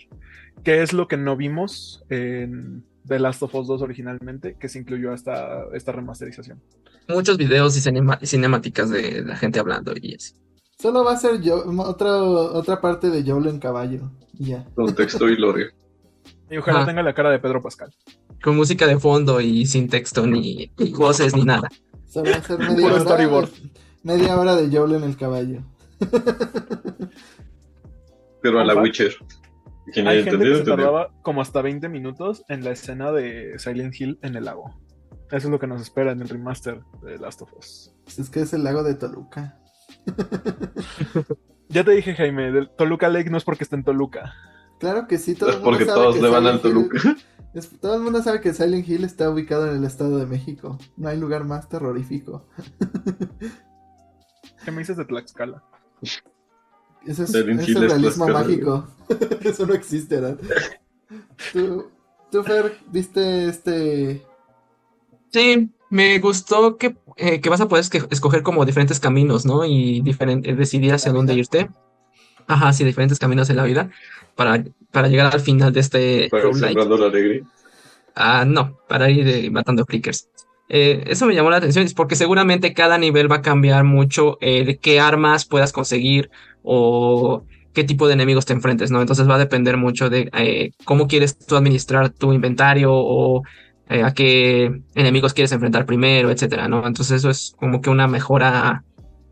qué 0.62 0.82
es 0.82 0.92
lo 0.92 1.09
que 1.09 1.16
no 1.16 1.36
vimos 1.36 2.05
en 2.09 2.84
The 3.06 3.18
Last 3.18 3.43
of 3.43 3.55
Us 3.55 3.66
2 3.66 3.82
originalmente, 3.82 4.56
que 4.59 4.68
se 4.68 4.78
incluyó 4.78 5.12
esta, 5.12 5.64
esta 5.74 5.93
remasterización. 5.93 6.62
Muchos 7.09 7.36
videos 7.39 7.77
y 7.77 7.81
cinema- 7.81 8.18
cinemáticas 8.22 8.90
de 8.90 9.22
la 9.22 9.36
gente 9.36 9.59
hablando 9.59 9.93
y 10.01 10.14
así. 10.14 10.35
Solo 10.78 11.05
va 11.05 11.12
a 11.12 11.16
ser 11.16 11.40
yo, 11.43 11.64
otra, 11.78 12.16
otra 12.22 12.81
parte 12.81 13.10
de 13.10 13.22
Joel 13.28 13.48
en 13.48 13.59
caballo. 13.59 14.10
Y 14.39 14.47
ya. 14.47 14.64
Contexto 14.74 15.28
y 15.28 15.36
lore. 15.36 15.70
Y 16.51 16.56
ojalá 16.56 16.86
tenga 16.86 17.02
la 17.02 17.14
cara 17.14 17.31
de 17.31 17.39
Pedro 17.39 17.60
Pascal. 17.62 17.93
Con 18.43 18.56
música 18.56 18.86
de 18.86 18.98
fondo 18.98 19.40
y 19.40 19.66
sin 19.66 19.89
texto 19.89 20.27
ni, 20.27 20.70
ni 20.78 20.90
voces 20.93 21.35
ni 21.36 21.44
nada. 21.44 21.68
Solo 22.06 22.31
va 22.31 22.36
a 22.39 22.43
ser 22.43 22.59
media 22.70 22.86
hora. 22.86 23.01
storyboard. 23.01 23.51
de- 23.51 23.70
media 24.02 24.39
hora 24.39 24.56
de 24.56 24.74
Joel 24.74 24.94
en 24.94 25.05
el 25.05 25.16
caballo. 25.16 25.62
Pero 28.43 28.60
a 28.60 28.64
la. 28.64 28.74
Witcher. 28.81 29.14
Hay 29.86 29.93
gente 29.94 30.31
entendido, 30.31 30.52
que 30.52 30.59
se 30.65 30.65
tardaba 30.70 31.11
como 31.23 31.40
hasta 31.43 31.62
20 31.62 31.89
minutos 31.89 32.44
en 32.48 32.65
la 32.65 32.70
escena 32.70 33.11
de 33.12 33.59
Silent 33.59 33.98
Hill 34.01 34.19
en 34.23 34.36
el 34.36 34.44
lago. 34.44 34.81
Eso 35.31 35.47
es 35.47 35.51
lo 35.51 35.59
que 35.59 35.66
nos 35.66 35.81
espera 35.81 36.12
en 36.12 36.20
el 36.20 36.28
remaster 36.28 36.81
de 37.02 37.19
Last 37.19 37.43
of 37.43 37.52
Us. 37.55 37.94
Es 38.19 38.28
que 38.31 38.40
es 38.40 38.52
el 38.52 38.65
lago 38.65 38.82
de 38.82 38.94
Toluca. 38.94 39.59
Ya 41.73 41.85
te 41.85 41.93
dije, 41.93 42.15
Jaime, 42.16 42.51
del 42.51 42.69
Toluca 42.70 43.09
Lake 43.09 43.31
no 43.31 43.36
es 43.36 43.44
porque 43.44 43.62
esté 43.62 43.77
en 43.77 43.85
Toluca. 43.85 44.35
Claro 44.81 45.07
que 45.07 45.19
sí, 45.19 45.36
todo 45.36 45.51
Es 45.51 45.57
el 45.57 45.62
mundo 45.62 45.70
porque 45.78 45.85
sabe 45.85 46.01
todos 46.02 46.16
que 46.16 46.23
le 46.23 46.28
van 46.28 46.43
Silent 46.43 46.65
al 46.65 46.70
Hill- 46.73 46.89
Toluca. 46.90 47.16
es- 47.55 47.81
todo 47.81 47.94
el 47.94 48.02
mundo 48.02 48.23
sabe 48.24 48.40
que 48.40 48.52
Silent 48.52 48.89
Hill 48.89 49.05
está 49.05 49.31
ubicado 49.31 49.70
en 49.70 49.77
el 49.77 49.85
Estado 49.85 50.19
de 50.19 50.27
México. 50.27 50.78
No 50.97 51.09
hay 51.09 51.16
lugar 51.20 51.44
más 51.44 51.69
terrorífico. 51.69 52.48
¿Qué 54.65 54.70
me 54.73 54.78
dices 54.78 54.97
de 54.97 55.05
Tlaxcala? 55.05 55.62
Eso 57.06 57.24
es, 57.24 57.31
Silent 57.31 57.60
eso 57.60 57.70
Hill 57.70 57.77
es 57.77 57.82
es 57.82 57.90
realismo 57.90 58.28
mágico. 58.28 58.89
Eso 59.43 59.66
no 59.66 59.74
existe, 59.74 60.20
¿verdad? 60.20 60.39
¿Tú, 61.52 61.90
tú, 62.31 62.44
Fer, 62.44 62.77
viste 62.93 63.48
este... 63.48 64.24
Sí, 65.32 65.70
me 65.89 66.18
gustó 66.20 66.77
que, 66.77 66.97
eh, 67.16 67.40
que 67.40 67.48
vas 67.48 67.60
a 67.60 67.68
poder 67.68 67.85
escoger 68.10 68.43
como 68.43 68.64
diferentes 68.64 69.01
caminos, 69.01 69.44
¿no? 69.44 69.64
Y 69.64 70.01
diferente, 70.02 70.55
decidir 70.55 70.93
hacia 70.93 71.12
dónde 71.12 71.35
irte. 71.35 71.70
Ajá, 72.47 72.72
sí, 72.72 72.85
diferentes 72.85 73.18
caminos 73.18 73.51
en 73.51 73.56
la 73.56 73.64
vida 73.64 73.90
para, 74.35 74.64
para 74.90 75.09
llegar 75.09 75.32
al 75.32 75.40
final 75.40 75.72
de 75.72 75.81
este 75.81 76.28
Para 76.31 76.51
la 76.51 77.06
alegría. 77.06 77.43
Ah, 78.14 78.44
no, 78.47 78.78
para 78.89 79.10
ir 79.10 79.28
eh, 79.28 79.51
matando 79.51 79.85
clickers. 79.85 80.28
Eh, 80.68 81.05
eso 81.06 81.27
me 81.27 81.35
llamó 81.35 81.51
la 81.51 81.56
atención, 81.56 81.85
es 81.85 81.94
porque 81.94 82.16
seguramente 82.16 82.72
cada 82.74 82.97
nivel 82.97 83.31
va 83.31 83.36
a 83.36 83.43
cambiar 83.43 83.85
mucho 83.85 84.39
eh, 84.40 84.64
de 84.64 84.78
qué 84.78 85.01
armas 85.01 85.44
puedas 85.44 85.72
conseguir 85.72 86.31
o 86.62 87.45
qué 87.73 87.85
tipo 87.85 88.07
de 88.07 88.15
enemigos 88.15 88.47
te 88.47 88.53
enfrentes, 88.53 88.91
¿no? 88.91 89.01
Entonces 89.01 89.28
va 89.28 89.37
a 89.37 89.39
depender 89.39 89.77
mucho 89.77 90.11
de 90.11 90.31
eh, 90.32 90.73
cómo 90.85 91.07
quieres 91.07 91.39
tú 91.39 91.57
administrar 91.57 92.11
tu 92.11 92.32
inventario 92.32 92.91
o 92.93 93.43
eh, 93.89 94.03
a 94.03 94.12
qué 94.12 94.82
enemigos 94.95 95.35
quieres 95.35 95.53
enfrentar 95.53 95.87
primero, 95.87 96.31
etcétera, 96.31 96.69
¿no? 96.69 96.87
Entonces 96.87 97.19
eso 97.19 97.31
es 97.31 97.55
como 97.57 97.81
que 97.81 97.91
una 97.91 98.09
mejora 98.09 98.85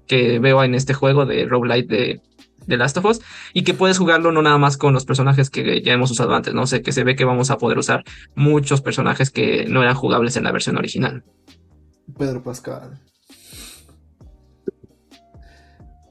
que 0.07 0.39
veo 0.39 0.63
en 0.65 0.75
este 0.75 0.95
juego 0.95 1.27
de 1.27 1.47
roguelite 1.47 1.95
de, 1.95 2.21
de 2.67 2.77
Last 2.77 2.97
of 2.97 3.05
Us 3.07 3.21
y 3.53 3.63
que 3.63 3.75
puedes 3.75 3.99
jugarlo 3.99 4.31
no 4.31 4.43
nada 4.43 4.59
más 4.59 4.77
con 4.77 4.95
los 4.95 5.05
personajes 5.05 5.51
que 5.51 5.83
ya 5.83 5.93
hemos 5.93 6.11
usado 6.11 6.35
antes, 6.35 6.55
¿no? 6.55 6.67
Sea, 6.67 6.83
que 6.83 6.93
se 6.93 7.03
ve 7.03 7.17
que 7.17 7.25
vamos 7.25 7.51
a 7.51 7.59
poder 7.59 7.79
usar 7.79 8.05
muchos 8.35 8.81
personajes 8.81 9.31
que 9.31 9.67
no 9.67 9.83
eran 9.83 9.95
jugables 9.95 10.37
en 10.37 10.45
la 10.45 10.53
versión 10.53 10.77
original. 10.77 11.25
Pedro 12.17 12.43
Pascal. 12.43 13.01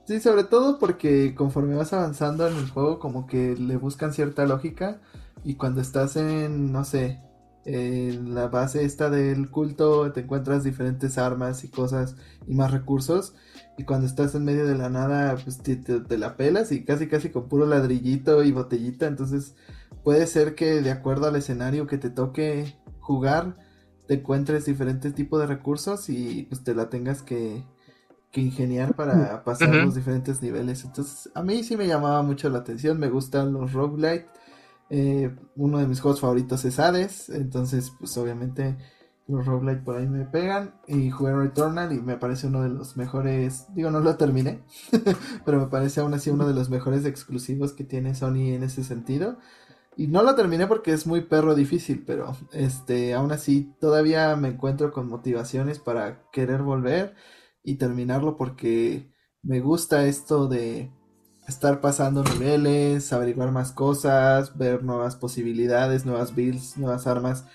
Sí, 0.07 0.21
sobre 0.21 0.45
todo 0.45 0.79
porque 0.79 1.35
conforme 1.35 1.75
vas 1.75 1.91
avanzando 1.91 2.47
en 2.47 2.55
el 2.55 2.69
juego, 2.69 2.97
como 2.97 3.27
que 3.27 3.57
le 3.57 3.75
buscan 3.75 4.13
cierta 4.13 4.45
lógica. 4.45 5.01
Y 5.43 5.55
cuando 5.55 5.81
estás 5.81 6.15
en, 6.15 6.71
no 6.71 6.85
sé, 6.85 7.19
en 7.65 8.33
la 8.33 8.47
base 8.47 8.85
esta 8.85 9.09
del 9.09 9.51
culto, 9.51 10.09
te 10.13 10.21
encuentras 10.21 10.63
diferentes 10.63 11.17
armas 11.17 11.65
y 11.65 11.69
cosas 11.69 12.15
y 12.47 12.53
más 12.55 12.71
recursos. 12.71 13.35
Y 13.77 13.83
cuando 13.83 14.07
estás 14.07 14.33
en 14.33 14.45
medio 14.45 14.65
de 14.65 14.77
la 14.77 14.89
nada, 14.89 15.35
pues 15.43 15.57
te, 15.57 15.77
la 16.17 16.37
pelas 16.37 16.71
y 16.71 16.85
casi 16.85 17.07
casi 17.09 17.29
con 17.29 17.49
puro 17.49 17.65
ladrillito 17.65 18.43
y 18.43 18.53
botellita. 18.53 19.07
Entonces 19.07 19.55
puede 20.05 20.25
ser 20.27 20.55
que 20.55 20.81
de 20.81 20.91
acuerdo 20.91 21.27
al 21.27 21.35
escenario 21.35 21.85
que 21.85 21.97
te 21.97 22.09
toque 22.09 22.77
jugar, 23.01 23.57
te 24.07 24.15
encuentres 24.15 24.65
diferentes 24.65 25.13
tipos 25.13 25.41
de 25.41 25.47
recursos 25.47 26.09
y 26.09 26.43
pues 26.43 26.63
te 26.63 26.73
la 26.73 26.89
tengas 26.89 27.23
que, 27.23 27.65
que 28.31 28.41
ingeniar 28.41 28.95
para 28.95 29.43
pasar 29.43 29.75
Ujú. 29.75 29.77
los 29.77 29.95
diferentes 29.95 30.41
niveles. 30.41 30.83
Entonces, 30.83 31.31
a 31.33 31.43
mí 31.43 31.63
sí 31.63 31.77
me 31.77 31.87
llamaba 31.87 32.21
mucho 32.23 32.49
la 32.49 32.59
atención, 32.59 32.99
me 32.99 33.09
gustan 33.09 33.53
los 33.53 33.73
roguelite. 33.73 34.27
Eh, 34.89 35.35
uno 35.55 35.79
de 35.79 35.87
mis 35.87 35.99
juegos 36.01 36.21
favoritos 36.21 36.63
es 36.65 36.79
Hades, 36.79 37.29
entonces 37.29 37.91
pues 37.99 38.17
obviamente 38.17 38.77
los 39.27 39.45
roguelite 39.45 39.81
por 39.83 39.97
ahí 39.97 40.07
me 40.07 40.23
pegan 40.25 40.75
y 40.87 41.09
jugué 41.11 41.35
Returnal 41.35 41.91
y 41.91 42.01
me 42.01 42.15
parece 42.17 42.47
uno 42.47 42.61
de 42.63 42.69
los 42.69 42.95
mejores, 42.95 43.65
digo 43.75 43.91
no 43.91 43.99
lo 43.99 44.15
terminé, 44.15 44.61
pero 45.45 45.59
me 45.59 45.67
parece 45.67 45.99
aún 45.99 46.13
así 46.13 46.29
uno 46.29 46.47
de 46.47 46.53
los 46.53 46.69
mejores 46.69 47.05
exclusivos 47.05 47.73
que 47.73 47.83
tiene 47.83 48.15
Sony 48.15 48.53
en 48.53 48.63
ese 48.63 48.83
sentido. 48.83 49.37
Y 49.97 50.07
no 50.07 50.23
lo 50.23 50.35
terminé 50.35 50.67
porque 50.67 50.93
es 50.93 51.07
muy 51.07 51.21
perro 51.21 51.55
difícil, 51.55 52.03
pero 52.05 52.35
este, 52.53 53.13
aún 53.15 53.31
así 53.31 53.73
todavía 53.79 54.35
me 54.35 54.49
encuentro 54.49 54.91
con 54.93 55.09
motivaciones 55.09 55.79
para 55.79 56.21
querer 56.31 56.61
volver 56.61 57.15
y 57.67 57.75
terminarlo 57.75 58.37
porque 58.37 59.11
me 59.43 59.59
gusta 59.59 60.07
esto 60.07 60.47
de 60.47 60.89
estar 61.49 61.81
pasando 61.81 62.23
niveles, 62.23 63.11
averiguar 63.11 63.51
más 63.51 63.73
cosas, 63.73 64.57
ver 64.57 64.85
nuevas 64.85 65.17
posibilidades, 65.17 66.05
nuevas 66.05 66.33
builds, 66.33 66.77
nuevas 66.77 67.07
armas. 67.07 67.45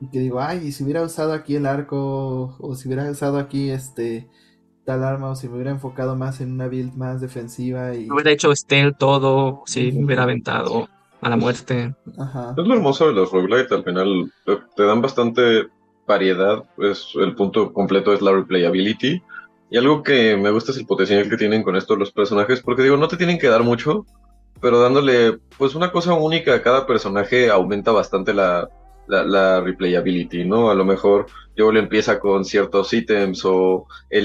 Y 0.00 0.08
que 0.08 0.18
digo, 0.18 0.40
ay, 0.40 0.68
y 0.68 0.72
si 0.72 0.82
hubiera 0.82 1.02
usado 1.02 1.34
aquí 1.34 1.56
el 1.56 1.66
arco, 1.66 2.56
o 2.58 2.74
si 2.74 2.88
hubiera 2.88 3.10
usado 3.10 3.38
aquí 3.38 3.68
este 3.68 4.30
tal 4.86 5.04
arma, 5.04 5.28
o 5.28 5.36
si 5.36 5.46
me 5.46 5.56
hubiera 5.56 5.72
enfocado 5.72 6.16
más 6.16 6.40
en 6.40 6.52
una 6.52 6.66
build 6.66 6.94
más 6.94 7.20
defensiva 7.20 7.94
y... 7.94 8.10
Hubiera 8.10 8.30
hecho 8.30 8.56
stealth 8.56 8.96
todo, 8.96 9.62
si 9.66 9.92
me 9.92 10.06
hubiera 10.06 10.22
aventado 10.22 10.88
a 11.20 11.28
la 11.28 11.36
muerte. 11.36 11.94
Ajá. 12.16 12.54
Es 12.56 12.66
lo 12.66 12.74
hermoso 12.74 13.08
de 13.08 13.12
los 13.12 13.30
roguelite, 13.30 13.74
al 13.74 13.84
final 13.84 14.32
te, 14.46 14.56
te 14.74 14.84
dan 14.84 15.02
bastante 15.02 15.68
variedad, 16.06 16.64
pues 16.76 17.12
el 17.16 17.34
punto 17.34 17.74
completo 17.74 18.14
es 18.14 18.22
la 18.22 18.32
replayability. 18.32 19.22
Y 19.70 19.78
algo 19.78 20.02
que 20.02 20.36
me 20.36 20.50
gusta 20.50 20.72
es 20.72 20.78
el 20.78 20.86
potencial 20.86 21.28
que 21.28 21.36
tienen 21.36 21.62
con 21.62 21.76
esto 21.76 21.94
los 21.94 22.10
personajes, 22.10 22.60
porque 22.60 22.82
digo, 22.82 22.96
no 22.96 23.08
te 23.08 23.16
tienen 23.16 23.38
que 23.38 23.46
dar 23.46 23.62
mucho, 23.62 24.04
pero 24.60 24.80
dándole 24.80 25.38
pues 25.56 25.74
una 25.74 25.92
cosa 25.92 26.12
única 26.14 26.54
a 26.54 26.62
cada 26.62 26.86
personaje 26.86 27.50
aumenta 27.50 27.92
bastante 27.92 28.34
la, 28.34 28.68
la, 29.06 29.22
la 29.24 29.60
replayability, 29.60 30.44
¿no? 30.44 30.70
A 30.70 30.74
lo 30.74 30.84
mejor 30.84 31.26
Joel 31.56 31.76
empieza 31.76 32.18
con 32.18 32.44
ciertos 32.44 32.92
ítems 32.92 33.44
o 33.44 33.86
par 34.10 34.20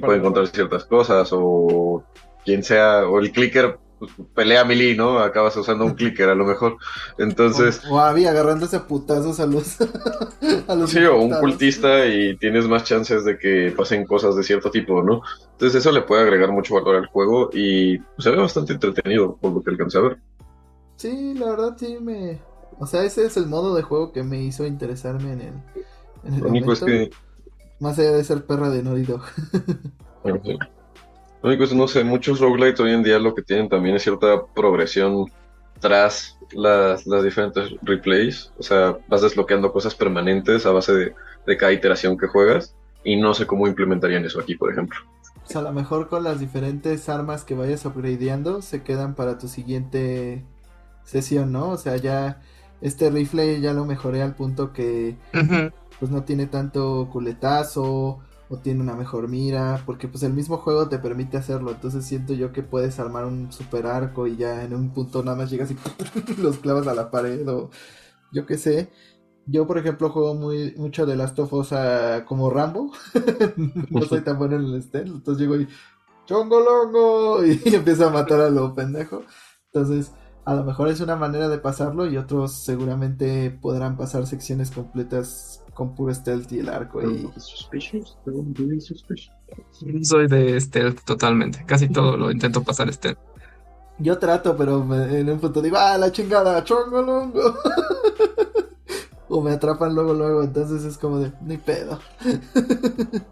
puede 0.00 0.12
de 0.12 0.16
encontrar 0.16 0.46
ciertas 0.48 0.84
cosas 0.84 1.30
o 1.32 2.04
quien 2.44 2.64
sea, 2.64 3.06
o 3.06 3.20
el 3.20 3.30
clicker 3.30 3.78
pues, 4.02 4.28
pelea 4.34 4.64
melee, 4.64 4.96
¿no? 4.96 5.20
Acabas 5.20 5.56
usando 5.56 5.84
un 5.84 5.94
clicker 5.94 6.28
a 6.28 6.34
lo 6.34 6.44
mejor. 6.44 6.76
Entonces... 7.18 7.80
O, 7.88 7.94
o 7.94 8.00
Abby 8.00 8.26
agarrándose 8.26 8.74
a 8.74 8.88
putazos 8.88 9.38
a 9.38 9.46
los... 9.46 9.80
a 10.66 10.74
los 10.74 10.90
Sí, 10.90 11.04
o 11.04 11.20
un 11.20 11.30
cultista 11.30 12.04
y 12.06 12.36
tienes 12.36 12.66
más 12.66 12.82
chances 12.82 13.24
de 13.24 13.38
que 13.38 13.72
pasen 13.76 14.04
cosas 14.04 14.34
de 14.34 14.42
cierto 14.42 14.72
tipo, 14.72 15.04
¿no? 15.04 15.22
Entonces 15.52 15.80
eso 15.80 15.92
le 15.92 16.02
puede 16.02 16.22
agregar 16.22 16.50
mucho 16.50 16.74
valor 16.74 16.96
al 16.96 17.06
juego 17.06 17.50
y 17.52 18.00
se 18.18 18.30
ve 18.30 18.38
bastante 18.38 18.72
entretenido 18.72 19.36
por 19.36 19.52
lo 19.52 19.62
que 19.62 19.70
alcancé 19.70 19.98
a 19.98 20.02
ver. 20.02 20.18
Sí, 20.96 21.34
la 21.34 21.50
verdad 21.50 21.76
sí 21.78 21.98
me... 22.00 22.40
O 22.80 22.86
sea, 22.88 23.04
ese 23.04 23.24
es 23.24 23.36
el 23.36 23.46
modo 23.46 23.76
de 23.76 23.82
juego 23.82 24.12
que 24.12 24.24
me 24.24 24.42
hizo 24.42 24.66
interesarme 24.66 25.34
en 25.34 25.40
el... 25.42 25.54
En 26.24 26.34
el 26.34 26.40
Lo 26.40 26.48
único 26.48 26.72
es 26.72 26.80
que 26.80 27.10
Más 27.78 27.96
allá 28.00 28.10
de 28.10 28.24
ser 28.24 28.46
perra 28.46 28.68
de 28.68 28.82
Naughty 28.82 29.04
Dog. 29.04 29.22
Lo 31.42 31.48
único 31.48 31.64
es, 31.64 31.74
no 31.74 31.88
sé, 31.88 32.04
muchos 32.04 32.38
roguelites 32.40 32.80
hoy 32.80 32.92
en 32.92 33.02
día 33.02 33.18
lo 33.18 33.34
que 33.34 33.42
tienen 33.42 33.68
también 33.68 33.96
es 33.96 34.02
cierta 34.02 34.46
progresión 34.54 35.26
tras 35.80 36.38
las, 36.52 37.06
las 37.06 37.24
diferentes 37.24 37.74
replays. 37.82 38.52
O 38.58 38.62
sea, 38.62 38.96
vas 39.08 39.22
desbloqueando 39.22 39.72
cosas 39.72 39.94
permanentes 39.94 40.64
a 40.66 40.70
base 40.70 40.92
de, 40.92 41.14
de 41.46 41.56
cada 41.56 41.72
iteración 41.72 42.16
que 42.16 42.28
juegas. 42.28 42.76
Y 43.04 43.16
no 43.16 43.34
sé 43.34 43.46
cómo 43.46 43.66
implementarían 43.66 44.24
eso 44.24 44.38
aquí, 44.38 44.54
por 44.54 44.70
ejemplo. 44.70 45.00
O 45.44 45.48
sea, 45.48 45.60
a 45.60 45.64
lo 45.64 45.72
mejor 45.72 46.08
con 46.08 46.22
las 46.22 46.38
diferentes 46.38 47.08
armas 47.08 47.44
que 47.44 47.56
vayas 47.56 47.84
upgradeando 47.84 48.62
se 48.62 48.84
quedan 48.84 49.16
para 49.16 49.38
tu 49.38 49.48
siguiente 49.48 50.44
sesión, 51.04 51.50
¿no? 51.50 51.70
O 51.70 51.76
sea, 51.76 51.96
ya 51.96 52.40
este 52.80 53.10
rifle 53.10 53.60
ya 53.60 53.72
lo 53.72 53.84
mejoré 53.84 54.22
al 54.22 54.36
punto 54.36 54.72
que 54.72 55.16
pues 55.98 56.10
no 56.10 56.22
tiene 56.22 56.46
tanto 56.46 57.08
culetazo 57.12 58.20
o 58.52 58.58
tiene 58.58 58.82
una 58.82 58.94
mejor 58.94 59.28
mira, 59.28 59.82
porque 59.86 60.08
pues 60.08 60.22
el 60.24 60.34
mismo 60.34 60.58
juego 60.58 60.86
te 60.88 60.98
permite 60.98 61.38
hacerlo, 61.38 61.70
entonces 61.70 62.04
siento 62.04 62.34
yo 62.34 62.52
que 62.52 62.62
puedes 62.62 62.98
armar 62.98 63.24
un 63.24 63.50
super 63.50 63.86
arco 63.86 64.26
y 64.26 64.36
ya 64.36 64.62
en 64.62 64.74
un 64.74 64.90
punto 64.92 65.22
nada 65.22 65.38
más 65.38 65.50
llegas 65.50 65.70
y 65.70 65.76
los 66.42 66.58
clavas 66.58 66.86
a 66.86 66.94
la 66.94 67.10
pared 67.10 67.48
o 67.48 67.70
yo 68.30 68.44
qué 68.44 68.58
sé. 68.58 68.92
Yo 69.46 69.66
por 69.66 69.78
ejemplo 69.78 70.10
juego 70.10 70.34
muy 70.34 70.74
mucho 70.76 71.06
de 71.06 71.16
Us 71.16 71.72
ah, 71.72 72.24
como 72.26 72.50
Rambo, 72.50 72.92
no 73.90 74.02
soy 74.02 74.20
tan 74.20 74.38
bueno 74.38 74.56
en 74.56 74.66
el 74.66 74.82
stealth, 74.82 75.08
entonces 75.08 75.40
llego 75.40 75.56
y 75.56 75.66
chongolongo 76.26 77.44
y 77.46 77.74
empiezo 77.74 78.06
a 78.06 78.10
matar 78.10 78.40
a 78.40 78.50
lo 78.50 78.74
pendejo. 78.74 79.22
Entonces, 79.72 80.12
a 80.44 80.54
lo 80.54 80.64
mejor 80.64 80.88
es 80.88 81.00
una 81.00 81.16
manera 81.16 81.48
de 81.48 81.58
pasarlo 81.58 82.06
y 82.06 82.18
otros 82.18 82.52
seguramente 82.52 83.50
podrán 83.50 83.96
pasar 83.96 84.26
secciones 84.26 84.70
completas 84.70 85.61
con 85.74 85.94
puro 85.94 86.14
stealth 86.14 86.50
y 86.52 86.60
el 86.60 86.68
arco 86.68 87.02
y. 87.02 87.32
Soy 90.02 90.28
de 90.28 90.60
stealth 90.60 91.02
totalmente. 91.04 91.64
Casi 91.66 91.88
todo 91.88 92.16
lo 92.16 92.30
intento 92.30 92.62
pasar 92.62 92.92
stealth. 92.92 93.18
yo 93.98 94.18
trato, 94.18 94.56
pero 94.56 94.84
me- 94.84 95.20
en 95.20 95.30
un 95.30 95.38
punto 95.40 95.62
digo, 95.62 95.76
ah, 95.78 95.96
la 95.98 96.10
chingada, 96.12 96.64
chongolongo. 96.64 97.40
o 99.28 99.40
me 99.42 99.52
atrapan 99.52 99.94
luego, 99.94 100.14
luego, 100.14 100.42
entonces 100.42 100.84
es 100.84 100.98
como 100.98 101.18
de, 101.20 101.32
ni 101.42 101.56
pedo. 101.58 101.98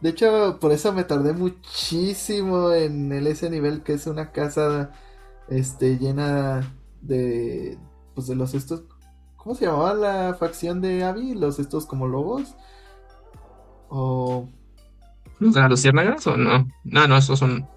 De 0.00 0.10
hecho, 0.10 0.58
por 0.60 0.72
eso 0.72 0.92
me 0.92 1.04
tardé 1.04 1.32
muchísimo 1.32 2.72
en 2.72 3.10
el 3.12 3.26
ese 3.26 3.48
nivel 3.48 3.82
que 3.82 3.94
es 3.94 4.06
una 4.06 4.32
casa 4.32 4.90
este 5.48 5.98
llena 5.98 6.74
de 7.00 7.78
pues 8.14 8.26
de 8.26 8.34
los 8.34 8.54
estos 8.54 8.84
¿cómo 9.44 9.56
se 9.56 9.66
llamaba 9.66 9.94
la 9.94 10.34
facción 10.34 10.82
de 10.82 11.04
Abby? 11.04 11.34
Los 11.36 11.60
estos 11.60 11.86
como 11.86 12.08
lobos 12.08 12.56
o 13.88 14.50
¿Los 15.38 15.54
de 15.54 15.60
las 15.60 15.70
luciérnagas 15.70 16.26
o 16.26 16.36
no? 16.36 16.68
No, 16.84 17.08
no, 17.08 17.16
esos 17.16 17.38
son. 17.38 17.68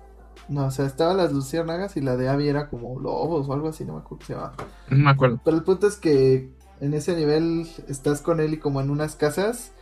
no, 0.48 0.68
o 0.68 0.72
sea, 0.72 0.86
estaban 0.86 1.18
las 1.18 1.34
luciérnagas 1.34 1.98
y 1.98 2.02
la 2.02 2.16
de 2.18 2.30
Abby 2.30 2.48
era 2.48 2.70
como 2.70 3.00
lobos 3.00 3.50
o 3.50 3.54
algo 3.54 3.70
así, 3.70 3.86
no 3.86 3.94
me 3.96 4.00
acuerdo 4.00 4.20
cómo 4.20 4.26
se 4.26 4.34
llamaba. 4.34 4.56
No 4.90 4.98
me 5.06 5.12
acuerdo. 5.12 5.42
Pero 5.44 5.58
el 5.58 5.64
punto 5.64 5.88
es 5.88 5.98
que 5.98 6.56
en 6.80 6.94
ese 6.94 7.16
nivel 7.16 7.68
estás 7.88 8.22
con 8.22 8.40
él 8.40 8.54
y 8.54 8.60
como 8.60 8.82
en 8.82 8.90
unas 8.90 9.16
casas 9.16 9.74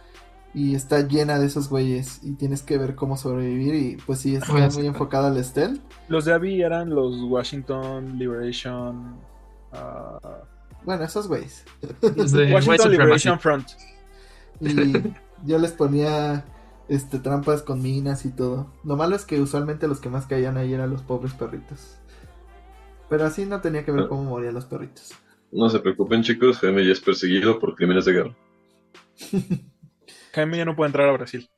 y 0.53 0.75
está 0.75 1.01
llena 1.07 1.39
de 1.39 1.47
esos 1.47 1.69
güeyes 1.69 2.23
y 2.23 2.33
tienes 2.35 2.63
que 2.63 2.77
ver 2.77 2.95
cómo 2.95 3.17
sobrevivir 3.17 3.75
y 3.75 3.97
pues 3.97 4.19
sí, 4.21 4.35
está 4.35 4.53
Oye, 4.53 4.71
sí. 4.71 4.79
muy 4.79 4.87
enfocado 4.87 5.27
al 5.27 5.43
stealth. 5.43 5.81
Los 6.07 6.25
de 6.25 6.33
Abby 6.33 6.61
eran 6.63 6.91
los 6.91 7.21
Washington 7.23 8.17
Liberation. 8.17 9.27
ah, 9.73 10.19
Bueno, 10.85 11.03
esos 11.03 11.27
güeyes. 11.27 11.65
Washington. 12.01 12.91
Liberation 12.91 13.39
Front. 13.39 13.69
Y 14.61 14.93
yo 15.45 15.57
les 15.59 15.71
ponía 15.71 16.45
este 16.87 17.19
trampas 17.19 17.61
con 17.63 17.81
minas 17.81 18.25
y 18.25 18.29
todo. 18.31 18.71
Lo 18.83 18.95
malo 18.95 19.15
es 19.15 19.25
que 19.25 19.41
usualmente 19.41 19.87
los 19.87 19.99
que 19.99 20.09
más 20.09 20.27
caían 20.27 20.57
ahí 20.57 20.73
eran 20.73 20.91
los 20.91 21.01
pobres 21.01 21.33
perritos. 21.33 21.97
Pero 23.09 23.25
así 23.25 23.45
no 23.45 23.61
tenía 23.61 23.83
que 23.83 23.91
ver 23.91 24.03
Ah. 24.05 24.07
cómo 24.09 24.23
morían 24.23 24.53
los 24.53 24.65
perritos. 24.65 25.13
No 25.51 25.69
se 25.69 25.79
preocupen, 25.79 26.23
chicos. 26.23 26.59
Jaime 26.59 26.85
ya 26.85 26.91
es 26.91 27.01
perseguido 27.01 27.59
por 27.59 27.75
crímenes 27.75 28.05
de 28.05 28.11
guerra. 28.13 28.35
Jaime 30.33 30.57
ya 30.57 30.65
no 30.65 30.75
puede 30.75 30.87
entrar 30.89 31.09
a 31.09 31.13
Brasil. 31.13 31.49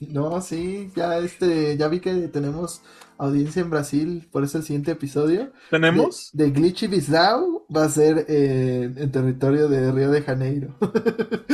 No, 0.00 0.40
sí, 0.40 0.90
ya 0.94 1.18
este, 1.18 1.76
ya 1.76 1.88
vi 1.88 2.00
que 2.00 2.28
tenemos 2.28 2.82
audiencia 3.16 3.62
en 3.62 3.70
Brasil, 3.70 4.28
por 4.30 4.44
eso 4.44 4.58
el 4.58 4.64
siguiente 4.64 4.92
episodio 4.92 5.52
¿Tenemos? 5.70 6.30
de, 6.32 6.44
de 6.44 6.50
Glitchy 6.52 6.86
Bissau 6.86 7.66
va 7.74 7.84
a 7.84 7.88
ser 7.88 8.24
eh, 8.28 8.92
en 8.96 9.10
territorio 9.10 9.68
de 9.68 9.90
Río 9.90 10.10
de 10.10 10.22
Janeiro. 10.22 10.74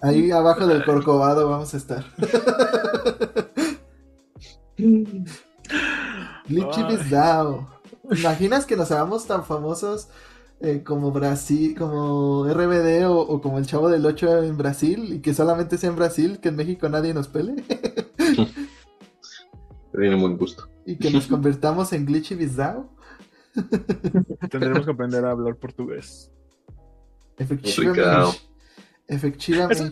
Ahí 0.00 0.30
abajo 0.30 0.66
del 0.66 0.84
Corcovado 0.84 1.48
vamos 1.48 1.74
a 1.74 1.76
estar. 1.76 2.04
Glitchy. 6.46 6.82
Bissau. 6.84 7.68
¿Imaginas 8.10 8.64
que 8.64 8.76
nos 8.76 8.90
hagamos 8.92 9.26
tan 9.26 9.44
famosos 9.44 10.08
eh, 10.60 10.82
como 10.84 11.12
Brasil, 11.12 11.76
como 11.78 12.44
RBD 12.46 13.06
o, 13.06 13.18
o 13.20 13.40
como 13.40 13.58
el 13.58 13.66
Chavo 13.66 13.88
del 13.88 14.04
8 14.04 14.42
en 14.42 14.56
Brasil 14.56 15.12
y 15.14 15.20
que 15.20 15.34
solamente 15.34 15.78
sea 15.78 15.90
en 15.90 15.96
Brasil, 15.96 16.40
que 16.40 16.48
en 16.48 16.56
México 16.56 16.88
nadie 16.88 17.14
nos 17.14 17.28
pele? 17.28 17.62
Tiene 19.92 20.20
buen 20.20 20.36
gusto. 20.36 20.68
y 20.84 20.96
que 20.96 21.10
nos 21.10 21.26
convirtamos 21.26 21.92
en 21.92 22.06
Glitchy 22.06 22.34
Bissau. 22.34 22.90
Tendremos 24.50 24.84
que 24.84 24.90
aprender 24.90 25.24
a 25.24 25.32
hablar 25.32 25.56
portugués. 25.56 26.30
Efectivamente. 27.36 28.38
Efectivamente. 29.06 29.90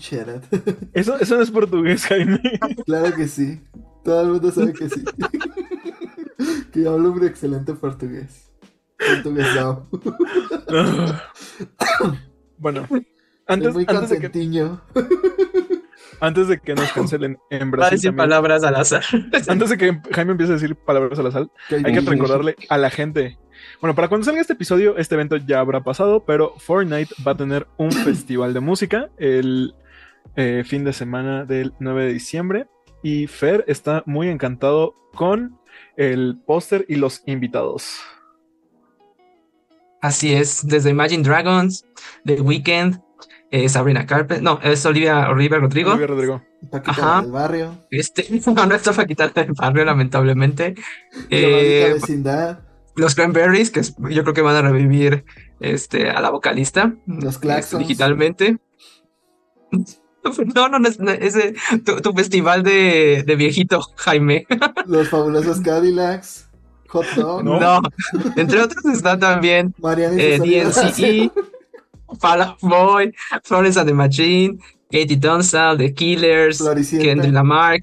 Eso, 0.93 1.19
eso 1.19 1.37
no 1.37 1.43
es 1.43 1.51
portugués, 1.51 2.05
Jaime. 2.05 2.41
Claro 2.85 3.15
que 3.17 3.27
sí. 3.27 3.61
Todo 4.05 4.21
el 4.23 4.29
mundo 4.29 4.51
sabe 4.53 4.73
que 4.73 4.89
sí. 4.89 5.03
que 6.73 6.87
hablo 6.87 7.13
un 7.13 7.25
excelente 7.25 7.73
portugués. 7.75 8.51
Portuguesao. 8.99 9.89
bueno, 12.59 12.87
antes, 13.47 13.75
muy 13.75 13.85
antes, 13.89 14.11
de 14.11 14.19
que, 14.19 14.71
antes 16.21 16.49
de 16.49 16.59
que 16.59 16.75
nos 16.75 16.93
cancelen 16.93 17.39
en 17.51 17.61
Va 17.61 17.67
a 17.67 17.71
Brasil, 17.71 17.97
decir 17.97 18.09
también- 18.11 18.29
palabras 18.29 18.65
al 18.65 18.75
azar. 18.77 19.03
antes 19.49 19.71
de 19.71 19.79
que 19.79 20.01
Jaime 20.13 20.33
empiece 20.33 20.53
a 20.53 20.57
decir 20.57 20.75
palabras 20.77 21.19
al 21.19 21.27
azar, 21.27 21.49
hay 21.71 21.83
que 21.83 22.01
recordarle 22.01 22.57
a 22.69 22.79
la 22.79 22.91
gente. 22.91 23.39
Bueno, 23.81 23.95
para 23.95 24.09
cuando 24.09 24.25
salga 24.25 24.41
este 24.41 24.55
episodio, 24.55 24.97
este 24.97 25.15
evento 25.15 25.37
ya 25.37 25.61
habrá 25.61 25.83
pasado, 25.83 26.25
pero 26.25 26.55
Fortnite 26.59 27.15
va 27.27 27.33
a 27.33 27.37
tener 27.37 27.67
un 27.77 27.93
festival 27.93 28.55
de 28.55 28.61
música 28.61 29.11
el 29.19 29.75
eh, 30.37 30.65
fin 30.67 30.85
de 30.85 30.93
semana 30.93 31.45
del 31.45 31.73
9 31.79 32.07
de 32.07 32.13
diciembre. 32.13 32.67
Y 33.03 33.27
Fer 33.29 33.65
está 33.69 34.03
muy 34.07 34.29
encantado 34.29 34.95
con 35.15 35.59
el 35.97 36.43
póster 36.45 36.85
y 36.89 36.97
los 36.97 37.23
invitados. 37.27 38.01
Así 40.07 40.33
es, 40.33 40.67
desde 40.67 40.91
Imagine 40.91 41.23
Dragons, 41.25 41.85
The 42.25 42.41
Weeknd, 42.41 43.01
eh, 43.51 43.69
Sabrina 43.69 44.07
Carpenter, 44.07 44.43
no, 44.43 44.61
es 44.63 44.85
Olivia, 44.87 45.29
Olivia 45.31 45.59
Rodrigo. 45.59 45.91
Olivia 45.91 46.07
Rodrigo. 46.07 46.43
Paquita 46.71 46.91
Ajá. 46.93 47.23
del 47.23 47.33
barrio. 47.33 47.79
Este, 47.91 48.27
no, 48.55 48.67
no 48.67 48.75
está 48.75 48.93
Paquita 48.93 49.29
del 49.29 49.53
barrio, 49.53 49.85
lamentablemente. 49.85 50.75
La 51.13 51.25
Eh, 51.31 51.91
vecindad. 51.95 52.61
los 52.95 53.15
Cranberries, 53.15 53.71
que 53.71 53.81
es- 53.81 53.97
yo 54.11 54.23
creo 54.23 54.35
que 54.35 54.43
van 54.43 54.57
a 54.57 54.63
revivir 54.63 55.25
este, 55.61 56.11
a 56.11 56.21
la 56.21 56.31
vocalista 56.31 56.95
Los 57.07 57.35
este, 57.35 57.41
Claxons. 57.47 57.81
digitalmente. 57.87 58.59
No, 60.57 60.69
no, 60.69 60.81
no 60.81 60.89
es, 60.89 60.99
no, 60.99 61.13
es 61.13 61.35
de- 61.35 61.55
tu, 61.85 62.01
tu 62.01 62.13
festival 62.13 62.65
de, 62.65 63.23
de 63.25 63.37
viejito, 63.37 63.81
Jaime. 63.95 64.45
Los 64.87 65.09
fabulosos 65.09 65.61
Cadillacs. 65.61 66.46
Hot 66.89 67.07
Dog. 67.15 67.45
No. 67.45 67.61
No, 67.61 67.81
entre 68.37 68.61
otros 68.63 68.85
está 68.87 69.19
también 69.19 69.75
eh. 69.99 70.39
DNCE, 70.39 71.31
Fall 72.21 72.43
Out 72.43 72.59
Boy, 72.61 73.13
Florence 73.45 73.79
and 73.79 73.89
the 73.89 73.95
Machine, 73.95 74.59
Katie 74.91 75.17
Tunstall, 75.17 75.79
The 75.79 75.93
Killers, 75.93 76.59
Floricienta. 76.59 77.05
Kendrick 77.05 77.33
Lamar, 77.33 77.79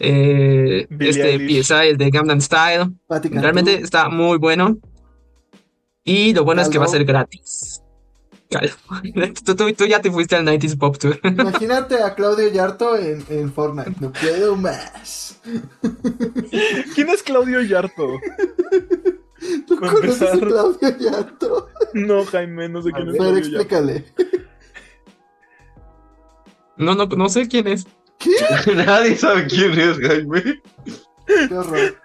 eh, 0.00 0.86
este 0.98 1.34
Eilish. 1.34 1.64
PSI, 1.64 1.88
el 1.90 1.98
de 1.98 2.10
Gangnam 2.10 2.40
Style. 2.40 2.90
Realmente 3.08 3.74
está 3.74 4.08
muy 4.08 4.38
bueno. 4.38 4.78
Y 6.04 6.34
lo 6.34 6.44
bueno 6.44 6.62
es 6.62 6.68
que 6.68 6.78
va 6.78 6.86
a 6.86 6.88
ser 6.88 7.04
gratis. 7.04 7.82
Calvo. 8.52 8.74
Tú, 9.44 9.54
tú- 9.56 9.72
tú 9.72 9.84
ya 9.86 10.00
te 10.00 10.10
fuiste 10.10 10.36
al 10.36 10.44
90s 10.46 10.78
Pop 10.78 10.96
Tour. 10.98 11.18
Imagínate 11.24 12.02
a 12.02 12.14
Claudio 12.14 12.48
Yarto 12.48 12.96
en, 12.96 13.24
en 13.28 13.52
Fortnite. 13.52 13.94
No 14.00 14.12
puedo 14.12 14.56
más. 14.56 15.40
¿Quién 16.94 17.08
es 17.08 17.22
Claudio 17.22 17.60
Yarto? 17.62 18.20
¿Tú 19.66 19.80
Para 19.80 19.92
conoces 19.92 20.22
a. 20.34 20.38
Claudio 20.38 20.98
Yarto? 20.98 21.68
No, 21.94 22.24
Jaime, 22.26 22.68
no 22.68 22.82
sé 22.82 22.90
A 22.90 22.92
quién 22.92 23.08
es 23.08 23.12
ver, 23.14 23.20
Claudio 23.20 23.38
Yarto. 23.42 23.48
explícale. 23.48 24.04
No, 26.76 26.94
no, 26.94 27.06
no 27.06 27.28
sé 27.28 27.48
quién 27.48 27.66
es. 27.68 27.86
Nadie 28.74 29.16
sabe 29.16 29.46
quién 29.46 29.72
es 29.78 29.98
Jaime. 29.98 30.62
Qué 31.26 31.54
horror. 31.54 31.96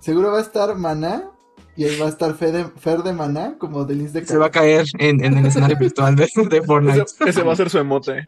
Seguro 0.00 0.32
va 0.32 0.38
a 0.38 0.42
estar 0.42 0.74
Maná 0.76 1.30
Y 1.76 1.84
ahí 1.84 1.98
va 1.98 2.06
a 2.06 2.08
estar 2.08 2.34
Fer 2.34 2.52
de, 2.52 2.64
Fer 2.78 3.02
de 3.02 3.12
Maná 3.12 3.56
como 3.58 3.84
Denise 3.84 4.20
de 4.20 4.26
Se 4.26 4.38
va 4.38 4.46
a 4.46 4.50
Calaf. 4.50 4.62
caer 4.64 4.86
en, 4.98 5.22
en 5.24 5.36
el 5.38 5.46
escenario 5.46 5.76
virtual 5.78 6.16
de, 6.16 6.28
de 6.48 6.62
Fortnite. 6.62 7.02
Ese, 7.02 7.28
ese 7.30 7.42
va 7.42 7.52
a 7.52 7.56
ser 7.56 7.68
su 7.70 7.78
emote. 7.78 8.26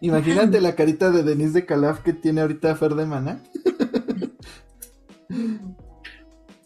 Imagínate 0.00 0.60
la 0.60 0.74
carita 0.74 1.10
de 1.10 1.22
Denise 1.22 1.52
de 1.52 1.66
Calaf 1.66 2.00
que 2.00 2.12
tiene 2.12 2.40
ahorita 2.40 2.74
Fer 2.76 2.94
de 2.94 3.06
Maná. 3.06 3.40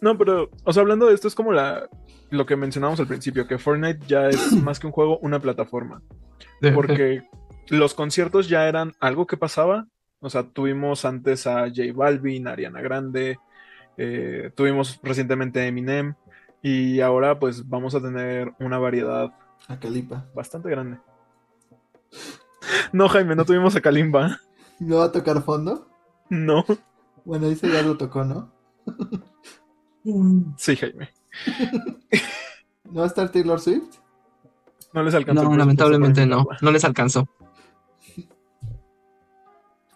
No, 0.01 0.17
pero, 0.19 0.51
o 0.65 0.73
sea, 0.73 0.83
hablando 0.83 1.07
de 1.07 1.15
esto, 1.15 1.29
es 1.29 1.35
como 1.35 1.53
la, 1.53 1.89
lo 2.31 2.47
que 2.47 2.57
mencionamos 2.57 3.01
al 3.01 3.07
principio, 3.07 3.47
que 3.47 3.59
Fortnite 3.59 4.07
ya 4.07 4.29
es 4.29 4.53
más 4.63 4.79
que 4.79 4.87
un 4.87 4.93
juego, 4.93 5.19
una 5.19 5.41
plataforma. 5.41 6.03
Porque 6.75 7.23
los 7.69 7.95
conciertos 7.95 8.49
ya 8.49 8.69
eran 8.69 8.95
algo 9.01 9.27
que 9.27 9.37
pasaba. 9.37 9.87
O 10.21 10.31
sea, 10.31 10.45
tuvimos 10.45 11.05
antes 11.05 11.47
a 11.47 11.67
J 11.69 11.93
Balvin, 11.95 12.49
Ariana 12.49 12.81
Grande, 12.81 13.39
eh, 13.97 14.51
tuvimos 14.55 15.01
recientemente 15.03 15.61
a 15.61 15.67
Eminem, 15.67 16.15
y 16.63 17.01
ahora 17.01 17.39
pues 17.39 17.69
vamos 17.69 17.95
a 17.95 18.01
tener 18.01 18.53
una 18.59 18.79
variedad 18.79 19.33
A 19.69 19.79
Calipa. 19.79 20.27
bastante 20.35 20.69
grande. 20.71 20.99
No, 22.93 23.09
Jaime, 23.09 23.37
no 23.37 23.45
tuvimos 23.45 23.77
a 23.77 23.81
Kalimba. 23.81 24.41
¿No 24.79 24.97
va 24.99 25.05
a 25.05 25.13
tocar 25.13 25.43
fondo? 25.43 25.89
No. 26.29 26.65
Bueno, 27.25 27.49
dice 27.49 27.69
ya 27.71 27.83
lo 27.83 27.97
tocó, 27.97 28.25
¿no? 28.25 28.53
Sí, 30.57 30.77
Jaime. 30.77 31.11
¿No 32.85 33.01
va 33.01 33.05
a 33.05 33.09
estar 33.09 33.31
Taylor 33.31 33.61
Swift? 33.61 33.97
No 34.93 35.03
les 35.03 35.15
alcanzó. 35.15 35.45
No, 35.45 35.57
lamentablemente 35.57 36.25
no. 36.27 36.47
No 36.61 36.71
les 36.71 36.85
alcanzó. 36.85 37.29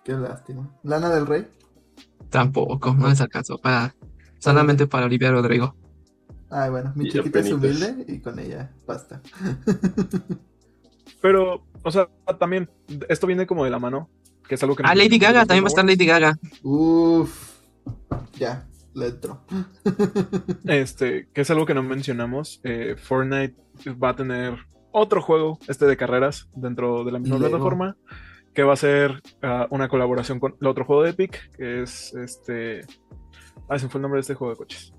Qué 0.04 0.12
lástima. 0.12 0.68
¿Lana 0.82 1.08
del 1.10 1.26
Rey? 1.26 1.46
Tampoco, 2.30 2.94
no 2.94 3.08
les 3.08 3.20
alcanzó. 3.20 3.58
Para, 3.58 3.94
solamente 4.38 4.86
para 4.86 5.06
Olivia 5.06 5.30
Rodrigo. 5.30 5.74
Ay, 6.50 6.70
bueno, 6.70 6.92
mi 6.96 7.06
Y 7.06 7.12
chiquita 7.12 7.40
es 7.40 7.52
humilde 7.52 8.04
y 8.08 8.20
con 8.20 8.38
ella 8.38 8.72
basta. 8.86 9.20
Pero, 11.20 11.64
o 11.82 11.90
sea, 11.90 12.08
también, 12.38 12.68
esto 13.08 13.26
viene 13.26 13.46
como 13.46 13.64
de 13.64 13.70
la 13.70 13.78
mano, 13.78 14.08
que 14.48 14.54
es 14.54 14.62
algo 14.62 14.74
que... 14.74 14.82
Ah, 14.86 14.94
Lady 14.94 15.18
Gaga, 15.18 15.44
también 15.44 15.64
va 15.64 15.68
a 15.68 15.68
estar 15.68 15.84
Lady 15.84 16.06
Gaga. 16.06 16.38
Uf. 16.62 17.50
Ya, 18.38 18.66
le 18.94 19.08
entro. 19.08 19.44
Este, 20.64 21.28
que 21.32 21.42
es 21.42 21.50
algo 21.50 21.66
que 21.66 21.74
no 21.74 21.82
mencionamos. 21.82 22.60
eh, 22.64 22.96
Fortnite 22.98 23.54
va 24.02 24.10
a 24.10 24.16
tener 24.16 24.56
otro 24.92 25.20
juego, 25.22 25.58
este 25.68 25.84
de 25.86 25.96
carreras, 25.96 26.48
dentro 26.54 27.04
de 27.04 27.12
la 27.12 27.18
misma 27.18 27.36
Lego. 27.36 27.50
plataforma, 27.50 27.96
que 28.54 28.62
va 28.62 28.72
a 28.72 28.76
ser 28.76 29.20
ah, 29.42 29.66
una 29.70 29.88
colaboración 29.88 30.40
con 30.40 30.56
el 30.60 30.66
otro 30.66 30.84
juego 30.84 31.02
de 31.02 31.10
Epic, 31.10 31.50
que 31.56 31.82
es 31.82 32.14
este... 32.14 32.80
Ah, 33.68 33.78
se 33.78 33.86
me 33.86 33.90
fue 33.90 33.98
el 33.98 34.02
nombre 34.02 34.18
de 34.18 34.22
este 34.22 34.34
juego 34.34 34.52
de 34.52 34.58
coches. 34.58 34.92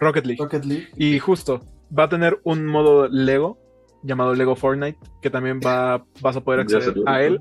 Rocket 0.00 0.26
League. 0.26 0.42
Rocket 0.42 0.64
League. 0.64 0.88
Y 0.96 1.18
justo, 1.18 1.62
va 1.96 2.04
a 2.04 2.08
tener 2.08 2.38
un 2.44 2.66
modo 2.66 3.08
Lego 3.08 3.58
llamado 4.02 4.34
Lego 4.34 4.54
Fortnite, 4.54 4.98
que 5.22 5.30
también 5.30 5.60
va, 5.64 6.04
vas 6.20 6.36
a 6.36 6.40
poder 6.42 6.60
acceder 6.60 6.94
a 7.06 7.22
él 7.22 7.40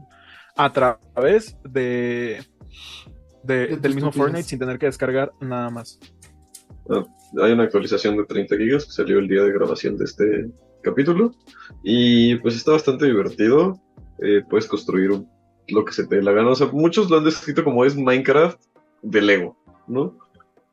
a 0.56 0.72
través 0.74 1.58
de, 1.64 2.42
de- 3.44 3.58
De 3.58 3.68
tus 3.68 3.82
del 3.82 3.96
mismo. 3.96 4.12
Fortnite 4.12 4.44
sin 4.44 4.58
tener 4.60 4.80
que 4.80 4.88
descargar 4.88 5.32
nada 5.42 5.70
más. 5.70 6.00
Hay 7.44 7.52
una 7.52 7.64
actualización 7.64 8.16
de 8.18 8.26
30 8.26 8.56
gigas 8.58 8.86
que 8.86 8.92
salió 8.92 9.20
el 9.20 9.28
día 9.28 9.44
de 9.44 9.52
grabación 9.52 9.98
de 9.98 10.06
este 10.06 10.50
capítulo. 10.82 11.32
Y 11.84 12.36
pues 12.38 12.56
está 12.56 12.72
bastante 12.72 13.06
divertido. 13.06 13.80
Eh, 14.20 14.42
puedes 14.50 14.68
construir 14.68 15.12
lo 15.68 15.86
que 15.86 15.94
se 15.94 16.06
te 16.08 16.18
dé 16.18 16.24
la 16.24 16.32
gana. 16.32 16.50
O 16.50 16.56
sea, 16.56 16.68
muchos 16.68 17.10
lo 17.10 17.18
han 17.18 17.24
descrito 17.24 17.64
como 17.64 17.86
es 17.86 17.96
Minecraft 17.96 18.60
de 19.02 19.22
Lego, 19.22 19.58
¿no? 19.88 20.18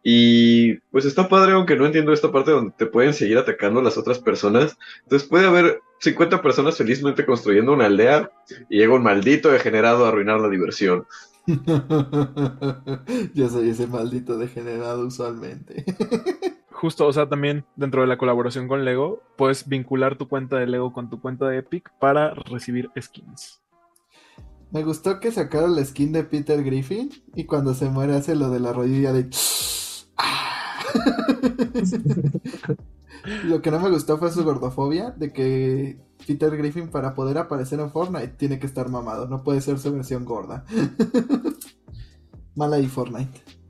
Y 0.07 0.75
pues 0.91 1.07
está 1.07 1.29
padre, 1.29 1.53
aunque 1.53 1.77
no 1.77 1.87
entiendo 1.87 2.13
esta 2.13 2.31
parte 2.31 2.51
donde 2.51 2.75
te 2.77 2.85
pueden 2.85 3.15
seguir 3.15 3.39
atacando 3.39 3.81
las 3.81 3.97
otras 3.97 4.19
personas. 4.19 4.77
Entonces 5.05 5.27
puede 5.27 5.47
haber 5.47 5.81
50 6.01 6.43
personas 6.43 6.77
felizmente 6.77 7.25
construyendo 7.25 7.73
una 7.73 7.87
aldea 7.87 8.31
y 8.69 8.79
llega 8.79 8.95
un 8.95 9.03
maldito 9.03 9.51
degenerado 9.51 10.05
a 10.05 10.09
arruinar 10.09 10.41
la 10.41 10.51
diversión. 10.51 11.07
Yo 13.35 13.49
soy 13.49 13.71
ese 13.71 13.87
maldito 13.87 14.37
degenerado 14.37 15.07
usualmente. 15.07 15.85
Justo, 16.85 17.07
o 17.07 17.13
sea, 17.15 17.31
también 17.31 17.65
dentro 17.77 18.03
de 18.03 18.07
la 18.07 18.19
colaboración 18.19 18.69
con 18.69 18.85
Lego, 18.85 19.23
puedes 19.39 19.67
vincular 19.67 20.19
tu 20.19 20.29
cuenta 20.29 20.59
de 20.59 20.67
Lego 20.67 20.93
con 20.93 21.09
tu 21.09 21.19
cuenta 21.19 21.49
de 21.49 21.57
Epic 21.57 21.91
para 21.99 22.35
recibir 22.35 22.91
skins. 23.01 23.63
Me 24.71 24.85
gustó 24.85 25.19
que 25.19 25.33
sacaron 25.33 25.75
la 25.75 25.83
skin 25.83 26.13
de 26.13 26.25
Peter 26.25 26.63
Griffin 26.63 27.09
y 27.35 27.45
cuando 27.45 27.73
se 27.73 27.89
muere 27.89 28.17
hace 28.17 28.37
lo 28.37 28.51
de 28.51 28.61
la 28.61 28.75
rodilla 28.75 29.15
de... 29.15 29.31
Lo 33.45 33.63
que 33.63 33.71
no 33.71 33.81
me 33.81 33.89
gustó 33.89 34.19
fue 34.19 34.31
su 34.31 34.45
gordofobia, 34.45 35.13
de 35.13 35.33
que 35.33 35.99
Peter 36.27 36.55
Griffin 36.55 36.89
para 36.89 37.15
poder 37.15 37.39
aparecer 37.39 37.81
en 37.81 37.93
Fortnite 37.93 38.35
tiene 38.37 38.59
que 38.59 38.67
estar 38.67 38.91
mamado, 38.91 39.27
no 39.27 39.43
puede 39.43 39.63
ser 39.63 39.79
su 39.79 39.91
versión 39.91 40.27
gorda. 40.27 40.67
Mala 42.55 42.79
y 42.79 42.89
Fortnite. 42.89 43.64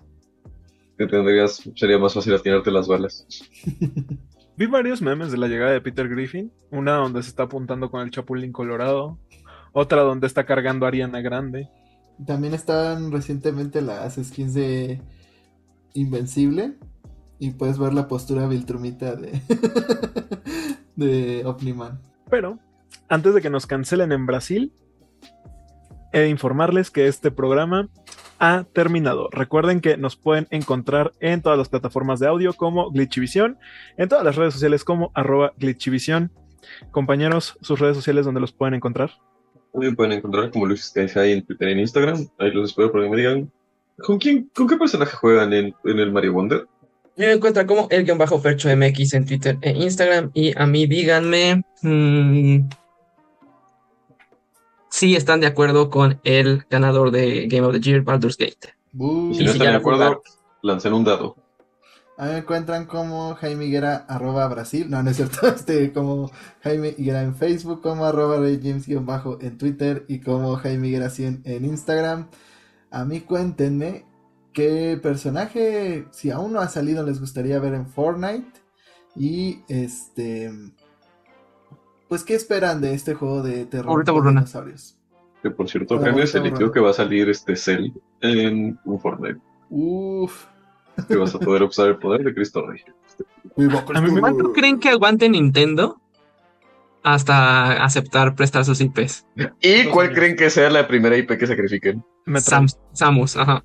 Que 0.99 1.07
tendrías, 1.07 1.63
sería 1.75 1.99
más 1.99 2.15
fácil 2.15 2.35
atinarte 2.35 2.71
las 2.71 2.87
balas. 2.87 3.27
Vi 4.57 4.67
varios 4.67 5.03
memes 5.03 5.33
de 5.33 5.39
la 5.39 5.49
llegada 5.49 5.73
de 5.73 5.81
Peter 5.81 6.09
Griffin, 6.09 6.53
una 6.71 6.95
donde 6.95 7.23
se 7.23 7.29
está 7.29 7.45
apuntando 7.45 7.91
con 7.91 8.03
el 8.03 8.11
Chapulín 8.11 8.53
Colorado, 8.53 9.19
otra 9.73 10.03
donde 10.03 10.29
está 10.29 10.47
cargando 10.47 10.87
a 10.87 10.89
Ariana 10.89 11.21
Grande. 11.21 11.69
También 12.25 12.55
están 12.55 13.11
recientemente 13.11 13.83
las 13.83 14.15
skins 14.15 14.55
de 14.55 15.03
Invencible 15.95 16.75
y 17.41 17.51
puedes 17.51 17.79
ver 17.79 17.95
la 17.95 18.07
postura 18.07 18.47
Viltrumita 18.47 19.17
de, 19.17 19.41
de 20.97 21.45
Omniman. 21.45 22.01
Pero, 22.31 22.61
antes 23.09 23.35
de 23.35 23.43
que 23.43 23.51
nos 23.51 23.67
cancelen 23.67 24.13
en 24.13 24.27
Brasil, 24.27 24.73
he 26.13 26.21
de 26.21 26.29
informarles 26.29 26.93
que 26.93 27.09
este 27.09 27.33
programa 27.33 27.89
ha 28.45 28.65
terminado. 28.65 29.29
Recuerden 29.31 29.81
que 29.81 29.97
nos 29.97 30.17
pueden 30.17 30.47
encontrar 30.51 31.13
en 31.21 31.41
todas 31.41 31.57
las 31.57 31.71
plataformas 31.71 32.21
de 32.21 32.27
audio 32.27 32.53
como 32.53 32.91
Glitchivisión, 32.91 33.59
en 33.97 34.09
todas 34.09 34.25
las 34.25 34.37
redes 34.37 34.53
sociales 34.53 34.85
como 34.85 35.11
arroba 35.15 35.55
Glitchivisión. 35.57 36.31
Compañeros, 36.91 37.57
sus 37.63 37.81
redes 37.81 37.97
sociales 37.97 38.27
donde 38.27 38.41
los 38.41 38.53
pueden 38.53 38.75
encontrar. 38.75 39.13
Me 39.73 39.93
pueden 39.93 40.13
encontrar 40.13 40.51
como 40.51 40.67
Luis 40.67 40.85
Sky 40.85 41.33
en 41.33 41.45
Twitter 41.45 41.69
y 41.69 41.73
en 41.73 41.81
Instagram. 41.81 42.29
Ahí 42.39 42.51
los 42.51 42.71
espero 42.71 42.93
para 42.93 43.05
que 43.05 43.11
me 43.11 43.17
digan 43.17 43.51
¿con 43.99 44.19
quién, 44.19 44.51
con 44.55 44.67
qué 44.67 44.77
personaje 44.77 45.17
juegan 45.17 45.53
en, 45.53 45.75
en 45.85 45.99
el 45.99 46.13
Mario 46.13 46.35
Wonder? 46.35 46.67
Me 47.17 47.33
encuentra 47.33 47.67
como 47.67 47.87
el 47.91 48.05
guion 48.05 48.19
bajo 48.19 48.41
Fercho 48.41 48.69
MX 48.77 49.15
en 49.15 49.27
Twitter 49.27 49.57
e 49.63 49.71
Instagram. 49.71 50.31
Y 50.35 50.53
a 50.59 50.67
mí 50.67 50.87
díganme 50.87 51.63
mm, 51.83 52.69
si 54.95 55.17
están 55.17 55.41
de 55.41 55.49
acuerdo 55.49 55.91
con 55.91 56.21
el 56.23 56.67
ganador 56.71 57.11
de 57.11 57.49
Game 57.49 57.67
of 57.67 57.73
the 57.73 57.81
Year, 57.81 58.03
Baldur's 58.03 58.37
Gate. 58.37 58.75
Y 58.93 59.35
si 59.35 59.45
no 59.45 59.51
están 59.51 59.73
de 59.73 59.75
acuerdo, 59.75 60.23
lancen 60.63 60.93
un 60.93 61.03
dado. 61.03 61.35
A 62.17 62.27
mí 62.27 62.31
me 62.31 62.39
encuentran 62.39 62.87
como 62.87 63.35
Jaime 63.35 63.65
Higuera 63.65 64.07
arroba 64.09 64.47
Brasil. 64.47 64.89
No, 64.89 65.03
no 65.03 65.11
es 65.11 65.17
cierto. 65.17 65.49
Este, 65.49 65.93
como 65.93 66.31
Jaime 66.63 66.95
Higuera 66.97 67.25
en 67.25 67.35
Facebook, 67.35 67.83
como 67.83 68.05
arroba 68.05 68.37
James 68.37 68.87
bajo 69.05 69.37
en 69.41 69.59
Twitter 69.59 70.05
y 70.07 70.21
como 70.21 70.55
Jaime 70.55 70.87
Higuera 70.87 71.11
100 71.11 71.43
en 71.45 71.65
Instagram. 71.65 72.29
A 72.93 73.05
mí 73.05 73.23
cuéntenme 73.23 74.05
qué 74.53 74.97
personaje, 75.03 76.07
si 76.13 76.31
aún 76.31 76.53
no 76.53 76.61
ha 76.61 76.69
salido, 76.69 77.05
les 77.05 77.19
gustaría 77.19 77.59
ver 77.59 77.75
en 77.75 77.89
Fortnite. 77.89 78.63
Y 79.17 79.59
este. 79.67 80.53
Pues, 82.15 82.23
¿qué 82.23 82.35
esperan 82.37 82.81
de 82.81 82.95
este 82.95 83.15
juego 83.15 83.43
de 83.43 83.67
terror 83.67 84.05
burlona. 84.05 84.43
dinosaurios? 84.43 84.97
Que 85.43 85.51
por 85.51 85.69
cierto, 85.69 85.99
Jaime 85.99 86.29
se 86.29 86.39
liquidó 86.39 86.71
que 86.71 86.79
va 86.79 86.91
a 86.91 86.93
salir 86.93 87.29
este 87.29 87.57
Cell 87.57 87.91
en 88.21 88.79
un 88.85 89.01
Fortnite. 89.01 89.41
Uf. 89.69 90.47
Que 91.09 91.17
vas 91.17 91.35
a 91.35 91.41
poder 91.41 91.65
usar 91.65 91.89
el 91.89 91.97
poder 91.97 92.23
de 92.23 92.33
Cristo 92.33 92.65
Rey. 92.65 92.81
A 93.97 94.01
mí 94.01 94.21
¿Cuánto 94.21 94.53
creen 94.53 94.79
que 94.79 94.91
aguante 94.91 95.29
Nintendo 95.29 96.01
hasta 97.03 97.85
aceptar 97.85 98.37
prestar 98.37 98.65
sus 98.65 98.81
IPs? 98.81 99.27
¿Y 99.61 99.87
cuál 99.87 100.13
creen 100.13 100.37
que 100.37 100.51
sea 100.51 100.71
la 100.71 100.87
primera 100.87 101.17
IP 101.17 101.37
que 101.37 101.49
sacrifiquen? 101.49 102.05
Sam- 102.27 102.69
Samus, 102.93 103.37
ajá. 103.37 103.65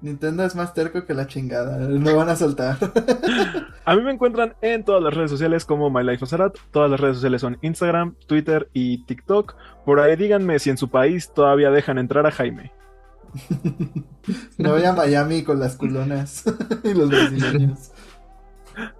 Nintendo 0.00 0.44
es 0.44 0.54
más 0.54 0.74
terco 0.74 1.04
que 1.04 1.14
la 1.14 1.26
chingada. 1.26 1.76
No 1.76 2.16
van 2.16 2.28
a 2.28 2.36
soltar. 2.36 2.76
A 3.84 3.96
mí 3.96 4.02
me 4.02 4.12
encuentran 4.12 4.54
en 4.62 4.84
todas 4.84 5.02
las 5.02 5.12
redes 5.12 5.30
sociales 5.30 5.64
como 5.64 5.90
My 5.90 6.04
Life. 6.04 6.24
Todas 6.70 6.90
las 6.90 7.00
redes 7.00 7.16
sociales 7.16 7.40
son 7.40 7.58
Instagram, 7.62 8.14
Twitter 8.26 8.68
y 8.72 9.04
TikTok. 9.04 9.56
Por 9.84 9.98
ahí 9.98 10.14
díganme 10.16 10.58
si 10.58 10.70
en 10.70 10.76
su 10.76 10.88
país 10.88 11.32
todavía 11.34 11.70
dejan 11.70 11.98
entrar 11.98 12.26
a 12.26 12.30
Jaime. 12.30 12.72
No 14.58 14.72
voy 14.72 14.84
a 14.84 14.92
Miami 14.92 15.42
con 15.42 15.58
las 15.58 15.76
culonas 15.76 16.44
y 16.84 16.92
los 16.92 17.08
brasileños. 17.08 17.92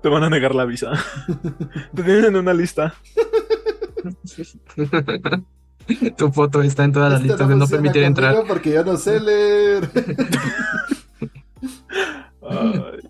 Te 0.02 0.08
van 0.08 0.24
a 0.24 0.30
negar 0.30 0.54
la 0.54 0.64
visa. 0.64 0.92
Te 1.94 2.02
tienen 2.02 2.24
en 2.26 2.36
una 2.36 2.54
lista. 2.54 2.94
Tu 6.16 6.32
foto 6.32 6.62
está 6.62 6.84
en 6.84 6.92
todas 6.92 7.12
las 7.12 7.22
listas 7.22 7.48
de 7.48 7.56
no 7.56 7.66
permitir 7.66 8.02
entrar. 8.02 8.44
Porque 8.46 8.72
yo 8.72 8.84
no 8.84 8.96
sé 8.96 9.20
leer. 9.20 9.90
Ay. 12.50 13.08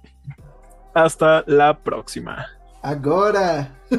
hasta 0.95 1.45
la 1.47 1.79
próxima. 1.79 2.47
Agora! 2.83 3.75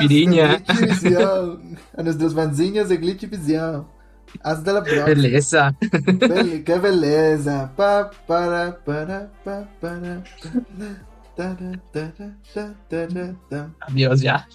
Glitch 0.00 0.80
Visión. 0.80 1.78
A 1.96 2.02
nuestros 2.02 2.34
fanzinhos 2.34 2.88
de 2.88 2.96
Glitch 2.96 3.28
Visión. 3.28 3.86
Hasta 4.42 4.72
la 4.72 4.82
próxima. 4.82 5.06
Beleza. 5.06 5.76
Bele- 5.80 6.62
que 6.64 6.78
beleza. 6.78 7.72
Pa, 7.76 8.10
para, 8.26 8.78
para, 8.84 9.30
pa, 9.44 9.68
para, 9.80 10.22
ta, 11.36 11.56
tara, 12.88 13.34
tam. 13.48 13.74
Adiós 13.80 14.20
ya. 14.20 14.46